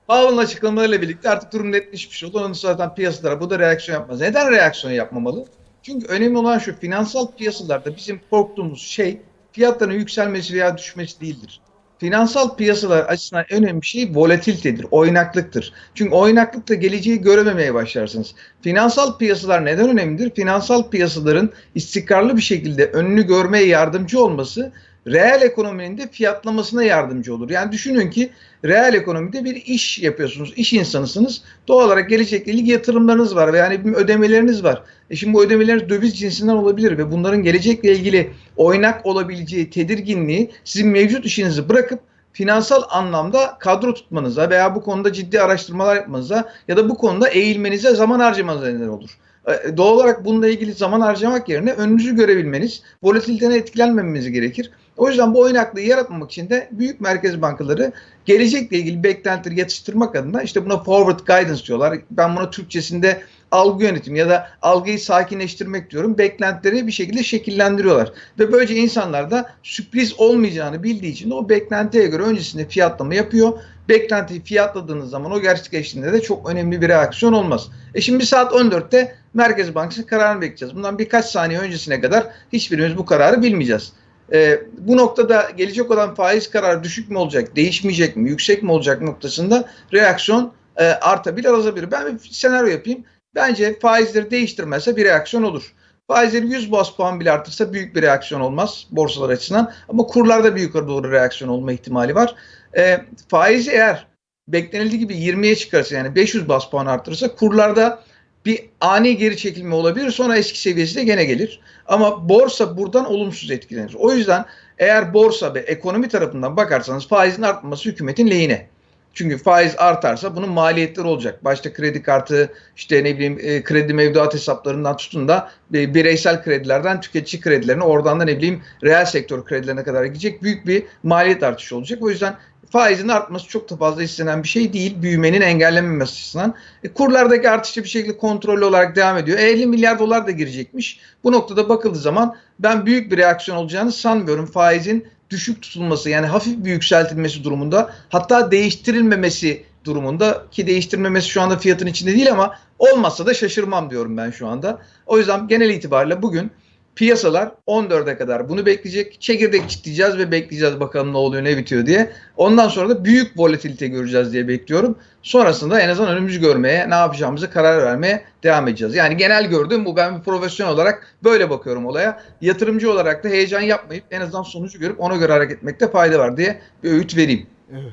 Powell'ın 0.09 0.39
açıklamalarıyla 0.39 1.03
birlikte 1.03 1.31
artık 1.31 1.53
durum 1.53 1.73
netleşmiş 1.73 2.25
oldu. 2.25 2.39
Onun 2.39 2.53
zaten 2.53 2.95
piyasalara 2.95 3.41
bu 3.41 3.51
da 3.51 3.59
reaksiyon 3.59 4.01
yapmaz. 4.01 4.21
Neden 4.21 4.51
reaksiyon 4.51 4.95
yapmamalı? 4.95 5.45
Çünkü 5.87 6.07
önemli 6.07 6.39
olan 6.39 6.59
şu 6.59 6.79
finansal 6.79 7.27
piyasalarda 7.33 7.97
bizim 7.97 8.21
korktuğumuz 8.31 8.83
şey 8.83 9.21
fiyatların 9.53 9.93
yükselmesi 9.93 10.55
veya 10.55 10.79
düşmesi 10.79 11.21
değildir. 11.21 11.61
Finansal 11.99 12.57
piyasalar 12.57 13.05
açısından 13.05 13.45
önemli 13.51 13.85
şey 13.85 14.15
volatilitedir, 14.15 14.87
oynaklıktır. 14.91 15.73
Çünkü 15.95 16.15
oynaklıkla 16.15 16.75
geleceği 16.75 17.21
görememeye 17.21 17.75
başlarsınız. 17.75 18.35
Finansal 18.63 19.19
piyasalar 19.19 19.65
neden 19.65 19.89
önemlidir? 19.89 20.31
Finansal 20.35 20.91
piyasaların 20.91 21.51
istikrarlı 21.75 22.37
bir 22.37 22.43
şekilde 22.43 22.87
önünü 22.87 23.27
görmeye 23.27 23.67
yardımcı 23.67 24.21
olması 24.21 24.73
reel 25.07 25.43
ekonominin 25.43 25.99
de 25.99 26.09
fiyatlamasına 26.09 26.83
yardımcı 26.83 27.35
olur. 27.35 27.51
Yani 27.51 27.73
düşünün 27.73 28.11
ki 28.11 28.31
reel 28.65 28.95
ekonomide 28.95 29.45
bir 29.45 29.55
iş 29.55 29.99
yapıyorsunuz, 29.99 30.53
iş 30.57 30.73
insanısınız. 30.73 31.43
Doğal 31.69 31.87
olarak 31.87 32.11
gelecekle 32.11 32.53
ilgili 32.53 32.71
yatırımlarınız 32.71 33.37
var 33.37 33.53
ve 33.53 33.59
yani 33.59 33.81
ödemeleriniz 33.95 34.65
var. 34.65 34.83
E 35.11 35.17
şimdi 35.17 35.35
bu 35.35 35.45
ödemeler 35.45 35.89
döviz 35.89 36.19
cinsinden 36.19 36.57
olabilir 36.57 36.99
ve 36.99 37.11
bunların 37.11 37.43
gelecekle 37.43 37.93
ilgili 37.93 38.31
oynak 38.57 39.07
olabileceği 39.07 39.71
tedirginliği 39.71 40.51
sizin 40.65 40.89
mevcut 40.89 41.25
işinizi 41.27 41.69
bırakıp 41.69 42.01
finansal 42.33 42.83
anlamda 42.91 43.57
kadro 43.59 43.95
tutmanıza 43.95 44.51
veya 44.51 44.75
bu 44.75 44.83
konuda 44.83 45.13
ciddi 45.13 45.41
araştırmalar 45.41 45.97
yapmanıza 45.97 46.49
ya 46.69 46.77
da 46.77 46.89
bu 46.89 46.95
konuda 46.95 47.29
eğilmenize 47.29 47.95
zaman 47.95 48.21
harcamanıza 48.21 48.67
neden 48.67 48.89
olur. 48.89 49.11
E, 49.47 49.77
Doğal 49.77 49.93
olarak 49.93 50.25
bununla 50.25 50.49
ilgili 50.49 50.73
zaman 50.73 51.01
harcamak 51.01 51.49
yerine 51.49 51.73
önünüzü 51.73 52.17
görebilmeniz, 52.17 52.83
volatiliteden 53.03 53.51
etkilenmemeniz 53.51 54.31
gerekir. 54.31 54.71
O 54.97 55.09
yüzden 55.09 55.35
bu 55.35 55.41
oynaklığı 55.41 55.81
yaratmamak 55.81 56.33
için 56.33 56.51
de 56.51 56.69
büyük 56.73 57.01
merkez 57.01 57.43
bankaları 57.43 57.93
gelecekle 58.25 58.77
ilgili 58.79 59.03
beklentileri 59.03 59.59
yatıştırmak 59.61 60.17
adına 60.17 60.43
işte 60.43 60.65
buna 60.65 60.83
forward 60.83 61.19
guidance 61.27 61.67
diyorlar. 61.67 61.99
Ben 62.11 62.37
buna 62.37 62.51
Türkçesinde 62.51 63.23
algı 63.51 63.85
yönetimi 63.85 64.19
ya 64.19 64.29
da 64.29 64.49
algıyı 64.63 65.01
sakinleştirmek 65.01 65.91
diyorum. 65.91 66.19
Beklentileri 66.19 66.87
bir 66.87 66.93
şekilde 66.93 67.23
şekillendiriyorlar. 67.23 68.13
Ve 68.39 68.53
böylece 68.53 68.75
insanlar 68.75 69.31
da 69.31 69.51
sürpriz 69.63 70.21
olmayacağını 70.21 70.83
bildiği 70.83 71.13
için 71.13 71.31
o 71.31 71.49
beklentiye 71.49 72.07
göre 72.07 72.23
öncesinde 72.23 72.69
fiyatlama 72.69 73.15
yapıyor. 73.15 73.53
Beklentiyi 73.89 74.43
fiyatladığınız 74.43 75.11
zaman 75.11 75.33
o 75.33 75.41
gerçekleştiğinde 75.41 76.13
de 76.13 76.21
çok 76.21 76.51
önemli 76.51 76.83
bir 76.83 76.89
reaksiyon 76.89 77.33
olmaz. 77.33 77.69
E 77.95 78.01
şimdi 78.01 78.27
saat 78.27 78.53
14'te 78.53 79.15
Merkez 79.35 79.75
Bankası 79.75 80.07
kararını 80.07 80.41
bekleyeceğiz. 80.41 80.77
Bundan 80.77 80.99
birkaç 80.99 81.25
saniye 81.25 81.59
öncesine 81.59 82.01
kadar 82.01 82.27
hiçbirimiz 82.53 82.97
bu 82.97 83.07
kararı 83.07 83.43
bilmeyeceğiz. 83.43 83.93
Ee, 84.33 84.61
bu 84.79 84.97
noktada 84.97 85.51
gelecek 85.57 85.91
olan 85.91 86.15
faiz 86.15 86.51
kararı 86.51 86.85
düşük 86.85 87.11
mü 87.11 87.19
olacak, 87.19 87.57
değişmeyecek 87.57 88.17
mi, 88.17 88.31
yüksek 88.31 88.63
mi 88.63 88.73
olacak 88.73 89.03
noktasında 89.03 89.69
reaksiyon 89.93 90.53
e, 90.77 90.85
artabilir, 90.85 91.49
azalabilir. 91.49 91.91
Ben 91.91 92.15
bir 92.15 92.29
senaryo 92.31 92.69
yapayım. 92.69 93.05
Bence 93.37 93.79
faizleri 93.79 94.31
değiştirmezse 94.31 94.97
bir 94.97 95.05
reaksiyon 95.05 95.43
olur. 95.43 95.73
Faizleri 96.09 96.47
100 96.47 96.73
bas 96.73 96.97
puan 96.97 97.21
bile 97.21 97.33
artırsa 97.33 97.73
büyük 97.73 97.97
bir 97.97 98.03
reaksiyon 98.03 98.41
olmaz 98.41 98.87
borsalar 98.91 99.31
açısından. 99.31 99.73
Ama 99.89 100.03
kurlarda 100.03 100.57
bir 100.57 100.61
yukarı 100.61 100.89
doğru 100.89 101.13
reaksiyon 101.13 101.51
olma 101.51 101.73
ihtimali 101.73 102.15
var. 102.15 102.35
E, 102.77 103.01
faizi 103.29 103.71
eğer 103.71 104.07
beklenildiği 104.49 105.01
gibi 105.01 105.15
20'ye 105.15 105.57
çıkarsa 105.57 105.97
yani 105.97 106.15
500 106.15 106.49
bas 106.49 106.71
puan 106.71 106.87
artırırsa 106.87 107.35
kurlarda 107.35 108.03
bir 108.47 108.61
ani 108.81 109.17
geri 109.17 109.37
çekilme 109.37 109.75
olabilir. 109.75 110.11
Sonra 110.11 110.37
eski 110.37 110.61
seviyesine 110.61 111.05
gene 111.05 111.25
gelir. 111.25 111.61
Ama 111.87 112.29
borsa 112.29 112.77
buradan 112.77 113.05
olumsuz 113.05 113.51
etkilenir. 113.51 113.95
O 113.99 114.13
yüzden 114.13 114.45
eğer 114.79 115.15
borsa 115.15 115.55
ve 115.55 115.61
ekonomi 115.61 116.09
tarafından 116.09 116.57
bakarsanız 116.57 117.09
faizin 117.09 117.43
artması 117.43 117.89
hükümetin 117.89 118.31
lehine. 118.31 118.69
Çünkü 119.17 119.39
faiz 119.39 119.75
artarsa 119.79 120.37
bunun 120.37 120.51
maliyetleri 120.51 121.07
olacak. 121.07 121.45
Başta 121.45 121.73
kredi 121.73 122.03
kartı, 122.03 122.53
işte 122.77 123.05
ne 123.05 123.15
bileyim 123.15 123.39
e, 123.43 123.63
kredi 123.63 123.95
mevduat 123.95 124.35
hesaplarından 124.35 124.97
tutun 124.97 125.29
da 125.29 125.51
e, 125.75 125.95
bireysel 125.95 126.43
kredilerden 126.43 127.01
tüketici 127.01 127.43
kredilerine, 127.43 127.83
oradan 127.83 128.21
da 128.21 128.25
ne 128.25 128.37
bileyim 128.37 128.63
reel 128.83 129.05
sektör 129.05 129.45
kredilerine 129.45 129.85
kadar 129.85 130.05
gidecek 130.05 130.43
büyük 130.43 130.67
bir 130.67 130.83
maliyet 131.03 131.43
artışı 131.43 131.77
olacak. 131.77 132.03
O 132.03 132.11
yüzden 132.11 132.37
faizin 132.71 133.09
artması 133.09 133.49
çok 133.49 133.71
da 133.71 133.77
fazla 133.77 134.03
istenen 134.03 134.43
bir 134.43 134.49
şey 134.49 134.73
değil. 134.73 135.03
Büyümenin 135.03 135.41
engellenmemesi 135.41 136.13
açısından. 136.13 136.55
E, 136.85 136.89
kurlardaki 136.89 137.51
artış 137.51 137.77
bir 137.77 137.85
şekilde 137.85 138.19
kontrollü 138.19 138.65
olarak 138.65 138.97
devam 138.97 139.17
ediyor. 139.17 139.39
E, 139.39 139.43
50 139.43 139.67
milyar 139.67 139.99
dolar 139.99 140.27
da 140.27 140.31
girecekmiş. 140.31 141.01
Bu 141.25 141.33
noktada 141.33 141.69
bakıldığı 141.69 141.99
zaman 141.99 142.37
ben 142.59 142.87
büyük 142.87 143.13
bir 143.13 143.17
reaksiyon 143.17 143.59
olacağını 143.59 143.93
sanmıyorum. 143.93 144.47
Faizin 144.47 145.07
düşük 145.31 145.63
tutulması 145.63 146.11
yani 146.11 146.27
hafif 146.27 146.65
bir 146.65 146.71
yükseltilmesi 146.71 147.45
durumunda 147.45 147.91
hatta 148.09 148.51
değiştirilmemesi 148.51 149.65
durumunda 149.85 150.47
ki 150.51 150.67
değiştirmemesi 150.67 151.29
şu 151.29 151.43
anda 151.43 151.59
fiyatın 151.59 151.87
içinde 151.87 152.13
değil 152.13 152.33
ama 152.33 152.59
olmazsa 152.79 153.27
da 153.27 153.35
şaşırmam 153.35 153.91
diyorum 153.91 154.17
ben 154.17 154.31
şu 154.31 154.49
anda. 154.49 154.79
O 155.07 155.19
yüzden 155.19 155.49
genel 155.49 155.71
itibariyle 155.71 156.23
bugün 156.23 156.51
piyasalar 156.97 157.53
14'e 157.67 158.17
kadar 158.17 158.49
bunu 158.49 158.67
bekleyecek. 158.67 159.21
Çekirdek 159.21 159.71
çitleyeceğiz 159.71 160.19
ve 160.19 160.31
bekleyeceğiz 160.31 160.81
bakalım 160.81 161.13
ne 161.13 161.17
oluyor 161.17 161.45
ne 161.45 161.57
bitiyor 161.57 161.87
diye. 161.87 162.11
Ondan 162.37 162.69
sonra 162.69 162.89
da 162.89 163.05
büyük 163.05 163.39
volatilite 163.39 163.89
göreceğiz 163.89 164.33
diye 164.33 164.49
bekliyorum. 164.49 164.99
Sonrasında 165.23 165.81
en 165.81 165.89
azından 165.89 166.13
önümüzü 166.13 166.41
görmeye, 166.41 166.91
ne 166.91 166.95
yapacağımızı 166.95 167.51
karar 167.51 167.83
vermeye 167.83 168.25
devam 168.43 168.69
edeceğiz. 168.69 168.95
Yani 168.95 169.17
genel 169.17 169.47
gördüğüm 169.47 169.85
bu 169.85 169.97
ben 169.97 170.19
bir 170.19 170.23
profesyonel 170.23 170.75
olarak 170.75 171.17
böyle 171.25 171.51
bakıyorum 171.51 171.87
olaya. 171.87 172.23
Yatırımcı 172.41 172.93
olarak 172.93 173.25
da 173.25 173.29
heyecan 173.29 173.61
yapmayıp 173.61 174.05
en 174.11 174.21
azından 174.21 174.43
sonucu 174.43 174.79
görüp 174.79 175.01
ona 175.01 175.17
göre 175.17 175.33
hareket 175.33 175.57
etmekte 175.57 175.91
fayda 175.91 176.19
var 176.19 176.37
diye 176.37 176.61
bir 176.83 176.91
öğüt 176.91 177.17
vereyim. 177.17 177.47
Evet. 177.73 177.93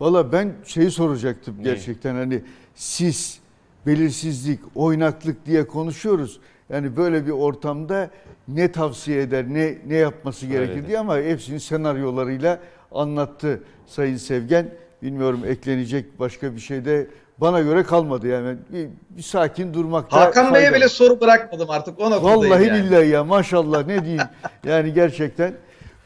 Valla 0.00 0.32
ben 0.32 0.52
şeyi 0.64 0.90
soracaktım 0.90 1.54
gerçekten 1.62 2.14
hani 2.14 2.42
siz 2.74 3.38
belirsizlik, 3.86 4.60
oynaklık 4.74 5.46
diye 5.46 5.66
konuşuyoruz. 5.66 6.40
Yani 6.70 6.96
böyle 6.96 7.26
bir 7.26 7.30
ortamda 7.30 8.10
ne 8.48 8.72
tavsiye 8.72 9.22
eder, 9.22 9.44
ne 9.48 9.78
ne 9.86 9.96
yapması 9.96 10.46
gerekir 10.46 10.86
diye 10.86 10.98
ama 10.98 11.16
hepsini 11.16 11.60
senaryolarıyla 11.60 12.58
anlattı 12.92 13.62
Sayın 13.86 14.16
Sevgen. 14.16 14.70
Bilmiyorum 15.02 15.40
eklenecek 15.46 16.18
başka 16.18 16.54
bir 16.54 16.60
şey 16.60 16.84
de 16.84 17.06
bana 17.38 17.60
göre 17.60 17.82
kalmadı 17.82 18.26
yani 18.26 18.56
bir, 18.72 18.88
bir 19.10 19.22
sakin 19.22 19.74
durmakta. 19.74 20.20
Hakan 20.20 20.54
Bey'e 20.54 20.74
bile 20.74 20.88
soru 20.88 21.20
bırakmadım 21.20 21.70
artık 21.70 22.00
o 22.00 22.10
noktadayım 22.10 22.40
Vallahi 22.40 22.66
yani. 22.66 22.84
billahi 22.84 23.08
ya 23.08 23.24
maşallah 23.24 23.86
ne 23.86 24.04
diyeyim. 24.04 24.22
Yani 24.66 24.92
gerçekten 24.92 25.52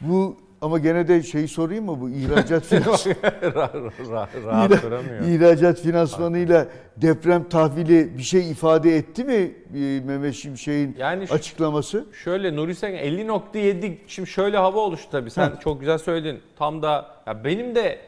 bu 0.01 0.37
ama 0.63 0.77
gene 0.79 1.07
de 1.07 1.23
şeyi 1.23 1.47
sorayım 1.47 1.85
mı 1.85 2.01
bu 2.01 2.09
ihracat 2.09 2.63
finans 2.65 3.07
rahat, 3.07 3.75
rahat, 4.11 4.29
rahat 4.45 4.71
İhra- 4.71 4.81
duramıyor. 4.81 5.21
ihracat 5.27 5.79
finansmanıyla 5.79 6.67
deprem 6.97 7.49
tahvili 7.49 8.17
bir 8.17 8.23
şey 8.23 8.51
ifade 8.51 8.95
etti 8.97 9.23
mi 9.23 9.33
e, 9.33 10.01
Mehmet 10.05 10.33
Şimşek'in 10.35 10.95
Yani 10.99 11.27
şu- 11.27 11.33
açıklaması? 11.33 12.05
Şöyle 12.23 12.55
Nuri 12.55 12.75
Sevgen 12.75 13.03
50.7 13.05 13.95
şimdi 14.07 14.29
şöyle 14.29 14.57
hava 14.57 14.79
oluştu 14.79 15.07
tabii 15.11 15.31
sen 15.31 15.51
çok 15.63 15.79
güzel 15.79 15.97
söyledin. 15.97 16.39
Tam 16.57 16.81
da 16.81 17.05
ya 17.27 17.43
benim 17.43 17.75
de 17.75 17.99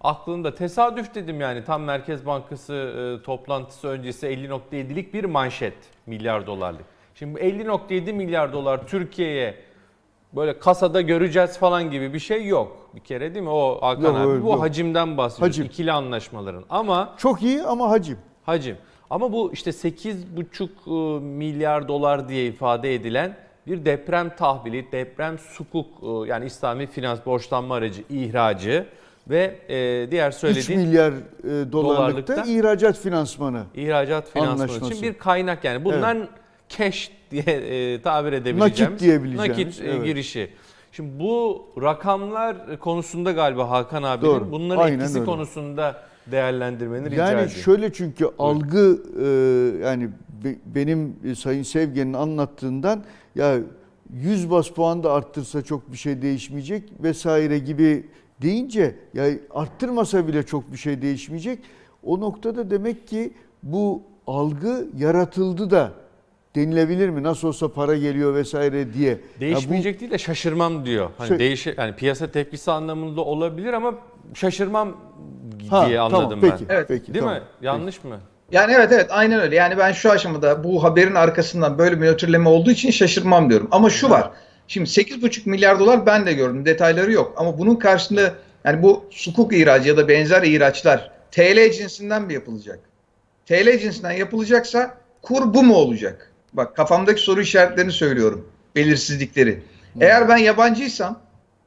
aklımda 0.00 0.54
tesadüf 0.54 1.14
dedim 1.14 1.40
yani 1.40 1.64
tam 1.64 1.82
Merkez 1.82 2.26
Bankası 2.26 2.74
e, 2.74 3.22
toplantısı 3.24 3.88
öncesi 3.88 4.26
50.7'lik 4.26 5.14
bir 5.14 5.24
manşet 5.24 5.74
milyar 6.06 6.46
dolarlık. 6.46 6.84
Şimdi 7.14 7.34
bu 7.34 7.38
50.7 7.38 8.12
milyar 8.12 8.52
dolar 8.52 8.86
Türkiye'ye 8.86 9.54
böyle 10.36 10.58
kasada 10.58 11.00
göreceğiz 11.00 11.58
falan 11.58 11.90
gibi 11.90 12.14
bir 12.14 12.18
şey 12.18 12.46
yok. 12.46 12.90
Bir 12.94 13.00
kere 13.00 13.34
değil 13.34 13.44
mi? 13.44 13.50
O 13.50 13.78
Hakan 13.82 14.02
Yok, 14.02 14.16
abi 14.16 14.28
öyle 14.28 14.42
bu 14.44 14.48
yok. 14.48 14.60
hacimden 14.62 15.16
bahsediyoruz. 15.16 15.54
Hacim. 15.56 15.66
İkili 15.66 15.92
anlaşmaların. 15.92 16.64
Ama 16.70 17.14
Çok 17.16 17.42
iyi 17.42 17.62
ama 17.62 17.90
hacim. 17.90 18.18
Hacim. 18.46 18.76
Ama 19.10 19.32
bu 19.32 19.52
işte 19.52 19.70
8,5 19.70 21.16
e, 21.16 21.20
milyar 21.20 21.88
dolar 21.88 22.28
diye 22.28 22.46
ifade 22.46 22.94
edilen 22.94 23.36
bir 23.66 23.84
deprem 23.84 24.36
tahvili, 24.36 24.92
deprem 24.92 25.38
sukuk 25.38 25.86
e, 26.02 26.28
yani 26.30 26.46
İslami 26.46 26.86
finans 26.86 27.26
borçlanma 27.26 27.74
aracı 27.74 28.02
ihracı 28.10 28.86
ve 29.30 29.58
e, 29.68 30.10
diğer 30.10 30.28
3 30.28 30.34
söylediğin 30.34 30.80
milyar 30.80 31.12
e, 31.12 31.12
dolarlıkta 31.44 31.72
dolarlıkta 31.72 32.44
ihracat 32.46 32.98
finansmanı. 32.98 33.62
ihracat 33.74 34.28
finansmanı 34.30 34.62
Anlaşması. 34.62 34.94
için 34.94 35.02
bir 35.02 35.18
kaynak 35.18 35.64
yani. 35.64 35.84
Bundan 35.84 36.28
cash 36.68 37.10
diye 37.30 37.42
e, 37.42 38.02
tabir 38.02 38.32
edebileceğimiz 38.32 38.80
Nakit 38.80 39.00
diyebileceğimiz, 39.00 39.48
nakit 39.58 39.80
e, 39.80 39.90
evet. 39.90 40.04
girişi. 40.04 40.50
Şimdi 40.92 41.20
bu 41.20 41.66
rakamlar 41.82 42.78
konusunda 42.78 43.32
galiba 43.32 43.70
Hakan 43.70 44.02
abinin 44.02 44.30
Doğru, 44.30 44.52
bunların 44.52 44.82
aynen 44.82 44.98
etkisi 44.98 45.18
öyle. 45.18 45.26
konusunda 45.30 45.96
değerlendirmeni 46.26 47.10
rica 47.10 47.16
Yani 47.24 47.32
ediyorum. 47.32 47.50
şöyle 47.64 47.92
çünkü 47.92 48.28
algı 48.38 48.98
e, 49.22 49.26
yani 49.86 50.08
be- 50.44 50.56
benim 50.74 51.16
e, 51.24 51.34
Sayın 51.34 51.62
Sevgen'in 51.62 52.12
anlattığından 52.12 53.04
ya 53.34 53.56
100 54.12 54.50
bas 54.50 54.68
puan 54.68 55.02
da 55.02 55.12
arttırsa 55.12 55.62
çok 55.62 55.92
bir 55.92 55.96
şey 55.96 56.22
değişmeyecek 56.22 56.82
vesaire 57.02 57.58
gibi 57.58 58.06
deyince 58.42 58.94
ya 59.14 59.26
arttırmasa 59.54 60.28
bile 60.28 60.42
çok 60.42 60.72
bir 60.72 60.76
şey 60.78 61.02
değişmeyecek. 61.02 61.58
O 62.02 62.20
noktada 62.20 62.70
demek 62.70 63.08
ki 63.08 63.32
bu 63.62 64.02
algı 64.26 64.88
yaratıldı 64.98 65.70
da 65.70 65.92
denilebilir 66.56 67.08
mi? 67.08 67.22
Nasıl 67.22 67.48
olsa 67.48 67.72
para 67.72 67.96
geliyor 67.96 68.34
vesaire 68.34 68.92
diye. 68.94 69.10
Ya 69.10 69.16
bu- 69.36 69.40
Değişmeyecek 69.40 70.00
değil 70.00 70.10
de 70.12 70.18
şaşırmam 70.18 70.84
diyor. 70.86 71.10
Hani 71.18 71.28
Şey- 71.28 71.38
değişi 71.38 71.74
yani 71.78 71.94
piyasa 71.96 72.30
tepkisi 72.30 72.70
anlamında 72.70 73.20
olabilir 73.20 73.72
ama 73.72 73.94
şaşırmam 74.34 74.96
Ha, 75.70 75.86
diye 75.86 75.96
tamam, 75.96 76.14
anladım 76.14 76.38
peki, 76.42 76.68
ben. 76.68 76.74
Evet. 76.74 76.84
peki, 76.88 77.14
Değil 77.14 77.24
tamam. 77.24 77.36
mi? 77.38 77.42
Yanlış 77.62 78.04
mı? 78.04 78.20
Yani 78.52 78.72
evet 78.72 78.92
evet 78.92 79.06
aynen 79.10 79.40
öyle. 79.40 79.56
Yani 79.56 79.78
ben 79.78 79.92
şu 79.92 80.10
aşamada 80.10 80.64
bu 80.64 80.84
haberin 80.84 81.14
arkasından 81.14 81.78
böyle 81.78 82.00
bir 82.00 82.06
nötrleme 82.06 82.48
olduğu 82.48 82.70
için 82.70 82.90
şaşırmam 82.90 83.50
diyorum. 83.50 83.68
Ama 83.70 83.90
şu 83.90 84.10
var. 84.10 84.30
Şimdi 84.68 84.90
8,5 84.90 85.46
milyar 85.48 85.78
dolar 85.80 86.06
ben 86.06 86.26
de 86.26 86.32
gördüm. 86.32 86.64
Detayları 86.66 87.12
yok. 87.12 87.34
Ama 87.36 87.58
bunun 87.58 87.74
karşılığında 87.76 88.34
yani 88.64 88.82
bu 88.82 89.04
sukuk 89.10 89.52
ihracı 89.52 89.88
ya 89.88 89.96
da 89.96 90.08
benzer 90.08 90.42
ihraçlar 90.42 91.10
TL 91.30 91.70
cinsinden 91.72 92.22
mi 92.22 92.34
yapılacak? 92.34 92.78
TL 93.46 93.78
cinsinden 93.78 94.12
yapılacaksa 94.12 94.94
kur 95.22 95.54
bu 95.54 95.62
mu 95.62 95.74
olacak? 95.74 96.32
Bak 96.52 96.76
kafamdaki 96.76 97.20
soru 97.20 97.40
işaretlerini 97.40 97.92
söylüyorum. 97.92 98.48
Belirsizlikleri. 98.76 99.62
Eğer 100.00 100.28
ben 100.28 100.36
yabancıysam 100.36 101.20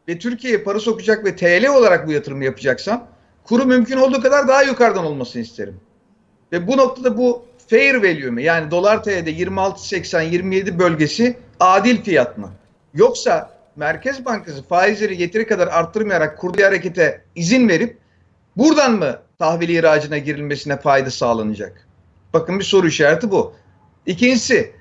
ve 0.07 0.19
Türkiye'ye 0.19 0.63
para 0.63 0.79
sokacak 0.79 1.25
ve 1.25 1.35
TL 1.35 1.67
olarak 1.67 2.07
bu 2.07 2.11
yatırımı 2.11 2.45
yapacaksam 2.45 3.07
kuru 3.43 3.65
mümkün 3.65 3.97
olduğu 3.97 4.21
kadar 4.21 4.47
daha 4.47 4.63
yukarıdan 4.63 5.05
olmasını 5.05 5.41
isterim. 5.41 5.79
Ve 6.51 6.67
bu 6.67 6.77
noktada 6.77 7.17
bu 7.17 7.45
fair 7.67 7.95
value 7.95 8.31
mi? 8.31 8.43
Yani 8.43 8.71
dolar 8.71 9.03
TL'de 9.03 9.31
26.80-27 9.31 10.79
bölgesi 10.79 11.37
adil 11.59 12.03
fiyat 12.03 12.37
mı? 12.37 12.51
Yoksa 12.93 13.61
Merkez 13.75 14.25
Bankası 14.25 14.63
faizleri 14.63 15.21
yeteri 15.21 15.47
kadar 15.47 15.67
arttırmayarak 15.67 16.37
kurduğu 16.37 16.63
harekete 16.63 17.21
izin 17.35 17.69
verip 17.69 17.97
buradan 18.57 18.91
mı 18.91 19.19
tahvil 19.39 19.69
ihracına 19.69 20.17
girilmesine 20.17 20.77
fayda 20.77 21.11
sağlanacak? 21.11 21.87
Bakın 22.33 22.59
bir 22.59 22.63
soru 22.63 22.87
işareti 22.87 23.31
bu. 23.31 23.53
İkincisi 24.05 24.71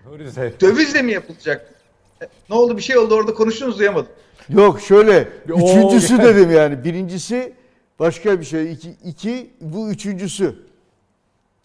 dövizle 0.60 1.02
mi 1.02 1.12
yapılacak? 1.12 1.74
E, 2.22 2.26
Ne 2.51 2.56
oldu 2.56 2.76
bir 2.76 2.82
şey 2.82 2.98
oldu 2.98 3.14
orada 3.14 3.34
konuştunuz 3.34 3.78
duyamadım. 3.78 4.12
Yok 4.48 4.80
şöyle 4.80 5.28
üçüncüsü 5.48 6.16
oo. 6.16 6.22
dedim 6.22 6.51
yani. 6.51 6.84
Birincisi 6.84 7.52
başka 7.98 8.40
bir 8.40 8.44
şey. 8.44 8.72
İki, 8.72 8.90
iki 9.05 9.51
bu 9.60 9.90
üçüncüsü. 9.90 10.55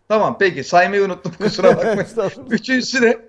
Tamam 0.08 0.38
peki 0.40 0.64
saymayı 0.64 1.04
unuttum 1.04 1.32
kusura 1.42 1.78
bakmayın. 1.78 2.08
Üçüncüsü 2.50 3.02
de 3.02 3.20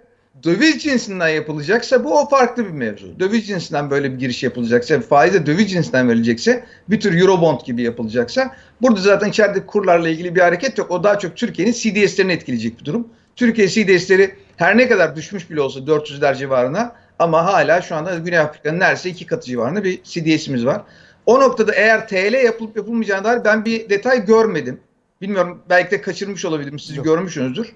döviz 0.44 0.82
cinsinden 0.82 1.28
yapılacaksa 1.28 2.04
bu 2.04 2.18
o 2.20 2.28
farklı 2.28 2.64
bir 2.64 2.70
mevzu. 2.70 3.20
Döviz 3.20 3.46
cinsinden 3.46 3.90
böyle 3.90 4.12
bir 4.12 4.18
giriş 4.18 4.42
yapılacaksa, 4.42 5.00
faize 5.00 5.46
döviz 5.46 5.70
cinsinden 5.70 6.08
verilecekse, 6.08 6.64
bir 6.88 7.00
tür 7.00 7.20
Eurobond 7.20 7.60
gibi 7.60 7.82
yapılacaksa 7.82 8.56
burada 8.82 9.00
zaten 9.00 9.28
içeride 9.28 9.66
kurlarla 9.66 10.08
ilgili 10.08 10.34
bir 10.34 10.40
hareket 10.40 10.78
yok. 10.78 10.90
O 10.90 11.04
daha 11.04 11.18
çok 11.18 11.36
Türkiye'nin 11.36 11.72
CDS'lerini 11.72 12.32
etkileyecek 12.32 12.80
bir 12.80 12.84
durum. 12.84 13.08
Türkiye 13.36 13.68
CDS'leri 13.68 14.34
her 14.56 14.78
ne 14.78 14.88
kadar 14.88 15.16
düşmüş 15.16 15.50
bile 15.50 15.60
olsa 15.60 15.80
400'ler 15.80 16.36
civarına 16.36 16.96
ama 17.18 17.44
hala 17.44 17.82
şu 17.82 17.94
anda 17.94 18.14
Güney 18.14 18.38
Afrika'nın 18.38 18.80
neredeyse 18.80 19.08
iki 19.08 19.26
katı 19.26 19.46
civarında 19.46 19.84
bir 19.84 20.02
CDS'imiz 20.02 20.66
var. 20.66 20.82
O 21.26 21.40
noktada 21.40 21.74
eğer 21.74 22.08
TL 22.08 22.44
yapılıp 22.44 22.76
yapılmayacağına 22.76 23.24
dair 23.24 23.44
ben 23.44 23.64
bir 23.64 23.90
detay 23.90 24.24
görmedim. 24.24 24.80
Bilmiyorum 25.20 25.62
belki 25.70 25.90
de 25.90 26.00
kaçırmış 26.00 26.44
olabilirim 26.44 26.78
siz 26.78 26.96
Yok. 26.96 27.04
görmüşsünüzdür. 27.04 27.72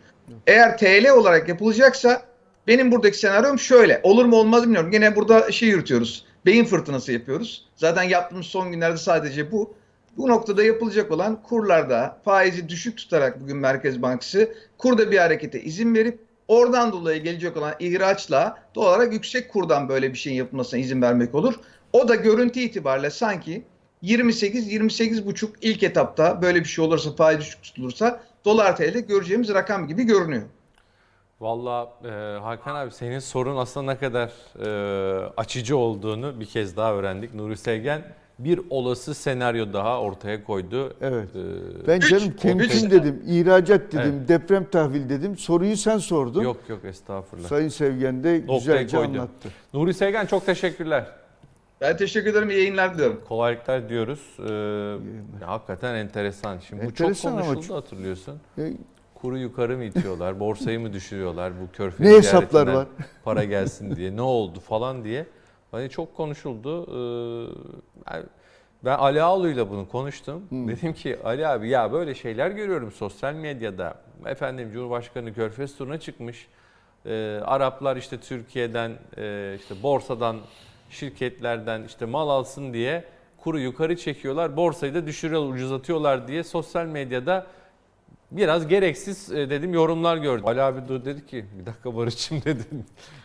Eğer 0.47 0.79
TL 0.79 1.11
olarak 1.11 1.49
yapılacaksa 1.49 2.23
benim 2.67 2.93
buradaki 2.93 3.19
senaryom 3.19 3.59
şöyle. 3.59 4.01
Olur 4.03 4.25
mu 4.25 4.37
olmaz 4.37 4.63
bilmiyorum. 4.63 4.91
Gene 4.91 5.17
burada 5.17 5.53
şey 5.53 5.69
yürütüyoruz. 5.69 6.25
Beyin 6.47 6.65
fırtınası 6.65 7.13
yapıyoruz. 7.13 7.69
Zaten 7.77 8.03
yaptığımız 8.03 8.47
son 8.47 8.73
günlerde 8.73 8.97
sadece 8.97 9.53
bu. 9.53 9.75
Bu 10.17 10.29
noktada 10.29 10.63
yapılacak 10.63 11.13
olan 11.13 11.43
kurlarda 11.43 12.21
faizi 12.25 12.69
düşük 12.69 12.99
tutarak 12.99 13.41
bugün 13.41 13.57
Merkez 13.57 14.03
Bankası 14.03 14.55
kurda 14.79 15.11
bir 15.11 15.19
harekete 15.19 15.61
izin 15.61 15.95
verip 15.95 16.19
oradan 16.49 16.93
dolayı 16.93 17.23
gelecek 17.23 17.57
olan 17.57 17.75
ihraçla 17.81 18.59
doğal 18.75 18.89
olarak 18.89 19.13
yüksek 19.13 19.53
kurdan 19.53 19.89
böyle 19.89 20.13
bir 20.13 20.19
şeyin 20.19 20.37
yapılmasına 20.37 20.81
izin 20.81 21.03
vermek 21.03 21.35
olur. 21.35 21.55
O 21.93 22.09
da 22.09 22.15
görüntü 22.15 22.61
itibariyle 22.61 23.11
sanki 23.11 23.65
28-28,5 24.03 25.49
ilk 25.61 25.83
etapta 25.83 26.43
böyle 26.43 26.61
bir 26.61 26.69
şey 26.69 26.85
olursa 26.85 27.13
faiz 27.13 27.41
düşük 27.41 27.63
tutulursa 27.63 28.21
dolar 28.45 28.77
TL'de 28.77 29.01
göreceğimiz 29.01 29.55
rakam 29.55 29.87
gibi 29.87 30.03
görünüyor. 30.03 30.43
Valla 31.41 31.93
e, 32.05 32.09
Hakan 32.41 32.75
abi 32.75 32.91
senin 32.91 33.19
sorun 33.19 33.57
aslında 33.57 33.93
ne 33.93 33.99
kadar 33.99 34.31
e, 34.61 35.33
açıcı 35.37 35.77
olduğunu 35.77 36.41
bir 36.41 36.47
kez 36.47 36.77
daha 36.77 36.95
öğrendik. 36.95 37.35
Nuri 37.35 37.57
Sevgen 37.57 38.03
bir 38.45 38.61
olası 38.71 39.15
senaryo 39.15 39.73
daha 39.73 40.01
ortaya 40.01 40.45
koydu. 40.45 40.95
Evet. 41.01 41.29
E, 41.37 41.87
Ben 41.87 42.01
canım 42.01 42.33
üç. 42.61 42.83
dedim, 42.91 43.23
ihracat 43.27 43.93
dedim, 43.93 44.15
Evet. 44.19 44.29
deprem 44.29 44.65
tahvil 44.65 45.09
dedim. 45.09 45.39
Soruyu 45.39 45.77
sen 45.77 45.99
sordun. 45.99 46.43
Yok 46.43 46.57
yok 46.69 46.85
estağfurullah. 46.85 47.49
Sayın 47.49 47.69
Sevgen 47.69 48.25
de 48.25 48.41
Noktayı 48.41 48.59
güzelce 48.59 48.97
koydu. 48.97 49.09
anlattı. 49.11 49.49
Nuri 49.75 49.95
Sevgen 49.95 50.27
çok 50.27 50.47
teşekkürler. 50.47 51.07
Ben 51.81 51.97
teşekkür 51.97 52.31
ederim. 52.31 52.51
iyi 52.51 52.59
yayınlar 52.59 52.95
diliyorum. 52.95 53.21
Kolaylıklar 53.29 53.89
diyoruz. 53.89 54.21
Ee, 54.39 55.45
hakikaten 55.45 55.95
enteresan. 55.95 56.59
Şimdi 56.59 56.83
bu 56.83 56.95
çok 56.95 57.01
Enteresan 57.09 57.33
ama 57.33 57.41
konuşuldu 57.41 57.67
çok- 57.67 57.77
hatırlıyorsun. 57.77 58.35
E, 58.59 58.73
Kuru 59.15 59.39
yukarı 59.39 59.77
mı 59.77 59.85
itiyorlar, 59.85 60.41
borsayı 60.41 60.81
mı 60.81 60.93
düşürüyorlar 60.93 61.53
bu 61.63 61.77
körfez 61.77 62.01
Ne 62.07 62.13
hesaplar 62.17 62.67
var? 62.67 62.87
para 63.25 63.45
gelsin 63.45 63.97
diye. 63.97 64.17
Ne 64.17 64.23
oldu 64.23 64.61
falan 64.61 65.05
diye. 65.05 65.27
Hani 65.71 65.91
çok 65.91 66.17
konuşuldu. 66.17 66.87
Ee, 68.11 68.23
ben- 68.85 68.99
Ali 68.99 69.23
Ağulu'yla 69.23 69.71
bunu 69.71 69.89
konuştum. 69.89 70.43
Dedim 70.51 70.93
ki 70.93 71.19
Ali 71.25 71.47
abi 71.47 71.69
ya 71.69 71.93
böyle 71.93 72.15
şeyler 72.15 72.51
görüyorum 72.51 72.93
sosyal 72.93 73.35
medyada. 73.35 73.95
Efendim 74.27 74.71
Cumhurbaşkanı 74.73 75.35
körfez 75.35 75.77
turuna 75.77 76.01
çıkmış. 76.01 76.47
Ee, 77.07 77.41
Araplar 77.45 77.97
işte 77.97 78.21
Türkiye'den 78.21 78.93
e, 79.17 79.57
işte 79.61 79.83
borsadan 79.83 80.37
şirketlerden 80.91 81.85
işte 81.85 82.07
mal 82.07 82.29
alsın 82.29 82.73
diye 82.75 83.05
kuru 83.39 83.59
yukarı 83.61 83.97
çekiyorlar. 83.97 84.57
Borsayı 84.57 84.95
da 84.95 85.07
düşürüyorlar, 85.07 85.55
ucuzatıyorlar 85.55 86.29
diye 86.29 86.45
sosyal 86.45 86.87
medyada 86.87 87.47
biraz 88.31 88.69
gereksiz 88.69 89.33
e, 89.33 89.51
dedim 89.51 89.75
yorumlar 89.75 90.17
gördüm. 90.17 90.47
Ali 90.47 90.63
abi 90.63 90.89
dur 90.89 91.05
dedi 91.05 91.27
ki 91.27 91.45
bir 91.61 91.67
dakika 91.67 91.97
Barış'ım 91.97 92.43
dedi. 92.45 92.63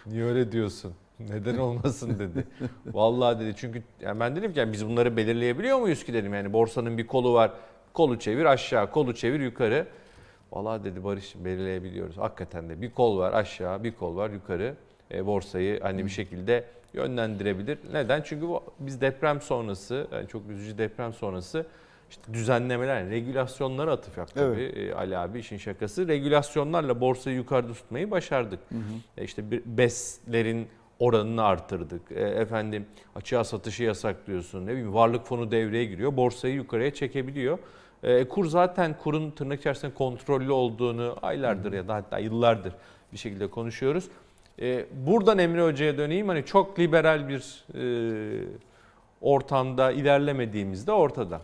Niye 0.05 0.23
öyle 0.23 0.51
diyorsun? 0.51 0.93
Neden 1.19 1.57
olmasın 1.57 2.19
dedi. 2.19 2.47
Vallahi 2.85 3.39
dedi 3.39 3.53
çünkü 3.57 3.83
yani 4.01 4.19
ben 4.19 4.35
dedim 4.35 4.53
ki 4.53 4.59
yani 4.59 4.73
biz 4.73 4.87
bunları 4.87 5.17
belirleyebiliyor 5.17 5.79
muyuz 5.79 6.03
ki 6.03 6.13
dedim. 6.13 6.33
Yani 6.33 6.53
borsanın 6.53 6.97
bir 6.97 7.07
kolu 7.07 7.33
var. 7.33 7.51
Kolu 7.93 8.19
çevir 8.19 8.45
aşağı, 8.45 8.91
kolu 8.91 9.15
çevir 9.15 9.39
yukarı. 9.39 9.87
Vallahi 10.51 10.83
dedi 10.83 11.03
Barış 11.03 11.35
belirleyebiliyoruz. 11.35 12.17
Hakikaten 12.17 12.69
de 12.69 12.81
bir 12.81 12.91
kol 12.91 13.17
var 13.17 13.33
aşağı, 13.33 13.83
bir 13.83 13.91
kol 13.91 14.15
var 14.15 14.29
yukarı. 14.29 14.75
E, 15.11 15.25
borsayı 15.25 15.79
hani 15.81 16.05
bir 16.05 16.09
şekilde 16.09 16.63
yönlendirebilir. 16.93 17.77
Neden? 17.93 18.21
Çünkü 18.21 18.47
bu, 18.47 18.63
biz 18.79 19.01
deprem 19.01 19.41
sonrası, 19.41 20.07
yani 20.11 20.27
çok 20.27 20.49
üzücü 20.49 20.77
deprem 20.77 21.13
sonrası 21.13 21.65
işte 22.09 22.33
düzenlemeler, 22.33 22.99
yani 22.99 23.11
regülasyonlara 23.11 23.91
atıf 23.91 24.17
yaptı 24.17 24.39
Evet. 24.43 24.73
tabii 24.73 24.79
e, 24.79 24.93
Ali 24.93 25.17
abi 25.17 25.39
işin 25.39 25.57
şakası. 25.57 26.07
Regülasyonlarla 26.07 27.01
borsayı 27.01 27.35
yukarıda 27.35 27.73
tutmayı 27.73 28.11
başardık. 28.11 28.59
E, 29.17 29.23
işte 29.23 29.51
bir 29.51 29.61
BES'lerin 29.65 30.67
oranını 30.99 31.43
artırdık. 31.43 32.11
E, 32.11 32.21
efendim 32.21 32.85
açığa 33.15 33.43
satışı 33.43 33.83
yasaklıyorsun. 33.83 34.65
Ne 34.65 34.71
bileyim 34.71 34.93
varlık 34.93 35.25
fonu 35.25 35.51
devreye 35.51 35.85
giriyor. 35.85 36.17
Borsayı 36.17 36.55
yukarıya 36.55 36.93
çekebiliyor. 36.93 37.59
E, 38.03 38.27
kur 38.27 38.45
zaten 38.45 38.97
kurun 38.97 39.31
tırnak 39.31 39.59
içerisinde 39.59 39.93
kontrollü 39.93 40.51
olduğunu 40.51 41.17
aylardır 41.21 41.73
ya 41.73 41.87
da 41.87 41.95
hatta 41.95 42.19
yıllardır 42.19 42.73
bir 43.13 43.17
şekilde 43.17 43.47
konuşuyoruz. 43.47 44.07
E, 44.61 44.85
buradan 45.05 45.37
Emre 45.37 45.63
Hoca'ya 45.63 45.97
döneyim. 45.97 46.27
Hani 46.27 46.45
çok 46.45 46.79
liberal 46.79 47.29
bir 47.29 47.65
e, 47.75 48.43
ortamda 49.21 49.91
ilerlemediğimizde 49.91 50.91
ortada. 50.91 51.41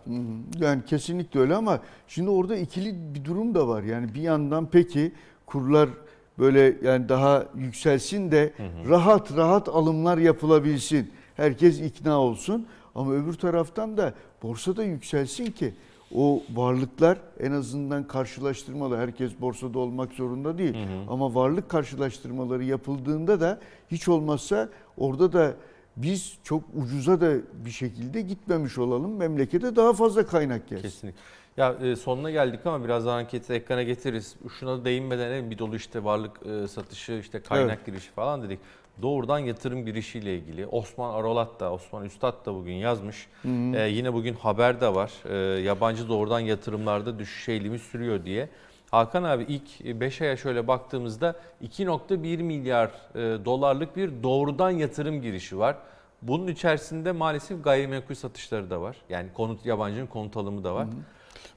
Yani 0.60 0.84
kesinlikle 0.84 1.40
öyle 1.40 1.54
ama 1.54 1.80
şimdi 2.08 2.30
orada 2.30 2.56
ikili 2.56 3.14
bir 3.14 3.24
durum 3.24 3.54
da 3.54 3.68
var. 3.68 3.82
Yani 3.82 4.14
bir 4.14 4.22
yandan 4.22 4.68
peki 4.72 5.12
kurlar 5.46 5.88
böyle 6.38 6.76
yani 6.82 7.08
daha 7.08 7.46
yükselsin 7.56 8.30
de 8.30 8.52
rahat 8.88 9.36
rahat 9.36 9.68
alımlar 9.68 10.18
yapılabilsin. 10.18 11.10
Herkes 11.36 11.80
ikna 11.80 12.20
olsun. 12.20 12.66
Ama 12.94 13.12
öbür 13.12 13.34
taraftan 13.34 13.96
da 13.96 14.14
borsada 14.42 14.84
yükselsin 14.84 15.46
ki 15.46 15.74
o 16.14 16.42
varlıklar 16.54 17.18
en 17.40 17.52
azından 17.52 18.06
karşılaştırmalı. 18.06 18.96
Herkes 18.96 19.32
borsada 19.40 19.78
olmak 19.78 20.12
zorunda 20.12 20.58
değil. 20.58 20.76
Ama 21.08 21.34
varlık 21.34 21.68
karşılaştırmaları 21.68 22.64
yapıldığında 22.64 23.40
da 23.40 23.60
hiç 23.90 24.08
olmazsa 24.08 24.68
orada 24.96 25.32
da 25.32 25.54
biz 25.96 26.38
çok 26.44 26.62
ucuza 26.74 27.20
da 27.20 27.32
bir 27.64 27.70
şekilde 27.70 28.20
gitmemiş 28.20 28.78
olalım. 28.78 29.16
Memlekete 29.16 29.76
daha 29.76 29.92
fazla 29.92 30.26
kaynak 30.26 30.68
gelsin. 30.68 30.82
Kesinlikle. 30.82 31.20
Ya 31.56 31.74
e, 31.82 31.96
sonuna 31.96 32.30
geldik 32.30 32.60
ama 32.66 32.84
biraz 32.84 33.06
daha 33.06 33.16
anketi 33.16 33.52
ekrana 33.52 33.82
getiririz. 33.82 34.36
Şuna 34.58 34.78
da 34.78 34.84
değinmeden 34.84 35.30
en 35.30 35.50
bir 35.50 35.58
dolu 35.58 35.76
işte 35.76 36.04
varlık 36.04 36.46
e, 36.46 36.68
satışı, 36.68 37.12
işte 37.12 37.42
kaynak 37.42 37.86
girişi 37.86 38.10
falan 38.10 38.42
dedik. 38.42 38.58
Doğrudan 39.02 39.38
yatırım 39.38 39.84
girişiyle 39.84 40.34
ilgili 40.36 40.66
Osman 40.66 41.14
Arolat 41.14 41.60
da, 41.60 41.72
Osman 41.72 42.04
Üstad 42.04 42.46
da 42.46 42.54
bugün 42.54 42.72
yazmış. 42.72 43.26
E, 43.74 43.88
yine 43.88 44.12
bugün 44.12 44.34
haber 44.34 44.80
de 44.80 44.94
var. 44.94 45.12
E, 45.28 45.60
yabancı 45.60 46.08
doğrudan 46.08 46.40
yatırımlarda 46.40 47.18
düşüş 47.18 47.48
eğilimi 47.48 47.78
sürüyor 47.78 48.24
diye. 48.24 48.48
Hakan 48.90 49.22
abi 49.22 49.42
ilk 49.48 50.00
5 50.00 50.20
aya 50.20 50.36
şöyle 50.36 50.68
baktığımızda 50.68 51.34
2.1 51.64 52.42
milyar 52.42 52.90
e, 53.14 53.44
dolarlık 53.44 53.96
bir 53.96 54.22
doğrudan 54.22 54.70
yatırım 54.70 55.22
girişi 55.22 55.58
var. 55.58 55.76
Bunun 56.22 56.46
içerisinde 56.46 57.12
maalesef 57.12 57.64
gayrimenkul 57.64 58.14
satışları 58.14 58.70
da 58.70 58.80
var. 58.80 58.96
Yani 59.08 59.28
konut 59.34 59.66
yabancının 59.66 60.06
konut 60.06 60.36
alımı 60.36 60.64
da 60.64 60.74
var. 60.74 60.86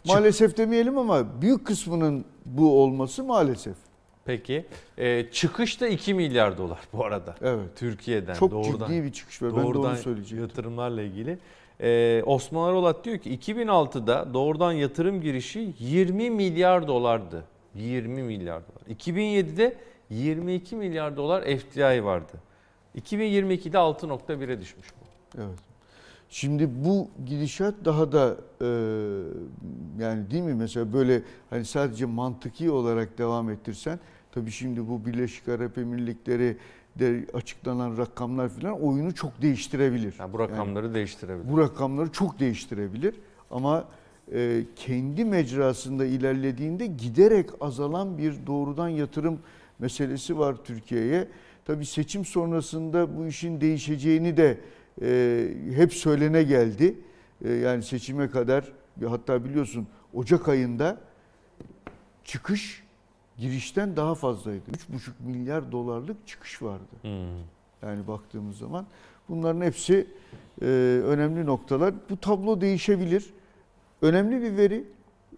Maalesef 0.07 0.57
demeyelim 0.57 0.98
ama 0.98 1.41
büyük 1.41 1.68
kısmının 1.68 2.26
bu 2.45 2.82
olması 2.84 3.23
maalesef. 3.23 3.76
Peki. 4.26 4.65
Ee, 4.98 5.26
çıkış 5.32 5.82
da 5.82 5.88
2 5.88 6.14
milyar 6.14 6.57
dolar 6.57 6.80
bu 6.94 7.06
arada. 7.06 7.36
Evet. 7.41 7.69
Türkiye'den 7.76 8.34
Çok 8.34 8.52
doğrudan. 8.52 8.88
ciddi 8.88 9.03
bir 9.03 9.11
çıkış 9.11 9.41
var. 9.41 9.52
Ben 9.57 9.73
de 9.73 9.77
onu 9.77 10.41
yatırımlarla 10.41 11.02
ilgili. 11.02 11.38
Ee, 11.82 12.23
Osman 12.26 12.69
Arolat 12.69 13.06
diyor 13.06 13.18
ki 13.18 13.36
2006'da 13.38 14.34
doğrudan 14.34 14.72
yatırım 14.72 15.22
girişi 15.22 15.73
20 15.80 16.30
milyar 16.30 16.88
dolardı. 16.88 17.44
20 17.76 18.23
milyar 18.23 18.61
dolar. 18.61 18.95
2007'de 18.95 19.77
22 20.10 20.76
milyar 20.76 21.18
dolar 21.18 21.41
FDI 21.44 22.06
vardı. 22.06 22.34
2022'de 23.02 23.77
6.1'e 23.77 24.60
düşmüş 24.60 24.88
bu. 25.02 25.41
Evet. 25.41 25.60
Şimdi 26.30 26.69
bu 26.85 27.10
gidişat 27.26 27.73
daha 27.85 28.11
da 28.11 28.38
e, 28.61 28.65
yani 30.03 30.31
değil 30.31 30.43
mi 30.43 30.53
mesela 30.53 30.93
böyle 30.93 31.22
hani 31.49 31.65
sadece 31.65 32.06
mantıki 32.06 32.72
olarak 32.72 33.18
devam 33.18 33.49
ettirsen 33.49 33.99
tabii 34.31 34.52
şimdi 34.52 34.88
bu 34.89 35.06
Birleşik 35.06 35.47
Arap 35.47 35.77
Emirlikleri 35.77 36.57
de 36.99 37.26
açıklanan 37.34 37.97
rakamlar 37.97 38.49
falan 38.49 38.81
oyunu 38.81 39.14
çok 39.15 39.41
değiştirebilir. 39.41 40.15
Yani 40.19 40.34
bu 40.34 40.39
rakamları 40.39 40.93
değiştirebilir. 40.93 41.52
bu 41.52 41.60
rakamları 41.60 42.11
çok 42.11 42.39
değiştirebilir 42.39 43.15
ama 43.52 43.85
e, 44.34 44.64
kendi 44.76 45.26
mecrasında 45.26 46.06
ilerlediğinde 46.06 46.85
giderek 46.85 47.49
azalan 47.61 48.18
bir 48.18 48.47
doğrudan 48.47 48.89
yatırım 48.89 49.39
meselesi 49.80 50.39
var 50.39 50.56
Türkiye'ye. 50.64 51.27
Tabii 51.65 51.85
seçim 51.85 52.26
sonrasında 52.26 53.18
bu 53.18 53.27
işin 53.27 53.61
değişeceğini 53.61 54.38
de 54.38 54.57
e, 55.02 55.48
hep 55.76 55.94
söylene 55.94 56.44
geldi. 56.44 56.96
E, 57.46 57.52
yani 57.52 57.84
seçime 57.84 58.30
kadar 58.30 58.66
hatta 59.08 59.46
biliyorsun 59.46 59.88
Ocak 60.14 60.50
ayında 60.50 60.98
çıkış 62.24 62.84
girişten 63.38 63.96
daha 63.96 64.16
fazlaydı. 64.16 64.72
3,5 64.72 65.12
milyar 65.20 65.72
dolarlık 65.72 66.28
çıkış 66.28 66.62
vardı. 66.62 66.84
Hmm. 67.02 67.12
Yani 67.82 68.08
baktığımız 68.08 68.58
zaman 68.58 68.86
bunların 69.30 69.62
hepsi 69.62 70.08
e, 70.62 70.66
önemli 71.06 71.46
noktalar. 71.46 71.94
Bu 72.10 72.18
tablo 72.18 72.62
değişebilir. 72.62 73.34
Önemli 74.02 74.42
bir 74.42 74.58
veri. 74.58 74.84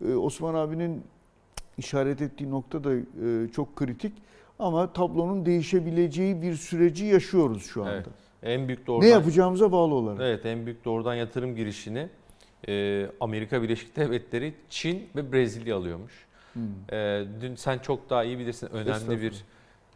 E, 0.06 0.14
Osman 0.14 0.54
abinin 0.54 1.04
işaret 1.78 2.22
ettiği 2.22 2.52
nokta 2.52 2.84
da 2.84 2.94
e, 2.94 3.48
çok 3.52 3.76
kritik. 3.76 4.14
Ama 4.60 4.94
tablonun 4.94 5.46
değişebileceği 5.46 6.42
bir 6.42 6.56
süreci 6.56 7.06
yaşıyoruz 7.06 7.66
şu 7.66 7.82
anda. 7.82 7.94
Evet. 7.94 8.08
En 8.44 8.68
büyük 8.68 8.88
doğrudan 8.88 9.08
Ne 9.08 9.12
yapacağımıza 9.12 9.72
bağlı 9.72 9.94
olarak. 9.94 10.20
Evet, 10.22 10.46
en 10.46 10.66
büyük 10.66 10.86
doğrudan 10.86 11.16
yatırım 11.16 11.56
girişini 11.56 12.10
e, 12.68 13.06
Amerika 13.20 13.62
Birleşik 13.62 13.96
Devletleri, 13.96 14.54
Çin 14.70 15.10
ve 15.16 15.32
Brezilya 15.32 15.78
alıyormuş. 15.78 16.26
Hmm. 16.54 16.64
E, 16.92 17.26
dün 17.42 17.56
sen 17.56 17.78
çok 17.80 18.10
daha 18.10 18.24
iyi 18.24 18.40
bilirsin 18.40 18.68
önemli 18.68 19.22
bir 19.22 19.44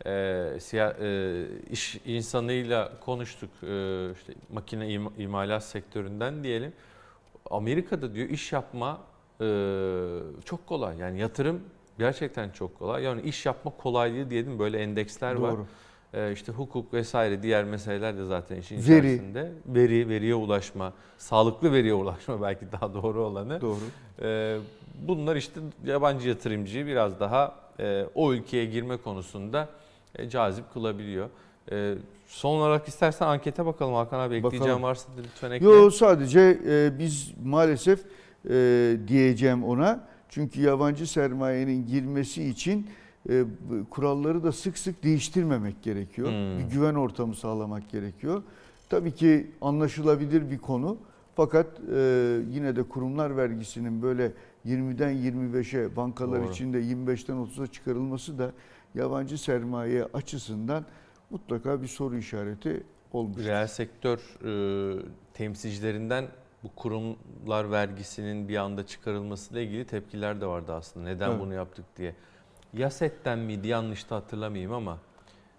e, 0.06 0.60
siya, 0.60 0.96
e, 1.02 1.44
iş 1.72 1.98
insanıyla 2.06 3.00
konuştuk 3.00 3.50
e, 3.64 4.12
işte 4.12 4.34
makine 4.54 4.86
im- 4.88 5.22
imalat 5.22 5.64
sektöründen 5.64 6.44
diyelim. 6.44 6.74
Amerika'da 7.50 8.14
diyor 8.14 8.30
iş 8.30 8.52
yapma 8.52 9.02
e, 9.42 9.46
çok 10.46 10.68
kolay 10.68 10.98
yani 10.98 11.20
yatırım 11.20 11.62
gerçekten 12.00 12.50
çok 12.50 12.80
kolay. 12.80 13.04
Yani 13.04 13.22
iş 13.22 13.46
yapma 13.46 13.72
kolaylığı 13.78 14.30
diyelim 14.30 14.60
böyle 14.60 14.78
endeksler 14.80 15.36
var. 15.36 15.52
Doğru. 15.52 15.62
E, 15.62 15.66
işte 16.34 16.52
hukuk 16.52 16.94
vesaire 16.94 17.44
diğer 17.44 17.64
meseleler 17.64 18.18
de 18.18 18.26
zaten 18.26 18.56
işin 18.58 18.76
Veri. 18.76 18.84
içerisinde. 18.84 19.52
Veri, 19.68 20.10
veriye 20.10 20.36
ulaşma, 20.36 20.94
sağlıklı 21.18 21.72
veriye 21.72 21.94
ulaşma 21.94 22.42
belki 22.42 22.66
daha 22.72 22.94
doğru 22.94 23.24
olanı. 23.24 23.62
Doğru. 23.62 23.80
Ee, 24.22 24.58
bunlar 25.08 25.36
işte 25.36 25.60
yabancı 25.86 26.30
yatırımcıyı 26.30 26.86
biraz 26.86 27.20
daha 27.20 27.56
e, 27.80 28.06
o 28.16 28.34
ülkeye 28.34 28.66
girme 28.66 28.98
konusunda 28.98 29.70
e, 30.16 30.30
cazip 30.30 30.74
kılabiliyor. 30.74 31.30
E, 31.72 31.94
son 32.28 32.60
olarak 32.60 32.88
istersen 32.88 33.28
ankete 33.28 33.66
bakalım 33.66 33.94
Hakan 33.94 34.20
abi 34.20 34.36
ekleyeceğim 34.36 34.64
Bakalım. 34.64 34.84
varsa 34.84 35.10
lütfen 35.24 35.52
ekle. 35.52 35.66
Yo 35.66 35.90
sadece 35.90 36.60
biz 37.00 37.34
maalesef 37.44 38.00
diyeceğim 39.08 39.64
ona. 39.64 40.08
Çünkü 40.30 40.62
yabancı 40.62 41.08
sermayenin 41.08 41.88
girmesi 41.88 42.44
için 42.50 42.88
e, 43.30 43.44
kuralları 43.90 44.44
da 44.44 44.52
sık 44.52 44.78
sık 44.78 45.04
değiştirmemek 45.04 45.84
gerekiyor. 45.84 46.28
Hmm. 46.28 46.60
Bir 46.60 46.74
güven 46.74 46.96
ortamı 46.96 47.36
sağlamak 47.36 47.90
gerekiyor. 47.90 48.44
Tabii 48.90 49.12
ki 49.12 49.52
anlaşılabilir 49.62 50.52
bir 50.52 50.58
konu. 50.58 50.98
Fakat 51.36 51.68
e, 51.96 52.40
yine 52.50 52.76
de 52.76 52.84
kurumlar 52.84 53.38
vergisinin 53.38 54.02
böyle 54.02 54.32
20'den 54.66 55.14
25'e 55.14 55.96
bankalar 55.96 56.44
Doğru. 56.44 56.52
için 56.52 56.74
de 56.74 56.82
25'ten 56.82 57.36
30'a 57.36 57.68
çıkarılması 57.68 58.40
da 58.40 58.52
yabancı 58.96 59.38
sermaye 59.38 60.04
açısından 60.14 60.86
mutlaka 61.30 61.82
bir 61.82 61.88
soru 61.88 62.18
işareti 62.18 62.84
olmuş. 63.14 63.46
Reel 63.46 63.68
sektör 63.68 64.20
e, 64.46 65.02
temsilcilerinden 65.34 66.26
bu 66.64 66.76
kurumlar 66.76 67.72
vergisinin 67.72 68.50
bir 68.50 68.58
anda 68.58 68.86
çıkarılmasıyla 68.86 69.62
ilgili 69.62 69.86
tepkiler 69.86 70.42
de 70.42 70.46
vardı 70.46 70.74
aslında. 70.74 71.06
Neden 71.06 71.30
Evet. 71.30 71.40
bunu 71.42 71.54
yaptık 71.54 71.86
diye. 71.98 72.16
Yaset'ten 72.74 73.40
miydi 73.40 73.68
yanlış 73.68 74.10
da 74.10 74.16
hatırlamayayım 74.16 74.74
ama 74.74 74.98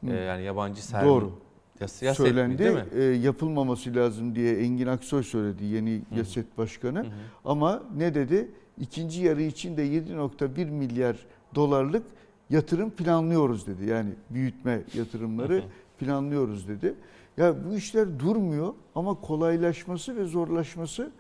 e, 0.09 0.14
yani 0.14 0.43
yabancı 0.43 0.86
sermaye. 0.86 1.09
Doğru. 1.10 1.32
Yas, 1.80 2.02
Yaset 2.02 2.26
söylendi. 2.26 2.52
mi, 2.52 2.59
değil 2.59 2.74
mi? 2.74 2.84
E, 2.94 3.02
yapılmaması 3.02 3.94
lazım 3.94 4.34
diye 4.34 4.56
Engin 4.59 4.86
Aksoy 4.86 5.22
söyledi 5.22 5.64
yeni 5.64 6.02
Hı. 6.10 6.18
Yaset 6.18 6.59
Başkanı. 6.59 7.01
Hı. 7.01 7.06
Ama 7.44 7.82
ne 7.97 8.14
dedi? 8.14 8.48
ikinci 8.78 9.22
yarı 9.22 9.43
için 9.43 9.76
de 9.76 9.86
7.1 9.86 10.64
milyar 10.70 11.16
dolarlık 11.55 12.02
yatırım 12.51 12.90
planlıyoruz 12.90 13.66
dedi. 13.66 13.84
Yani 13.84 14.10
büyütme 14.30 14.80
yatırımları 14.94 15.62
planlıyoruz 15.98 16.68
dedi. 16.68 16.94
Ya 17.36 17.55
bu 17.64 17.74
işler 17.74 18.18
durmuyor 18.18 18.74
ama 18.94 19.14
kolaylaşması 19.14 20.16
ve 20.16 20.24
zorlaşması 20.24 21.10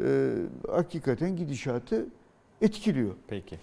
e, 0.00 0.32
hakikaten 0.70 1.36
gidişatı 1.36 2.06
etkiliyor. 2.60 3.14
Peki. 3.28 3.58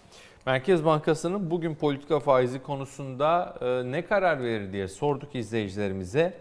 Merkez 0.45 0.85
Bankası'nın 0.85 1.51
bugün 1.51 1.75
politika 1.75 2.19
faizi 2.19 2.61
konusunda 2.63 3.55
e, 3.61 3.91
ne 3.91 4.05
karar 4.05 4.43
verir 4.43 4.73
diye 4.73 4.87
sorduk 4.87 5.35
izleyicilerimize. 5.35 6.33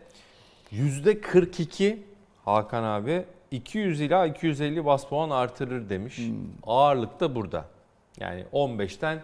%42 0.73 1.97
Hakan 2.45 2.83
abi 2.83 3.25
200 3.51 4.01
ila 4.01 4.27
250 4.27 4.85
bas 4.85 5.09
puan 5.09 5.31
artırır 5.31 5.89
demiş. 5.89 6.21
Ağırlık 6.63 7.21
da 7.21 7.35
burada. 7.35 7.65
Yani 8.21 8.45
15'ten 8.53 9.21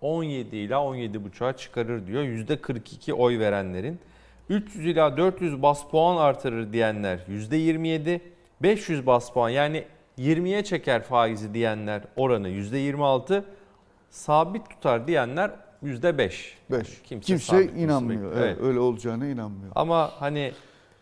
17 0.00 0.56
ila 0.56 0.76
17,5'a 0.76 1.56
çıkarır 1.56 2.06
diyor. 2.06 2.22
%42 2.22 3.12
oy 3.12 3.38
verenlerin. 3.38 3.98
300 4.48 4.86
ila 4.86 5.16
400 5.16 5.62
bas 5.62 5.90
puan 5.90 6.16
artırır 6.16 6.72
diyenler 6.72 7.18
%27. 7.28 8.20
500 8.62 9.06
bas 9.06 9.32
puan 9.32 9.48
yani 9.48 9.84
20'ye 10.18 10.64
çeker 10.64 11.02
faizi 11.02 11.54
diyenler 11.54 12.02
oranı 12.16 12.48
%26. 12.48 13.42
Sabit 14.12 14.70
tutar 14.70 15.06
diyenler 15.06 15.50
%5. 15.82 16.18
Beş. 16.18 16.54
Yani 16.70 17.20
Kimse, 17.20 17.38
sabit 17.38 17.66
tutması 17.66 17.84
inanmıyor. 17.84 18.32
Evet, 18.36 18.58
öyle 18.62 18.78
olacağına 18.78 19.26
inanmıyor. 19.26 19.72
Ama 19.74 20.10
hani 20.18 20.52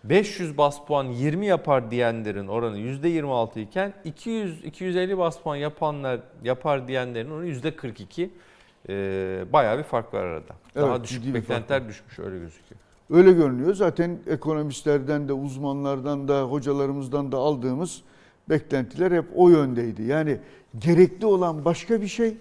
500 0.05 0.59
bas 0.59 0.87
puan 0.87 1.05
20 1.05 1.47
yapar 1.47 1.91
diyenlerin 1.91 2.49
oranı 2.49 2.79
%26 2.79 3.61
iken 3.61 3.95
200 4.05 4.65
250 4.65 5.19
bas 5.19 5.39
puan 5.41 5.57
yapanlar 5.57 6.21
yapar 6.45 6.89
diyenlerin 6.89 7.31
oranı 7.31 7.47
%42. 7.47 8.29
Ee, 8.89 9.45
bayağı 9.53 9.79
bir 9.79 9.83
fark 9.83 10.15
var 10.15 10.25
arada. 10.25 10.53
Daha 10.75 10.97
Evet, 10.97 11.05
düşük 11.05 11.35
beklentiler 11.35 11.89
düşmüş 11.89 12.19
öyle 12.19 12.39
gözüküyor. 12.39 12.81
Öyle 13.11 13.33
görünüyor. 13.33 13.75
Zaten 13.75 14.19
ekonomistlerden 14.27 15.29
de, 15.29 15.33
uzmanlardan 15.33 16.29
da, 16.29 16.43
hocalarımızdan 16.43 17.33
da 17.33 17.37
aldığımız 17.37 18.03
beklentiler 18.49 19.13
hep 19.13 19.25
o 19.37 19.49
yöndeydi. 19.49 20.03
Yani 20.03 20.39
gerekli 20.79 21.27
olan 21.27 21.65
başka 21.65 22.03
bir 22.03 22.09
şey, 22.09 22.37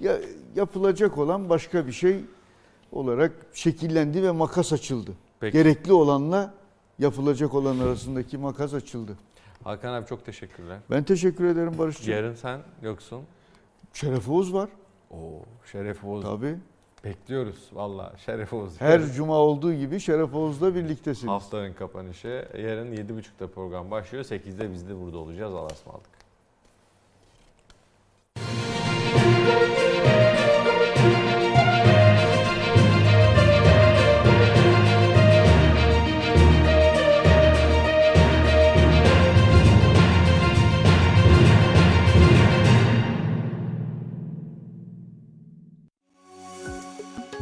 ya- 0.00 0.20
yapılacak 0.56 1.18
olan 1.18 1.48
başka 1.48 1.86
bir 1.86 1.92
şey 1.92 2.20
olarak 2.92 3.32
şekillendi 3.54 4.22
ve 4.22 4.30
makas 4.30 4.72
açıldı. 4.72 5.10
Peki. 5.40 5.58
Gerekli 5.58 5.92
olanla 5.92 6.54
yapılacak 6.98 7.54
olan 7.54 7.78
arasındaki 7.78 8.38
makas 8.38 8.74
açıldı. 8.74 9.16
Hakan 9.64 9.92
abi 9.94 10.06
çok 10.06 10.24
teşekkürler. 10.26 10.78
Ben 10.90 11.02
teşekkür 11.04 11.44
ederim 11.44 11.78
Barış'cığım. 11.78 12.14
Yarın 12.14 12.34
sen 12.34 12.60
yoksun. 12.82 13.22
Şeref 13.92 14.28
Oğuz 14.28 14.54
var. 14.54 14.68
Oo, 15.10 15.16
Şeref 15.72 16.04
Oğuz. 16.04 16.22
Tabii. 16.24 16.56
Bekliyoruz 17.04 17.70
valla 17.72 18.12
Şeref 18.26 18.52
Oğuz. 18.52 18.80
Her 18.80 19.12
cuma 19.12 19.34
olduğu 19.34 19.74
gibi 19.74 20.00
Şeref 20.00 20.34
Oğuz'la 20.34 20.74
birliktesiniz. 20.74 21.28
Haftanın 21.32 21.72
kapanışı 21.72 22.48
yarın 22.58 22.92
7.30'da 22.92 23.46
program 23.46 23.90
başlıyor. 23.90 24.24
8'de 24.24 24.72
biz 24.72 24.88
de 24.88 25.00
burada 25.00 25.18
olacağız. 25.18 25.54
Allah'a 25.54 25.66
ısmarladık. 25.66 26.15